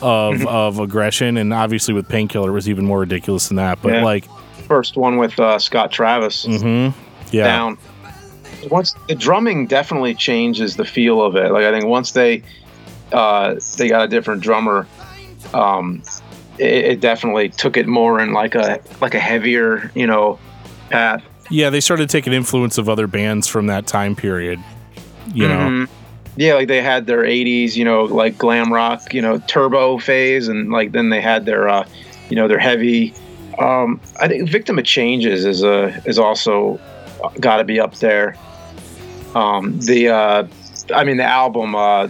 of 0.01 0.33
mm-hmm. 0.33 0.47
of 0.47 0.79
aggression, 0.79 1.37
and 1.37 1.53
obviously 1.53 1.93
with 1.93 2.09
Painkiller 2.09 2.51
was 2.51 2.67
even 2.67 2.83
more 2.83 3.01
ridiculous 3.01 3.47
than 3.47 3.57
that. 3.57 3.79
But 3.83 3.93
Yeah. 3.93 4.03
like, 4.03 4.25
First 4.67 4.97
one 4.97 5.17
with 5.17 5.39
uh, 5.39 5.59
Scott 5.59 5.91
Travis 5.91 6.47
mm-hmm. 6.47 6.99
yeah, 7.31 7.43
down. 7.43 7.77
Once 8.69 8.95
the 9.07 9.15
drumming 9.15 9.67
definitely 9.67 10.15
changes 10.15 10.75
the 10.75 10.85
feel 10.85 11.21
of 11.21 11.35
it. 11.35 11.51
Like 11.51 11.63
I 11.63 11.71
think 11.71 11.85
once 11.85 12.11
they 12.11 12.43
uh, 13.11 13.55
they 13.77 13.87
got 13.87 14.05
a 14.05 14.07
different 14.07 14.41
drummer, 14.41 14.87
um, 15.53 16.01
it, 16.57 16.85
it 16.85 16.99
definitely 16.99 17.49
took 17.49 17.77
it 17.77 17.87
more 17.87 18.19
in 18.19 18.33
like 18.33 18.55
a 18.55 18.79
like 19.01 19.13
a 19.13 19.19
heavier 19.19 19.91
you 19.95 20.07
know 20.07 20.39
path. 20.89 21.23
yeah, 21.49 21.69
they 21.69 21.79
started 21.81 22.09
taking 22.09 22.33
influence 22.33 22.77
of 22.77 22.89
other 22.89 23.07
bands 23.07 23.47
from 23.47 23.67
that 23.67 23.87
time 23.87 24.15
period. 24.15 24.59
You 25.33 25.47
know, 25.47 25.57
Mhm. 25.57 25.89
Yeah, 26.37 26.55
like 26.55 26.67
they 26.67 26.81
had 26.81 27.07
their 27.07 27.23
'80s, 27.23 27.77
you 27.77 27.85
know, 27.85 28.03
like 28.03 28.37
glam 28.37 28.71
rock, 28.73 29.13
you 29.13 29.21
know, 29.21 29.37
turbo 29.47 29.97
phase, 29.97 30.47
and 30.47 30.69
like 30.71 30.91
then 30.91 31.09
they 31.09 31.21
had 31.21 31.45
their, 31.45 31.69
uh, 31.69 31.85
you 32.29 32.35
know, 32.35 32.47
their 32.47 32.59
heavy. 32.59 33.13
Um, 33.57 34.01
I 34.19 34.27
think 34.27 34.49
"Victim 34.49 34.77
of 34.77 34.83
Changes" 34.85 35.45
is 35.45 35.63
a 35.63 36.01
is 36.05 36.19
also 36.19 36.79
got 37.39 37.57
to 37.57 37.63
be 37.63 37.79
up 37.79 37.95
there. 37.95 38.35
Um, 39.35 39.79
the, 39.81 40.09
uh, 40.09 40.47
I 40.93 41.03
mean, 41.03 41.17
the 41.17 41.23
album. 41.23 41.75
Uh, 41.75 42.07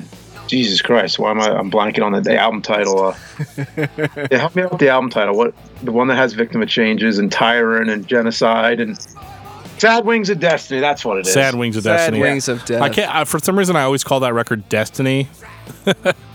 Jesus 0.47 0.81
Christ, 0.81 1.17
why 1.17 1.31
am 1.31 1.41
I? 1.41 1.47
I'm 1.47 1.71
blanking 1.71 2.03
on 2.03 2.11
the, 2.11 2.21
the 2.21 2.37
album 2.37 2.61
title. 2.61 2.99
Uh, 2.99 3.15
yeah, 4.31 4.37
help 4.37 4.55
me 4.55 4.61
out 4.61 4.71
with 4.71 4.79
the 4.79 4.89
album 4.89 5.09
title. 5.09 5.35
What 5.35 5.55
the 5.83 5.91
one 5.91 6.07
that 6.09 6.15
has 6.15 6.33
"Victim 6.33 6.61
of 6.61 6.69
Changes" 6.69 7.17
and 7.17 7.31
"Tyrant" 7.31 7.89
and 7.89 8.07
"Genocide" 8.07 8.79
and 8.79 8.95
"Sad 9.79 10.05
Wings 10.05 10.29
of 10.29 10.39
Destiny." 10.39 10.81
That's 10.81 11.03
what 11.03 11.17
it 11.17 11.25
is. 11.25 11.33
Sad 11.33 11.55
Wings 11.55 11.75
of 11.77 11.83
Sad 11.83 11.97
Destiny. 11.97 12.19
Wings 12.19 12.47
of 12.47 12.63
Death. 12.65 12.81
I 12.81 12.89
can't. 12.89 13.13
I, 13.13 13.23
for 13.23 13.39
some 13.39 13.57
reason, 13.57 13.75
I 13.75 13.81
always 13.81 14.03
call 14.03 14.19
that 14.19 14.33
record 14.33 14.69
Destiny. 14.69 15.27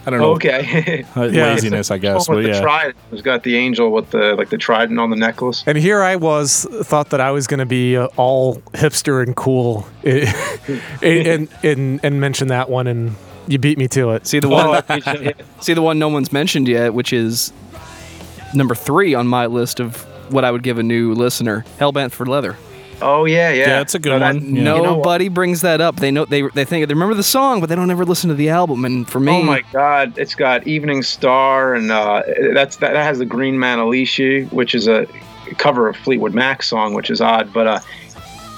I 0.07 0.11
don't 0.11 0.21
know. 0.21 0.33
Okay. 0.33 1.05
Yeah. 1.17 1.53
Laziness, 1.53 1.91
I 1.91 1.99
guess. 1.99 2.29
with 2.29 2.39
But 2.39 2.43
the 2.43 2.49
yeah. 2.49 2.61
trident. 2.61 2.97
It's 3.13 3.23
got 3.23 3.43
the 3.43 3.57
angel 3.57 3.91
with 3.91 4.11
the 4.11 4.35
like 4.37 4.49
the 4.49 4.57
trident 4.59 4.99
on 4.99 5.11
the 5.11 5.17
necklace. 5.17 5.63
And 5.67 5.77
here 5.77 6.03
I 6.03 6.17
was, 6.17 6.67
thought 6.83 7.11
that 7.11 7.21
I 7.21 7.31
was 7.31 7.47
going 7.47 7.59
to 7.61 7.67
be 7.67 7.97
uh, 7.97 8.09
all 8.17 8.57
hipster 8.73 9.23
and 9.23 9.37
cool, 9.37 9.87
and 10.05 10.29
and 11.03 11.49
and, 11.63 12.01
and 12.03 12.21
mention 12.21 12.49
that 12.49 12.71
one, 12.71 12.87
and 12.87 13.15
you 13.47 13.59
beat 13.59 13.79
me 13.79 13.89
to 13.89 14.11
it. 14.11 14.27
See 14.27 14.41
the 14.41 14.49
one. 14.49 14.67
I 14.67 14.79
appreciate 14.79 15.23
it. 15.27 15.47
See 15.61 15.75
the 15.75 15.83
one 15.83 15.99
no 15.99 16.09
one's 16.09 16.33
mentioned 16.33 16.69
yet, 16.69 16.95
which 16.95 17.13
is 17.13 17.53
number 18.55 18.75
three 18.75 19.15
on 19.15 19.27
my 19.27 19.47
list 19.47 19.81
of 19.81 20.03
what 20.33 20.45
I 20.45 20.51
would 20.51 20.63
give 20.63 20.79
a 20.79 20.83
new 20.83 21.13
listener. 21.15 21.65
Hellbent 21.79 22.13
for 22.13 22.25
leather. 22.27 22.57
Oh 23.03 23.25
yeah, 23.25 23.51
yeah. 23.51 23.67
Yeah, 23.69 23.81
it's 23.81 23.95
a 23.95 23.99
good 23.99 24.11
No, 24.11 24.19
that- 24.19 24.35
one. 24.35 24.57
Yeah. 24.57 24.63
know 24.63 24.77
what? 24.77 24.85
Nobody 24.85 25.29
brings 25.29 25.63
that 25.63 25.81
up. 25.81 25.97
They 25.97 26.11
know 26.11 26.25
they 26.25 26.43
they 26.43 26.65
think 26.65 26.87
they 26.87 26.95
remember 26.95 27.15
the 27.15 27.23
song, 27.23 27.61
but 27.61 27.69
they 27.69 27.75
don't 27.77 27.91
ever 27.91 28.05
listen 28.05 28.29
to 28.29 28.35
the 28.35 28.49
album. 28.51 28.85
And 28.85 29.09
for 29.09 29.21
me, 29.21 29.33
Oh 29.33 29.43
my 29.43 29.63
God! 29.73 30.19
It's 30.19 30.35
got 30.35 30.67
Evening 30.67 31.03
Star, 31.03 31.75
and 31.75 31.91
uh, 31.91 32.23
that's 32.55 32.77
that, 32.77 32.93
that 32.93 33.03
has 33.05 33.19
the 33.19 33.27
Green 33.27 33.57
Manalishi, 33.57 34.51
which 34.53 34.75
is 34.75 34.89
a 34.89 35.07
cover 35.59 35.89
of 35.89 35.97
Fleetwood 35.97 36.35
Mac 36.35 36.63
song, 36.63 36.95
which 36.95 37.11
is 37.11 37.21
odd. 37.21 37.53
But 37.53 37.67
uh, 37.67 37.81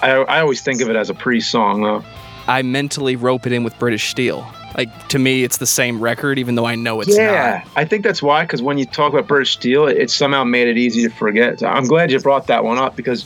I 0.03 0.11
I 0.11 0.41
always 0.41 0.61
think 0.63 0.81
of 0.81 0.91
it 0.91 0.97
as 0.97 1.09
a 1.11 1.15
pre-song 1.15 1.83
though. 1.83 2.05
I 2.49 2.63
mentally 2.63 3.15
rope 3.17 3.47
it 3.47 3.53
in 3.53 3.63
with 3.63 3.79
British 3.79 4.11
Steel. 4.11 4.45
Like 4.77 5.09
to 5.09 5.19
me, 5.19 5.45
it's 5.45 5.59
the 5.59 5.67
same 5.67 6.01
record, 6.01 6.39
even 6.39 6.55
though 6.55 6.65
I 6.65 6.75
know 6.77 7.01
it's 7.03 7.15
yeah, 7.17 7.63
not. 7.65 7.73
I 7.77 7.85
think 7.85 8.03
that's 8.05 8.23
why. 8.23 8.43
Because 8.45 8.63
when 8.63 8.79
you 8.79 8.87
talk 8.87 9.13
about 9.13 9.29
British 9.29 9.53
Steel, 9.53 9.87
it, 9.87 9.99
it 9.99 10.11
somehow 10.11 10.45
made 10.45 10.67
it 10.67 10.79
easy 10.79 11.03
to 11.03 11.11
forget. 11.11 11.63
I'm 11.63 11.85
glad 11.85 12.11
you 12.11 12.19
brought 12.19 12.47
that 12.47 12.65
one 12.65 12.79
up 12.79 12.97
because, 12.97 13.23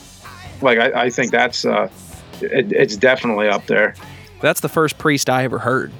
like, 0.63 0.79
I, 0.79 1.05
I 1.05 1.11
think 1.11 1.31
that's 1.31 1.65
uh, 1.65 1.89
it, 2.41 2.73
it's 2.73 2.97
definitely 2.97 3.49
up 3.49 3.67
there. 3.67 3.95
That's 4.41 4.61
the 4.61 4.69
first 4.69 4.99
Priest 4.99 5.31
I 5.31 5.45
ever 5.45 5.59
heard. 5.59 5.93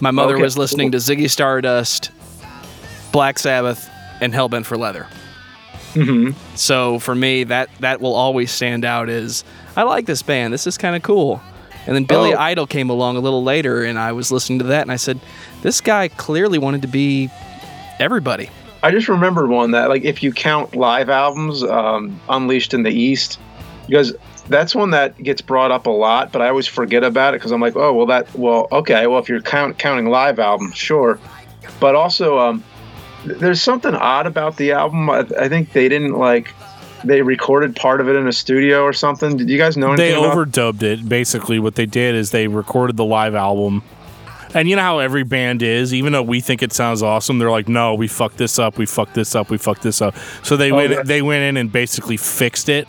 My 0.00 0.10
mother 0.10 0.34
Okay, 0.34 0.42
was 0.42 0.56
listening 0.56 0.92
to 0.92 0.98
Ziggy 0.98 1.28
Stardust, 1.28 2.10
Black 3.12 3.38
Sabbath, 3.38 3.88
and 4.20 4.32
Hellbent 4.32 4.64
for 4.64 4.76
Leather. 4.78 5.06
hmm 5.92 6.30
So 6.54 6.98
for 7.00 7.14
me, 7.14 7.44
that 7.44 7.68
that 7.80 8.00
will 8.00 8.14
always 8.14 8.50
stand 8.50 8.84
out 8.84 9.08
as 9.08 9.44
I 9.76 9.82
like 9.82 10.06
this 10.06 10.22
band. 10.22 10.52
This 10.52 10.66
is 10.66 10.78
kind 10.78 10.96
of 10.96 11.02
cool. 11.02 11.42
And 11.86 11.96
then 11.96 12.04
Billy 12.04 12.34
Oh. 12.34 12.38
Idol 12.38 12.66
came 12.66 12.90
along 12.90 13.16
a 13.16 13.20
little 13.20 13.42
later, 13.42 13.82
and 13.84 13.98
I 13.98 14.12
was 14.12 14.30
listening 14.30 14.58
to 14.60 14.66
that, 14.66 14.82
and 14.82 14.92
I 14.92 14.96
said, 14.96 15.18
"This 15.62 15.80
guy 15.80 16.08
clearly 16.08 16.58
wanted 16.58 16.82
to 16.82 16.88
be 16.88 17.28
everybody." 17.98 18.48
I 18.82 18.90
just 18.90 19.08
remembered 19.08 19.50
one 19.50 19.72
that, 19.72 19.88
like, 19.90 20.04
if 20.04 20.22
you 20.22 20.32
count 20.32 20.74
live 20.76 21.10
albums, 21.10 21.62
um, 21.62 22.18
Unleashed 22.28 22.72
in 22.72 22.82
the 22.82 22.90
East, 22.90 23.38
because 23.90 24.14
that's 24.48 24.72
one 24.72 24.90
that 24.90 25.20
gets 25.20 25.40
brought 25.40 25.72
up 25.72 25.86
a 25.86 25.90
lot, 25.90 26.30
but 26.30 26.40
I 26.40 26.48
always 26.48 26.68
forget 26.68 27.02
about 27.02 27.34
it 27.34 27.38
because 27.38 27.50
I'm 27.50 27.60
like, 27.60 27.74
oh, 27.74 27.92
well, 27.92 28.06
that, 28.06 28.32
well, 28.36 28.68
okay, 28.70 29.08
well, 29.08 29.18
if 29.18 29.28
you're 29.28 29.42
count, 29.42 29.78
counting 29.78 30.06
live 30.06 30.38
albums, 30.38 30.76
sure. 30.76 31.18
But 31.80 31.96
also, 31.96 32.38
um, 32.38 32.62
there's 33.24 33.60
something 33.60 33.92
odd 33.94 34.26
about 34.28 34.56
the 34.56 34.70
album. 34.72 35.10
I, 35.10 35.26
I 35.38 35.48
think 35.48 35.72
they 35.72 35.88
didn't, 35.88 36.12
like, 36.12 36.54
they 37.02 37.22
recorded 37.22 37.74
part 37.74 38.00
of 38.00 38.08
it 38.08 38.14
in 38.14 38.28
a 38.28 38.32
studio 38.32 38.82
or 38.84 38.92
something. 38.92 39.36
Did 39.36 39.50
you 39.50 39.58
guys 39.58 39.76
know 39.76 39.96
They 39.96 40.12
anything 40.14 40.24
about 40.24 40.36
overdubbed 40.36 40.82
it. 40.84 41.08
Basically, 41.08 41.58
what 41.58 41.74
they 41.74 41.86
did 41.86 42.14
is 42.14 42.30
they 42.30 42.46
recorded 42.46 42.96
the 42.96 43.04
live 43.04 43.34
album. 43.34 43.82
And 44.54 44.68
you 44.68 44.76
know 44.76 44.82
how 44.82 44.98
every 45.00 45.24
band 45.24 45.62
is, 45.62 45.94
even 45.94 46.12
though 46.12 46.22
we 46.22 46.40
think 46.40 46.62
it 46.62 46.72
sounds 46.72 47.02
awesome, 47.02 47.38
they're 47.38 47.52
like, 47.52 47.68
"No, 47.68 47.94
we 47.94 48.08
fucked 48.08 48.36
this 48.36 48.58
up. 48.58 48.78
We 48.78 48.84
fucked 48.84 49.14
this 49.14 49.36
up. 49.36 49.48
We 49.48 49.58
fucked 49.58 49.82
this 49.82 50.02
up." 50.02 50.14
So 50.42 50.56
they 50.56 50.72
went, 50.72 50.92
Okay. 50.92 51.02
they 51.04 51.22
went 51.22 51.44
in 51.44 51.56
and 51.56 51.70
basically 51.70 52.16
fixed 52.16 52.68
it 52.68 52.88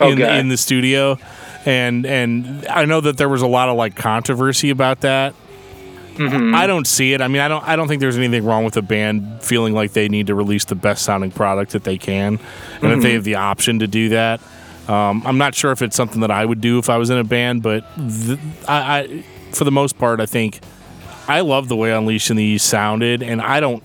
in, 0.00 0.22
Okay. 0.22 0.38
in 0.40 0.48
the 0.48 0.56
studio, 0.56 1.18
and 1.66 2.04
and 2.06 2.66
I 2.68 2.84
know 2.84 3.00
that 3.00 3.16
there 3.16 3.28
was 3.28 3.42
a 3.42 3.46
lot 3.46 3.68
of 3.68 3.76
like 3.76 3.96
controversy 3.96 4.70
about 4.70 5.00
that. 5.02 5.34
Mm-hmm. 6.14 6.54
I 6.54 6.68
don't 6.68 6.86
see 6.86 7.12
it. 7.12 7.20
I 7.20 7.26
mean, 7.28 7.40
I 7.42 7.48
don't. 7.48 7.66
I 7.66 7.74
don't 7.76 7.88
think 7.88 8.00
there's 8.00 8.16
anything 8.16 8.44
wrong 8.44 8.64
with 8.64 8.76
a 8.76 8.82
band 8.82 9.42
feeling 9.42 9.74
like 9.74 9.92
they 9.94 10.08
need 10.08 10.28
to 10.28 10.34
release 10.34 10.64
the 10.64 10.76
best 10.76 11.02
sounding 11.04 11.32
product 11.32 11.72
that 11.72 11.82
they 11.84 11.98
can, 11.98 12.38
and 12.82 12.92
if 12.92 13.02
they 13.02 13.14
have 13.14 13.24
the 13.24 13.34
option 13.36 13.80
to 13.80 13.86
do 13.88 14.10
that. 14.10 14.40
Um, 14.86 15.22
I'm 15.24 15.38
not 15.38 15.54
sure 15.54 15.72
if 15.72 15.80
it's 15.80 15.96
something 15.96 16.20
that 16.20 16.30
I 16.30 16.44
would 16.44 16.60
do 16.60 16.78
if 16.78 16.90
I 16.90 16.98
was 16.98 17.08
in 17.08 17.16
a 17.16 17.24
band, 17.24 17.62
but 17.62 17.84
th- 17.96 18.38
I, 18.68 18.98
I, 19.00 19.24
for 19.52 19.64
the 19.64 19.72
most 19.72 19.96
part, 19.98 20.20
I 20.20 20.26
think 20.26 20.60
I 21.26 21.40
love 21.40 21.68
the 21.68 21.74
way 21.76 21.90
Unleashed 21.90 22.30
in 22.30 22.36
the 22.36 22.44
East 22.44 22.66
sounded, 22.66 23.22
and 23.22 23.40
I 23.40 23.60
don't. 23.60 23.82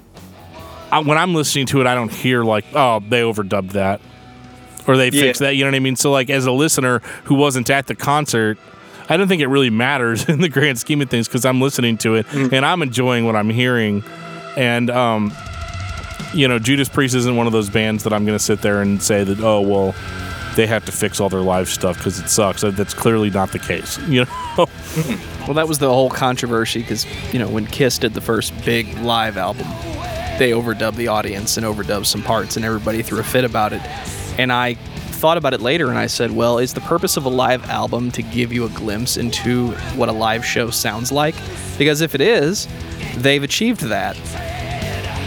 I, 0.91 0.99
when 0.99 1.17
I'm 1.17 1.33
listening 1.33 1.67
to 1.67 1.79
it, 1.81 1.87
I 1.87 1.95
don't 1.95 2.11
hear 2.11 2.43
like, 2.43 2.65
oh, 2.73 2.99
they 2.99 3.21
overdubbed 3.21 3.71
that, 3.71 4.01
or 4.87 4.97
they 4.97 5.09
Yeah. 5.09 5.21
fixed 5.21 5.41
that. 5.41 5.55
You 5.55 5.63
know 5.65 5.71
what 5.71 5.75
I 5.75 5.79
mean? 5.79 5.95
So, 5.95 6.11
like, 6.11 6.29
as 6.29 6.45
a 6.45 6.51
listener 6.51 6.99
who 7.25 7.35
wasn't 7.35 7.69
at 7.69 7.87
the 7.87 7.95
concert, 7.95 8.57
I 9.09 9.17
don't 9.17 9.27
think 9.27 9.41
it 9.41 9.47
really 9.47 9.69
matters 9.69 10.27
in 10.29 10.41
the 10.41 10.49
grand 10.49 10.77
scheme 10.79 11.01
of 11.01 11.09
things 11.09 11.27
because 11.27 11.45
I'm 11.45 11.61
listening 11.61 11.97
to 11.99 12.15
it 12.15 12.25
and 12.33 12.65
I'm 12.65 12.81
enjoying 12.81 13.25
what 13.25 13.35
I'm 13.35 13.49
hearing. 13.49 14.03
And, 14.57 14.89
um, 14.89 15.33
you 16.33 16.47
know, 16.47 16.59
Judas 16.59 16.89
Priest 16.89 17.15
isn't 17.15 17.35
one 17.35 17.47
of 17.47 17.53
those 17.53 17.69
bands 17.69 18.03
that 18.03 18.13
I'm 18.13 18.25
going 18.25 18.37
to 18.37 18.43
sit 18.43 18.61
there 18.61 18.81
and 18.81 19.01
say 19.01 19.23
that, 19.23 19.39
oh, 19.39 19.61
well, 19.61 19.95
they 20.55 20.67
have 20.67 20.83
to 20.85 20.91
fix 20.91 21.19
all 21.19 21.29
their 21.29 21.39
live 21.41 21.69
stuff 21.69 21.97
because 21.97 22.19
it 22.19 22.27
sucks. 22.29 22.61
That's 22.61 22.93
clearly 22.93 23.29
not 23.29 23.51
the 23.51 23.59
case. 23.59 23.97
You 24.09 24.25
know? 24.25 24.65
Well, 25.45 25.53
that 25.55 25.67
was 25.67 25.79
the 25.79 25.87
whole 25.89 26.09
controversy 26.09 26.81
because 26.81 27.05
you 27.33 27.39
know 27.39 27.47
when 27.47 27.65
Kiss 27.65 27.97
did 27.97 28.13
the 28.13 28.21
first 28.21 28.53
big 28.65 28.95
live 28.99 29.37
album, 29.37 29.67
they 30.37 30.51
overdubbed 30.51 30.95
the 30.95 31.07
audience 31.07 31.57
and 31.57 31.65
overdubbed 31.65 32.05
some 32.07 32.21
parts, 32.23 32.55
and 32.57 32.65
everybody 32.65 33.01
threw 33.01 33.19
a 33.19 33.23
fit 33.23 33.43
about 33.45 33.71
it. 33.73 33.81
And 34.39 34.53
I 34.53 34.75
thought 34.75 35.35
about 35.35 35.53
it 35.53 35.59
later, 35.59 35.89
and 35.89 35.97
I 35.97 36.07
said, 36.07 36.31
well, 36.31 36.59
is 36.59 36.73
the 36.73 36.79
purpose 36.79 37.17
of 37.17 37.25
a 37.25 37.29
live 37.29 37.69
album 37.69 38.09
to 38.11 38.21
give 38.21 38.53
you 38.53 38.63
a 38.63 38.69
glimpse 38.69 39.17
into 39.17 39.71
what 39.97 40.07
a 40.07 40.13
live 40.13 40.45
show 40.45 40.69
sounds 40.69 41.11
like? 41.11 41.35
Because 41.77 41.99
if 41.99 42.15
it 42.15 42.21
is, 42.21 42.65
they've 43.17 43.43
achieved 43.43 43.81
that. 43.81 44.15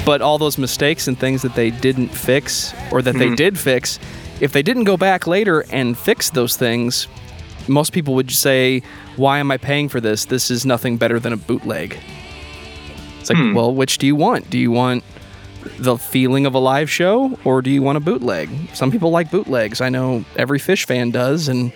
But 0.07 0.23
all 0.23 0.39
those 0.39 0.57
mistakes 0.57 1.09
and 1.09 1.19
things 1.19 1.43
that 1.43 1.55
they 1.55 1.69
didn't 1.69 2.09
fix, 2.09 2.73
or 2.91 3.03
that 3.03 3.17
they 3.17 3.29
hmm. 3.29 3.35
did 3.35 3.59
fix, 3.59 3.99
if 4.41 4.53
they 4.53 4.63
didn't 4.63 4.85
go 4.85 4.97
back 4.97 5.27
later 5.27 5.67
and 5.71 5.97
fix 5.99 6.31
those 6.31 6.57
things, 6.57 7.07
most 7.69 7.93
people 7.93 8.15
would 8.15 8.31
say, 8.31 8.83
"Why 9.17 9.41
am 9.41 9.51
I 9.51 9.59
paying 9.59 9.91
for 9.91 10.01
this? 10.01 10.25
This 10.25 10.51
is 10.51 10.65
nothing 10.65 10.97
better 10.97 11.21
than 11.21 11.35
a 11.35 11.37
bootleg." 11.37 12.01
It's 13.21 13.29
like, 13.29 13.39
hmm. 13.39 13.53
well, 13.53 13.75
which 13.75 13.99
do 13.99 14.07
you 14.07 14.17
want? 14.17 14.49
Do 14.49 14.57
you 14.57 14.71
want 14.71 15.05
the 15.79 15.97
feeling 15.97 16.47
of 16.47 16.55
a 16.55 16.59
live 16.59 16.91
show, 16.91 17.39
or 17.45 17.63
do 17.63 17.71
you 17.71 17.83
want 17.83 17.97
a 17.97 18.01
bootleg? 18.01 18.49
Some 18.75 18.91
people 18.91 19.11
like 19.11 19.31
bootlegs. 19.31 19.81
I 19.81 19.89
know 19.89 20.25
every 20.37 20.59
Phish 20.59 20.85
fan 20.87 21.11
does, 21.11 21.49
and 21.49 21.73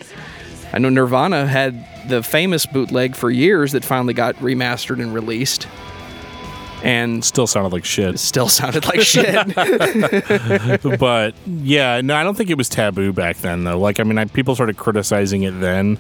I 0.72 0.78
know 0.78 0.88
Nirvana 0.88 1.46
had 1.46 1.86
the 2.08 2.22
famous 2.22 2.66
bootleg 2.66 3.16
for 3.16 3.30
years 3.30 3.72
that 3.72 3.84
finally 3.84 4.14
got 4.14 4.36
remastered 4.36 5.00
and 5.02 5.12
released, 5.12 5.66
and 6.82 7.24
Still 7.24 7.46
sounded 7.46 7.72
like 7.72 7.84
shit. 7.84 8.18
still 8.20 8.48
sounded 8.48 8.84
like 8.86 9.00
shit. 9.00 9.34
but 10.98 11.34
yeah, 11.46 12.00
no, 12.02 12.14
I 12.14 12.22
don't 12.22 12.36
think 12.36 12.50
it 12.50 12.58
was 12.58 12.68
taboo 12.68 13.12
back 13.12 13.38
then 13.38 13.64
though. 13.64 13.78
Like, 13.78 13.98
I 13.98 14.04
mean, 14.04 14.18
I, 14.18 14.26
people 14.26 14.54
started 14.54 14.76
criticizing 14.76 15.42
it 15.42 15.52
then, 15.60 15.98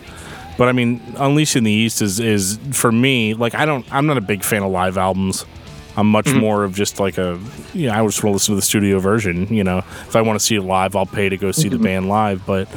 But 0.58 0.68
I 0.68 0.72
mean, 0.72 1.00
Unleashed 1.16 1.56
in 1.56 1.64
the 1.64 1.72
East 1.72 2.02
is 2.02 2.20
is 2.20 2.58
for 2.72 2.92
me 2.92 3.34
like 3.34 3.54
I 3.54 3.64
don't 3.66 3.86
I'm 3.92 4.06
not 4.06 4.18
a 4.18 4.22
big 4.22 4.44
fan 4.44 4.62
of 4.62 4.70
live 4.70 4.96
albums. 4.98 5.44
I'm 5.96 6.10
much 6.10 6.32
more 6.32 6.64
of 6.64 6.74
just 6.74 7.00
like 7.00 7.18
a 7.18 7.38
you 7.72 7.88
know 7.88 7.94
I 7.94 8.04
just 8.04 8.22
want 8.22 8.32
to 8.32 8.34
listen 8.34 8.52
to 8.52 8.56
the 8.56 8.62
studio 8.62 8.98
version. 8.98 9.46
You 9.52 9.64
know, 9.64 9.78
if 9.78 10.16
I 10.16 10.22
want 10.22 10.38
to 10.38 10.44
see 10.44 10.56
it 10.56 10.62
live, 10.62 10.94
I'll 10.96 11.06
pay 11.06 11.28
to 11.28 11.36
go 11.36 11.52
see 11.52 11.68
the 11.68 11.78
band 11.78 12.08
live. 12.08 12.44
But 12.46 12.68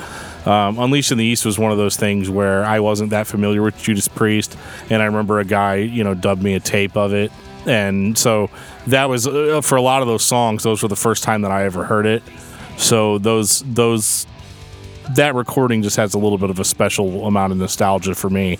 um, 0.47 0.79
Unleashed 0.79 1.11
in 1.11 1.17
the 1.17 1.25
East 1.25 1.45
was 1.45 1.59
one 1.59 1.71
of 1.71 1.77
those 1.77 1.97
things 1.97 2.29
where 2.29 2.63
I 2.63 2.79
wasn't 2.79 3.09
that 3.09 3.27
familiar 3.27 3.61
with 3.61 3.77
Judas 3.77 4.07
Priest, 4.07 4.57
and 4.89 5.01
I 5.01 5.05
remember 5.05 5.39
a 5.39 5.45
guy 5.45 5.75
you 5.75 6.03
know 6.03 6.13
dubbed 6.13 6.41
me 6.41 6.53
a 6.53 6.59
tape 6.59 6.95
of 6.95 7.13
it, 7.13 7.31
and 7.65 8.17
so 8.17 8.49
that 8.87 9.09
was 9.09 9.27
uh, 9.27 9.61
for 9.61 9.75
a 9.75 9.81
lot 9.81 10.01
of 10.01 10.07
those 10.07 10.23
songs. 10.23 10.63
Those 10.63 10.81
were 10.81 10.89
the 10.89 10.95
first 10.95 11.23
time 11.23 11.41
that 11.41 11.51
I 11.51 11.65
ever 11.65 11.83
heard 11.83 12.05
it. 12.05 12.23
So 12.77 13.17
those 13.17 13.63
those 13.65 14.25
that 15.15 15.35
recording 15.35 15.81
just 15.81 15.97
has 15.97 16.13
a 16.13 16.19
little 16.19 16.37
bit 16.37 16.49
of 16.49 16.59
a 16.59 16.65
special 16.65 17.25
amount 17.25 17.51
of 17.51 17.57
nostalgia 17.57 18.15
for 18.15 18.29
me. 18.29 18.57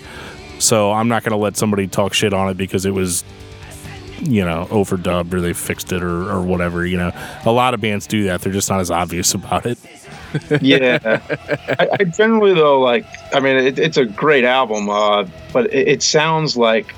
So 0.60 0.92
I'm 0.92 1.08
not 1.08 1.24
going 1.24 1.32
to 1.32 1.38
let 1.38 1.56
somebody 1.56 1.88
talk 1.88 2.14
shit 2.14 2.34
on 2.34 2.50
it 2.50 2.58
because 2.58 2.86
it 2.86 2.94
was, 2.94 3.24
you 4.22 4.44
know, 4.44 4.68
overdubbed 4.70 5.34
or 5.34 5.42
they 5.42 5.54
fixed 5.54 5.92
it 5.92 6.04
or, 6.04 6.30
or 6.30 6.42
whatever. 6.42 6.86
You 6.86 6.98
know, 6.98 7.12
a 7.46 7.52
lot 7.52 7.74
of 7.74 7.82
bands 7.82 8.08
do 8.08 8.26
that. 8.26 8.42
They're 8.42 8.54
just 8.54 8.70
not 8.70 8.80
as 8.80 8.92
obvious 8.92 9.34
about 9.34 9.66
it. 9.66 9.78
yeah 10.62 11.00
I, 11.80 11.88
I 12.00 12.04
generally 12.04 12.54
though 12.54 12.80
like 12.80 13.06
i 13.34 13.40
mean 13.40 13.58
it, 13.58 13.80
it's 13.80 13.98
a 13.98 14.06
great 14.06 14.44
album 14.46 14.90
uh, 14.90 15.26
but 15.52 15.74
it, 15.74 15.88
it 15.88 16.04
sounds 16.04 16.56
like 16.56 16.94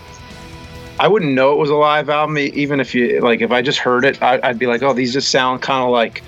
i 1.00 1.08
wouldn't 1.08 1.32
know 1.32 1.54
it 1.54 1.58
was 1.58 1.70
a 1.70 1.76
live 1.76 2.10
album 2.10 2.38
even 2.38 2.80
if 2.80 2.94
you 2.94 3.22
like 3.22 3.42
if 3.42 3.52
i 3.52 3.62
just 3.62 3.80
heard 3.80 4.04
it 4.04 4.22
I, 4.22 4.40
i'd 4.44 4.60
be 4.60 4.68
like 4.68 4.84
oh 4.84 4.94
these 4.94 5.14
just 5.14 5.30
sound 5.30 5.62
kind 5.62 5.84
of 5.84 5.92
like 5.92 6.24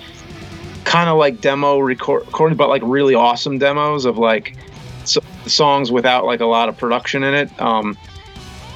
kind 0.84 1.10
of 1.10 1.18
like 1.18 1.40
demo 1.40 1.78
record 1.78 2.56
but 2.56 2.68
like 2.68 2.82
really 2.84 3.14
awesome 3.14 3.58
demos 3.58 4.04
of 4.06 4.16
like 4.16 4.56
so, 5.04 5.20
songs 5.46 5.92
without 5.92 6.24
like 6.24 6.40
a 6.40 6.46
lot 6.46 6.68
of 6.68 6.76
production 6.76 7.22
in 7.22 7.34
it 7.34 7.60
um 7.60 7.98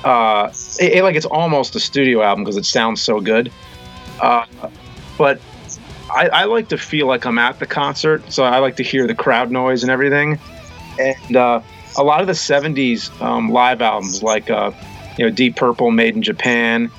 uh 0.04 0.50
it, 0.80 0.92
it- 0.98 1.02
like 1.02 1.16
it's 1.16 1.26
almost 1.26 1.74
a 1.76 1.80
studio 1.80 2.22
album 2.22 2.44
because 2.44 2.56
it 2.56 2.64
sounds 2.64 3.02
so 3.02 3.20
good 3.20 3.50
uh 4.20 4.44
but 5.16 5.40
I, 6.10 6.28
I 6.28 6.44
like 6.44 6.68
to 6.68 6.78
feel 6.78 7.06
like 7.06 7.26
I'm 7.26 7.38
at 7.38 7.58
the 7.58 7.66
concert, 7.66 8.32
so 8.32 8.42
I 8.42 8.60
like 8.60 8.76
to 8.76 8.82
hear 8.82 9.06
the 9.06 9.14
crowd 9.14 9.50
noise 9.50 9.82
and 9.82 9.90
everything. 9.92 10.38
And 10.98 11.36
uh, 11.36 11.60
a 11.98 12.02
lot 12.02 12.22
of 12.22 12.26
the 12.26 12.32
'70s 12.32 13.10
um, 13.20 13.50
live 13.50 13.82
albums, 13.82 14.22
like 14.22 14.48
uh, 14.48 14.70
you 15.18 15.26
know 15.26 15.30
Deep 15.30 15.56
Purple, 15.56 15.90
Made 15.90 16.16
in 16.16 16.22
Japan, 16.22 16.90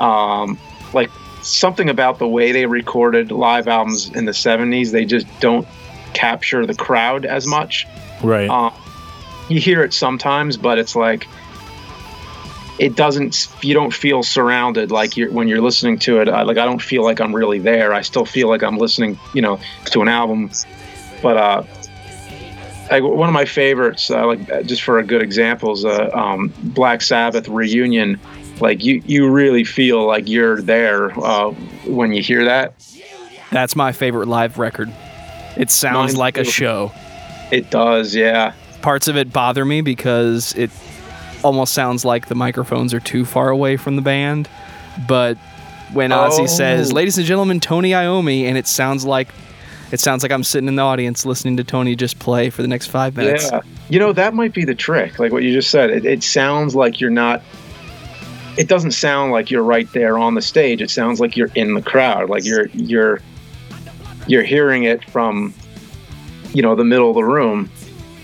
um, 0.00 0.58
like 0.94 1.10
something 1.42 1.90
about 1.90 2.18
the 2.18 2.26
way 2.26 2.52
they 2.52 2.64
recorded 2.64 3.30
live 3.30 3.68
albums 3.68 4.08
in 4.14 4.24
the 4.24 4.32
'70s, 4.32 4.92
they 4.92 5.04
just 5.04 5.26
don't 5.40 5.68
capture 6.14 6.64
the 6.64 6.74
crowd 6.74 7.26
as 7.26 7.46
much. 7.46 7.86
Right. 8.22 8.48
Um, 8.48 8.72
you 9.50 9.60
hear 9.60 9.82
it 9.82 9.92
sometimes, 9.92 10.56
but 10.56 10.78
it's 10.78 10.96
like 10.96 11.28
it 12.78 12.96
doesn't. 12.96 13.48
You 13.62 13.74
don't 13.74 13.92
feel 13.92 14.22
surrounded 14.22 14.90
like 14.90 15.16
you're 15.16 15.30
when 15.30 15.48
you're 15.48 15.60
listening 15.60 15.98
to 16.00 16.20
it. 16.20 16.28
I, 16.28 16.42
like 16.42 16.58
I 16.58 16.64
don't 16.64 16.82
feel 16.82 17.02
like 17.02 17.20
I'm 17.20 17.34
really 17.34 17.58
there. 17.58 17.92
I 17.92 18.02
still 18.02 18.24
feel 18.24 18.48
like 18.48 18.62
I'm 18.62 18.78
listening, 18.78 19.18
you 19.34 19.42
know, 19.42 19.60
to 19.86 20.02
an 20.02 20.08
album. 20.08 20.50
But 21.22 21.36
uh, 21.36 21.62
like 22.90 23.02
one 23.02 23.28
of 23.28 23.34
my 23.34 23.44
favorites, 23.44 24.10
uh, 24.10 24.26
like 24.26 24.66
just 24.66 24.82
for 24.82 24.98
a 24.98 25.04
good 25.04 25.22
example, 25.22 25.72
is 25.72 25.84
uh, 25.84 26.10
um, 26.14 26.52
Black 26.62 27.02
Sabbath 27.02 27.48
reunion. 27.48 28.20
Like 28.60 28.84
you, 28.84 29.02
you 29.06 29.30
really 29.30 29.62
feel 29.62 30.04
like 30.06 30.28
you're 30.28 30.60
there 30.60 31.16
uh, 31.18 31.50
when 31.86 32.12
you 32.12 32.22
hear 32.22 32.44
that. 32.44 32.74
That's 33.50 33.76
my 33.76 33.92
favorite 33.92 34.26
live 34.26 34.58
record. 34.58 34.92
It 35.56 35.70
sounds 35.70 36.14
Mine 36.14 36.18
like 36.18 36.38
a 36.38 36.44
show. 36.44 36.92
It 37.50 37.70
does, 37.70 38.14
yeah. 38.14 38.54
Parts 38.82 39.08
of 39.08 39.16
it 39.16 39.32
bother 39.32 39.64
me 39.64 39.80
because 39.80 40.54
it 40.54 40.70
almost 41.42 41.72
sounds 41.74 42.04
like 42.04 42.26
the 42.28 42.34
microphones 42.34 42.92
are 42.94 43.00
too 43.00 43.24
far 43.24 43.48
away 43.50 43.76
from 43.76 43.96
the 43.96 44.02
band. 44.02 44.48
But 45.06 45.36
when 45.92 46.10
Ozzy 46.10 46.40
Oh. 46.42 46.46
says, 46.46 46.92
"Ladies 46.92 47.16
and 47.18 47.26
gentlemen, 47.26 47.60
Tony 47.60 47.90
Iommi," 47.92 48.44
and 48.44 48.58
it 48.58 48.66
sounds 48.66 49.04
like 49.04 49.28
it 49.90 50.00
sounds 50.00 50.22
like 50.22 50.30
I'm 50.32 50.44
sitting 50.44 50.68
in 50.68 50.76
the 50.76 50.82
audience 50.82 51.24
listening 51.24 51.56
to 51.56 51.64
Tony 51.64 51.96
just 51.96 52.18
play 52.18 52.50
for 52.50 52.60
the 52.60 52.68
next 52.68 52.88
five 52.88 53.16
minutes. 53.16 53.48
Yeah. 53.50 53.60
You 53.88 53.98
know, 53.98 54.12
that 54.12 54.34
might 54.34 54.52
be 54.52 54.64
the 54.66 54.74
trick. 54.74 55.18
Like 55.18 55.32
what 55.32 55.42
you 55.42 55.52
just 55.52 55.70
said. 55.70 55.88
It, 55.90 56.04
it 56.04 56.22
sounds 56.22 56.74
like 56.74 57.00
you're 57.00 57.08
not. 57.10 57.42
It 58.58 58.68
doesn't 58.68 58.90
sound 58.90 59.32
like 59.32 59.50
you're 59.50 59.62
right 59.62 59.90
there 59.92 60.18
on 60.18 60.34
the 60.34 60.42
stage. 60.42 60.82
It 60.82 60.90
sounds 60.90 61.20
like 61.20 61.36
you're 61.36 61.50
in 61.54 61.74
the 61.74 61.80
crowd. 61.82 62.28
Like 62.28 62.44
you're 62.44 62.66
you're 62.74 63.20
you're 64.26 64.42
hearing 64.42 64.82
it 64.82 65.02
from, 65.08 65.54
you 66.52 66.60
know, 66.60 66.74
the 66.74 66.84
middle 66.84 67.08
of 67.08 67.14
the 67.14 67.24
room. 67.24 67.70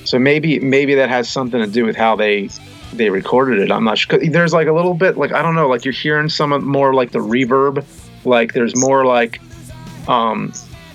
So 0.05 0.19
maybe 0.19 0.59
maybe 0.59 0.95
that 0.97 1.09
has 1.09 1.31
something 1.31 1.61
to 1.61 1.67
do 1.67 1.87
with 1.87 1.97
how 1.97 2.15
they 2.17 2.51
they 2.97 3.11
recorded 3.11 3.59
it. 3.61 3.71
I'm 3.71 3.85
not 3.85 3.99
sure. 3.99 4.19
'Cause 4.19 4.29
There's 4.31 4.53
like 4.53 4.67
a 4.69 4.73
little 4.73 4.95
bit 4.95 5.17
like 5.17 5.33
I 5.33 5.43
don't 5.43 5.55
know. 5.55 5.69
Like 5.69 5.85
you're 5.85 5.93
hearing 5.93 6.29
some 6.29 6.65
more 6.65 6.95
like 6.95 7.13
the 7.13 7.19
reverb. 7.21 7.85
Like 8.25 8.53
there's 8.55 8.75
more 8.77 9.05
like, 9.05 9.41
um, 10.09 10.53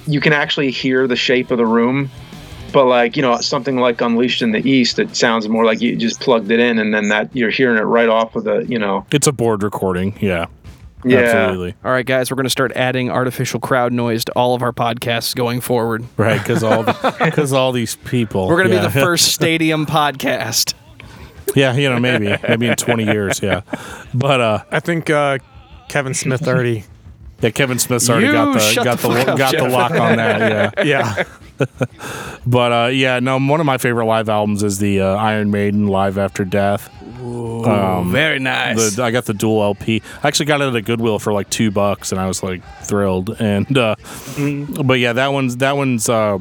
you 0.07 0.19
can 0.19 0.33
actually 0.33 0.71
hear 0.71 1.07
the 1.07 1.15
shape 1.15 1.51
of 1.51 1.57
the 1.57 1.65
room 1.65 2.09
but 2.71 2.85
like 2.85 3.15
you 3.15 3.21
know 3.21 3.35
something 3.37 3.77
like 3.77 3.99
unleashed 4.01 4.41
in 4.41 4.51
the 4.51 4.67
east 4.69 4.99
it 4.99 5.15
sounds 5.15 5.47
more 5.49 5.65
like 5.65 5.81
you 5.81 5.95
just 5.95 6.19
plugged 6.19 6.51
it 6.51 6.59
in 6.59 6.77
and 6.79 6.93
then 6.93 7.09
that 7.09 7.35
you're 7.35 7.49
hearing 7.49 7.77
it 7.77 7.81
right 7.83 8.09
off 8.09 8.35
of 8.35 8.43
the 8.43 8.59
you 8.67 8.77
know 8.77 9.05
It's 9.11 9.27
a 9.27 9.31
board 9.31 9.63
recording. 9.63 10.15
Yeah. 10.19 10.45
Yeah. 11.05 11.19
Absolutely. 11.19 11.75
All 11.85 11.91
right, 11.91 12.05
guys, 12.05 12.29
we're 12.29 12.35
going 12.35 12.43
to 12.43 12.49
start 12.49 12.73
adding 12.75 13.09
artificial 13.09 13.59
crowd 13.61 13.93
noise 13.93 14.25
to 14.25 14.33
all 14.33 14.53
of 14.53 14.61
our 14.61 14.73
podcasts 14.73 15.33
going 15.33 15.61
forward. 15.61 16.03
Right. 16.17 16.37
Because 16.39 16.61
all 16.61 16.83
because 17.23 17.53
all 17.53 17.71
these 17.71 17.95
people. 17.95 18.47
We're 18.47 18.57
going 18.57 18.67
to 18.69 18.75
yeah. 18.75 18.87
be 18.87 18.93
the 18.93 18.99
first 18.99 19.29
stadium 19.33 19.85
podcast. 19.85 20.73
Yeah. 21.55 21.75
You 21.75 21.89
know, 21.89 21.99
maybe 21.99 22.35
maybe 22.47 22.67
in 22.67 22.75
20 22.75 23.03
years. 23.05 23.41
Yeah. 23.41 23.61
But 24.13 24.41
uh, 24.41 24.63
I 24.71 24.79
think 24.79 25.09
uh, 25.09 25.37
Kevin 25.87 26.13
Smith 26.13 26.47
already. 26.47 26.83
yeah, 27.41 27.49
Kevin 27.51 27.79
Smith's 27.79 28.09
already 28.09 28.27
You 28.27 28.31
got 28.33 28.53
the 28.53 28.59
shut 28.59 28.83
got 28.85 28.99
the 28.99 29.07
the, 29.09 29.15
fuck 29.15 29.27
up, 29.29 29.37
got 29.37 29.51
the 29.51 29.57
Jeff. 29.59 29.71
lock 29.71 29.91
on 29.91 30.17
that. 30.17 30.85
Yeah. 30.85 31.23
Yeah. 31.59 31.65
But 32.45 32.71
uh, 32.71 32.87
yeah, 32.87 33.19
no, 33.19 33.37
one 33.37 33.59
of 33.59 33.65
my 33.65 33.77
favorite 33.77 34.05
live 34.05 34.29
albums 34.29 34.63
is 34.63 34.79
the 34.79 35.01
uh, 35.01 35.15
Iron 35.15 35.51
Maiden 35.51 35.87
Live 35.87 36.17
After 36.17 36.45
Death. 36.45 36.89
Um, 37.21 38.11
Very 38.13 38.39
nice. 38.39 38.95
the, 38.95 39.03
I 39.03 39.11
got 39.11 39.25
the 39.25 39.33
dual 39.33 39.61
LP. 39.61 40.01
I 40.23 40.27
actually 40.29 40.45
got 40.45 40.61
it 40.61 40.67
at 40.69 40.75
a 40.75 40.81
Goodwill 40.81 41.19
for 41.19 41.33
like 41.33 41.49
two 41.49 41.69
bucks, 41.69 42.11
and 42.13 42.19
I 42.21 42.27
was 42.27 42.41
like 42.41 42.61
thrilled. 42.83 43.35
And 43.41 43.77
uh, 43.77 43.95
but 44.83 44.99
yeah, 44.99 45.11
that 45.13 45.27
one's 45.33 45.57
that 45.57 45.75
one's 45.75 46.07
uh, 46.07 46.37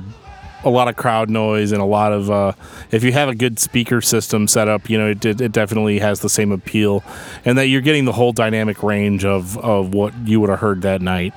a 0.68 0.70
lot 0.70 0.88
of 0.88 0.96
crowd 0.96 1.30
noise 1.30 1.72
and 1.72 1.80
a 1.80 1.86
lot 1.86 2.12
of 2.12 2.30
uh, 2.30 2.52
if 2.90 3.02
you 3.02 3.12
have 3.12 3.28
a 3.28 3.34
good 3.34 3.58
speaker 3.58 4.00
system 4.00 4.46
set 4.46 4.68
up, 4.68 4.88
you 4.88 4.98
know, 4.98 5.10
it, 5.10 5.24
it, 5.24 5.40
it 5.40 5.52
definitely 5.52 5.98
has 5.98 6.20
the 6.20 6.28
same 6.28 6.52
appeal, 6.52 7.02
and 7.44 7.58
that 7.58 7.66
you're 7.66 7.80
getting 7.80 8.04
the 8.04 8.12
whole 8.12 8.32
dynamic 8.32 8.82
range 8.82 9.24
of 9.24 9.58
of 9.58 9.94
what 9.94 10.14
you 10.26 10.40
would 10.40 10.50
have 10.50 10.60
heard 10.60 10.82
that 10.82 11.00
night. 11.00 11.32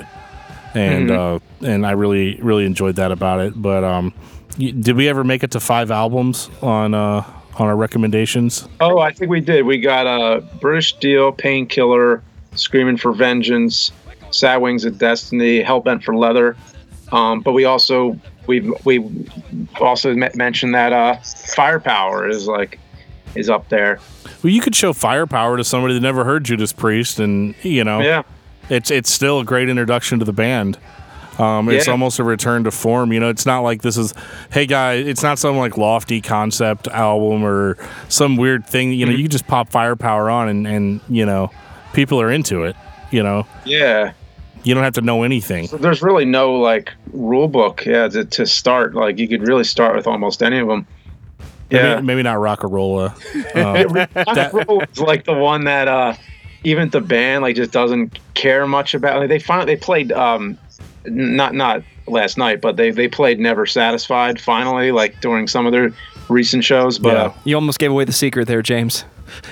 And 0.73 1.09
uh, 1.09 1.39
and 1.61 1.85
I 1.85 1.91
really 1.91 2.35
really 2.41 2.65
enjoyed 2.65 2.97
that 2.97 3.11
about 3.11 3.39
it. 3.39 3.59
But 3.59 3.83
um, 3.83 4.13
did 4.57 4.95
we 4.95 5.07
ever 5.07 5.23
make 5.23 5.43
it 5.43 5.51
to 5.51 5.59
five 5.59 5.91
albums 5.91 6.49
on 6.61 6.93
uh, 6.93 7.23
on 7.55 7.67
our 7.67 7.75
recommendations? 7.75 8.67
oh 8.79 8.99
i 8.99 9.11
think 9.11 9.29
we 9.29 9.39
did 9.39 9.65
we 9.65 9.79
got 9.79 10.07
a 10.07 10.09
uh, 10.09 10.39
british 10.59 10.95
steel 10.95 11.31
painkiller 11.31 12.23
screaming 12.55 12.97
for 12.97 13.11
vengeance 13.11 13.91
sad 14.31 14.57
wings 14.57 14.85
of 14.85 14.97
destiny 14.97 15.61
hellbent 15.63 16.03
for 16.03 16.15
leather 16.15 16.55
um, 17.11 17.41
but 17.41 17.51
we 17.51 17.65
also 17.65 18.17
we've 18.47 18.73
we 18.85 19.03
also 19.79 20.13
me- 20.13 20.29
mentioned 20.35 20.73
that 20.75 20.93
uh 20.93 21.15
firepower 21.55 22.27
is 22.27 22.47
like 22.47 22.79
is 23.35 23.49
up 23.49 23.69
there 23.69 23.99
Well, 24.43 24.51
you 24.51 24.61
could 24.61 24.75
show 24.75 24.93
firepower 24.93 25.57
to 25.57 25.63
somebody 25.63 25.93
that 25.93 26.01
never 26.01 26.23
heard 26.23 26.43
Judas 26.43 26.73
Priest, 26.73 27.19
and 27.19 27.55
you 27.63 27.83
know, 27.83 28.01
yeah 28.01 28.23
it's 28.69 28.91
it's 28.91 29.09
still 29.11 29.39
a 29.39 29.45
great 29.45 29.69
introduction 29.69 30.19
to 30.19 30.25
the 30.25 30.33
band. 30.33 30.77
Um, 31.39 31.69
it's 31.69 31.87
Yeah. 31.87 31.93
almost 31.93 32.19
a 32.19 32.23
return 32.23 32.65
to 32.65 32.71
form. 32.71 33.11
You 33.13 33.19
know, 33.19 33.29
it's 33.29 33.45
not 33.45 33.61
like 33.61 33.81
this 33.81 33.97
is, 33.97 34.13
hey 34.51 34.65
guys, 34.65 35.07
it's 35.07 35.23
not 35.23 35.39
some 35.39 35.57
like 35.57 35.77
lofty 35.77 36.21
concept 36.21 36.87
album 36.89 37.43
or 37.43 37.77
some 38.09 38.35
weird 38.37 38.65
thing. 38.67 38.91
You 38.93 39.05
know, 39.05 39.11
you 39.13 39.23
can 39.23 39.31
just 39.31 39.47
pop 39.47 39.69
firepower 39.69 40.29
on, 40.29 40.49
and 40.49 40.67
and 40.67 40.99
you 41.09 41.25
know, 41.25 41.49
people 41.93 42.21
are 42.21 42.29
into 42.31 42.63
it. 42.63 42.75
You 43.11 43.23
know, 43.23 43.47
yeah 43.65 44.11
you 44.63 44.73
don't 44.73 44.83
have 44.83 44.93
to 44.93 45.01
know 45.01 45.23
anything. 45.23 45.67
there's 45.79 46.01
really 46.01 46.25
no 46.25 46.53
like 46.55 46.91
rule 47.13 47.47
book 47.47 47.85
yeah 47.85 48.07
to, 48.07 48.23
to 48.25 48.45
start 48.45 48.93
like 48.95 49.17
you 49.17 49.27
could 49.27 49.47
really 49.47 49.63
start 49.63 49.95
with 49.95 50.07
almost 50.07 50.41
any 50.43 50.59
of 50.59 50.67
them 50.67 50.85
yeah 51.69 51.95
Maybe, 51.95 52.05
maybe 52.07 52.23
not 52.23 52.35
Rocka 52.37 52.67
Rolla. 52.69 53.15
Um, 53.55 54.65
Roll 54.67 54.81
is 54.83 54.99
like 54.99 55.25
the 55.25 55.33
one 55.33 55.63
that 55.65 55.87
uh 55.87 56.13
even 56.63 56.89
the 56.89 57.01
band 57.01 57.41
like 57.43 57.55
just 57.55 57.71
doesn't 57.71 58.19
care 58.33 58.67
much 58.67 58.93
about 58.93 59.19
like, 59.19 59.29
they 59.29 59.39
finally 59.39 59.65
they 59.75 59.79
played 59.81 60.11
um 60.11 60.57
not 61.05 61.53
not 61.55 61.81
last 62.07 62.37
night 62.37 62.61
but 62.61 62.75
they 62.77 62.91
they 62.91 63.07
played 63.07 63.39
never 63.39 63.65
satisfied 63.65 64.39
finally 64.39 64.91
like 64.91 65.19
during 65.21 65.47
some 65.47 65.65
of 65.65 65.71
their 65.71 65.91
recent 66.29 66.63
shows 66.63 66.99
but 66.99 67.13
Yeah. 67.13 67.23
uh, 67.23 67.33
you 67.45 67.55
almost 67.55 67.79
gave 67.79 67.91
away 67.91 68.05
the 68.05 68.13
secret 68.13 68.47
there, 68.47 68.61
James. 68.61 69.01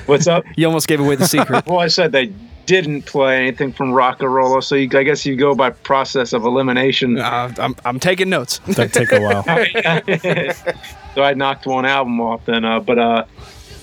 what's 0.05 0.27
up 0.27 0.43
You 0.55 0.67
almost 0.67 0.87
gave 0.87 0.99
away 0.99 1.15
the 1.15 1.27
secret. 1.27 1.65
well 1.67 1.79
i 1.79 1.87
said 1.87 2.11
they 2.11 2.31
didn't 2.69 3.07
play 3.07 3.35
anything 3.35 3.73
from 3.73 3.93
Rocka 3.93 4.31
Rolla, 4.31 4.61
so 4.61 4.75
you, 4.75 4.87
I 4.93 5.01
guess 5.01 5.25
you 5.25 5.35
go 5.35 5.55
by 5.55 5.71
process 5.71 6.33
of 6.33 6.43
elimination. 6.43 7.17
Uh, 7.17 7.51
I'm, 7.57 7.75
I'm 7.83 7.99
taking 7.99 8.29
notes. 8.29 8.59
That'd 8.67 8.93
take 8.93 9.11
a 9.11 9.19
while. 9.19 9.43
so 11.15 11.23
I 11.23 11.33
knocked 11.33 11.65
one 11.65 11.87
album 11.87 12.21
off 12.21 12.45
then. 12.45 12.65
Uh, 12.65 12.79
but 12.79 12.99
uh, 12.99 13.25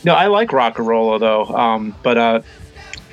no, 0.05 0.14
I 0.14 0.28
like 0.28 0.51
Rocka 0.51 0.87
Rolla 0.87 1.18
though. 1.18 1.47
Um, 1.47 1.97
but 2.05 2.16
uh, 2.16 2.41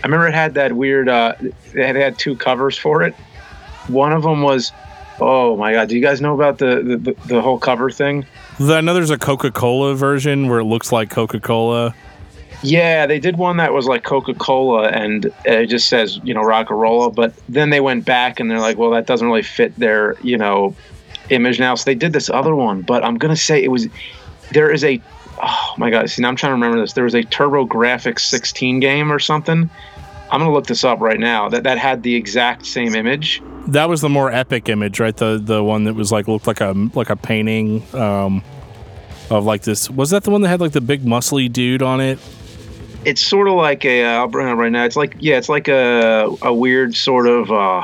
I 0.03 0.07
remember 0.07 0.27
it 0.27 0.35
had 0.35 0.53
that 0.53 0.73
weird. 0.73 1.09
Uh, 1.09 1.33
it 1.41 1.55
had, 1.73 1.95
it 1.95 2.01
had 2.01 2.19
two 2.19 2.35
covers 2.35 2.77
for 2.77 3.01
it. 3.01 3.15
One 3.87 4.13
of 4.13 4.21
them 4.21 4.43
was, 4.43 4.71
oh 5.19 5.57
my 5.57 5.73
god, 5.73 5.89
do 5.89 5.95
you 5.95 6.03
guys 6.03 6.21
know 6.21 6.35
about 6.35 6.59
the 6.59 6.99
the, 7.01 7.15
the 7.25 7.41
whole 7.41 7.57
cover 7.57 7.89
thing? 7.89 8.27
I 8.59 8.81
know 8.81 8.93
there's 8.93 9.09
a 9.09 9.17
Coca 9.17 9.49
Cola 9.49 9.95
version 9.95 10.49
where 10.49 10.59
it 10.59 10.65
looks 10.65 10.91
like 10.91 11.09
Coca 11.09 11.39
Cola. 11.39 11.95
Yeah, 12.63 13.05
they 13.05 13.19
did 13.19 13.37
one 13.37 13.57
that 13.57 13.73
was 13.73 13.87
like 13.87 14.03
Coca 14.03 14.33
Cola, 14.33 14.87
and 14.87 15.31
it 15.45 15.67
just 15.67 15.89
says 15.89 16.19
you 16.23 16.33
know 16.33 16.41
Rocka 16.41 16.71
Rolla. 16.71 17.11
But 17.11 17.33
then 17.49 17.69
they 17.69 17.81
went 17.81 18.05
back 18.05 18.39
and 18.39 18.49
they're 18.49 18.59
like, 18.59 18.77
well, 18.77 18.91
that 18.91 19.05
doesn't 19.05 19.27
really 19.27 19.43
fit 19.43 19.75
their 19.77 20.15
you 20.21 20.37
know 20.37 20.75
image 21.29 21.59
now. 21.59 21.75
So 21.75 21.85
they 21.85 21.95
did 21.95 22.13
this 22.13 22.29
other 22.29 22.55
one. 22.55 22.81
But 22.81 23.03
I'm 23.03 23.17
gonna 23.17 23.35
say 23.35 23.61
it 23.61 23.69
was 23.69 23.87
there 24.51 24.71
is 24.71 24.83
a 24.83 25.01
oh 25.41 25.73
my 25.77 25.89
god. 25.89 26.09
See, 26.09 26.21
now 26.21 26.29
I'm 26.29 26.35
trying 26.35 26.51
to 26.51 26.53
remember 26.53 26.79
this. 26.79 26.93
There 26.93 27.03
was 27.03 27.15
a 27.15 27.23
TurboGrafx 27.23 28.19
16 28.19 28.79
game 28.79 29.11
or 29.11 29.19
something. 29.19 29.69
I'm 30.31 30.39
gonna 30.39 30.53
look 30.53 30.67
this 30.67 30.83
up 30.83 30.99
right 30.99 31.19
now. 31.19 31.49
That 31.49 31.63
that 31.63 31.77
had 31.77 32.03
the 32.03 32.15
exact 32.15 32.65
same 32.65 32.95
image. 32.95 33.41
That 33.67 33.87
was 33.87 34.01
the 34.01 34.09
more 34.09 34.31
epic 34.31 34.69
image, 34.69 34.99
right? 34.99 35.15
The 35.15 35.39
the 35.41 35.63
one 35.63 35.83
that 35.83 35.95
was 35.95 36.11
like 36.11 36.27
looked 36.27 36.47
like 36.47 36.61
a 36.61 36.73
like 36.93 37.09
a 37.09 37.15
painting 37.15 37.83
um, 37.93 38.43
of 39.29 39.45
like 39.45 39.63
this. 39.63 39.89
Was 39.89 40.09
that 40.11 40.23
the 40.23 40.31
one 40.31 40.41
that 40.41 40.49
had 40.49 40.61
like 40.61 40.71
the 40.71 40.81
big 40.81 41.03
muscly 41.03 41.51
dude 41.51 41.81
on 41.83 42.01
it? 42.01 42.19
It's 43.05 43.21
sort 43.21 43.47
of 43.47 43.55
like 43.55 43.83
a. 43.85 44.03
Uh, 44.05 44.09
I'll 44.19 44.27
bring 44.27 44.47
it 44.47 44.51
up 44.51 44.57
right 44.57 44.71
now. 44.71 44.85
It's 44.85 44.95
like 44.95 45.15
yeah, 45.19 45.37
it's 45.37 45.49
like 45.49 45.67
a 45.67 46.35
a 46.41 46.53
weird 46.53 46.95
sort 46.95 47.27
of. 47.27 47.51
Uh, 47.51 47.83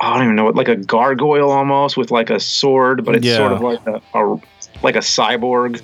I 0.00 0.14
don't 0.14 0.24
even 0.24 0.34
know 0.36 0.44
what, 0.44 0.56
like 0.56 0.68
a 0.68 0.76
gargoyle 0.76 1.50
almost 1.50 1.96
with 1.96 2.10
like 2.10 2.28
a 2.30 2.40
sword, 2.40 3.04
but 3.04 3.14
it's 3.16 3.24
Yeah. 3.26 3.36
sort 3.36 3.52
of 3.52 3.60
like 3.60 3.86
a, 3.86 4.02
a 4.18 4.40
like 4.82 4.96
a 4.96 5.00
cyborg. 5.00 5.80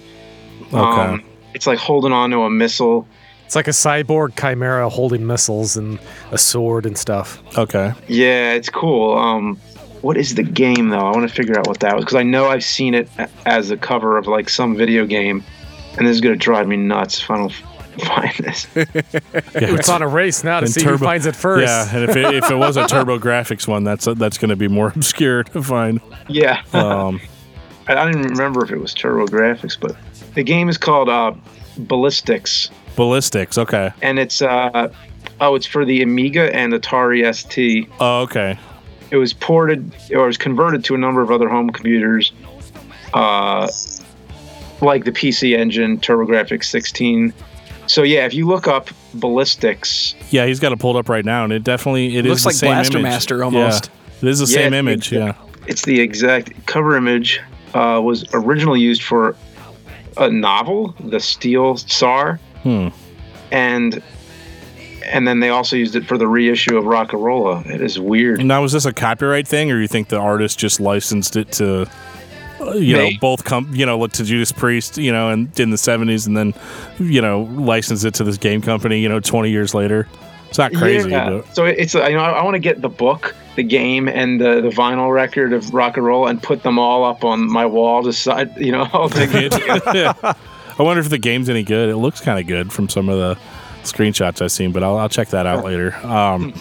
Okay. 0.66 0.76
Um, 0.76 1.22
it's 1.54 1.66
like 1.66 1.78
holding 1.78 2.12
on 2.12 2.30
to 2.30 2.38
a 2.42 2.50
missile. 2.50 3.06
It's 3.46 3.56
like 3.56 3.66
a 3.68 3.72
cyborg 3.72 4.36
chimera 4.38 4.88
holding 4.88 5.26
missiles 5.26 5.76
and 5.76 5.98
a 6.30 6.38
sword 6.38 6.86
and 6.86 6.96
stuff. 6.96 7.42
okay. 7.58 7.92
Yeah, 8.06 8.52
it's 8.52 8.68
cool. 8.68 9.16
Um, 9.18 9.56
what 10.02 10.16
is 10.16 10.34
the 10.36 10.42
game 10.44 10.88
though? 10.90 10.98
I 11.06 11.10
want 11.12 11.28
to 11.28 11.34
figure 11.34 11.58
out 11.58 11.66
what 11.66 11.80
that 11.80 11.94
was 11.96 12.04
because 12.04 12.16
I 12.16 12.22
know 12.22 12.46
I've 12.48 12.62
seen 12.64 12.94
it 12.94 13.08
as 13.46 13.68
the 13.68 13.76
cover 13.76 14.16
of 14.18 14.26
like 14.26 14.48
some 14.48 14.76
video 14.76 15.04
game, 15.06 15.42
and 15.98 16.06
this 16.06 16.14
is 16.14 16.20
gonna 16.20 16.36
drive 16.36 16.68
me 16.68 16.76
nuts 16.76 17.20
if 17.22 17.30
I 17.30 17.36
don't 17.38 17.50
f- 17.50 17.62
find 18.06 18.34
this. 18.38 18.66
It's 18.74 19.88
on 19.88 20.02
a 20.02 20.08
race 20.08 20.42
now 20.44 20.60
to 20.60 20.64
And 20.66 20.72
see 20.74 20.84
who 20.84 20.98
finds 20.98 21.26
it 21.26 21.36
first. 21.36 21.66
Yeah, 21.66 21.88
and 21.96 22.10
if 22.10 22.16
it, 22.16 22.34
if 22.34 22.50
it 22.50 22.56
was 22.56 22.76
a 22.76 22.86
Turbo 22.88 23.18
Graphics 23.18 23.66
one, 23.68 23.84
that's 23.84 24.06
that's 24.16 24.38
going 24.38 24.48
to 24.50 24.56
be 24.56 24.68
more 24.68 24.88
obscure 24.96 25.44
to 25.44 25.62
find. 25.62 26.00
yeah, 26.28 26.62
Um, 26.72 27.20
I 27.88 27.92
I 27.92 27.94
don't 28.04 28.10
even 28.18 28.30
remember 28.32 28.64
if 28.64 28.70
it 28.70 28.78
was 28.78 28.94
TurboGrafx, 28.94 29.78
but 29.80 29.96
the 30.34 30.42
game 30.42 30.68
is 30.68 30.78
called 30.78 31.08
uh, 31.08 31.32
Ballistix, 31.78 32.70
Ballistix. 32.96 33.58
Okay. 33.58 33.90
and 34.02 34.18
it's 34.18 34.40
uh, 34.42 34.92
oh, 35.40 35.54
it's 35.54 35.66
for 35.66 35.84
the 35.84 36.02
Amiga 36.02 36.54
and 36.54 36.72
Atari 36.72 37.22
ST. 37.34 37.88
Oh, 37.98 38.20
okay. 38.22 38.58
It 39.10 39.16
was 39.16 39.32
ported 39.32 39.92
or 40.12 40.26
was 40.26 40.36
converted 40.38 40.84
to 40.84 40.94
a 40.94 40.98
number 40.98 41.20
of 41.20 41.32
other 41.32 41.48
home 41.48 41.70
computers, 41.70 42.32
uh, 43.12 43.68
like 44.80 45.04
the 45.04 45.10
PC 45.10 45.56
Engine, 45.58 45.98
TurboGrafx 45.98 46.62
16. 46.64 47.32
So 47.90 48.04
yeah, 48.04 48.24
if 48.24 48.34
you 48.34 48.46
look 48.46 48.68
up 48.68 48.88
Ballistix, 49.16 50.14
Yeah, 50.30 50.46
he's 50.46 50.60
got 50.60 50.70
it 50.70 50.78
pulled 50.78 50.94
up 50.96 51.08
right 51.08 51.24
now, 51.24 51.42
and 51.42 51.52
it 51.52 51.64
definitely 51.64 52.16
it 52.16 52.24
is 52.24 52.30
Looks 52.30 52.42
the 52.42 52.48
like 52.50 52.54
same 52.56 52.70
Blaster 52.74 52.98
image. 52.98 53.10
Master 53.10 53.42
almost. 53.42 53.90
Yeah, 54.22 54.28
it 54.28 54.30
is 54.30 54.38
the 54.38 54.44
Yeah, 54.46 54.54
same 54.68 54.72
it's 54.74 54.78
image. 54.78 55.10
the- 55.10 55.16
Yeah. 55.16 55.32
it's 55.66 55.82
the 55.82 55.98
exact 56.00 56.66
cover 56.66 56.96
image. 56.96 57.40
Uh, 57.74 58.00
was 58.02 58.24
originally 58.32 58.78
used 58.80 59.02
for 59.02 59.34
a 60.18 60.30
novel, 60.30 60.94
The 61.00 61.18
Steel 61.18 61.76
Tsar, 61.78 62.38
Hmm. 62.62 62.88
and 63.50 64.00
and 65.12 65.26
then 65.26 65.40
they 65.40 65.48
also 65.48 65.74
used 65.74 65.96
it 65.96 66.04
for 66.06 66.16
the 66.16 66.28
reissue 66.28 66.76
of 66.76 66.84
Rocka 66.84 67.14
Rolla. 67.20 67.64
It 67.66 67.80
is 67.80 67.98
weird. 67.98 68.44
Now, 68.44 68.62
was 68.62 68.70
this 68.72 68.84
a 68.84 68.92
copyright 68.92 69.48
thing, 69.48 69.72
or 69.72 69.80
you 69.80 69.88
think 69.88 70.06
the 70.08 70.18
artist 70.20 70.60
just 70.60 70.78
licensed 70.78 71.34
it 71.34 71.50
to, 71.52 71.86
you 72.74 72.96
know, 72.96 73.10
both 73.20 73.44
come, 73.44 73.68
you 73.74 73.86
know, 73.86 74.06
to 74.06 74.24
Judas 74.24 74.52
Priest, 74.52 74.98
you 74.98 75.12
know, 75.12 75.30
and 75.30 75.58
in 75.58 75.70
the 75.70 75.76
'70s, 75.76 76.26
and 76.26 76.36
then, 76.36 76.54
you 76.98 77.20
know, 77.20 77.42
licensed 77.52 78.04
it 78.04 78.14
to 78.14 78.24
this 78.24 78.38
game 78.38 78.62
company, 78.62 79.00
you 79.00 79.08
know, 79.08 79.20
20 79.20 79.50
years 79.50 79.74
later? 79.74 80.06
It's 80.50 80.58
not 80.58 80.74
crazy, 80.74 81.10
Yeah. 81.10 81.42
So 81.52 81.64
it's 81.64 81.94
you 81.94 82.00
know 82.00 82.18
I, 82.18 82.32
I 82.32 82.42
want 82.42 82.56
to 82.56 82.60
get 82.60 82.82
the 82.82 82.88
book, 82.88 83.36
the 83.54 83.62
game, 83.62 84.08
and 84.08 84.40
the, 84.40 84.60
the 84.60 84.70
vinyl 84.70 85.14
record 85.14 85.52
of 85.52 85.62
Rocka 85.66 86.02
Rolla 86.02 86.26
and 86.26 86.42
put 86.42 86.64
them 86.64 86.76
all 86.76 87.04
up 87.04 87.24
on 87.24 87.48
my 87.48 87.64
wall 87.64 88.02
to 88.02 88.12
side. 88.12 88.56
You 88.60 88.72
know, 88.72 88.88
all 88.92 89.08
together. 89.08 89.60
I 90.78 90.82
wonder 90.82 91.00
if 91.00 91.08
the 91.08 91.18
game's 91.18 91.48
any 91.48 91.62
good. 91.62 91.88
It 91.88 91.98
looks 91.98 92.20
kind 92.20 92.40
of 92.40 92.48
good 92.48 92.72
from 92.72 92.88
some 92.88 93.08
of 93.08 93.18
the 93.18 93.40
screenshots 93.84 94.42
I've 94.42 94.50
seen, 94.50 94.72
but 94.72 94.82
I'll, 94.82 94.96
I'll 94.96 95.08
check 95.08 95.28
that 95.28 95.46
out 95.46 95.64
later. 95.64 95.94
Um, 96.04 96.52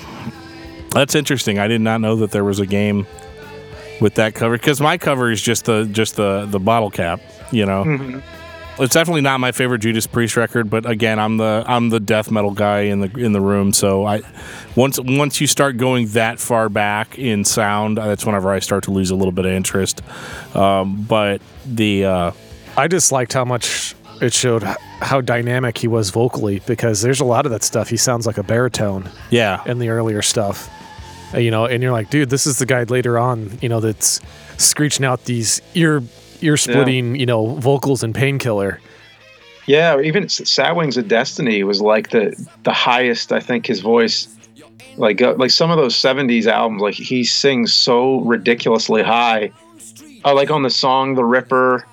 that's 0.91 1.16
interesting. 1.16 1.57
I 1.57 1.68
did 1.68 1.82
not 1.82 1.99
know 1.99 2.16
that 2.18 2.32
there 2.32 2.43
was 2.43 2.60
a 2.60 2.66
game 2.66 3.07
with 4.00 4.16
that 4.16 4.36
cover 4.36 4.58
because 4.58 4.80
my 4.80 4.97
cover 4.97 5.32
is 5.32 5.41
just 5.41 5.66
the 5.66 5.86
just 5.91 6.16
the 6.16 6.45
the 6.45 6.60
bottle 6.60 6.89
cap. 6.89 7.22
You 7.52 7.66
know, 7.66 8.22
it's 8.80 8.93
definitely 8.93 9.22
not 9.22 9.39
my 9.39 9.52
favorite 9.52 9.80
Judas 9.80 10.08
Priest 10.08 10.38
record, 10.38 10.70
but 10.70 10.89
again, 10.89 11.20
I'm 11.20 11.38
the 11.38 11.64
I'm 11.68 11.89
the 11.89 12.00
death 12.00 12.32
metal 12.32 12.52
guy 12.52 12.82
in 12.82 13.02
the 13.02 13.12
in 13.18 13.34
the 13.34 13.41
room. 13.41 13.74
So 13.74 14.06
I 14.06 14.22
once 14.76 15.00
once 15.00 15.41
you 15.41 15.47
start 15.47 15.78
going 15.78 16.08
that 16.10 16.39
far 16.39 16.70
back 16.70 17.20
in 17.20 17.43
sound, 17.43 17.97
that's 17.97 18.26
whenever 18.26 18.52
I 18.52 18.60
start 18.60 18.86
to 18.86 18.91
lose 18.91 19.12
a 19.12 19.16
little 19.16 19.32
bit 19.32 19.45
of 19.45 19.52
interest. 19.52 20.02
Um, 20.56 21.04
but 21.04 21.41
the 21.66 22.06
uh, 22.06 22.32
I 22.78 22.88
just 22.88 23.12
liked 23.12 23.34
how 23.34 23.45
much 23.45 23.95
it 24.22 24.34
showed 24.34 24.64
how 24.64 25.22
dynamic 25.22 25.78
he 25.78 25.88
was 25.88 26.10
vocally 26.10 26.60
because 26.66 27.02
there's 27.02 27.20
a 27.20 27.26
lot 27.26 27.45
of 27.45 27.52
that 27.52 27.64
stuff. 27.64 27.89
He 27.89 27.97
sounds 27.97 28.26
like 28.26 28.38
a 28.38 28.43
baritone 28.43 29.10
yeah, 29.30 29.64
in 29.66 29.80
the 29.80 29.89
earlier 29.89 30.22
stuff. 30.22 30.70
Uh, 31.34 31.39
You 31.39 31.51
know, 31.51 31.65
and 31.65 31.82
you're 31.84 31.91
like, 31.91 32.09
dude, 32.09 32.30
this 32.30 32.45
is 32.47 32.57
the 32.59 32.65
guy 32.65 32.84
later 32.84 33.17
on, 33.19 33.57
you 33.61 33.69
know, 33.69 33.80
that's 33.80 34.19
screeching 34.57 35.05
out 35.05 35.25
these 35.25 35.61
ear 35.75 36.01
ear 36.41 36.57
splitting, 36.57 37.15
you 37.15 37.25
know, 37.25 37.55
vocals 37.55 38.01
and 38.03 38.15
painkiller. 38.15 38.80
yeah, 39.67 39.93
or 39.93 40.01
even 40.01 40.27
Sad 40.30 40.75
Wings 40.75 40.97
of 40.97 41.07
Destiny 41.07 41.63
was 41.63 41.82
like 41.82 42.09
the 42.11 42.34
the 42.63 42.73
highest. 42.73 43.32
I 43.32 43.39
think 43.39 43.65
his 43.67 43.82
voice. 43.82 44.27
Like 44.97 45.21
uh, 45.21 45.36
like 45.38 45.51
some 45.51 45.69
of 45.71 45.77
those 45.77 45.95
'70s 45.95 46.45
albums, 46.47 46.82
like 46.82 46.95
he 46.95 47.23
sings 47.23 47.73
so 47.73 48.21
ridiculously 48.21 49.03
high. 49.03 49.51
Oh, 50.25 50.34
like 50.34 50.49
on 50.51 50.63
the 50.63 50.69
song 50.69 51.15
"The 51.15 51.23
Ripper." 51.23 51.86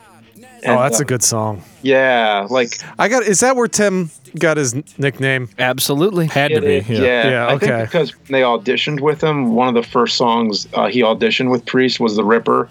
Oh, 0.67 0.79
that's 0.83 1.01
uh, 1.01 1.03
a 1.03 1.05
good 1.05 1.23
song. 1.23 1.62
Yeah, 1.83 2.47
like 2.51 2.79
I 2.99 3.09
got 3.09 3.23
is 3.25 3.41
that 3.41 3.57
where 3.57 3.69
Tim 3.69 4.11
got 4.39 4.57
his 4.57 4.75
nickname? 4.99 5.49
Absolutely. 5.59 6.27
had 6.27 6.49
to 6.53 6.61
be. 6.61 6.85
Yeah, 6.89 7.01
Yeah. 7.01 7.31
Yeah, 7.31 7.47
I 7.47 7.55
okay. 7.55 7.67
think 7.67 7.89
because 7.89 8.12
they 8.29 8.43
auditioned 8.43 9.01
with 9.01 9.23
him, 9.23 9.55
one 9.55 9.69
of 9.69 9.75
the 9.75 9.89
first 9.89 10.17
songs 10.17 10.69
uh, 10.75 10.87
he 10.89 11.03
auditioned 11.03 11.51
with 11.51 11.64
Priest 11.67 12.01
was 12.01 12.17
"The 12.17 12.25
Ripper." 12.25 12.69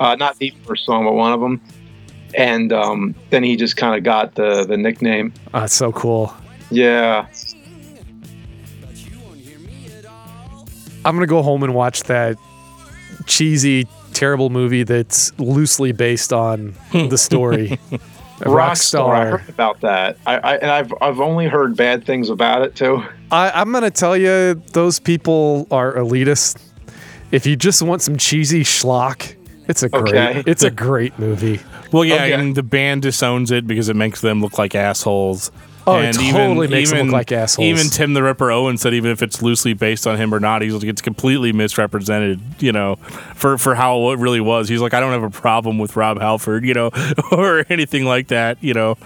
Uh, 0.00 0.14
not 0.14 0.36
the 0.38 0.52
first 0.64 0.84
song, 0.84 1.04
but 1.04 1.12
one 1.12 1.32
of 1.32 1.40
them. 1.40 1.60
And 2.34 2.72
um, 2.72 3.14
then 3.30 3.42
he 3.42 3.56
just 3.56 3.76
kind 3.76 3.96
of 3.96 4.04
got 4.04 4.34
the 4.34 4.64
the 4.64 4.76
nickname. 4.76 5.32
Oh, 5.54 5.60
that's 5.60 5.74
so 5.74 5.92
cool. 5.92 6.32
Yeah, 6.70 7.26
I'm 11.04 11.14
gonna 11.16 11.26
go 11.26 11.42
home 11.42 11.62
and 11.62 11.74
watch 11.74 12.02
that 12.04 12.36
cheesy, 13.26 13.86
terrible 14.18 14.50
movie 14.50 14.82
that's 14.82 15.32
loosely 15.38 15.92
based 15.92 16.32
on 16.32 16.74
the 16.92 17.16
story. 17.16 17.78
Rockstar. 18.40 19.10
I 19.14 19.26
heard 19.30 19.48
about 19.48 19.80
that. 19.80 20.16
I, 20.26 20.36
I 20.38 20.56
and 20.56 20.70
I've 20.70 20.92
I've 21.00 21.20
only 21.20 21.46
heard 21.46 21.76
bad 21.76 22.04
things 22.04 22.30
about 22.30 22.62
it 22.62 22.74
too. 22.76 23.02
I, 23.30 23.50
I'm 23.50 23.72
gonna 23.72 23.90
tell 23.90 24.16
you, 24.16 24.54
those 24.72 24.98
people 25.00 25.66
are 25.70 25.94
elitist. 25.94 26.60
If 27.30 27.46
you 27.46 27.56
just 27.56 27.82
want 27.82 28.00
some 28.02 28.16
cheesy 28.16 28.62
schlock, 28.62 29.34
it's 29.68 29.82
a 29.82 29.88
great, 29.88 30.14
Okay. 30.14 30.42
it's 30.46 30.62
a 30.62 30.70
great 30.70 31.18
movie. 31.18 31.60
Well, 31.92 32.04
yeah, 32.04 32.14
Okay. 32.14 32.32
and 32.32 32.54
the 32.54 32.62
band 32.62 33.02
disowns 33.02 33.50
it 33.50 33.66
because 33.66 33.88
it 33.88 33.96
makes 33.96 34.20
them 34.20 34.40
look 34.40 34.56
like 34.58 34.74
assholes. 34.74 35.50
Oh, 35.88 35.98
it 35.98 36.16
and 36.16 36.20
even, 36.20 36.70
makes 36.70 36.90
them 36.90 37.06
look 37.06 37.12
like 37.12 37.32
assholes. 37.32 37.66
Even 37.66 37.88
Tim 37.88 38.14
the 38.14 38.22
Ripper 38.22 38.50
Owen 38.50 38.78
said 38.78 38.94
even 38.94 39.10
if 39.10 39.22
it's 39.22 39.42
loosely 39.42 39.72
based 39.72 40.06
on 40.06 40.16
him 40.16 40.34
or 40.34 40.40
not, 40.40 40.62
he's 40.62 40.74
like 40.74 40.84
it's 40.84 41.02
completely 41.02 41.52
misrepresented. 41.52 42.40
You 42.58 42.72
know, 42.72 42.96
for 43.34 43.58
for 43.58 43.74
how 43.74 44.10
it 44.10 44.18
really 44.18 44.40
was. 44.40 44.68
He's 44.68 44.80
like 44.80 44.94
I 44.94 45.00
don't 45.00 45.12
have 45.12 45.22
a 45.24 45.30
problem 45.30 45.78
with 45.78 45.96
Rob 45.96 46.20
Halford, 46.20 46.64
you 46.64 46.74
know, 46.74 46.90
or 47.32 47.64
anything 47.68 48.04
like 48.04 48.28
that. 48.28 48.62
You 48.62 48.74
know, 48.74 48.96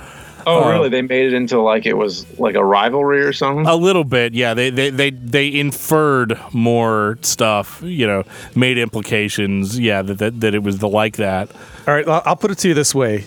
Oh, 0.47 0.65
Uh, 0.65 0.73
really? 0.73 0.89
They 0.89 1.03
made 1.03 1.27
it 1.27 1.35
into 1.35 1.61
like 1.61 1.87
it 1.87 1.95
was 1.97 2.27
like 2.39 2.55
a 2.55 2.65
rivalry 2.65 3.21
or 3.23 3.33
something. 3.33 3.67
a 3.67 3.77
little 3.77 4.05
bit. 4.05 4.35
Yeah, 4.35 4.55
they 4.55 4.71
they 4.71 4.91
they 4.91 5.11
they 5.11 5.55
inferred 5.55 6.39
more 6.53 7.19
stuff. 7.23 7.81
You 7.85 8.07
know, 8.07 8.25
made 8.55 8.79
implications. 8.79 9.79
Yeah, 9.79 10.03
that 10.03 10.19
that, 10.19 10.41
that 10.41 10.55
it 10.55 10.63
was 10.63 10.79
the 10.79 10.89
like 10.89 11.17
that. 11.17 11.51
All 11.87 11.95
right, 11.95 12.07
I'll 12.09 12.23
I'll 12.25 12.37
put 12.37 12.51
it 12.51 12.59
to 12.59 12.69
you 12.69 12.75
this 12.75 12.95
way: 12.95 13.25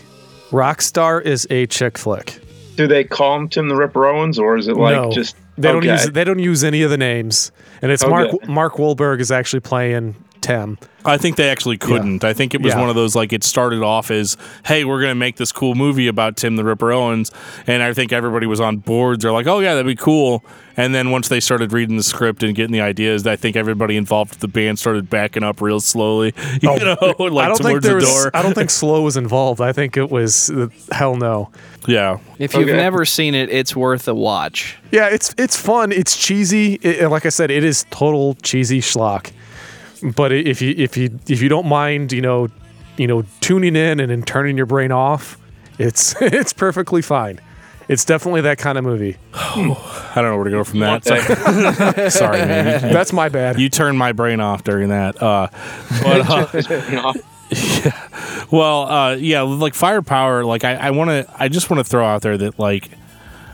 Rockstar 0.52 1.22
is 1.22 1.48
a 1.50 1.68
chick 1.68 1.98
flick. 1.98 2.40
Do 2.76 2.88
they 2.88 3.04
call 3.04 3.38
him 3.38 3.50
Tim 3.50 3.70
the 3.70 3.76
Ripper 3.76 4.06
Owens, 4.08 4.38
or 4.40 4.58
is 4.58 4.68
it 4.68 4.76
like 4.78 4.96
No. 4.96 5.12
just 5.12 5.36
They 5.58 5.72
don't 5.72 5.84
use 5.84 6.10
they 6.12 6.24
don't 6.24 6.40
use 6.40 6.64
any 6.64 6.82
of 6.82 6.90
the 6.90 6.98
names, 6.98 7.52
and 7.82 7.92
it's 7.92 8.06
Mark 8.06 8.48
Mark 8.48 8.74
Wahlberg 8.76 9.20
is 9.22 9.32
actually 9.32 9.62
playing 9.62 10.16
Tim. 10.46 10.78
I 11.08 11.18
think 11.18 11.36
they 11.36 11.50
actually 11.50 11.78
couldn't. 11.78 12.24
I 12.24 12.34
think 12.34 12.56
it 12.56 12.62
was 12.64 12.74
Yeah. 12.74 12.80
one 12.80 12.90
of 12.90 12.96
those 12.96 13.16
like 13.16 13.32
it 13.32 13.44
started 13.44 13.84
off 13.84 14.10
as, 14.10 14.38
"Hey, 14.66 14.86
we're 14.86 15.02
gonna 15.02 15.14
make 15.14 15.36
this 15.38 15.52
cool 15.52 15.76
movie 15.76 16.08
about 16.08 16.36
Tim 16.36 16.56
the 16.56 16.64
Ripper 16.64 16.92
Owens," 16.92 17.30
and 17.68 17.84
I 17.84 17.94
think 17.94 18.12
everybody 18.12 18.48
was 18.48 18.60
on 18.60 18.78
board. 18.78 19.22
They're 19.22 19.32
like, 19.32 19.46
"Oh 19.46 19.60
yeah, 19.60 19.76
that'd 19.76 19.86
be 19.86 19.96
cool." 19.96 20.44
And 20.78 20.96
then 20.96 21.12
once 21.12 21.28
they 21.28 21.40
started 21.40 21.72
reading 21.74 21.96
the 21.98 22.04
script 22.04 22.42
and 22.44 22.56
getting 22.56 22.72
the 22.74 22.82
ideas, 22.82 23.26
I 23.28 23.36
think 23.36 23.56
everybody 23.56 23.96
involved 23.98 24.32
with 24.32 24.40
the 24.40 24.48
band 24.48 24.78
started 24.80 25.08
backing 25.10 25.44
up 25.44 25.62
real 25.62 25.80
slowly. 25.80 26.34
You 26.62 26.70
know, 26.80 26.98
like 27.00 27.16
Oh, 27.20 27.38
I 27.38 27.48
don't 27.48 27.58
towards 27.58 27.60
think 27.62 27.82
there 27.84 27.92
the 27.92 27.96
was. 27.98 28.24
door. 28.24 28.32
I 28.34 28.42
don't 28.42 28.54
think 28.56 28.70
Slow 28.82 29.02
was 29.04 29.16
involved. 29.16 29.62
I 29.62 29.74
think 29.74 29.98
it 29.98 30.10
was 30.10 30.50
uh, 30.50 30.68
hell 30.92 31.16
no. 31.16 31.50
yeah, 31.88 32.18
If 32.40 32.56
you've 32.56 32.68
Okay. 32.68 32.78
never 32.78 33.06
seen 33.06 33.36
it, 33.36 33.50
it's 33.52 33.76
worth 33.76 34.08
a 34.08 34.16
watch. 34.16 34.78
Yeah, 34.92 35.08
it's 35.10 35.36
it's 35.38 35.56
fun. 35.56 35.92
It's 35.92 36.18
cheesy. 36.18 36.80
It, 36.82 37.00
and 37.02 37.12
like 37.12 37.26
I 37.28 37.30
said, 37.30 37.52
it 37.52 37.64
is 37.64 37.86
total 37.92 38.36
cheesy 38.42 38.82
schlock. 38.82 39.28
But 40.16 40.32
if 40.32 40.62
you 40.62 40.74
if 40.78 40.98
you 40.98 41.20
if 41.28 41.42
you 41.42 41.50
don't 41.50 41.68
mind, 41.68 42.12
you 42.12 42.22
know, 42.22 42.48
you 42.98 43.08
know, 43.08 43.24
tuning 43.42 43.76
in 43.76 44.00
and 44.00 44.12
then 44.12 44.24
turning 44.24 44.58
your 44.58 44.66
brain 44.66 44.92
off, 44.92 45.38
it's 45.80 46.16
it's 46.22 46.54
perfectly 46.54 47.02
fine. 47.02 47.40
It's 47.88 48.04
definitely 48.04 48.42
that 48.42 48.58
kind 48.58 48.78
of 48.80 48.84
movie. 48.84 49.18
I 49.34 50.12
don't 50.16 50.24
know 50.24 50.36
where 50.38 50.46
to 50.46 50.50
go 50.52 50.64
from 50.64 50.80
that. 50.80 51.04
Sorry, 51.06 51.22
Sorry, 52.10 52.38
man. 52.40 52.88
You, 52.88 52.94
That's 52.94 53.14
my 53.14 53.30
bad. 53.30 53.60
you 53.60 53.70
turned 53.70 53.98
my 53.98 54.12
brain 54.12 54.40
off 54.40 54.64
during 54.64 54.90
that. 54.90 55.22
Uh, 55.22 55.48
but 56.02 56.30
uh, 56.30 56.74
You 56.90 56.96
know, 56.96 57.14
Well, 58.52 58.82
uh, 58.90 59.16
yeah, 59.16 59.42
like 59.42 59.76
firepower. 59.76 60.44
Like 60.46 60.64
I, 60.64 60.76
I 60.76 60.92
want 60.92 61.10
to. 61.10 61.28
I 61.38 61.48
just 61.48 61.70
want 61.70 61.80
to 61.80 61.90
throw 61.90 62.06
out 62.06 62.22
there 62.24 62.38
that 62.38 62.58
like 62.58 62.90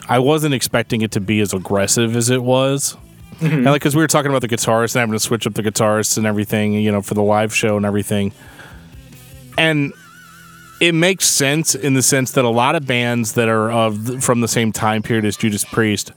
I 0.07 0.19
wasn't 0.19 0.53
expecting 0.53 1.01
it 1.01 1.11
to 1.11 1.19
be 1.19 1.41
as 1.41 1.53
aggressive 1.53 2.15
as 2.15 2.29
it 2.29 2.41
was. 2.41 2.95
Mm-hmm. 3.41 3.55
And 3.55 3.65
like, 3.65 3.81
because 3.81 3.95
we 3.95 4.01
were 4.01 4.07
talking 4.07 4.29
about 4.29 4.41
the 4.41 4.47
guitarist 4.47 4.95
and 4.95 4.99
having 4.99 5.13
to 5.13 5.19
switch 5.19 5.47
up 5.47 5.55
the 5.55 5.63
guitarists 5.63 6.17
and 6.17 6.27
everything, 6.27 6.73
you 6.73 6.91
know, 6.91 7.01
for 7.01 7.15
the 7.15 7.23
live 7.23 7.53
show 7.53 7.75
and 7.75 7.85
everything. 7.85 8.31
And 9.57 9.93
it 10.79 10.93
makes 10.93 11.27
sense 11.27 11.75
in 11.75 11.95
the 11.95 12.01
sense 12.01 12.31
that 12.31 12.45
a 12.45 12.49
lot 12.49 12.75
of 12.75 12.85
bands 12.85 13.33
that 13.33 13.49
are 13.49 13.71
of 13.71 14.23
from 14.23 14.41
the 14.41 14.47
same 14.47 14.71
time 14.71 15.01
period 15.01 15.25
as 15.25 15.37
Judas 15.37 15.65
Priest 15.65 16.11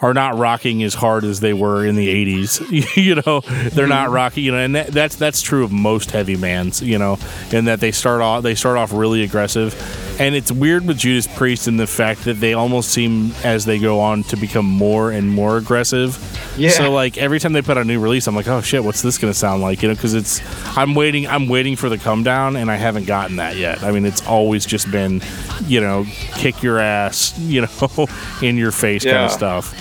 are 0.00 0.14
not 0.14 0.36
rocking 0.36 0.82
as 0.82 0.94
hard 0.94 1.24
as 1.24 1.40
they 1.40 1.52
were 1.52 1.84
in 1.84 1.96
the 1.96 2.08
80s 2.08 2.96
you 2.96 3.16
know? 3.16 3.40
They're 3.70 3.86
not 3.86 4.06
mm-hmm. 4.06 4.14
rocking 4.14 4.44
you 4.44 4.52
know 4.52 4.58
and 4.58 4.74
that, 4.76 4.88
that's 4.88 5.16
that's 5.16 5.42
true 5.42 5.64
of 5.64 5.72
most 5.72 6.12
heavy 6.12 6.36
bands 6.36 6.80
you 6.80 6.98
know 6.98 7.18
in 7.52 7.64
that 7.64 7.80
they 7.80 7.90
start 7.90 8.20
off 8.20 8.42
they 8.42 8.54
start 8.54 8.78
off 8.78 8.92
really 8.92 9.22
aggressive 9.22 9.74
and 10.18 10.34
it's 10.34 10.50
weird 10.50 10.86
with 10.86 10.98
Judas 10.98 11.26
Priest 11.26 11.68
in 11.68 11.76
the 11.76 11.86
fact 11.86 12.24
that 12.24 12.34
they 12.34 12.54
almost 12.54 12.90
seem 12.90 13.32
as 13.44 13.64
they 13.64 13.78
go 13.78 14.00
on 14.00 14.22
to 14.24 14.36
become 14.36 14.66
more 14.66 15.10
and 15.10 15.30
more 15.30 15.56
aggressive. 15.56 16.18
Yeah. 16.56 16.70
so 16.70 16.90
like 16.90 17.18
every 17.18 17.38
time 17.38 17.52
they 17.52 17.62
put 17.62 17.76
out 17.78 17.82
a 17.82 17.84
new 17.84 18.00
release 18.00 18.26
I'm 18.26 18.34
like 18.34 18.48
oh 18.48 18.60
shit 18.60 18.82
what's 18.82 19.00
this 19.00 19.16
gonna 19.18 19.34
sound 19.34 19.62
like? 19.62 19.82
You 19.82 19.88
know 19.88 19.94
because 19.94 20.14
it's 20.14 20.40
I'm 20.76 20.94
waiting 20.94 21.26
I'm 21.26 21.48
waiting 21.48 21.76
for 21.76 21.88
the 21.88 21.98
come 21.98 22.22
down 22.24 22.56
and 22.56 22.70
I 22.70 22.76
haven't 22.76 23.06
gotten 23.06 23.36
that 23.36 23.56
yet. 23.56 23.82
I 23.82 23.92
mean 23.92 24.04
it's 24.04 24.26
always 24.26 24.66
just 24.66 24.90
been 24.90 25.22
you 25.66 25.80
know 25.80 26.04
kick 26.34 26.62
your 26.62 26.78
ass 26.78 27.38
you 27.38 27.62
know 27.62 28.08
in 28.42 28.56
your 28.56 28.72
face 28.72 29.04
kind 29.04 29.18
of 29.18 29.30
stuff. 29.30 29.74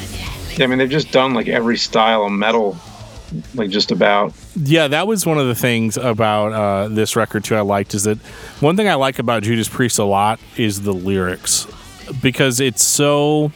Yeah, 0.58 0.64
I 0.64 0.68
mean, 0.68 0.80
they've 0.80 0.90
just 0.90 1.12
done 1.12 1.34
like 1.36 1.48
every 1.48 1.78
style 1.78 2.26
of 2.26 2.32
metal, 2.32 2.78
like 3.56 3.70
just 3.70 3.92
about. 3.92 4.34
Yeah, 4.56 4.88
that 4.88 5.08
was 5.08 5.26
one 5.26 5.38
of 5.38 5.48
the 5.48 5.56
things 5.56 5.98
about 5.98 6.54
uh, 6.54 6.88
this 6.88 7.16
record 7.16 7.44
too. 7.44 7.56
I 7.56 7.62
liked 7.62 7.94
is 7.94 8.04
that 8.04 8.18
one 8.60 8.78
thing 8.78 8.88
I 8.88 8.96
like 8.96 9.20
about 9.20 9.44
Judas 9.44 9.70
Priest 9.70 10.00
a 10.00 10.04
lot 10.04 10.40
is 10.56 10.82
the 10.82 10.94
lyrics 10.94 11.68
because 12.22 12.60
it's 12.60 12.84
so 12.84 13.52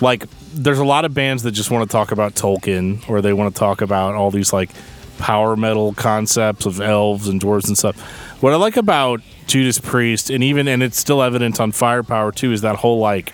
like 0.00 0.24
there's 0.52 0.78
a 0.78 0.84
lot 0.84 1.04
of 1.04 1.14
bands 1.14 1.42
that 1.42 1.52
just 1.52 1.70
want 1.70 1.88
to 1.88 1.92
talk 1.92 2.12
about 2.12 2.34
Tolkien 2.34 3.08
or 3.08 3.20
they 3.20 3.32
want 3.32 3.54
to 3.54 3.58
talk 3.58 3.80
about 3.80 4.14
all 4.14 4.30
these 4.30 4.52
like 4.52 4.70
power 5.18 5.56
metal 5.56 5.92
concepts 5.94 6.66
of 6.66 6.80
elves 6.80 7.28
and 7.28 7.40
dwarves 7.40 7.68
and 7.68 7.76
stuff. 7.76 8.00
What 8.42 8.52
I 8.52 8.56
like 8.56 8.76
about 8.76 9.20
Judas 9.46 9.78
Priest 9.78 10.30
and 10.30 10.42
even 10.42 10.66
and 10.66 10.82
it's 10.82 10.98
still 10.98 11.22
evident 11.22 11.60
on 11.60 11.72
Firepower 11.72 12.32
too 12.32 12.52
is 12.52 12.62
that 12.62 12.76
whole 12.76 12.98
like 12.98 13.32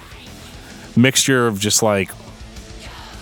mixture 0.97 1.47
of 1.47 1.61
just 1.61 1.83
like 1.83 2.11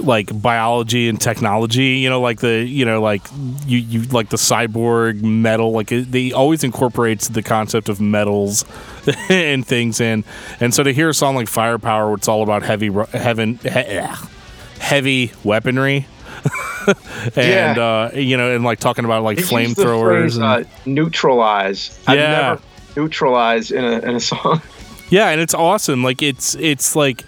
like 0.00 0.40
biology 0.42 1.08
and 1.08 1.20
technology 1.20 1.98
you 1.98 2.08
know 2.10 2.20
like 2.20 2.40
the 2.40 2.64
you 2.64 2.84
know 2.84 3.00
like 3.00 3.22
you 3.66 3.78
you 3.78 4.02
like 4.08 4.28
the 4.30 4.36
cyborg 4.36 5.22
metal 5.22 5.70
like 5.72 5.92
it, 5.92 6.10
they 6.10 6.32
always 6.32 6.64
incorporates 6.64 7.28
the 7.28 7.42
concept 7.42 7.88
of 7.88 8.00
metals 8.00 8.64
and 9.28 9.66
things 9.66 10.00
in 10.00 10.24
and 10.60 10.74
so 10.74 10.82
to 10.82 10.92
hear 10.92 11.08
a 11.08 11.14
song 11.14 11.36
like 11.36 11.46
firepower 11.48 12.12
it's 12.14 12.26
all 12.28 12.42
about 12.42 12.62
heavy 12.62 12.90
heaven 13.12 13.58
he, 13.62 14.00
heavy 14.80 15.32
weaponry 15.44 16.06
and 17.36 17.78
uh 17.78 18.10
you 18.14 18.36
know 18.36 18.54
and 18.54 18.64
like 18.64 18.78
talking 18.80 19.04
about 19.04 19.22
like 19.22 19.38
They 19.38 19.62
use 19.62 19.74
the 19.74 19.84
flamethrowers 19.84 20.42
uh, 20.42 20.64
neutralize. 20.84 21.98
I've 22.06 22.18
Yeah. 22.18 22.30
never 22.30 22.60
neutralized 22.96 23.72
in 23.72 23.84
a 23.84 23.98
in 24.00 24.16
a 24.16 24.20
song. 24.20 24.60
Yeah, 25.10 25.28
and 25.30 25.40
it's 25.40 25.54
awesome. 25.54 26.02
Like 26.02 26.22
it's 26.22 26.54
it's 26.56 26.96
like 26.96 27.24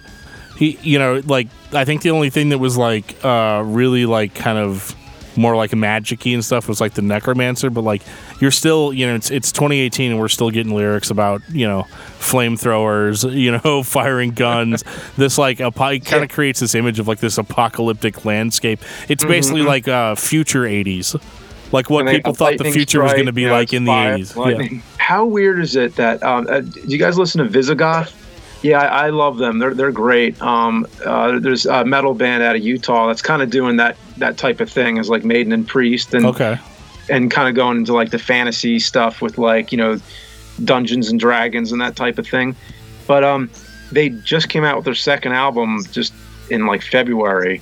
he 0.57 0.79
you 0.83 0.99
know, 0.99 1.23
like 1.27 1.49
I 1.73 1.85
think 1.85 2.03
the 2.03 2.11
only 2.11 2.31
thing 2.31 2.51
that 2.51 2.59
was 2.59 2.77
like 2.77 3.25
uh 3.25 3.63
really 3.65 4.07
like 4.07 4.35
kind 4.35 4.59
of 4.59 4.95
more 5.37 5.57
like 5.57 5.75
magic-y 5.75 6.33
and 6.33 6.45
stuff 6.45 6.69
was 6.69 6.81
like 6.81 6.95
the 6.95 7.03
necromancer, 7.03 7.71
but 7.71 7.83
like 7.83 8.03
you're 8.41 8.51
still, 8.51 8.93
you 8.93 9.07
know, 9.07 9.15
it's 9.15 9.31
it's 9.31 9.53
2018 9.53 10.13
and 10.13 10.21
we're 10.21 10.29
still 10.29 10.51
getting 10.51 10.75
lyrics 10.75 11.11
about, 11.11 11.43
you 11.51 11.67
know, 11.67 11.83
flamethrowers, 12.19 13.31
you 13.37 13.59
know, 13.63 13.83
firing 13.83 14.31
guns. 14.31 14.85
this 15.17 15.39
like 15.39 15.61
a 15.61 15.71
kind 15.71 16.25
of 16.25 16.31
creates 16.31 16.61
this 16.61 16.75
image 16.75 16.99
of 16.99 17.09
like 17.09 17.19
this 17.19 17.39
apocalyptic 17.39 18.25
landscape. 18.25 18.81
It's 19.09 19.25
basically 19.25 19.63
like 19.63 19.89
uh 19.89 20.15
future 20.15 20.63
80s. 20.63 21.21
Like 21.73 21.91
what 21.91 22.07
people 22.07 22.33
thought 22.33 22.59
the 22.59 22.65
lightning 22.65 22.73
future 22.73 23.03
was 23.03 23.13
going 23.13 23.27
to 23.27 23.33
be 23.33 23.43
you 23.43 23.49
know, 23.49 23.55
like 23.55 23.73
in 23.73 23.85
the 23.85 23.91
80s. 23.91 24.73
Yeah. 24.73 24.81
How 24.99 25.25
weird 25.25 25.61
is 25.61 25.75
it 25.75 25.97
that? 25.97 26.23
Um, 26.23 26.47
uh, 26.49 26.61
do 26.61 26.81
you 26.87 26.99
guys 26.99 27.19
listen 27.19 27.43
to 27.43 27.49
Visigoth? 27.51 28.26
Yeah, 28.63 28.81
I, 28.81 29.07
I 29.07 29.11
love 29.11 29.39
them. 29.39 29.59
They're 29.59 29.75
they're 29.75 29.93
great. 29.93 30.41
Um, 30.43 30.87
uh, 31.05 31.39
there's 31.39 31.67
a 31.67 31.85
metal 31.85 32.15
band 32.15 32.43
out 32.43 32.57
of 32.57 32.63
Utah 32.63 33.07
that's 33.07 33.23
kind 33.23 33.43
of 33.43 33.51
doing 33.51 33.77
that 33.77 33.97
that 34.19 34.39
type 34.39 34.61
of 34.61 34.71
thing, 34.71 34.99
as 34.99 35.09
like 35.09 35.25
Maiden 35.25 35.53
and 35.53 35.67
Priest, 35.69 36.15
and 36.15 36.25
Okay. 36.27 36.59
and 37.11 37.31
kind 37.31 37.49
of 37.49 37.55
going 37.55 37.77
into 37.79 37.93
like 37.93 38.11
the 38.11 38.19
fantasy 38.19 38.79
stuff 38.79 39.21
with 39.23 39.39
like 39.39 39.73
you 39.73 39.79
know 39.79 40.01
Dungeons 40.65 41.11
and 41.11 41.21
Dragons 41.21 41.71
and 41.73 41.81
that 41.81 41.97
type 41.97 42.19
of 42.19 42.27
thing. 42.27 42.57
But 43.07 43.23
um, 43.25 43.51
they 43.93 44.09
just 44.09 44.49
came 44.49 44.65
out 44.65 44.77
with 44.77 44.85
their 44.87 44.95
second 44.95 45.33
album 45.33 45.85
just 45.93 46.13
in 46.51 46.67
like 46.67 46.83
February, 46.83 47.61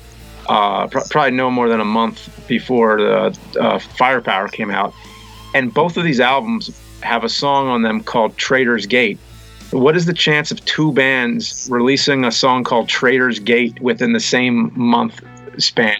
uh, 0.49 0.87
pr- 0.87 1.01
probably 1.11 1.33
no 1.33 1.51
more 1.51 1.69
than 1.69 1.81
a 1.81 1.85
month 1.85 2.47
before 2.47 2.99
the 2.99 3.39
uh, 3.61 3.79
Firepower 3.79 4.49
came 4.49 4.71
out, 4.71 4.95
and 5.55 5.75
both 5.75 5.97
of 5.97 6.05
these 6.05 6.21
albums 6.21 6.71
have 7.03 7.25
a 7.25 7.29
song 7.29 7.67
on 7.69 7.83
them 7.83 8.01
called 8.03 8.37
Traitor's 8.39 8.87
Gate. 8.87 9.19
What 9.71 9.97
is 9.97 10.07
the 10.07 10.13
chance 10.15 10.51
of 10.51 10.65
two 10.65 10.93
bands 10.93 11.69
releasing 11.71 12.25
a 12.25 12.31
song 12.33 12.65
called 12.65 12.89
Traitor's 12.89 13.39
Gate 13.39 13.81
within 13.81 14.13
the 14.13 14.21
same 14.21 14.73
month 14.79 15.21
span? 15.59 15.97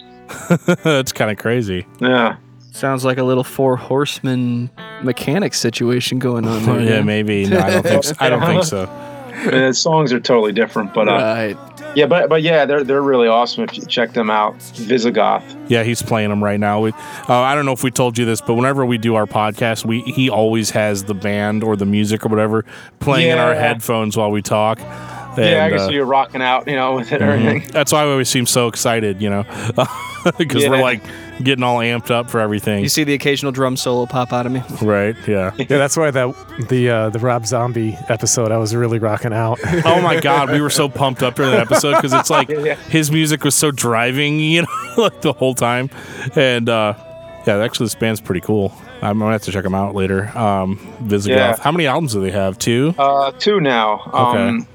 That's 0.83 1.11
kind 1.11 1.29
of 1.31 1.37
crazy. 1.37 1.85
Yeah. 1.99 2.37
Sounds 2.71 3.05
like 3.05 3.17
a 3.17 3.23
little 3.23 3.43
four 3.43 3.75
horsemen 3.77 4.69
mechanic 5.03 5.53
situation 5.53 6.19
going 6.19 6.45
on 6.47 6.63
there. 6.65 6.81
yeah, 6.81 7.01
maybe. 7.01 7.45
No, 7.45 7.59
I 7.59 7.69
don't 7.69 7.83
think 7.83 8.03
so. 8.03 8.13
I 8.19 8.29
don't 8.29 8.41
think 8.41 8.63
so. 8.63 8.85
I 8.87 9.51
mean, 9.51 9.67
the 9.67 9.73
songs 9.73 10.13
are 10.13 10.19
totally 10.19 10.53
different, 10.53 10.93
but 10.93 11.07
uh, 11.09 11.11
Right. 11.11 11.57
Yeah, 11.95 12.05
but 12.05 12.29
but 12.29 12.41
yeah, 12.41 12.65
they're 12.65 12.83
they're 12.83 13.01
really 13.01 13.27
awesome. 13.27 13.63
If 13.63 13.77
you 13.77 13.85
check 13.85 14.13
them 14.13 14.29
out, 14.29 14.61
Visigoth. 14.61 15.43
Yeah, 15.69 15.83
he's 15.83 16.01
playing 16.01 16.29
them 16.29 16.43
right 16.43 16.59
now. 16.59 16.81
We, 16.81 16.91
uh, 16.91 17.33
I 17.33 17.55
don't 17.55 17.65
know 17.65 17.71
if 17.71 17.83
we 17.83 17.91
told 17.91 18.17
you 18.17 18.25
this, 18.25 18.41
but 18.41 18.55
whenever 18.55 18.85
we 18.85 18.97
do 18.97 19.15
our 19.15 19.25
podcast, 19.25 19.85
we 19.85 20.01
he 20.01 20.29
always 20.29 20.69
has 20.71 21.05
the 21.05 21.13
band 21.13 21.63
or 21.63 21.75
the 21.75 21.85
music 21.85 22.25
or 22.25 22.29
whatever 22.29 22.65
playing 22.99 23.31
in 23.31 23.37
our 23.37 23.55
headphones 23.55 24.17
while 24.17 24.31
we 24.31 24.41
talk. 24.41 24.79
yeah, 25.37 25.65
I 25.65 25.69
guess 25.69 25.87
uh, 25.87 25.89
you're 25.89 26.05
rocking 26.05 26.41
out, 26.41 26.67
you 26.67 26.75
know, 26.75 26.95
with 26.95 27.11
it 27.11 27.21
and 27.21 27.31
mhm. 27.31 27.45
everything. 27.47 27.71
That's 27.71 27.91
why 27.91 28.05
we 28.05 28.11
always 28.11 28.29
seem 28.29 28.45
so 28.45 28.67
excited, 28.67 29.21
you 29.21 29.29
know, 29.29 29.43
because 30.37 30.67
we're 30.67 30.81
like 30.81 31.01
getting 31.43 31.63
all 31.63 31.79
amped 31.79 32.11
up 32.11 32.29
for 32.29 32.39
everything. 32.39 32.81
You 32.83 32.89
see 32.89 33.03
the 33.03 33.13
occasional 33.13 33.51
drum 33.51 33.75
solo 33.77 34.05
pop 34.05 34.31
out 34.33 34.45
of 34.45 34.51
me. 34.51 34.61
right? 34.81 35.15
Yeah. 35.27 35.51
Yeah, 35.57 35.65
that's 35.79 35.97
why 35.97 36.11
that 36.11 36.67
the 36.69 36.89
uh, 36.89 37.09
the 37.09 37.19
Rob 37.19 37.45
Zombie 37.45 37.97
episode 38.09 38.51
I 38.51 38.57
was 38.57 38.75
really 38.75 38.99
rocking 38.99 39.33
out. 39.33 39.59
Oh 39.85 40.01
my 40.01 40.19
god, 40.19 40.51
we 40.51 40.61
were 40.61 40.69
so 40.69 40.87
pumped 40.89 41.23
up 41.23 41.35
during 41.35 41.51
that 41.51 41.61
episode 41.61 41.95
because 41.95 42.13
it's 42.13 42.29
like 42.29 42.49
Yeah. 42.49 42.75
his 42.75 43.11
music 43.11 43.43
was 43.43 43.55
so 43.55 43.71
driving, 43.71 44.39
you 44.39 44.61
know, 44.63 44.67
like 44.97 45.21
the 45.21 45.33
whole 45.33 45.53
time. 45.55 45.89
And 46.35 46.69
uh, 46.69 46.93
yeah, 47.47 47.57
actually, 47.57 47.85
this 47.87 47.95
band's 47.95 48.21
pretty 48.21 48.41
cool. 48.41 48.73
I'm 49.01 49.19
gonna 49.19 49.33
have 49.33 49.41
to 49.43 49.51
check 49.51 49.63
them 49.63 49.75
out 49.75 49.93
later. 49.95 50.35
Um, 50.37 50.77
Visigoth. 51.01 51.37
Yeah. 51.57 51.63
How 51.63 51.71
many 51.71 51.85
albums 51.87 52.13
do 52.13 52.21
they 52.21 52.31
have? 52.31 52.57
Two. 52.57 52.93
Uh, 52.97 53.31
two 53.31 53.59
now. 53.59 54.01
Um, 54.13 54.35
Okay. 54.61 54.67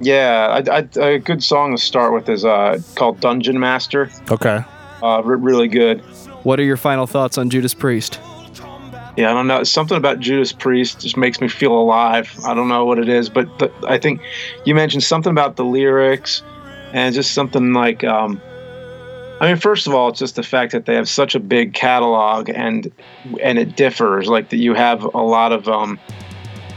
Yeah, 0.00 0.60
I, 0.70 0.78
I, 1.00 1.06
a 1.08 1.18
good 1.18 1.42
song 1.42 1.74
to 1.76 1.80
start 1.80 2.12
with 2.12 2.28
is 2.28 2.44
uh, 2.44 2.80
called 2.96 3.20
Dungeon 3.20 3.58
Master. 3.60 4.10
Okay. 4.30 4.62
Uh, 5.04 5.20
re- 5.22 5.36
really 5.36 5.68
good. 5.68 6.00
What 6.44 6.58
are 6.58 6.62
your 6.62 6.78
final 6.78 7.06
thoughts 7.06 7.36
on 7.36 7.50
Judas 7.50 7.74
Priest? 7.74 8.18
Yeah, 9.18 9.30
I 9.30 9.34
don't 9.34 9.46
know. 9.46 9.62
Something 9.62 9.98
about 9.98 10.18
Judas 10.18 10.50
Priest 10.50 11.00
just 11.00 11.18
makes 11.18 11.42
me 11.42 11.48
feel 11.48 11.72
alive. 11.72 12.34
I 12.44 12.54
don't 12.54 12.68
know 12.68 12.86
what 12.86 12.98
it 12.98 13.10
is, 13.10 13.28
but 13.28 13.46
the, 13.58 13.70
I 13.86 13.98
think 13.98 14.22
you 14.64 14.74
mentioned 14.74 15.02
something 15.02 15.30
about 15.30 15.56
the 15.56 15.64
lyrics 15.64 16.42
and 16.94 17.14
just 17.14 17.32
something 17.32 17.74
like. 17.74 18.02
Um, 18.02 18.40
I 19.40 19.48
mean, 19.48 19.56
first 19.56 19.86
of 19.86 19.94
all, 19.94 20.08
it's 20.08 20.20
just 20.20 20.36
the 20.36 20.42
fact 20.42 20.72
that 20.72 20.86
they 20.86 20.94
have 20.94 21.08
such 21.08 21.34
a 21.34 21.40
big 21.40 21.74
catalog, 21.74 22.48
and 22.48 22.90
and 23.42 23.58
it 23.58 23.76
differs. 23.76 24.26
Like 24.26 24.48
that, 24.48 24.56
you 24.56 24.72
have 24.72 25.04
a 25.04 25.22
lot 25.22 25.52
of, 25.52 25.68
um, 25.68 26.00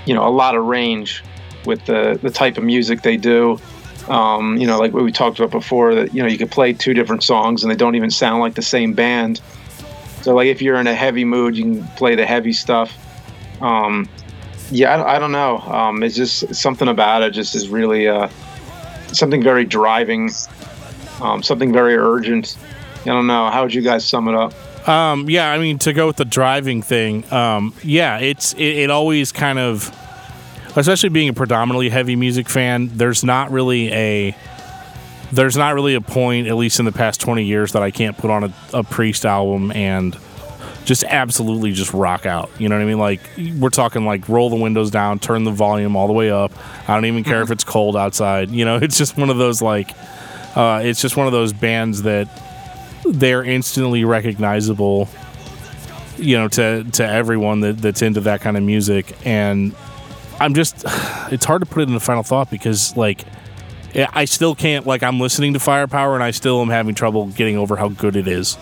you 0.06 0.14
know, 0.14 0.28
a 0.28 0.30
lot 0.30 0.56
of 0.56 0.66
range 0.66 1.24
with 1.66 1.86
the 1.86 2.20
the 2.22 2.30
type 2.30 2.58
of 2.58 2.66
music 2.66 3.04
they 3.04 3.16
do. 3.16 3.58
Um, 4.08 4.58
you 4.58 4.66
know, 4.66 4.80
like 4.80 4.94
what 4.94 5.04
we 5.04 5.12
talked 5.12 5.40
about 5.40 5.52
before, 5.52 5.94
that 5.96 6.14
you 6.14 6.22
know 6.22 6.30
you 6.30 6.38
could 6.38 6.52
play 6.52 6.74
two 6.74 6.94
different 6.94 7.24
songs 7.24 7.64
and 7.64 7.72
they 7.72 7.76
don't 7.76 7.96
even 7.96 8.10
sound 8.10 8.40
like 8.42 8.56
the 8.56 8.62
same 8.62 8.94
band. 8.94 9.42
So, 10.22 10.34
like 10.34 10.48
if 10.48 10.62
you're 10.62 10.78
in 10.78 10.88
a 10.88 10.94
heavy 10.94 11.26
mood, 11.26 11.58
you 11.58 11.64
can 11.64 11.88
play 11.90 12.16
the 12.16 12.26
heavy 12.26 12.54
stuff. 12.54 12.98
Um, 13.62 14.08
yeah, 14.72 14.96
I, 14.96 15.16
I 15.16 15.20
don't 15.20 15.32
know. 15.32 15.58
Um, 15.60 16.04
it's 16.04 16.16
just 16.16 16.56
something 16.56 16.88
about 16.88 17.24
it. 17.24 17.32
Just 17.32 17.56
is 17.56 17.70
really 17.70 18.08
uh, 18.08 18.30
something 19.12 19.44
very 19.44 19.66
driving 19.66 20.30
um, 21.22 21.44
something 21.44 21.74
very 21.74 21.96
urgent. 21.96 22.58
I 23.02 23.06
don't 23.06 23.28
know. 23.28 23.50
How 23.50 23.64
would 23.64 23.74
you 23.74 23.82
guys 23.82 24.08
sum 24.08 24.28
it 24.28 24.36
up? 24.36 24.54
Um, 24.88 25.30
yeah, 25.30 25.52
I 25.52 25.58
mean 25.58 25.80
to 25.80 25.94
go 25.94 26.08
with 26.08 26.18
the 26.18 26.26
driving 26.26 26.82
thing. 26.82 27.32
Um, 27.32 27.74
yeah, 27.84 28.20
it's 28.20 28.54
it, 28.54 28.60
it 28.64 28.90
always 28.90 29.32
kind 29.32 29.60
of, 29.60 29.94
especially 30.78 31.10
being 31.10 31.30
a 31.30 31.34
predominantly 31.34 31.90
heavy 31.90 32.16
music 32.16 32.48
fan. 32.48 32.90
There's 32.94 33.24
not 33.24 33.52
really 33.52 33.92
a 33.92 34.36
there's 35.32 35.58
not 35.58 35.76
really 35.76 35.96
a 35.96 36.02
point, 36.02 36.48
at 36.48 36.56
least 36.56 36.80
in 36.80 36.86
the 36.86 36.92
past 36.94 37.20
20 37.20 37.44
years, 37.44 37.74
that 37.74 37.84
I 37.84 37.92
can't 37.92 38.18
put 38.18 38.32
on 38.32 38.46
a, 38.46 38.54
a 38.74 38.84
Priest 38.84 39.26
album 39.26 39.72
and 39.74 40.18
just 40.86 41.04
absolutely 41.04 41.74
just 41.74 41.94
rock 41.94 42.26
out. 42.26 42.50
You 42.58 42.70
know 42.70 42.78
what 42.78 42.82
I 42.82 42.86
mean? 42.86 42.98
Like 42.98 43.20
we're 43.60 43.70
talking 43.70 44.06
like 44.06 44.30
roll 44.30 44.50
the 44.50 44.56
windows 44.56 44.90
down, 44.90 45.20
turn 45.20 45.44
the 45.44 45.52
volume 45.52 45.98
all 45.98 46.08
the 46.08 46.14
way 46.14 46.32
up. 46.32 46.54
I 46.88 46.96
don't 46.96 47.06
even 47.06 47.26
care 47.26 47.42
if 47.42 47.52
it's 47.52 47.66
cold 47.66 47.98
outside. 47.98 48.52
You 48.52 48.64
know, 48.64 48.78
it's 48.82 48.98
just 48.98 49.18
one 49.18 49.30
of 49.30 49.38
those 49.38 49.62
like 49.62 49.92
uh, 50.56 50.82
it's 50.84 51.02
just 51.02 51.18
one 51.18 51.28
of 51.28 51.34
those 51.34 51.52
bands 51.54 52.04
that 52.04 52.30
they're 53.04 53.44
instantly 53.44 54.06
recognizable. 54.06 55.10
You 56.18 56.38
know, 56.38 56.48
to 56.48 56.84
to 56.84 57.06
everyone 57.06 57.60
that, 57.60 57.80
that's 57.80 58.02
into 58.02 58.22
that 58.22 58.42
kind 58.42 58.58
of 58.58 58.64
music, 58.64 59.14
and 59.26 59.76
I'm 60.40 60.54
just 60.54 60.84
it's 61.32 61.46
hard 61.46 61.62
to 61.62 61.66
put 61.66 61.82
it 61.82 61.88
in 61.88 61.94
the 61.94 62.00
final 62.00 62.24
thought 62.24 62.50
because 62.50 62.96
like 62.98 63.26
I 63.96 64.26
still 64.26 64.56
can't 64.56 64.86
like 64.86 65.04
I'm 65.04 65.20
listening 65.20 65.54
to 65.54 65.60
Firepower 65.60 66.16
and 66.16 66.24
I 66.24 66.32
still 66.32 66.62
am 66.62 66.70
having 66.70 66.96
trouble 66.96 67.28
getting 67.28 67.58
over 67.58 67.76
how 67.76 67.90
good 67.90 68.16
it 68.16 68.28
is. 68.28 68.58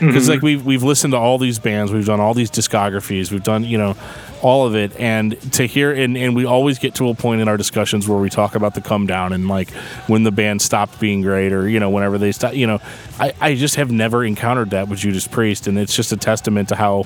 Because 0.00 0.24
mm-hmm. 0.24 0.30
like 0.30 0.42
we've 0.42 0.64
we've 0.64 0.82
listened 0.84 1.12
to 1.12 1.18
all 1.18 1.38
these 1.38 1.58
bands, 1.58 1.92
we've 1.92 2.06
done 2.06 2.20
all 2.20 2.32
these 2.32 2.50
discographies, 2.50 3.32
we've 3.32 3.42
done 3.42 3.64
you 3.64 3.78
know 3.78 3.96
all 4.42 4.64
of 4.64 4.76
it, 4.76 4.96
and 4.98 5.40
to 5.54 5.66
hear 5.66 5.92
and 5.92 6.16
and 6.16 6.36
we 6.36 6.44
always 6.44 6.78
get 6.78 6.94
to 6.96 7.08
a 7.08 7.14
point 7.14 7.40
in 7.40 7.48
our 7.48 7.56
discussions 7.56 8.06
where 8.06 8.18
we 8.18 8.30
talk 8.30 8.54
about 8.54 8.74
the 8.74 8.80
come 8.80 9.06
down 9.08 9.32
and 9.32 9.48
like 9.48 9.70
when 10.06 10.22
the 10.22 10.30
band 10.30 10.62
stopped 10.62 11.00
being 11.00 11.20
great 11.20 11.52
or 11.52 11.68
you 11.68 11.80
know 11.80 11.90
whenever 11.90 12.16
they 12.16 12.30
stop, 12.30 12.54
you 12.54 12.66
know, 12.66 12.80
I 13.18 13.32
I 13.40 13.54
just 13.56 13.74
have 13.74 13.90
never 13.90 14.24
encountered 14.24 14.70
that 14.70 14.88
with 14.88 15.00
Judas 15.00 15.26
Priest, 15.26 15.66
and 15.66 15.76
it's 15.76 15.94
just 15.94 16.12
a 16.12 16.16
testament 16.16 16.68
to 16.68 16.76
how 16.76 17.04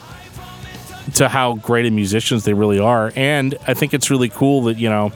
to 1.15 1.29
how 1.29 1.55
great 1.55 1.87
of 1.87 1.93
musicians 1.93 2.45
they 2.45 2.55
really 2.55 2.79
are, 2.79 3.13
and 3.17 3.57
I 3.67 3.75
think 3.75 3.95
it's 3.95 4.11
really 4.11 4.29
cool 4.29 4.63
that 4.63 4.79
you 4.79 4.89
know 4.89 5.13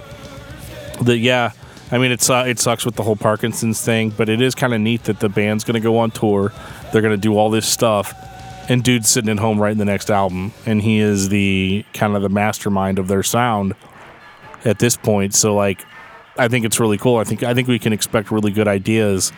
that 1.03 1.19
yeah 1.19 1.53
I 1.91 1.99
mean, 1.99 2.11
it's 2.11 2.29
uh, 2.29 2.45
it 2.47 2.59
sucks 2.59 2.85
with 2.85 2.97
the 2.97 3.05
whole 3.05 3.17
Parkinson's 3.17 3.81
thing, 3.81 4.11
but 4.11 4.29
it 4.29 4.41
is 4.41 4.55
kind 4.55 4.75
of 4.75 4.81
neat 4.81 5.05
that 5.05 5.21
the 5.21 5.29
band's 5.29 5.63
going 5.63 5.75
to 5.75 5.81
go 5.81 5.99
on 5.99 6.11
tour. 6.11 6.53
They're 6.93 7.03
going 7.03 7.15
to 7.15 7.21
do 7.21 7.37
all 7.37 7.49
this 7.49 7.67
stuff, 7.67 8.13
and 8.69 8.83
dude's 8.83 9.09
sitting 9.09 9.31
at 9.31 9.39
home 9.39 9.61
writing 9.61 9.79
the 9.79 9.85
next 9.85 10.11
album, 10.11 10.53
and 10.65 10.83
he 10.83 10.99
is 10.99 11.29
the 11.29 11.85
kind 11.95 12.17
of 12.17 12.23
the 12.23 12.29
mastermind 12.29 12.99
of 12.99 13.07
their 13.07 13.23
sound 13.23 13.75
at 14.65 14.81
this 14.81 14.97
point. 14.97 15.35
So, 15.35 15.55
like, 15.55 15.85
I 16.37 16.49
think 16.49 16.65
it's 16.65 16.81
really 16.81 16.99
cool. 16.99 17.19
I 17.19 17.25
think 17.25 17.45
I 17.45 17.55
think 17.55 17.69
we 17.69 17.79
can 17.79 17.93
expect 17.93 18.33
really 18.33 18.51
good 18.51 18.67
ideas 18.67 19.33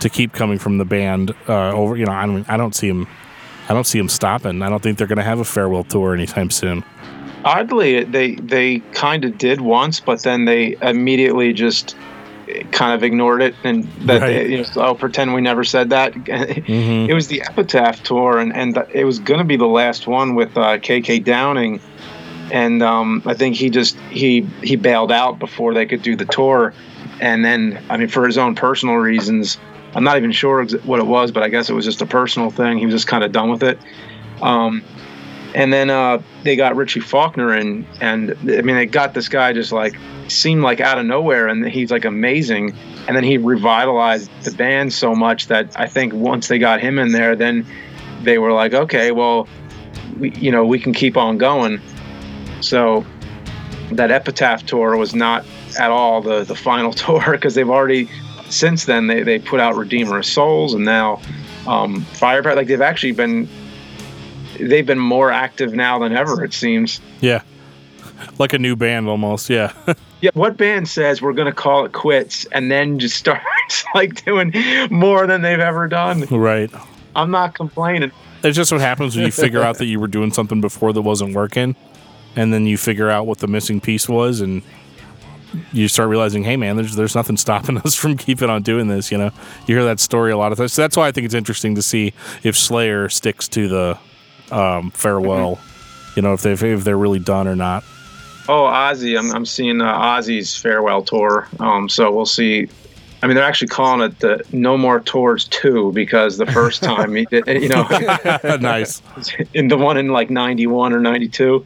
to 0.00 0.08
keep 0.08 0.32
coming 0.32 0.58
from 0.58 0.78
the 0.78 0.84
band. 0.84 1.32
Uh, 1.48 1.70
over, 1.70 1.96
you 1.96 2.06
know, 2.06 2.12
I 2.12 2.26
don't 2.26 2.50
I 2.50 2.56
don't 2.56 2.74
see 2.74 2.88
him, 2.88 3.06
I 3.68 3.74
don't 3.74 3.86
see 3.86 3.98
them 3.98 4.08
stopping. 4.08 4.62
I 4.62 4.68
don't 4.68 4.82
think 4.82 4.98
they're 4.98 5.06
going 5.06 5.18
to 5.18 5.24
have 5.24 5.40
a 5.40 5.44
farewell 5.44 5.84
tour 5.84 6.14
anytime 6.14 6.50
soon. 6.50 6.84
Oddly, 7.44 8.04
they 8.04 8.36
they 8.36 8.78
kind 8.92 9.24
of 9.24 9.36
did 9.36 9.60
once, 9.60 10.00
but 10.00 10.22
then 10.22 10.46
they 10.46 10.76
immediately 10.80 11.52
just 11.52 11.94
kind 12.72 12.92
of 12.92 13.02
ignored 13.02 13.42
it 13.42 13.54
and 13.64 13.84
that 14.06 14.20
right. 14.20 14.28
they, 14.28 14.48
you 14.50 14.58
know 14.58 14.82
I'll 14.82 14.94
pretend 14.94 15.34
we 15.34 15.40
never 15.40 15.64
said 15.64 15.90
that. 15.90 16.14
Mm-hmm. 16.64 17.10
It 17.10 17.14
was 17.14 17.28
the 17.28 17.42
Epitaph 17.42 18.02
tour, 18.02 18.38
and 18.38 18.54
and 18.54 18.76
it 18.92 19.04
was 19.04 19.18
going 19.18 19.38
to 19.38 19.44
be 19.44 19.56
the 19.56 19.66
last 19.66 20.06
one 20.06 20.34
with 20.34 20.56
uh, 20.56 20.78
KK 20.78 21.22
Downing, 21.22 21.80
and 22.50 22.82
um, 22.82 23.22
I 23.26 23.34
think 23.34 23.56
he 23.56 23.70
just 23.70 23.96
he 24.10 24.42
he 24.62 24.76
bailed 24.76 25.12
out 25.12 25.38
before 25.38 25.74
they 25.74 25.84
could 25.84 26.02
do 26.02 26.16
the 26.16 26.24
tour, 26.24 26.72
and 27.20 27.44
then 27.44 27.82
I 27.90 27.98
mean 27.98 28.08
for 28.08 28.26
his 28.26 28.38
own 28.38 28.54
personal 28.54 28.96
reasons. 28.96 29.58
I'm 29.94 30.04
not 30.04 30.16
even 30.16 30.32
sure 30.32 30.64
what 30.64 31.00
it 31.00 31.06
was, 31.06 31.30
but 31.30 31.42
I 31.42 31.48
guess 31.48 31.70
it 31.70 31.74
was 31.74 31.84
just 31.84 32.02
a 32.02 32.06
personal 32.06 32.50
thing. 32.50 32.78
He 32.78 32.86
was 32.86 32.94
just 32.94 33.06
kind 33.06 33.22
of 33.22 33.32
done 33.32 33.50
with 33.50 33.62
it. 33.62 33.78
Um, 34.42 34.82
and 35.54 35.72
then 35.72 35.88
uh, 35.88 36.20
they 36.42 36.56
got 36.56 36.74
Richie 36.74 37.00
Faulkner 37.00 37.54
in, 37.56 37.86
and 38.00 38.32
I 38.32 38.62
mean, 38.62 38.74
they 38.74 38.86
got 38.86 39.14
this 39.14 39.28
guy 39.28 39.52
just 39.52 39.70
like 39.70 39.94
seemed 40.26 40.62
like 40.62 40.80
out 40.80 40.98
of 40.98 41.06
nowhere, 41.06 41.46
and 41.46 41.64
he's 41.66 41.92
like 41.92 42.04
amazing. 42.04 42.74
And 43.06 43.16
then 43.16 43.22
he 43.22 43.38
revitalized 43.38 44.30
the 44.42 44.50
band 44.50 44.92
so 44.92 45.14
much 45.14 45.46
that 45.46 45.78
I 45.78 45.86
think 45.86 46.12
once 46.12 46.48
they 46.48 46.58
got 46.58 46.80
him 46.80 46.98
in 46.98 47.12
there, 47.12 47.36
then 47.36 47.64
they 48.22 48.38
were 48.38 48.52
like, 48.52 48.74
okay, 48.74 49.12
well, 49.12 49.46
we, 50.18 50.32
you 50.32 50.50
know, 50.50 50.64
we 50.64 50.80
can 50.80 50.92
keep 50.92 51.16
on 51.16 51.38
going. 51.38 51.80
So 52.60 53.06
that 53.92 54.10
Epitaph 54.10 54.66
tour 54.66 54.96
was 54.96 55.14
not 55.14 55.44
at 55.78 55.90
all 55.90 56.20
the 56.20 56.42
the 56.42 56.56
final 56.56 56.92
tour 57.04 57.30
because 57.30 57.54
they've 57.54 57.70
already 57.70 58.08
since 58.50 58.84
then 58.84 59.06
they, 59.06 59.22
they 59.22 59.38
put 59.38 59.60
out 59.60 59.76
Redeemer 59.76 60.18
of 60.18 60.26
Souls 60.26 60.74
and 60.74 60.84
now 60.84 61.20
um, 61.66 62.02
Firepower. 62.02 62.54
Like 62.54 62.66
they've 62.66 62.80
actually 62.80 63.12
been 63.12 63.48
they've 64.58 64.86
been 64.86 64.98
more 64.98 65.30
active 65.30 65.74
now 65.74 65.98
than 65.98 66.12
ever. 66.12 66.44
It 66.44 66.52
seems. 66.52 67.00
Yeah, 67.20 67.42
like 68.38 68.52
a 68.52 68.58
new 68.58 68.76
band 68.76 69.08
almost. 69.08 69.50
Yeah. 69.50 69.72
yeah. 70.20 70.30
What 70.34 70.56
band 70.56 70.88
says 70.88 71.22
we're 71.22 71.32
going 71.32 71.46
to 71.46 71.52
call 71.52 71.84
it 71.84 71.92
quits 71.92 72.44
and 72.46 72.70
then 72.70 72.98
just 72.98 73.16
starts 73.18 73.84
like 73.94 74.24
doing 74.24 74.52
more 74.90 75.26
than 75.26 75.42
they've 75.42 75.60
ever 75.60 75.88
done? 75.88 76.22
Right. 76.30 76.70
I'm 77.16 77.30
not 77.30 77.54
complaining. 77.54 78.10
It's 78.42 78.56
just 78.56 78.72
what 78.72 78.80
happens 78.80 79.16
when 79.16 79.24
you 79.24 79.32
figure 79.32 79.62
out 79.62 79.78
that 79.78 79.86
you 79.86 79.98
were 79.98 80.06
doing 80.06 80.32
something 80.32 80.60
before 80.60 80.92
that 80.92 81.00
wasn't 81.00 81.34
working, 81.34 81.76
and 82.36 82.52
then 82.52 82.66
you 82.66 82.76
figure 82.76 83.08
out 83.08 83.26
what 83.26 83.38
the 83.38 83.46
missing 83.46 83.80
piece 83.80 84.06
was, 84.06 84.42
and 84.42 84.60
you 85.72 85.88
start 85.88 86.08
realizing, 86.08 86.44
hey 86.44 86.56
man, 86.56 86.76
there's 86.76 86.94
there's 86.94 87.14
nothing 87.14 87.36
stopping 87.36 87.78
us 87.84 87.94
from 87.94 88.16
keeping 88.16 88.50
on 88.50 88.62
doing 88.62 88.88
this. 88.88 89.10
You 89.10 89.18
know, 89.18 89.30
you 89.66 89.74
hear 89.74 89.84
that 89.84 90.00
story 90.00 90.32
a 90.32 90.36
lot 90.36 90.52
of 90.52 90.58
times. 90.58 90.72
So 90.72 90.82
that's 90.82 90.96
why 90.96 91.08
I 91.08 91.12
think 91.12 91.24
it's 91.24 91.34
interesting 91.34 91.74
to 91.74 91.82
see 91.82 92.12
if 92.42 92.56
Slayer 92.56 93.08
sticks 93.08 93.48
to 93.48 93.68
the 93.68 93.98
um, 94.50 94.90
farewell. 94.90 95.58
You 96.16 96.22
know, 96.22 96.32
if 96.34 96.42
they 96.42 96.52
if 96.52 96.84
they're 96.84 96.98
really 96.98 97.18
done 97.18 97.48
or 97.48 97.56
not. 97.56 97.84
Oh, 98.48 98.64
Ozzy! 98.64 99.18
I'm 99.18 99.34
I'm 99.34 99.46
seeing 99.46 99.80
uh, 99.80 99.98
Ozzy's 99.98 100.56
farewell 100.56 101.02
tour. 101.02 101.48
Um, 101.60 101.88
so 101.88 102.12
we'll 102.12 102.26
see. 102.26 102.68
I 103.22 103.26
mean, 103.26 103.36
they're 103.36 103.44
actually 103.44 103.68
calling 103.68 104.02
it 104.02 104.18
the 104.20 104.44
No 104.52 104.76
More 104.76 105.00
Tours 105.00 105.48
Two 105.48 105.92
because 105.92 106.36
the 106.36 106.46
first 106.46 106.82
time 106.84 107.14
he 107.14 107.24
did, 107.24 107.46
you 107.46 107.68
know, 107.68 107.82
nice 108.60 109.00
in 109.54 109.68
the 109.68 109.78
one 109.78 109.96
in 109.96 110.08
like 110.08 110.28
'91 110.28 110.92
or 110.92 111.00
'92. 111.00 111.64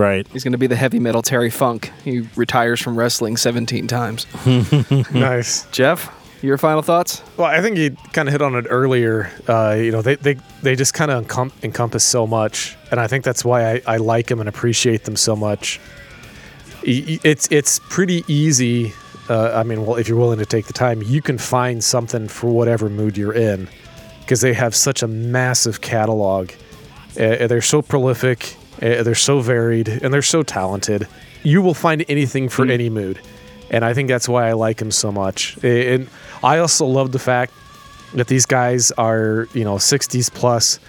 Right. 0.00 0.26
He's 0.28 0.42
going 0.42 0.52
to 0.52 0.58
be 0.58 0.66
the 0.66 0.76
heavy 0.76 0.98
metal 0.98 1.20
Terry 1.20 1.50
Funk. 1.50 1.92
He 2.04 2.20
retires 2.34 2.80
from 2.80 2.98
wrestling 2.98 3.36
17 3.36 3.86
times. 3.86 4.26
nice. 5.12 5.66
Jeff? 5.72 6.10
Your 6.42 6.56
final 6.56 6.80
thoughts? 6.80 7.22
Well, 7.36 7.48
I 7.48 7.60
think 7.60 7.76
you 7.76 7.90
kind 8.14 8.26
of 8.26 8.32
hit 8.32 8.40
on 8.40 8.54
it 8.54 8.64
earlier. 8.70 9.30
Uh, 9.46 9.76
you 9.78 9.92
know, 9.92 10.00
they, 10.00 10.14
they, 10.14 10.38
they 10.62 10.74
just 10.74 10.94
kind 10.94 11.10
of 11.10 11.26
encom- 11.26 11.52
encompass 11.62 12.02
so 12.02 12.26
much, 12.26 12.78
and 12.90 12.98
I 12.98 13.08
think 13.08 13.26
that's 13.26 13.44
why 13.44 13.74
I, 13.74 13.82
I 13.86 13.96
like 13.98 14.28
them 14.28 14.40
and 14.40 14.48
appreciate 14.48 15.04
them 15.04 15.16
so 15.16 15.36
much. 15.36 15.78
It's 16.82 17.46
it's 17.50 17.78
pretty 17.90 18.24
easy. 18.26 18.94
Uh, 19.28 19.52
I 19.54 19.64
mean, 19.64 19.84
well, 19.84 19.96
if 19.96 20.08
you're 20.08 20.16
willing 20.16 20.38
to 20.38 20.46
take 20.46 20.64
the 20.64 20.72
time, 20.72 21.02
you 21.02 21.20
can 21.20 21.36
find 21.36 21.84
something 21.84 22.26
for 22.26 22.46
whatever 22.50 22.88
mood 22.88 23.18
you're 23.18 23.34
in, 23.34 23.68
because 24.20 24.40
they 24.40 24.54
have 24.54 24.74
such 24.74 25.02
a 25.02 25.06
massive 25.06 25.82
catalog. 25.82 26.52
Uh, 27.20 27.46
they're 27.48 27.60
so 27.60 27.82
prolific, 27.82 28.56
they're 28.80 29.14
so 29.14 29.40
varied, 29.40 29.88
and 29.88 30.12
they're 30.12 30.22
so 30.22 30.42
talented. 30.42 31.06
You 31.42 31.62
will 31.62 31.74
find 31.74 32.04
anything 32.08 32.48
for 32.48 32.66
mm. 32.66 32.70
any 32.70 32.90
mood 32.90 33.20
and 33.70 33.84
I 33.84 33.94
think 33.94 34.08
that's 34.08 34.28
why 34.28 34.48
I 34.48 34.52
like 34.52 34.82
him 34.82 34.90
so 34.90 35.12
much. 35.12 35.56
And 35.62 36.08
I 36.42 36.58
also 36.58 36.84
love 36.86 37.12
the 37.12 37.18
fact 37.18 37.52
that 38.14 38.26
these 38.26 38.44
guys 38.44 38.90
are, 38.92 39.46
you 39.54 39.64
know, 39.64 39.76
60s 39.76 40.32
plus. 40.34 40.80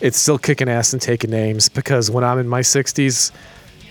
It's 0.00 0.18
still 0.18 0.38
kicking 0.38 0.68
ass 0.68 0.92
and 0.92 1.02
taking 1.02 1.30
names 1.30 1.68
because 1.68 2.10
when 2.10 2.22
I'm 2.22 2.38
in 2.38 2.46
my 2.46 2.60
60s, 2.60 3.32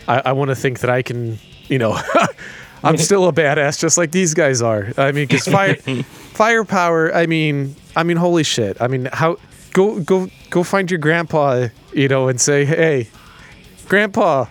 I, 0.07 0.21
I 0.25 0.31
want 0.33 0.49
to 0.49 0.55
think 0.55 0.79
that 0.79 0.89
I 0.89 1.01
can, 1.01 1.39
you 1.67 1.79
know, 1.79 1.99
I'm 2.83 2.97
still 2.97 3.27
a 3.27 3.33
badass 3.33 3.79
just 3.79 3.97
like 3.97 4.11
these 4.11 4.35
guys 4.35 4.61
are. 4.61 4.93
I 4.97 5.11
mean, 5.11 5.27
because 5.27 5.47
fire, 5.47 5.75
firepower. 6.05 7.13
I 7.13 7.25
mean, 7.25 7.75
I 7.95 8.03
mean, 8.03 8.17
holy 8.17 8.43
shit. 8.43 8.79
I 8.79 8.87
mean, 8.87 9.09
how 9.11 9.37
go 9.73 9.99
go 9.99 10.29
go 10.51 10.63
find 10.63 10.89
your 10.89 10.99
grandpa, 10.99 11.67
you 11.91 12.07
know, 12.07 12.27
and 12.29 12.39
say, 12.39 12.63
hey, 12.63 13.09
grandpa, 13.87 14.45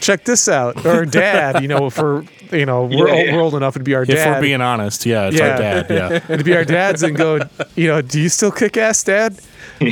check 0.00 0.24
this 0.24 0.48
out, 0.48 0.84
or 0.86 1.04
dad, 1.06 1.62
you 1.62 1.68
know, 1.68 1.90
for 1.90 2.24
you 2.50 2.64
know, 2.64 2.84
we're, 2.84 3.08
Yeah, 3.08 3.14
old, 3.14 3.26
yeah. 3.26 3.34
we're 3.34 3.40
old 3.42 3.54
enough 3.56 3.74
to 3.74 3.80
be 3.80 3.94
our 3.94 4.06
dad. 4.06 4.16
If 4.16 4.24
dad. 4.24 4.30
we're 4.36 4.40
being 4.40 4.60
honest, 4.62 5.04
yeah, 5.04 5.26
it's 5.28 5.36
Yeah. 5.36 5.50
our 5.50 5.58
dad. 5.58 5.86
Yeah. 5.90 6.20
it'd 6.34 6.46
be 6.46 6.56
our 6.56 6.64
dads 6.64 7.02
and 7.02 7.14
go, 7.14 7.40
you 7.76 7.88
know, 7.88 8.00
do 8.00 8.18
you 8.18 8.30
still 8.30 8.50
kick 8.50 8.78
ass, 8.78 9.04
dad? 9.04 9.38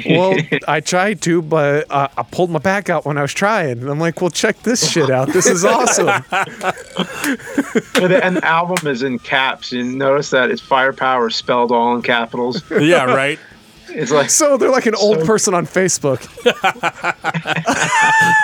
well, 0.08 0.34
I 0.68 0.80
tried 0.80 1.20
to, 1.22 1.42
but 1.42 1.90
uh, 1.90 2.08
I 2.16 2.22
pulled 2.22 2.48
my 2.50 2.58
back 2.58 2.88
out 2.88 3.04
when 3.04 3.18
I 3.18 3.22
was 3.22 3.34
trying. 3.34 3.72
And 3.80 3.90
I'm 3.90 4.00
like, 4.00 4.22
well, 4.22 4.30
check 4.30 4.60
this 4.62 4.90
shit 4.90 5.10
out. 5.10 5.28
This 5.28 5.46
is 5.46 5.66
awesome. 5.66 6.06
But 6.30 8.08
the, 8.08 8.20
and 8.24 8.36
the 8.38 8.44
album 8.46 8.86
is 8.86 9.02
in 9.02 9.18
caps. 9.18 9.72
You 9.72 9.84
notice 9.84 10.30
that 10.30 10.50
it's 10.50 10.62
firepower 10.62 11.28
spelled 11.30 11.72
all 11.72 11.94
in 11.94 12.00
capitals. 12.02 12.62
yeah, 12.70 13.04
right. 13.04 13.38
It's 13.96 14.10
like 14.12 14.30
so 14.30 14.56
they're 14.56 14.70
like 14.70 14.86
an 14.86 14.94
old 14.94 15.20
So- 15.20 15.26
person 15.26 15.54
on 15.54 15.66
Facebook. 15.66 16.20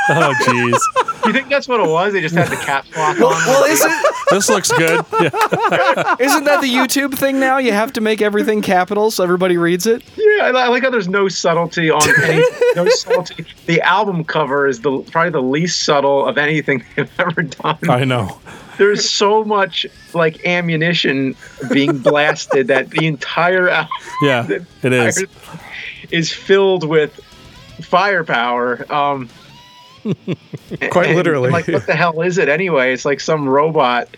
Oh, 0.08 0.34
jeez. 0.42 1.26
you 1.26 1.32
think 1.32 1.48
that's 1.48 1.68
what 1.68 1.80
it 1.80 1.88
was? 1.88 2.12
They 2.12 2.20
just 2.20 2.34
had 2.34 2.48
the 2.48 2.56
caps 2.56 2.94
lock 2.96 3.14
on. 3.16 3.20
Well, 3.20 3.64
isn't 3.64 3.92
This 4.30 4.48
looks 4.48 4.70
good. 4.72 5.04
Yeah. 5.12 5.30
isn't 6.18 6.44
that 6.44 6.60
the 6.60 6.68
YouTube 6.68 7.14
thing 7.14 7.38
now? 7.40 7.58
You 7.58 7.72
have 7.72 7.92
to 7.94 8.00
make 8.00 8.20
everything 8.20 8.62
capital 8.62 9.10
so 9.10 9.22
everybody 9.22 9.56
reads 9.56 9.86
it. 9.86 10.02
Yeah, 10.16 10.44
I 10.46 10.48
I 10.50 10.68
like 10.68 10.82
how 10.82 10.90
there's 10.90 11.08
no 11.08 11.28
subtlety 11.28 11.90
on 11.90 12.02
any, 12.24 12.42
no 12.74 12.86
subtlety. 12.88 13.46
The 13.66 13.80
album 13.82 14.24
cover 14.24 14.66
is 14.66 14.80
the 14.80 14.98
probably 15.10 15.30
the 15.30 15.42
least 15.42 15.84
subtle 15.84 16.26
of 16.26 16.36
anything 16.38 16.84
they've 16.96 17.10
ever 17.20 17.42
done. 17.42 17.78
I 17.88 18.04
know. 18.04 18.38
There's 18.82 19.08
so 19.08 19.44
much 19.44 19.86
like 20.12 20.44
ammunition 20.44 21.36
being 21.72 21.98
blasted 21.98 22.66
that 22.66 22.90
the 22.90 23.06
entire 23.06 23.68
album 23.68 23.92
Yeah, 24.22 24.46
it 24.82 24.92
is. 24.92 25.24
is 26.10 26.32
filled 26.32 26.88
with 26.88 27.14
firepower. 27.82 28.84
Um, 28.92 29.28
Quite 30.90 31.14
literally. 31.14 31.50
like, 31.50 31.68
what 31.68 31.86
the 31.86 31.94
hell 31.94 32.20
is 32.22 32.38
it 32.38 32.48
anyway? 32.48 32.92
It's 32.92 33.04
like 33.04 33.20
some 33.20 33.48
robot. 33.48 34.08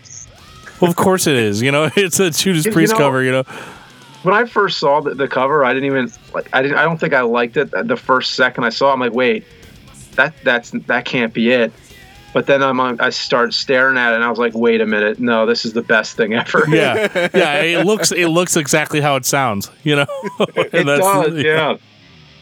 Well, 0.81 0.89
of 0.89 0.97
course 0.97 1.27
it 1.27 1.35
is. 1.35 1.61
You 1.61 1.71
know, 1.71 1.89
it's 1.95 2.19
a 2.19 2.31
Judas 2.31 2.65
You 2.65 2.71
Priest 2.71 2.93
know- 2.93 2.97
cover. 2.99 3.21
You 3.23 3.31
know. 3.31 3.43
When 4.23 4.33
I 4.33 4.45
first 4.45 4.79
saw 4.79 5.01
the, 5.01 5.13
the 5.13 5.27
cover, 5.27 5.63
I 5.63 5.71
didn't 5.75 5.85
even 5.85 6.11
like. 6.33 6.49
I 6.53 6.63
didn't. 6.63 6.77
I 6.79 6.83
don't 6.85 6.99
think 6.99 7.13
I 7.13 7.21
liked 7.21 7.55
it. 7.57 7.69
The 7.69 7.95
first 7.95 8.33
second 8.33 8.63
I 8.63 8.69
saw, 8.69 8.89
it, 8.89 8.93
I'm 8.93 8.99
like, 8.99 9.13
wait, 9.13 9.45
that 10.15 10.33
that's 10.43 10.71
that 10.71 11.05
can't 11.05 11.31
be 11.31 11.51
it. 11.51 11.71
But 12.35 12.47
then 12.47 12.61
I'm 12.61 12.81
on, 12.81 12.99
I 12.99 13.11
started 13.11 13.53
staring 13.53 13.97
at 13.97 14.11
it, 14.11 14.15
and 14.15 14.23
I 14.25 14.29
was 14.29 14.37
like, 14.37 14.53
wait 14.53 14.81
a 14.81 14.85
minute, 14.85 15.21
no, 15.21 15.45
this 15.45 15.63
is 15.63 15.71
the 15.71 15.81
best 15.81 16.17
thing 16.17 16.33
ever. 16.33 16.65
Yeah, 16.67 17.07
yeah. 17.33 17.61
It 17.61 17.85
looks 17.85 18.11
it 18.11 18.27
looks 18.27 18.57
exactly 18.57 18.99
how 18.99 19.15
it 19.15 19.25
sounds. 19.25 19.71
You 19.83 19.95
know. 19.95 20.05
it 20.57 20.83
does. 20.83 21.41
Yeah. 21.41 21.77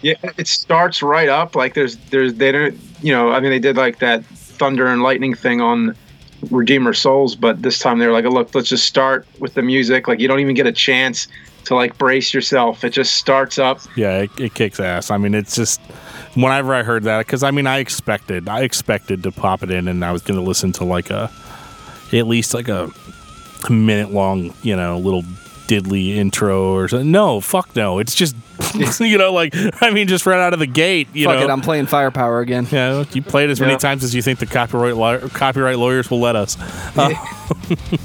yeah, 0.02 0.16
It 0.36 0.48
starts 0.48 1.04
right 1.04 1.30
up 1.30 1.56
like 1.56 1.76
there's 1.76 1.98
there's 2.10 2.34
they 2.34 2.52
don't 2.52 2.76
you 3.04 3.14
know 3.14 3.30
I 3.30 3.40
mean 3.40 3.52
they 3.52 3.60
did 3.60 3.78
like 3.78 4.00
that 4.00 4.26
thunder 4.26 4.88
and 4.88 5.04
lightning 5.04 5.36
thing 5.36 5.62
on 5.62 5.96
Redeemer 6.50 6.94
Souls, 6.94 7.36
but 7.36 7.62
this 7.62 7.78
time 7.78 8.00
they 8.00 8.08
were 8.08 8.14
like, 8.14 8.26
oh, 8.26 8.30
look, 8.30 8.56
let's 8.56 8.70
just 8.70 8.88
start 8.88 9.28
with 9.38 9.54
the 9.54 9.62
music. 9.62 10.08
Like 10.08 10.20
you 10.20 10.28
don't 10.28 10.40
even 10.40 10.56
get 10.56 10.66
a 10.66 10.72
chance 10.72 11.28
to 11.66 11.76
like 11.76 12.00
brace 12.00 12.34
yourself. 12.34 12.84
It 12.84 12.90
just 12.90 13.18
starts 13.18 13.60
up. 13.60 13.80
Yeah, 13.96 14.24
it, 14.24 14.32
it 14.40 14.54
kicks 14.56 14.80
ass. 14.80 15.12
I 15.12 15.18
mean, 15.18 15.36
it's 15.36 15.56
just 15.56 15.80
whenever 16.36 16.74
I 16.74 16.84
heard 16.84 17.04
that, 17.04 17.20
because 17.20 17.44
I 17.44 17.52
mean, 17.52 17.68
I 17.68 17.80
expected, 17.80 18.48
I 18.50 18.62
expected 18.62 19.24
to 19.24 19.32
pop 19.32 19.64
it 19.64 19.72
in, 19.72 19.88
and 19.88 20.04
I 20.04 20.12
was 20.12 20.22
going 20.22 20.40
to 20.40 20.46
listen 20.46 20.72
to 20.74 20.84
like 20.86 21.10
a, 21.10 21.32
at 22.12 22.28
least 22.28 22.54
like 22.54 22.68
a 22.70 22.90
minute 23.70 24.12
long, 24.12 24.54
you 24.62 24.76
know, 24.76 24.98
little 24.98 25.24
diddly 25.68 26.10
intro 26.18 26.74
or 26.74 26.88
something. 26.90 27.10
No, 27.12 27.40
fuck 27.40 27.74
no. 27.76 28.00
It's 28.00 28.14
just, 28.14 28.36
you 29.00 29.18
know, 29.18 29.32
like 29.34 29.54
I 29.82 29.92
mean, 29.92 30.08
just 30.08 30.26
right 30.26 30.40
out 30.40 30.54
of 30.54 30.60
the 30.60 30.68
gate. 30.68 31.08
You 31.14 31.26
Fuck 31.28 31.40
know, 31.40 31.46
it, 31.46 31.50
I'm 31.50 31.62
playing 31.62 31.86
Firepower 31.86 32.40
again. 32.42 32.68
yeah, 32.72 33.06
you 33.14 33.22
play 33.22 33.46
it 33.46 33.50
as 33.50 33.60
many 33.60 33.72
Yeah. 33.74 33.78
times 33.78 34.04
as 34.04 34.14
you 34.14 34.22
think 34.22 34.40
the 34.40 34.46
copyright 34.46 34.96
law- 34.98 35.20
copyright 35.30 35.78
lawyers 35.78 36.12
will 36.12 36.20
let 36.20 36.36
us. 36.36 36.58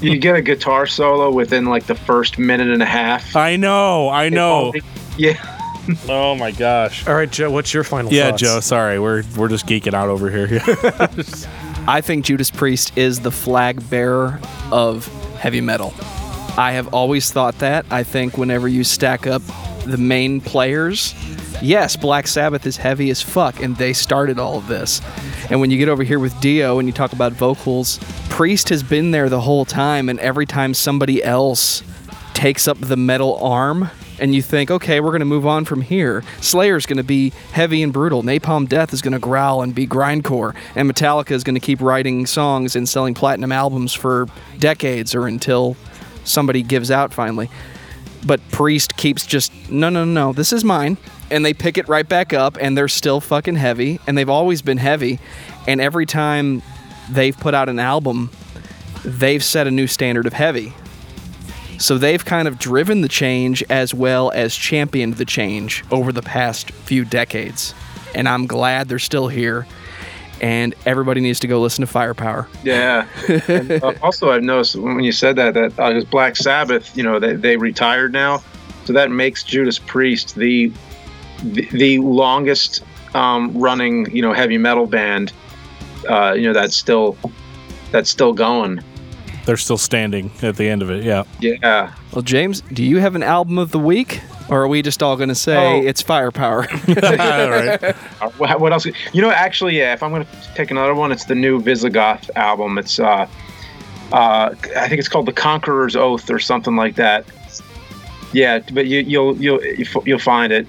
You 0.01 0.13
uh, 0.13 0.15
get 0.21 0.35
a 0.35 0.41
guitar 0.41 0.87
solo 0.87 1.29
within 1.31 1.65
like 1.65 1.85
the 1.85 1.95
first 1.95 2.39
minute 2.39 2.69
and 2.69 2.81
a 2.81 2.85
half. 2.87 3.35
I 3.35 3.55
know, 3.57 4.09
I 4.09 4.29
know. 4.29 4.73
Yeah. 5.17 5.55
Oh 6.09 6.35
my 6.35 6.51
gosh. 6.51 7.07
All 7.07 7.15
right, 7.15 7.29
Joe, 7.29 7.49
what's 7.51 7.73
your 7.73 7.83
final 7.83 8.11
Yeah, 8.13 8.29
thoughts? 8.29 8.41
Joe. 8.41 8.59
Sorry, 8.59 8.99
we're 8.99 9.23
we're 9.35 9.47
just 9.47 9.65
geeking 9.65 9.93
out 9.93 10.09
over 10.09 10.29
here. 10.29 10.61
I 11.87 12.01
think 12.01 12.25
Judas 12.25 12.51
Priest 12.51 12.95
is 12.97 13.21
the 13.21 13.31
flag 13.31 13.87
bearer 13.89 14.39
of 14.71 15.07
heavy 15.37 15.61
metal. 15.61 15.93
I 16.57 16.73
have 16.73 16.93
always 16.93 17.31
thought 17.31 17.57
that. 17.59 17.85
I 17.89 18.03
think 18.03 18.37
whenever 18.37 18.67
you 18.67 18.83
stack 18.83 19.25
up 19.25 19.41
the 19.85 19.97
main 19.97 20.41
players, 20.41 21.15
yes, 21.61 21.95
Black 21.95 22.27
Sabbath 22.27 22.65
is 22.67 22.77
heavy 22.77 23.09
as 23.09 23.21
fuck, 23.21 23.61
and 23.61 23.75
they 23.77 23.93
started 23.93 24.37
all 24.37 24.57
of 24.57 24.67
this. 24.67 25.01
And 25.49 25.59
when 25.61 25.71
you 25.71 25.77
get 25.77 25.89
over 25.89 26.03
here 26.03 26.19
with 26.19 26.39
Dio 26.41 26.77
and 26.77 26.87
you 26.87 26.93
talk 26.93 27.13
about 27.13 27.31
vocals, 27.33 27.99
Priest 28.29 28.69
has 28.69 28.83
been 28.83 29.11
there 29.11 29.29
the 29.29 29.41
whole 29.41 29.65
time, 29.65 30.09
and 30.09 30.19
every 30.19 30.45
time 30.45 30.73
somebody 30.73 31.23
else 31.23 31.81
takes 32.33 32.67
up 32.67 32.77
the 32.79 32.97
metal 32.97 33.37
arm 33.37 33.89
and 34.19 34.35
you 34.35 34.41
think, 34.41 34.69
okay, 34.69 34.99
we're 34.99 35.11
going 35.11 35.19
to 35.19 35.25
move 35.25 35.45
on 35.45 35.65
from 35.65 35.81
here. 35.81 36.23
Slayer's 36.41 36.85
going 36.85 36.97
to 36.97 37.03
be 37.03 37.31
heavy 37.51 37.83
and 37.83 37.93
brutal. 37.93 38.23
Napalm 38.23 38.67
Death 38.67 38.93
is 38.93 39.01
going 39.01 39.13
to 39.13 39.19
growl 39.19 39.61
and 39.61 39.73
be 39.73 39.87
grindcore. 39.87 40.55
And 40.75 40.89
Metallica 40.89 41.31
is 41.31 41.43
going 41.43 41.55
to 41.55 41.61
keep 41.61 41.81
writing 41.81 42.25
songs 42.25 42.75
and 42.75 42.87
selling 42.87 43.13
platinum 43.13 43.51
albums 43.51 43.93
for 43.93 44.27
decades 44.57 45.15
or 45.15 45.27
until 45.27 45.75
somebody 46.23 46.63
gives 46.63 46.91
out 46.91 47.13
finally. 47.13 47.49
But 48.25 48.41
Priest 48.51 48.97
keeps 48.97 49.25
just, 49.25 49.51
no, 49.69 49.89
no, 49.89 50.03
no, 50.03 50.33
this 50.33 50.51
is 50.51 50.63
mine. 50.63 50.97
And 51.31 51.45
they 51.45 51.53
pick 51.53 51.77
it 51.77 51.87
right 51.87 52.07
back 52.07 52.33
up 52.33 52.57
and 52.59 52.77
they're 52.77 52.87
still 52.87 53.21
fucking 53.21 53.55
heavy. 53.55 53.99
And 54.07 54.17
they've 54.17 54.29
always 54.29 54.61
been 54.61 54.77
heavy. 54.77 55.19
And 55.67 55.79
every 55.79 56.05
time 56.05 56.61
they've 57.09 57.37
put 57.37 57.53
out 57.53 57.69
an 57.69 57.79
album, 57.79 58.31
they've 59.05 59.43
set 59.43 59.67
a 59.67 59.71
new 59.71 59.87
standard 59.87 60.25
of 60.25 60.33
heavy. 60.33 60.73
So 61.79 61.97
they've 61.97 62.23
kind 62.23 62.47
of 62.47 62.59
driven 62.59 63.01
the 63.01 63.07
change 63.07 63.63
as 63.69 63.93
well 63.93 64.31
as 64.31 64.55
championed 64.55 65.15
the 65.15 65.25
change 65.25 65.83
over 65.91 66.11
the 66.11 66.21
past 66.21 66.71
few 66.71 67.05
decades. 67.05 67.73
And 68.13 68.27
I'm 68.27 68.47
glad 68.47 68.89
they're 68.89 68.99
still 68.99 69.29
here. 69.29 69.65
And 70.41 70.75
everybody 70.85 71.21
needs 71.21 71.39
to 71.41 71.47
go 71.47 71.59
listen 71.59 71.81
to 71.81 71.87
Firepower. 71.91 72.47
Yeah. 72.63 73.07
and, 73.47 73.71
uh, 73.71 73.93
also, 74.01 74.31
I've 74.31 74.43
noticed 74.43 74.75
when 74.75 75.01
you 75.01 75.11
said 75.11 75.35
that 75.37 75.53
that 75.53 75.79
uh, 75.79 76.01
Black 76.11 76.35
Sabbath, 76.35 76.95
you 76.95 77.03
know, 77.03 77.19
they, 77.19 77.33
they 77.33 77.57
retired 77.57 78.13
now, 78.13 78.41
so 78.85 78.93
that 78.93 79.11
makes 79.11 79.43
Judas 79.43 79.79
Priest 79.79 80.35
the 80.35 80.71
the, 81.43 81.67
the 81.71 81.99
longest 81.99 82.83
um, 83.13 83.57
running, 83.57 84.09
you 84.15 84.21
know, 84.21 84.31
heavy 84.31 84.57
metal 84.57 84.87
band. 84.87 85.33
Uh, 86.07 86.33
you 86.33 86.43
know, 86.43 86.53
that's 86.53 86.75
still 86.75 87.17
that's 87.91 88.09
still 88.09 88.33
going. 88.33 88.81
They're 89.49 89.57
still 89.57 89.79
standing 89.79 90.29
at 90.43 90.57
the 90.57 90.69
end 90.69 90.83
of 90.83 90.91
it. 90.91 91.03
Yeah. 91.03 91.23
Yeah. 91.39 91.91
Well, 92.13 92.21
James, 92.21 92.61
do 92.71 92.83
you 92.83 92.97
have 92.99 93.15
an 93.15 93.23
album 93.23 93.57
of 93.57 93.71
the 93.71 93.79
week? 93.79 94.21
Or 94.47 94.61
are 94.61 94.67
we 94.67 94.83
just 94.83 95.01
all 95.01 95.15
going 95.17 95.29
to 95.29 95.33
say 95.33 95.57
Oh. 95.57 95.81
it's 95.83 96.03
Firepower? 96.03 96.67
All 96.87 97.49
right. 97.49 97.83
Uh, 97.83 98.29
What 98.37 98.59
what 98.59 98.71
else? 98.73 98.85
You 98.85 99.23
know, 99.23 99.31
actually, 99.31 99.75
yeah. 99.75 99.93
If 99.93 100.03
I'm 100.03 100.11
gonna 100.11 100.27
take 100.53 100.69
another 100.69 100.93
one, 100.93 101.11
it's 101.11 101.25
the 101.25 101.33
new 101.33 101.59
Visigoth 101.63 102.29
album. 102.35 102.77
It's 102.77 102.99
uh, 102.99 103.27
uh, 104.11 104.53
I 104.77 104.87
think 104.87 104.99
it's 104.99 105.07
called 105.09 105.25
The 105.25 105.33
Conqueror's 105.33 105.95
Oath 105.95 106.29
or 106.29 106.37
something 106.37 106.75
like 106.75 106.93
that. 106.97 107.25
Yeah, 108.33 108.59
but 108.71 108.85
you, 108.85 108.99
you'll 108.99 109.35
you'll 109.41 109.63
you'll 110.05 110.19
find 110.19 110.53
it. 110.53 110.67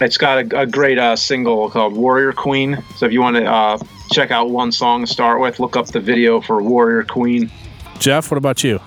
It's 0.00 0.16
got 0.18 0.38
a, 0.52 0.62
a 0.62 0.66
great 0.66 0.98
uh, 0.98 1.14
single 1.14 1.70
called 1.70 1.94
Warrior 1.96 2.32
Queen. 2.32 2.82
So 2.96 3.06
if 3.06 3.12
you 3.12 3.20
want 3.20 3.36
to 3.36 3.44
uh, 3.44 3.78
check 4.12 4.30
out 4.30 4.50
one 4.50 4.72
song 4.72 5.02
to 5.04 5.06
start 5.06 5.40
with, 5.40 5.58
look 5.60 5.76
up 5.76 5.86
the 5.86 6.00
video 6.00 6.40
for 6.40 6.62
Warrior 6.62 7.04
Queen. 7.04 7.50
Jeff, 7.98 8.30
what 8.30 8.38
about 8.38 8.62
you? 8.64 8.80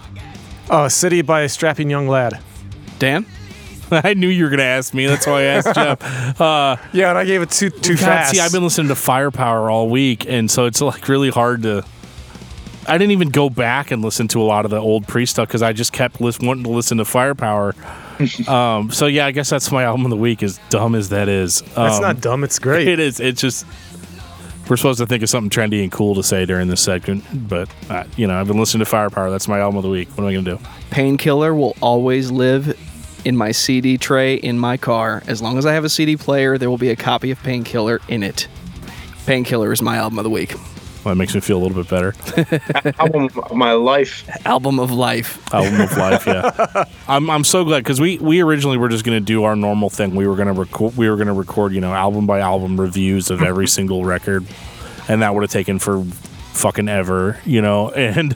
Oh, 0.70 0.88
City 0.88 1.22
by 1.22 1.42
a 1.42 1.50
Strapping 1.50 1.90
Young 1.90 2.08
Lad. 2.08 2.40
Dan? 3.00 3.26
I 3.92 4.14
knew 4.16 4.28
you 4.28 4.44
were 4.46 4.50
going 4.50 4.58
to 4.60 4.64
ask 4.66 4.94
me. 4.94 5.06
That's 5.06 5.28
why 5.28 5.42
I 5.42 5.44
asked 5.44 5.68
Jeff. 5.76 6.42
Uh, 6.42 6.78
Yeah, 6.92 7.10
and 7.10 7.18
I 7.18 7.24
gave 7.26 7.42
it 7.42 7.52
too 7.52 7.70
too 7.70 7.94
God, 7.96 8.00
fast. 8.00 8.32
see, 8.34 8.40
I've 8.40 8.52
been 8.52 8.64
listening 8.64 8.88
to 8.88 8.96
Firepower 8.96 9.70
all 9.70 9.90
week, 9.90 10.26
and 10.28 10.50
so 10.50 10.66
it's 10.66 10.82
like 10.82 11.08
really 11.08 11.30
hard 11.30 11.64
to. 11.64 11.86
I 12.88 13.00
didn't 13.00 13.12
even 13.14 13.30
go 13.30 13.50
back 13.50 13.90
and 13.90 14.04
listen 14.04 14.28
to 14.30 14.42
a 14.42 14.44
lot 14.46 14.66
of 14.66 14.70
the 14.72 14.78
old 14.78 15.08
pre 15.08 15.26
stuff 15.26 15.48
because 15.48 15.64
I 15.64 15.74
just 15.74 15.92
kept 15.92 16.22
lis- 16.22 16.40
wanting 16.40 16.64
to 16.66 16.70
listen 16.70 16.98
to 17.00 17.06
Firepower. 17.06 17.74
um, 18.48 18.92
so 18.92 19.08
yeah, 19.08 19.26
I 19.26 19.32
guess 19.32 19.50
that's 19.50 19.72
my 19.72 19.84
album 19.84 20.06
of 20.06 20.10
the 20.12 20.18
week. 20.18 20.42
As 20.44 20.60
dumb 20.70 20.94
as 20.96 21.10
that 21.10 21.28
is, 21.30 21.62
That's 21.76 21.96
Um, 21.98 22.02
not 22.02 22.22
dumb. 22.22 22.44
It's 22.44 22.60
great. 22.60 22.88
It 22.88 23.00
is. 23.00 23.20
It's 23.20 23.42
just 23.42 23.66
we're 24.70 24.78
supposed 24.78 24.99
to 24.99 25.05
think 25.05 25.24
of 25.24 25.30
something 25.30 25.49
trendy 25.49 25.84
and 25.84 25.91
cool 25.91 26.16
to 26.16 26.24
say 26.24 26.45
during 26.45 26.68
this 26.68 26.82
segment, 26.82 27.24
but 27.47 27.70
uh, 27.89 28.03
you 28.18 28.28
know, 28.28 28.39
I've 28.39 28.47
been 28.47 28.59
listening 28.59 28.80
to 28.80 28.89
Firepower. 28.89 29.30
That's 29.30 29.47
my 29.47 29.59
album 29.59 29.78
of 29.78 29.84
the 29.84 29.89
week. 29.89 30.09
What 30.09 30.24
am 30.24 30.26
I 30.26 30.34
gonna 30.34 30.57
do? 30.57 30.66
Painkiller 30.89 31.53
will 31.53 31.76
always 31.82 32.32
live 32.32 32.78
in 33.26 33.36
my 33.36 33.51
CD 33.51 33.97
tray 33.97 34.36
in 34.36 34.57
my 34.59 34.78
car. 34.78 35.24
As 35.28 35.41
long 35.41 35.57
as 35.57 35.66
I 35.66 35.74
have 35.74 35.84
a 35.84 35.89
CD 35.89 36.16
player, 36.16 36.57
there 36.57 36.70
will 36.70 36.78
be 36.78 36.89
a 36.89 36.95
copy 36.95 37.32
of 37.32 37.39
Painkiller 37.39 37.99
in 38.07 38.24
it. 38.24 38.47
Painkiller 39.26 39.72
is 39.72 39.82
my 39.82 39.97
album 39.97 40.20
of 40.20 40.24
the 40.24 40.30
week. 40.30 40.55
Well, 41.06 41.14
that 41.14 41.20
makes 41.20 41.36
me 41.36 41.39
feel 41.41 41.58
a 41.58 41.64
little 41.64 41.84
bit 41.84 41.88
better. 41.88 42.16
album 42.99 43.30
of 43.38 43.53
my 43.53 43.74
life. 43.74 44.28
Album 44.45 44.80
of 44.80 44.89
life. 44.91 45.53
album 45.53 45.80
of 45.80 45.95
life. 45.95 46.26
Yeah, 46.26 46.86
I'm 47.08 47.30
I'm 47.30 47.43
so 47.43 47.64
glad 47.64 47.84
because 47.84 48.01
we 48.01 48.18
we 48.18 48.41
originally 48.41 48.78
were 48.78 48.89
just 48.89 49.06
gonna 49.06 49.20
do 49.20 49.43
our 49.43 49.56
normal 49.56 49.89
thing. 49.91 50.16
We 50.16 50.28
were 50.28 50.36
gonna 50.36 50.53
record 50.53 50.97
we 50.97 51.08
were 51.10 51.16
gonna 51.16 51.34
record 51.36 51.74
you 51.74 51.80
know 51.82 51.93
album 51.93 52.26
by 52.26 52.39
album 52.39 52.80
reviews 52.82 53.30
of 53.30 53.43
every 53.43 53.68
single 53.78 54.03
record, 54.03 54.45
and 55.08 55.22
that 55.22 55.34
would 55.36 55.43
have 55.43 55.51
taken 55.51 55.78
for 55.78 56.03
fucking 56.53 56.89
ever, 56.89 57.39
you 57.45 57.62
know, 57.62 57.91
and 57.91 58.34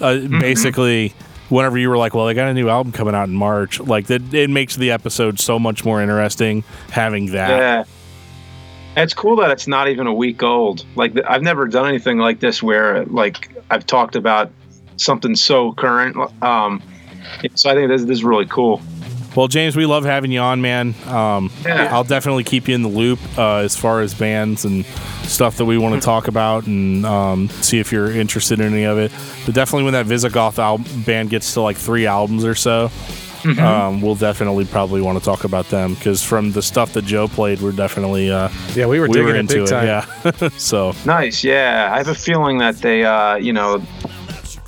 uh, 0.00 0.12
Mm-hmm. 0.14 0.40
basically. 0.40 1.14
Whenever 1.48 1.76
you 1.76 1.90
were 1.90 1.98
like, 1.98 2.14
"Well, 2.14 2.24
they 2.26 2.32
got 2.32 2.48
a 2.48 2.54
new 2.54 2.70
album 2.70 2.92
coming 2.92 3.14
out 3.14 3.28
in 3.28 3.34
March," 3.34 3.78
like 3.78 4.06
that, 4.06 4.32
it 4.32 4.48
makes 4.48 4.74
the 4.76 4.90
episode 4.90 5.38
so 5.38 5.58
much 5.58 5.84
more 5.84 6.00
interesting 6.00 6.64
having 6.90 7.32
that. 7.32 7.50
Yeah. 7.50 7.84
It's 8.96 9.14
cool 9.14 9.36
that 9.36 9.50
it's 9.50 9.66
not 9.66 9.88
even 9.88 10.06
a 10.06 10.12
week 10.14 10.42
old. 10.42 10.84
Like 10.96 11.12
I've 11.26 11.42
never 11.42 11.66
done 11.66 11.88
anything 11.88 12.18
like 12.18 12.40
this 12.40 12.62
where 12.62 13.04
like 13.06 13.48
I've 13.70 13.86
talked 13.86 14.16
about 14.16 14.50
something 14.96 15.34
so 15.34 15.72
current. 15.72 16.16
Um, 16.42 16.82
so 17.54 17.70
I 17.70 17.74
think 17.74 17.88
this, 17.88 18.02
this 18.02 18.18
is 18.18 18.24
really 18.24 18.46
cool. 18.46 18.82
Well, 19.34 19.48
James, 19.48 19.76
we 19.76 19.86
love 19.86 20.04
having 20.04 20.30
you 20.30 20.40
on, 20.40 20.60
man. 20.60 20.94
Um, 21.06 21.50
Yeah. 21.64 21.88
I'll 21.90 22.04
definitely 22.04 22.44
keep 22.44 22.68
you 22.68 22.74
in 22.74 22.82
the 22.82 22.88
loop 22.88 23.18
uh, 23.38 23.58
as 23.58 23.74
far 23.74 24.02
as 24.02 24.12
bands 24.12 24.66
and 24.66 24.84
stuff 25.24 25.56
that 25.56 25.64
we 25.64 25.78
want 25.78 25.94
to 25.94 26.04
talk 26.04 26.28
about 26.28 26.66
and 26.66 27.06
um, 27.06 27.48
see 27.48 27.78
if 27.78 27.92
you're 27.92 28.10
interested 28.10 28.60
in 28.60 28.74
any 28.74 28.84
of 28.84 28.98
it. 28.98 29.10
But 29.46 29.54
definitely 29.54 29.84
when 29.84 29.94
that 29.94 30.04
Visigoth 30.04 30.58
al- 30.58 30.84
band 31.06 31.30
gets 31.30 31.54
to 31.54 31.62
like 31.62 31.78
three 31.78 32.04
albums 32.06 32.44
or 32.44 32.54
so, 32.54 32.90
um, 33.58 34.00
we'll 34.00 34.14
definitely 34.14 34.64
probably 34.64 35.00
want 35.00 35.18
to 35.18 35.24
talk 35.24 35.44
about 35.44 35.68
them 35.68 35.94
because 35.94 36.22
from 36.22 36.52
the 36.52 36.62
stuff 36.62 36.92
that 36.94 37.04
Joe 37.04 37.28
played, 37.28 37.60
we're 37.60 37.72
definitely 37.72 38.30
uh, 38.30 38.48
Yeah, 38.74 38.86
we 38.86 39.00
were 39.00 39.06
we 39.08 39.14
digging 39.14 39.26
were 39.26 39.34
it 39.34 39.38
into 39.40 39.54
big 39.64 39.72
it. 39.72 40.40
Yeah. 40.42 40.48
so 40.58 40.92
Nice. 41.04 41.42
Yeah. 41.42 41.90
I 41.92 41.98
have 41.98 42.08
a 42.08 42.14
feeling 42.14 42.58
that 42.58 42.76
they, 42.76 43.04
uh, 43.04 43.36
you 43.36 43.52
know, 43.52 43.82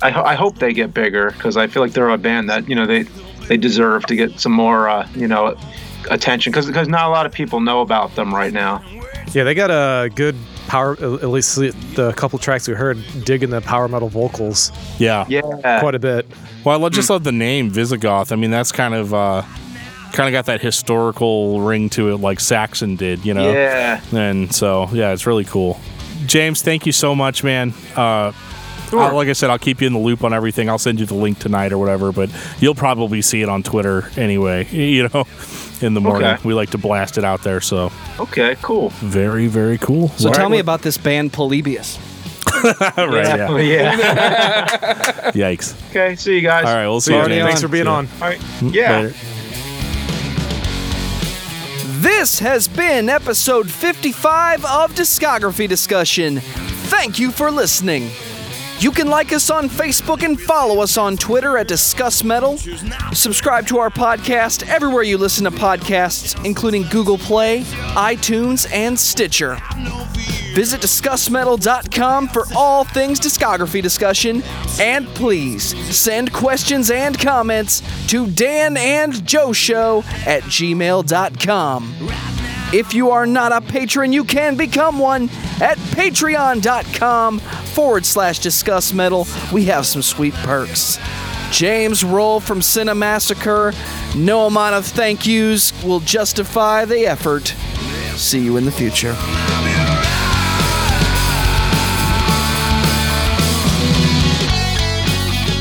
I, 0.01 0.09
ho- 0.11 0.23
I 0.23 0.35
hope 0.35 0.57
they 0.59 0.73
get 0.73 0.93
bigger 0.93 1.31
because 1.31 1.57
I 1.57 1.67
feel 1.67 1.81
like 1.81 1.93
they're 1.93 2.09
a 2.09 2.17
band 2.17 2.49
that, 2.49 2.67
you 2.67 2.75
know, 2.75 2.85
they, 2.85 3.03
they 3.47 3.57
deserve 3.57 4.05
to 4.07 4.15
get 4.15 4.39
some 4.39 4.51
more, 4.51 4.89
uh, 4.89 5.07
you 5.15 5.27
know, 5.27 5.55
attention 6.11 6.51
because 6.51 6.67
because 6.67 6.87
not 6.87 7.05
a 7.05 7.09
lot 7.09 7.25
of 7.25 7.31
people 7.31 7.59
know 7.61 7.81
about 7.81 8.13
them 8.15 8.33
right 8.33 8.53
now. 8.53 8.83
Yeah, 9.33 9.43
they 9.43 9.53
got 9.55 9.71
a 9.71 10.09
good 10.09 10.35
power. 10.67 10.93
At 10.93 11.29
least 11.29 11.55
the 11.55 11.71
the 11.95 12.13
couple 12.13 12.39
tracks 12.39 12.67
we 12.67 12.73
heard, 12.73 12.97
digging 13.23 13.49
the 13.49 13.61
power 13.61 13.87
metal 13.87 14.09
vocals 14.09 14.71
yeah. 14.99 15.25
Yeah. 15.27 15.79
quite 15.79 15.95
a 15.95 15.99
bit. 15.99 16.25
Well, 16.63 16.83
I 16.83 16.89
just 16.89 17.09
love 17.09 17.23
the 17.23 17.31
name 17.31 17.69
Visigoth. 17.69 18.31
I 18.31 18.35
mean, 18.35 18.51
that's 18.51 18.71
kind 18.71 18.93
of 18.93 19.13
uh, 19.13 19.43
kind 20.13 20.27
of 20.27 20.31
got 20.31 20.45
that 20.45 20.61
historical 20.61 21.61
ring 21.61 21.89
to 21.91 22.11
it, 22.11 22.17
like 22.17 22.39
Saxon 22.39 22.95
did, 22.95 23.25
you 23.25 23.33
know. 23.33 23.51
Yeah. 23.51 24.01
And 24.13 24.53
so, 24.53 24.89
yeah, 24.91 25.11
it's 25.11 25.27
really 25.27 25.43
cool. 25.43 25.79
James, 26.25 26.61
thank 26.61 26.85
you 26.85 26.91
so 26.91 27.13
much, 27.13 27.43
man. 27.43 27.73
Uh, 27.95 28.31
uh, 28.99 29.13
like 29.13 29.27
I 29.27 29.33
said, 29.33 29.49
I'll 29.49 29.59
keep 29.59 29.81
you 29.81 29.87
in 29.87 29.93
the 29.93 29.99
loop 29.99 30.23
on 30.23 30.33
everything. 30.33 30.69
I'll 30.69 30.77
send 30.77 30.99
you 30.99 31.05
the 31.05 31.13
link 31.15 31.39
tonight 31.39 31.71
or 31.71 31.77
whatever, 31.77 32.11
but 32.11 32.29
you'll 32.59 32.75
probably 32.75 33.21
see 33.21 33.41
it 33.41 33.49
on 33.49 33.63
Twitter 33.63 34.09
anyway. 34.17 34.67
You 34.95 35.09
know, 35.09 35.25
in 35.81 35.93
the 35.93 36.01
morning 36.01 36.27
Okay. 36.27 36.41
we 36.47 36.53
like 36.53 36.69
to 36.71 36.77
blast 36.77 37.17
it 37.17 37.23
out 37.23 37.43
there. 37.43 37.59
So 37.61 37.91
Okay. 38.19 38.55
Cool. 38.61 38.89
very, 38.89 39.47
very 39.47 39.77
cool. 39.77 40.09
So 40.09 40.31
tell 40.31 40.49
me 40.49 40.59
about 40.59 40.81
this 40.81 40.97
band 40.97 41.33
Polybius. 41.33 41.97
right, 42.63 43.37
yeah. 43.37 43.59
yeah. 43.59 45.31
Yikes. 45.33 45.75
okay. 45.89 46.15
See 46.15 46.35
you 46.35 46.41
guys. 46.41 46.65
All 46.65 46.73
right, 46.75 46.87
we'll 46.87 47.01
see 47.01 47.11
you. 47.13 47.19
Already 47.19 47.35
James. 47.35 47.47
Thanks 47.47 47.61
for 47.61 47.67
being 47.67 47.85
Yeah. 47.85 47.91
on. 47.91 48.07
All 48.21 48.27
right. 48.29 48.41
Yeah. 48.61 48.99
Later. 49.01 49.13
This 52.01 52.39
has 52.39 52.67
been 52.67 53.09
episode 53.09 53.69
55 53.69 54.63
of 54.65 54.93
Discography 54.93 55.67
Discussion. 55.67 56.39
Thank 56.39 57.19
you 57.19 57.31
for 57.31 57.49
listening. 57.51 58.09
You 58.79 58.91
can 58.91 59.07
like 59.07 59.31
us 59.33 59.49
on 59.49 59.69
Facebook 59.69 60.23
and 60.23 60.39
follow 60.39 60.81
us 60.81 60.97
on 60.97 61.17
Twitter 61.17 61.57
at 61.57 61.67
Discuss 61.67 62.23
Metal. 62.23 62.57
Subscribe 63.13 63.65
to 63.67 63.77
our 63.79 63.89
podcast 63.89 64.67
everywhere 64.67 65.03
you 65.03 65.17
listen 65.17 65.45
to 65.45 65.51
podcasts, 65.51 66.43
including 66.45 66.83
Google 66.83 67.17
Play, 67.17 67.61
iTunes, 67.95 68.69
and 68.71 68.99
Stitcher. 68.99 69.57
Visit 70.53 70.81
DiscussMetal.com 70.81 72.27
for 72.29 72.45
all 72.55 72.83
things 72.85 73.19
discography 73.19 73.81
discussion, 73.81 74.41
and 74.79 75.07
please 75.07 75.75
send 75.95 76.31
questions 76.31 76.91
and 76.91 77.19
comments 77.19 77.81
to 78.09 78.27
Dan 78.27 78.77
and 78.77 79.25
Joe 79.27 79.51
Show 79.51 80.03
at 80.25 80.43
gmail.com. 80.43 82.34
If 82.73 82.93
you 82.93 83.11
are 83.11 83.25
not 83.25 83.51
a 83.51 83.61
patron, 83.61 84.11
you 84.11 84.23
can 84.23 84.57
become 84.57 84.99
one 84.99 85.29
at 85.61 85.77
patreon.com 85.77 87.39
forward 87.39 88.05
slash 88.05 88.39
discuss 88.39 88.93
metal. 88.93 89.27
We 89.53 89.65
have 89.65 89.85
some 89.85 90.01
sweet 90.01 90.33
perks. 90.33 90.99
James 91.51 92.03
Rolfe 92.03 92.43
from 92.43 92.59
Cinemassacre. 92.59 93.73
No 94.15 94.47
amount 94.47 94.75
of 94.75 94.85
thank 94.85 95.25
yous 95.25 95.71
will 95.83 95.99
justify 95.99 96.85
the 96.85 97.05
effort. 97.05 97.55
See 98.17 98.43
you 98.43 98.57
in 98.57 98.65
the 98.65 98.71
future. 98.71 99.15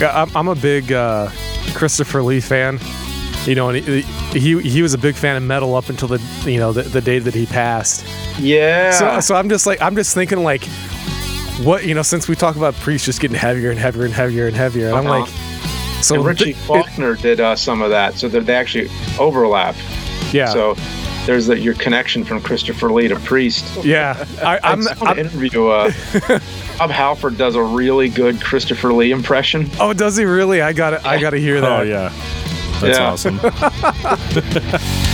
I'm 0.03 0.49
a 0.49 0.55
big 0.55 0.93
uh, 0.93 1.31
Christopher 1.75 2.23
Lee 2.23 2.41
fan. 2.41 2.79
You 3.47 3.55
know, 3.55 3.69
and 3.69 3.85
he, 3.85 4.03
he 4.35 4.61
he 4.61 4.83
was 4.83 4.93
a 4.95 4.99
big 4.99 5.15
fan 5.15 5.37
of 5.37 5.43
metal 5.43 5.75
up 5.75 5.89
until 5.89 6.09
the 6.09 6.21
you 6.45 6.59
know 6.59 6.73
the, 6.73 6.83
the 6.83 7.01
day 7.01 7.19
that 7.19 7.35
he 7.35 7.47
passed. 7.47 8.05
Yeah. 8.39 8.91
So 8.91 9.21
so 9.21 9.35
I'm 9.37 9.49
just 9.49 9.67
like 9.67 9.81
I'm 9.81 9.97
just 9.97 10.13
thinking 10.15 10.43
like, 10.43 10.65
what 11.63 11.85
you 11.85 11.95
know 11.95 12.03
since 12.03 12.29
we 12.29 12.35
talk 12.35 12.57
about 12.57 12.75
Priest 12.75 13.05
just 13.05 13.21
getting 13.21 13.37
heavier 13.37 13.71
and 13.71 13.79
heavier 13.79 14.05
and 14.05 14.13
heavier 14.15 14.47
and 14.47 14.57
heavier, 14.57 14.89
and 14.89 14.97
I'm 14.97 15.07
Uh-huh. 15.07 15.21
like, 15.21 16.03
so 16.05 16.17
and 16.17 16.25
Richie 16.25 16.45
th- 16.45 16.57
it- 16.57 16.61
Faulkner 16.61 17.15
did 17.15 17.41
uh, 17.41 17.57
some 17.57 17.81
of 17.83 17.91
that, 17.91 18.15
so 18.19 18.29
that 18.29 18.45
they 18.47 18.55
actually 18.55 18.91
overlap. 19.19 19.75
yeah, 20.33 20.47
So 20.49 20.75
there's 21.27 21.47
the, 21.47 21.59
your 21.59 21.73
connection 21.75 22.23
from 22.25 22.43
Christopher 22.43 22.93
Lee 22.93 23.09
to 23.09 23.17
Priest. 23.21 23.65
yeah. 23.85 24.27
I, 24.43 24.57
I 24.63 24.73
I'm, 24.73 24.83
saw 24.83 24.93
an 24.93 24.99
I'm 25.07 25.19
interview. 25.21 25.69
Uh, 25.69 25.91
Bob 26.79 26.91
Halford 26.91 27.39
does 27.39 27.55
a 27.55 27.63
really 27.63 28.09
good 28.11 28.43
Christopher 28.43 28.93
Lee 28.93 29.13
impression. 29.13 29.71
oh, 29.81 29.93
does 29.95 30.17
he 30.17 30.25
really? 30.25 30.61
I 30.61 30.73
got 30.75 30.91
to 30.91 31.07
I 31.09 31.19
got 31.21 31.31
to 31.31 31.39
hear 31.39 31.61
that. 31.63 31.81
Oh 31.81 31.83
yeah, 31.83 32.13
that's 32.85 32.99
Yeah. 32.99 33.13
awesome. 33.13 33.41